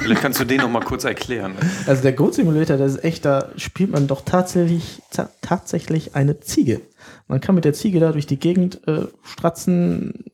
vielleicht 0.00 0.20
kannst 0.22 0.40
du 0.40 0.44
den 0.44 0.62
noch 0.62 0.70
mal 0.70 0.80
kurz 0.82 1.04
erklären. 1.04 1.52
Also 1.86 2.00
der 2.02 2.12
Goat 2.14 2.34
Simulator, 2.34 2.76
das 2.78 2.92
ist 2.94 3.04
echt, 3.04 3.24
da 3.26 3.50
spielt 3.56 3.90
man 3.90 4.06
doch 4.06 4.22
tatsächlich, 4.22 5.02
ta 5.10 5.28
tatsächlich 5.42 6.14
eine 6.16 6.40
Ziege. 6.40 6.80
Man 7.28 7.40
kann 7.40 7.54
mit 7.54 7.64
der 7.64 7.72
Ziege 7.74 8.00
da 8.00 8.12
durch 8.12 8.26
die 8.26 8.38
Gegend 8.38 8.80
äh, 8.88 9.02
stratzen. 9.22 10.24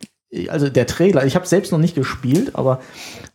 Also 0.48 0.68
der 0.68 0.86
Trailer, 0.86 1.26
ich 1.26 1.34
habe 1.34 1.44
selbst 1.44 1.72
noch 1.72 1.80
nicht 1.80 1.96
gespielt, 1.96 2.50
aber 2.54 2.80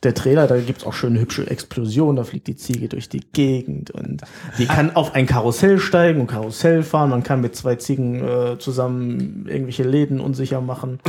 der 0.03 0.13
Trailer, 0.13 0.47
da 0.47 0.57
gibt's 0.57 0.85
auch 0.85 0.93
schöne 0.93 1.19
hübsche 1.19 1.45
Explosionen, 1.49 2.15
da 2.15 2.23
fliegt 2.23 2.47
die 2.47 2.55
Ziege 2.55 2.87
durch 2.87 3.09
die 3.09 3.19
Gegend 3.33 3.91
und 3.91 4.21
die 4.57 4.65
kann 4.65 4.95
auf 4.95 5.13
ein 5.13 5.25
Karussell 5.25 5.79
steigen 5.79 6.21
und 6.21 6.27
Karussell 6.27 6.83
fahren. 6.83 7.09
Man 7.09 7.23
kann 7.23 7.41
mit 7.41 7.53
zwei 7.53 7.75
Ziegen 7.75 8.23
äh, 8.23 8.57
zusammen 8.59 9.45
irgendwelche 9.49 9.83
Läden 9.83 10.21
unsicher 10.21 10.61
machen. 10.61 10.99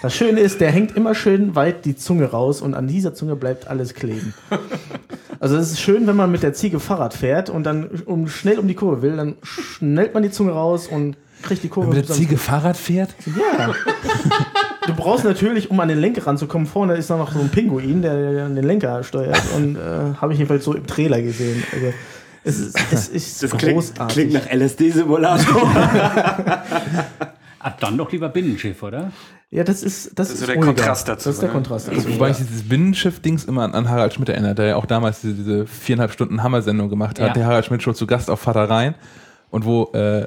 Das 0.00 0.14
Schöne 0.14 0.40
ist, 0.40 0.60
der 0.60 0.70
hängt 0.70 0.96
immer 0.96 1.14
schön 1.14 1.54
weit 1.54 1.84
die 1.84 1.96
Zunge 1.96 2.26
raus 2.26 2.62
und 2.62 2.74
an 2.74 2.86
dieser 2.86 3.12
Zunge 3.12 3.36
bleibt 3.36 3.66
alles 3.66 3.92
kleben. 3.92 4.32
Also 5.38 5.56
es 5.56 5.70
ist 5.70 5.80
schön, 5.80 6.06
wenn 6.06 6.16
man 6.16 6.30
mit 6.30 6.42
der 6.42 6.54
Ziege 6.54 6.80
Fahrrad 6.80 7.12
fährt 7.12 7.50
und 7.50 7.64
dann 7.64 7.86
um, 8.06 8.28
schnell 8.28 8.58
um 8.58 8.68
die 8.68 8.74
Kurve 8.74 9.02
will, 9.02 9.16
dann 9.16 9.36
schnellt 9.42 10.14
man 10.14 10.22
die 10.22 10.30
Zunge 10.30 10.52
raus 10.52 10.86
und 10.86 11.16
kriegt 11.42 11.62
die 11.62 11.68
Kurve. 11.68 11.88
Wenn 11.88 11.96
der 11.96 12.04
zusammen. 12.04 12.26
Ziege 12.26 12.38
Fahrrad 12.38 12.76
fährt? 12.76 13.14
Ja. 13.26 13.74
Du 14.86 14.94
brauchst 14.94 15.24
natürlich, 15.24 15.70
um 15.70 15.80
an 15.80 15.88
den 15.88 15.98
Lenker 15.98 16.26
ranzukommen, 16.26 16.66
vorne 16.66 16.94
ist 16.94 17.10
da 17.10 17.16
noch 17.16 17.32
so 17.32 17.40
ein 17.40 17.48
Pinguin, 17.48 18.02
der, 18.02 18.48
den 18.48 18.56
Lenker 18.64 19.02
steuert. 19.02 19.42
Und 19.56 19.76
äh, 19.76 19.80
habe 20.20 20.32
ich 20.32 20.38
jedenfalls 20.38 20.64
so 20.64 20.74
im 20.74 20.86
Trailer 20.86 21.20
gesehen. 21.22 21.62
Also, 21.72 21.92
es 22.44 22.58
ist, 22.60 22.78
es 22.92 23.08
ist 23.10 23.42
Das 23.42 23.50
klingt, 23.50 23.74
großartig. 23.74 24.14
klingt 24.14 24.32
nach 24.32 24.52
LSD-Simulator. 24.52 25.72
Ab 27.58 27.80
dann 27.80 27.98
doch 27.98 28.12
lieber 28.12 28.28
Binnenschiff, 28.28 28.82
oder? 28.82 29.10
ja, 29.50 29.64
das 29.64 29.82
ist 29.82 30.12
das, 30.18 30.30
ist 30.30 30.38
so 30.38 30.44
ist 30.44 30.48
der 30.48 30.56
ruhiger. 30.56 30.66
Kontrast 30.74 31.08
dazu, 31.08 31.28
Das 31.28 31.36
ist 31.36 31.40
der 31.40 31.48
ne? 31.48 31.54
Kontrast 31.54 31.88
dazu. 31.88 32.14
Wobei 32.14 32.30
ich 32.30 32.36
dieses 32.36 32.68
Binnenschiff-Dings 32.68 33.44
immer 33.44 33.62
an, 33.62 33.74
an 33.74 33.88
Harald 33.88 34.12
Schmidt 34.14 34.28
erinnert, 34.28 34.58
der 34.58 34.66
ja 34.66 34.76
auch 34.76 34.86
damals 34.86 35.20
diese, 35.20 35.34
diese 35.34 35.66
viereinhalb 35.66 36.12
Stunden 36.12 36.42
Hammer-Sendung 36.42 36.88
gemacht 36.88 37.20
hat. 37.20 37.28
Ja. 37.28 37.32
Der 37.32 37.46
Harald 37.46 37.64
Schmidt 37.64 37.82
schon 37.82 37.94
zu 37.94 38.06
Gast 38.06 38.28
auf 38.30 38.40
Vater 38.40 38.68
Rhein 38.68 38.94
und 39.50 39.64
wo 39.64 39.84
äh, 39.94 40.26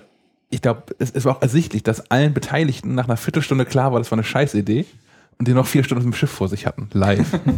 ich 0.49 0.61
glaube, 0.61 0.83
es, 0.99 1.11
es 1.11 1.25
war 1.25 1.37
auch 1.37 1.41
ersichtlich, 1.41 1.83
dass 1.83 2.11
allen 2.11 2.33
Beteiligten 2.33 2.95
nach 2.95 3.05
einer 3.05 3.17
Viertelstunde 3.17 3.65
klar 3.65 3.91
war, 3.91 3.99
das 3.99 4.11
war 4.11 4.17
eine 4.17 4.23
Scheißidee 4.23 4.85
und 5.37 5.47
die 5.47 5.53
noch 5.53 5.67
vier 5.67 5.83
Stunden 5.83 6.05
im 6.05 6.13
Schiff 6.13 6.31
vor 6.31 6.47
sich 6.47 6.65
hatten, 6.65 6.89
live. 6.93 7.39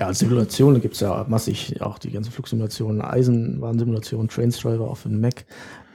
Ja, 0.00 0.14
Simulationen 0.14 0.80
gibt 0.80 0.94
es 0.94 1.00
ja 1.00 1.26
massig 1.28 1.82
auch 1.82 1.98
die 1.98 2.10
ganzen 2.10 2.32
Flugsimulationen, 2.32 3.02
Eisenbahnsimulationen, 3.02 4.28
Trainstriver 4.28 4.88
auf 4.88 5.02
dem 5.02 5.20
Mac. 5.20 5.44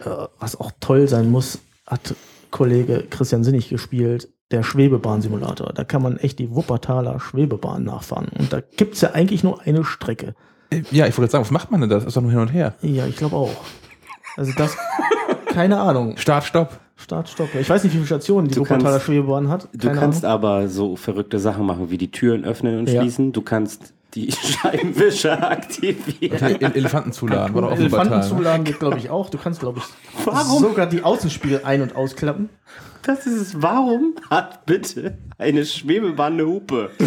Äh, 0.01 0.09
was 0.37 0.59
auch 0.59 0.71
toll 0.79 1.07
sein 1.07 1.31
muss, 1.31 1.57
hat 1.87 2.13
Kollege 2.51 3.03
Christian 3.09 3.43
Sinnig 3.43 3.67
gespielt, 3.67 4.29
der 4.51 4.61
Schwebebahnsimulator. 4.61 5.73
Da 5.73 5.83
kann 5.83 6.03
man 6.03 6.17
echt 6.17 6.37
die 6.37 6.51
Wuppertaler 6.51 7.19
Schwebebahn 7.19 7.83
nachfahren. 7.83 8.27
Und 8.37 8.53
da 8.53 8.61
gibt 8.61 8.93
es 8.93 9.01
ja 9.01 9.13
eigentlich 9.13 9.43
nur 9.43 9.61
eine 9.63 9.83
Strecke. 9.83 10.35
ja, 10.91 11.07
ich 11.07 11.17
wollte 11.17 11.31
sagen, 11.31 11.43
was 11.43 11.49
macht 11.49 11.71
man 11.71 11.81
denn? 11.81 11.89
Das 11.89 12.05
ist 12.05 12.15
doch 12.15 12.21
nur 12.21 12.29
hin 12.29 12.41
und 12.41 12.49
her. 12.49 12.75
Ja, 12.83 13.07
ich 13.07 13.15
glaube 13.15 13.35
auch. 13.35 13.55
Also 14.37 14.51
das, 14.57 14.75
keine 15.47 15.79
Ahnung. 15.79 16.17
Start, 16.17 16.43
Stopp. 16.45 16.79
Start, 16.97 17.29
Stopp. 17.29 17.53
Ich 17.55 17.69
weiß 17.69 17.83
nicht, 17.83 17.91
wie 17.93 17.97
viele 17.97 18.05
Stationen 18.07 18.47
die 18.47 18.55
Du 18.55 18.61
Wuppertaler 18.61 18.99
Schwebebahn 18.99 19.49
hat. 19.49 19.67
Du 19.73 19.87
Keine 19.87 19.99
kannst 19.99 20.23
Ahnung. 20.25 20.33
aber 20.35 20.67
so 20.69 20.95
verrückte 20.95 21.39
Sachen 21.39 21.65
machen, 21.65 21.89
wie 21.91 21.97
die 21.97 22.09
Türen 22.11 22.45
öffnen 22.45 22.79
und 22.79 22.89
Ja. 22.89 23.01
schließen. 23.01 23.31
Du 23.33 23.41
kannst 23.41 23.93
die 24.13 24.31
Scheibenwischer 24.61 25.51
aktivieren. 25.51 26.41
El 26.61 26.71
Elefanten 26.73 27.11
zuladen. 27.11 27.53
Doch 27.55 27.63
auch 27.63 27.71
Elefanten 27.77 28.23
zuladen 28.23 28.63
geht, 28.63 28.79
glaube 28.79 28.97
ich, 28.97 29.09
auch. 29.09 29.29
Du 29.29 29.37
kannst, 29.37 29.59
glaube 29.59 29.79
ich, 29.79 29.85
Warum? 30.25 30.61
sogar 30.63 30.85
die 30.87 31.03
Außenspiegel 31.03 31.61
ein- 31.65 31.81
und 31.81 31.95
ausklappen. 31.95 32.47
Das 33.03 33.27
ist 33.27 33.39
es. 33.39 33.61
Warum 33.61 34.15
hat 34.31 34.65
bitte 34.65 35.17
eine 35.37 35.63
Schwebebahn 35.65 36.33
eine 36.33 36.45
Hupe? 36.47 36.89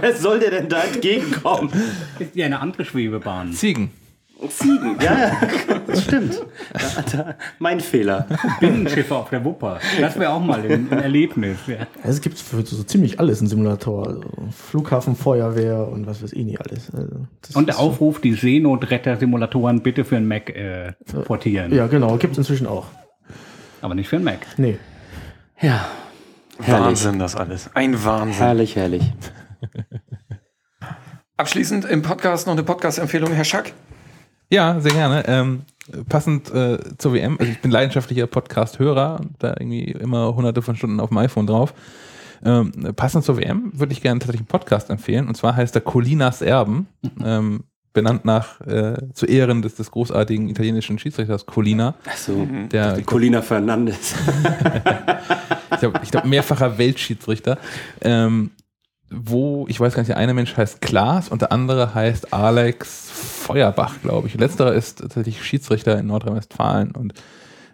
Wer 0.00 0.14
soll 0.16 0.40
dir 0.40 0.50
denn 0.50 0.68
da 0.68 0.82
entgegenkommen? 0.82 1.70
Ist 2.18 2.34
ja 2.36 2.46
eine 2.46 2.60
andere 2.60 2.84
Schwebebahn. 2.84 3.52
Ziegen. 3.52 3.90
Ziegen. 4.48 4.96
Ja, 5.00 5.18
ja, 5.18 5.32
das 5.86 6.04
stimmt. 6.04 6.40
Da, 6.72 7.02
da, 7.12 7.34
mein 7.58 7.80
Fehler. 7.80 8.26
Binnenschiffe 8.60 9.16
auf 9.16 9.30
der 9.30 9.44
Wupper. 9.44 9.80
Das 10.00 10.18
wäre 10.18 10.32
auch 10.32 10.40
mal 10.40 10.60
ein, 10.60 10.90
ein 10.90 10.98
Erlebnis. 10.98 11.58
Ja. 11.66 11.86
Es 12.04 12.20
gibt 12.20 12.38
für 12.38 12.64
so 12.64 12.82
ziemlich 12.84 13.18
alles 13.18 13.40
einen 13.40 13.48
Simulator. 13.48 14.06
Also 14.06 14.22
Flughafen, 14.50 15.16
Feuerwehr 15.16 15.88
und 15.88 16.06
was 16.06 16.22
weiß 16.22 16.32
ich 16.32 16.44
nicht 16.44 16.60
alles. 16.60 16.90
Also 16.94 17.26
Und 17.54 17.66
der 17.66 17.78
Aufruf, 17.78 18.20
die 18.20 18.34
Seenotretter-Simulatoren 18.34 19.82
bitte 19.82 20.04
für 20.04 20.16
einen 20.16 20.28
Mac 20.28 20.50
äh, 20.50 20.92
portieren. 21.24 21.74
Ja, 21.74 21.88
genau. 21.88 22.16
Gibt 22.16 22.32
es 22.32 22.38
inzwischen 22.38 22.66
auch. 22.66 22.86
Aber 23.80 23.94
nicht 23.94 24.08
für 24.08 24.16
einen 24.16 24.24
Mac. 24.24 24.46
Nee. 24.56 24.78
Ja. 25.60 25.88
Herrlich. 26.60 26.86
Wahnsinn, 26.86 27.18
das 27.18 27.36
alles. 27.36 27.70
Ein 27.74 28.04
Wahnsinn. 28.04 28.34
Herrlich, 28.34 28.76
herrlich. 28.76 29.12
Abschließend 31.36 31.84
im 31.84 32.02
Podcast 32.02 32.46
noch 32.46 32.54
eine 32.54 32.64
Podcast-Empfehlung, 32.64 33.32
Herr 33.32 33.44
Schack. 33.44 33.72
Ja, 34.50 34.80
sehr 34.80 34.92
gerne. 34.92 35.24
Ähm, 35.26 35.62
passend 36.08 36.50
äh, 36.52 36.78
zur 36.96 37.12
WM, 37.14 37.36
also 37.38 37.50
ich 37.50 37.60
bin 37.60 37.70
leidenschaftlicher 37.70 38.26
Podcast-Hörer, 38.26 39.20
da 39.38 39.48
irgendwie 39.58 39.90
immer 39.92 40.34
hunderte 40.34 40.62
von 40.62 40.76
Stunden 40.76 41.00
auf 41.00 41.10
dem 41.10 41.18
iPhone 41.18 41.46
drauf. 41.46 41.74
Ähm, 42.44 42.72
passend 42.96 43.24
zur 43.24 43.36
WM 43.36 43.72
würde 43.74 43.92
ich 43.92 44.00
gerne 44.00 44.20
tatsächlich 44.20 44.42
einen 44.42 44.48
Podcast 44.48 44.90
empfehlen, 44.90 45.28
und 45.28 45.36
zwar 45.36 45.56
heißt 45.56 45.74
er 45.74 45.80
Colinas 45.80 46.40
Erben, 46.40 46.86
ähm, 47.24 47.64
benannt 47.92 48.24
nach, 48.24 48.60
äh, 48.60 48.94
zu 49.12 49.26
Ehren 49.26 49.60
des, 49.60 49.74
des 49.74 49.90
großartigen 49.90 50.48
italienischen 50.48 50.98
Schiedsrichters 50.98 51.46
Colina, 51.46 51.94
Achso. 52.06 52.46
der, 52.70 52.94
Die 52.94 53.02
Colina 53.02 53.42
Fernandes. 53.42 54.14
ich 55.72 55.78
glaube, 55.80 56.00
ich 56.02 56.10
glaub, 56.10 56.24
mehrfacher 56.24 56.78
Weltschiedsrichter, 56.78 57.58
ähm, 58.02 58.50
wo, 59.10 59.66
ich 59.68 59.80
weiß 59.80 59.94
gar 59.94 60.02
nicht, 60.02 60.10
der 60.10 60.18
eine 60.18 60.34
Mensch 60.34 60.56
heißt 60.56 60.80
Klaas 60.80 61.28
und 61.28 61.42
der 61.42 61.52
andere 61.52 61.94
heißt 61.94 62.32
Alex 62.32 63.10
Feuerbach, 63.10 63.94
glaube 64.02 64.28
ich. 64.28 64.34
Letzterer 64.34 64.74
ist 64.74 64.98
tatsächlich 64.98 65.42
Schiedsrichter 65.42 65.98
in 65.98 66.06
Nordrhein-Westfalen 66.06 66.92
und 66.92 67.14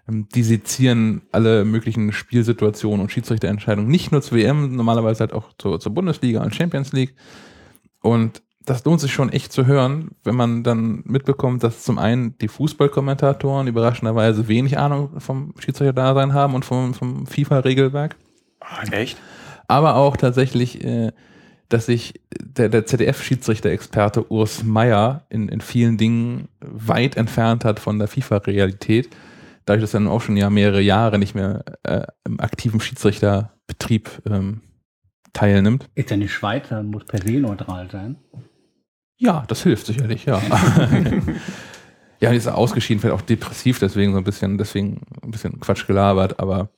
ähm, 0.09 0.28
die 0.35 0.43
sezieren 0.43 1.23
alle 1.32 1.65
möglichen 1.65 2.12
Spielsituationen 2.12 3.01
und 3.01 3.11
Schiedsrichterentscheidungen, 3.11 3.90
nicht 3.90 4.12
nur 4.12 4.23
zur 4.23 4.39
WM, 4.39 4.77
normalerweise 4.77 5.20
halt 5.20 5.32
auch 5.32 5.52
zur, 5.59 5.81
zur 5.81 5.93
Bundesliga 5.93 6.43
und 6.43 6.55
Champions 6.55 6.93
League. 6.93 7.15
Und 8.01 8.43
das 8.65 8.85
lohnt 8.85 9.01
sich 9.01 9.12
schon 9.12 9.31
echt 9.31 9.52
zu 9.52 9.66
hören, 9.66 10.12
wenn 10.23 10.36
man 10.36 10.62
dann 10.62 11.02
mitbekommt, 11.05 11.62
dass 11.62 11.82
zum 11.82 11.98
einen 11.98 12.39
die 12.39 12.48
Fußballkommentatoren 12.48 13.66
überraschenderweise 13.66 14.48
wenig 14.48 14.78
Ahnung 14.78 15.20
vom 15.20 15.52
Schiedsrichter-Dasein 15.59 16.32
haben 16.32 16.55
und 16.55 16.65
vom, 16.65 16.94
vom 16.94 17.27
FIFA-Regelwerk 17.27 18.16
Echt? 18.90 19.19
Aber 19.69 19.97
auch 19.97 20.16
tatsächlich, 20.16 20.85
äh, 20.85 21.12
dass 21.69 21.86
sich 21.86 22.20
der, 22.39 22.69
der 22.69 22.86
ZDF-Schiedsrichter-Experte 22.86 24.31
Urs 24.31 24.62
Meier 24.62 25.27
in, 25.31 25.49
in 25.49 25.61
vielen 25.61 25.97
Dingen 25.97 26.49
weit 26.61 27.16
entfernt 27.16 27.65
hat 27.65 27.81
von 27.81 27.99
der 27.99 28.09
FIFA-Realität, 28.09 29.09
dadurch, 29.65 29.82
dass 29.82 29.95
er 29.95 30.01
nun 30.01 30.12
auch 30.12 30.20
schon 30.20 30.36
ja 30.36 30.51
mehrere 30.51 30.81
Jahre 30.81 31.19
nicht 31.19 31.35
mehr 31.35 31.65
äh, 31.82 32.03
im 32.24 32.39
aktiven 32.41 32.81
Schiedsrichterbetrieb 32.81 34.23
ähm, 34.27 34.61
teilnimmt. 35.32 35.89
Ist 35.95 36.11
ja 36.11 36.16
nicht 36.16 36.32
Schweizer, 36.32 36.82
muss 36.82 37.05
per 37.07 37.23
se 37.23 37.41
neutral 37.41 37.91
sein. 37.91 38.16
Ja, 39.16 39.45
das 39.49 39.62
hilft 39.62 39.86
sicherlich, 39.86 40.27
ja. 40.27 40.41
ja, 42.20 42.31
und 42.31 42.36
ist 42.36 42.49
ausgeschieden, 42.49 43.01
vielleicht 43.01 43.20
auch 43.20 43.27
depressiv, 43.27 43.78
deswegen 43.78 44.12
so 44.12 44.19
ein 44.19 44.24
bisschen, 44.24 44.59
deswegen 44.59 45.03
ein 45.23 45.31
bisschen 45.31 45.61
Quatsch 45.61 45.86
gelabert, 45.86 46.41
aber 46.41 46.70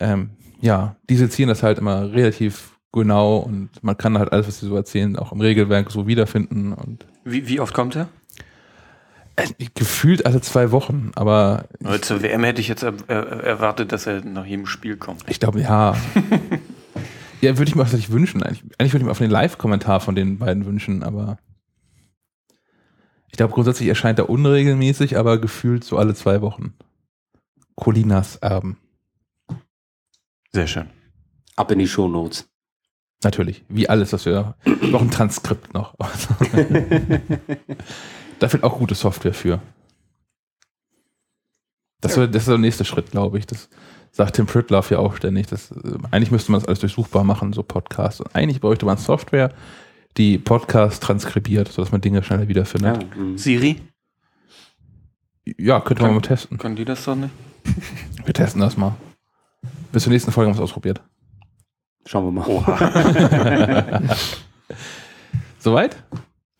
ähm, 0.00 0.30
ja, 0.64 0.96
die 1.10 1.16
sezieren 1.16 1.50
das 1.50 1.62
halt 1.62 1.78
immer 1.78 2.12
relativ 2.12 2.78
genau 2.90 3.36
und 3.36 3.68
man 3.82 3.98
kann 3.98 4.16
halt 4.18 4.32
alles, 4.32 4.48
was 4.48 4.60
sie 4.60 4.66
so 4.66 4.74
erzählen, 4.74 5.16
auch 5.16 5.30
im 5.30 5.42
Regelwerk 5.42 5.90
so 5.90 6.06
wiederfinden 6.06 6.72
und 6.72 7.06
Wie, 7.24 7.46
wie 7.48 7.60
oft 7.60 7.74
kommt 7.74 7.96
er? 7.96 8.08
äh, 9.36 9.46
gefühlt 9.74 10.24
alle 10.24 10.40
zwei 10.40 10.70
Wochen, 10.70 11.10
aber 11.16 11.66
Weil 11.80 12.00
Zur 12.00 12.22
WM 12.22 12.44
hätte 12.44 12.62
ich 12.62 12.68
jetzt 12.68 12.82
er, 12.82 12.94
er, 13.08 13.44
erwartet, 13.44 13.92
dass 13.92 14.06
er 14.06 14.24
nach 14.24 14.46
jedem 14.46 14.64
Spiel 14.64 14.96
kommt. 14.96 15.24
ich 15.28 15.38
glaube, 15.38 15.60
ja. 15.60 15.94
ja, 17.42 17.58
würde 17.58 17.68
ich 17.68 17.74
mir 17.74 17.82
auch 17.82 17.86
tatsächlich 17.86 18.12
wünschen. 18.12 18.42
Eigentlich, 18.42 18.62
eigentlich 18.78 18.94
würde 18.94 19.02
ich 19.02 19.06
mir 19.06 19.12
auch 19.12 19.18
den 19.18 19.30
Live-Kommentar 19.30 20.00
von 20.00 20.14
den 20.14 20.38
beiden 20.38 20.64
wünschen, 20.64 21.02
aber 21.02 21.36
ich 23.28 23.36
glaube, 23.36 23.52
grundsätzlich 23.52 23.88
erscheint 23.88 24.18
er 24.18 24.30
unregelmäßig, 24.30 25.18
aber 25.18 25.38
gefühlt 25.38 25.84
so 25.84 25.98
alle 25.98 26.14
zwei 26.14 26.40
Wochen. 26.40 26.72
Colinas 27.74 28.36
Erben. 28.36 28.78
Sehr 30.54 30.66
schön. 30.68 30.88
Ab 31.56 31.72
in 31.72 31.80
die 31.80 31.88
Shownotes. 31.88 32.48
Natürlich. 33.24 33.64
Wie 33.68 33.88
alles, 33.88 34.12
was 34.12 34.24
wir. 34.24 34.54
Noch 34.82 35.02
ein 35.02 35.10
Transkript 35.10 35.74
noch. 35.74 35.96
da 38.38 38.48
fehlt 38.48 38.62
auch 38.62 38.78
gute 38.78 38.94
Software 38.94 39.34
für. 39.34 39.60
Das, 42.00 42.16
wär, 42.16 42.28
das 42.28 42.42
ist 42.42 42.48
der 42.48 42.58
nächste 42.58 42.84
Schritt, 42.84 43.10
glaube 43.10 43.38
ich. 43.38 43.46
Das 43.46 43.68
sagt 44.12 44.36
Tim 44.36 44.46
Pritloff 44.46 44.92
ja 44.92 44.98
auch 44.98 45.16
ständig. 45.16 45.48
Das, 45.48 45.72
äh, 45.72 45.98
eigentlich 46.12 46.30
müsste 46.30 46.52
man 46.52 46.60
das 46.60 46.68
alles 46.68 46.78
durchsuchbar 46.78 47.24
machen, 47.24 47.52
so 47.52 47.64
Podcasts. 47.64 48.20
Und 48.20 48.32
eigentlich 48.36 48.60
bräuchte 48.60 48.86
man 48.86 48.98
Software, 48.98 49.52
die 50.18 50.38
Podcasts 50.38 51.00
transkribiert, 51.00 51.72
sodass 51.72 51.90
man 51.90 52.00
Dinge 52.00 52.22
schneller 52.22 52.46
wiederfindet. 52.46 53.02
Ja, 53.02 53.20
mm. 53.20 53.38
Siri? 53.38 53.80
Ja, 55.58 55.80
könnte 55.80 56.04
man 56.04 56.14
mal 56.14 56.20
testen. 56.20 56.58
Können 56.58 56.76
die 56.76 56.84
das 56.84 57.04
doch 57.04 57.16
nicht? 57.16 57.32
Wir 58.24 58.34
testen 58.34 58.60
das 58.60 58.76
mal. 58.76 58.94
Bis 59.92 60.02
zur 60.02 60.12
nächsten 60.12 60.32
Folge 60.32 60.48
haben 60.50 60.56
wir 60.56 60.62
es 60.62 60.70
ausprobiert. 60.70 61.00
Schauen 62.06 62.34
wir 62.34 62.42
mal. 62.42 64.02
Soweit? 65.58 65.96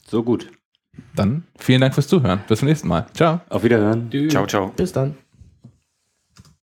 So 0.07 0.23
gut. 0.23 0.51
Dann 1.17 1.45
vielen 1.59 1.81
Dank 1.81 1.95
fürs 1.95 2.09
Zuhören. 2.09 2.41
Bis 2.49 2.61
zum 2.61 2.69
nächsten 2.69 2.89
Mal. 2.89 3.07
Ciao. 3.15 3.41
Auf 3.49 3.63
Wiederhören. 3.63 4.11
Tschüss. 4.11 4.33
Ciao, 4.33 4.47
ciao. 4.47 4.69
Bis 4.69 4.93
dann. 4.93 5.17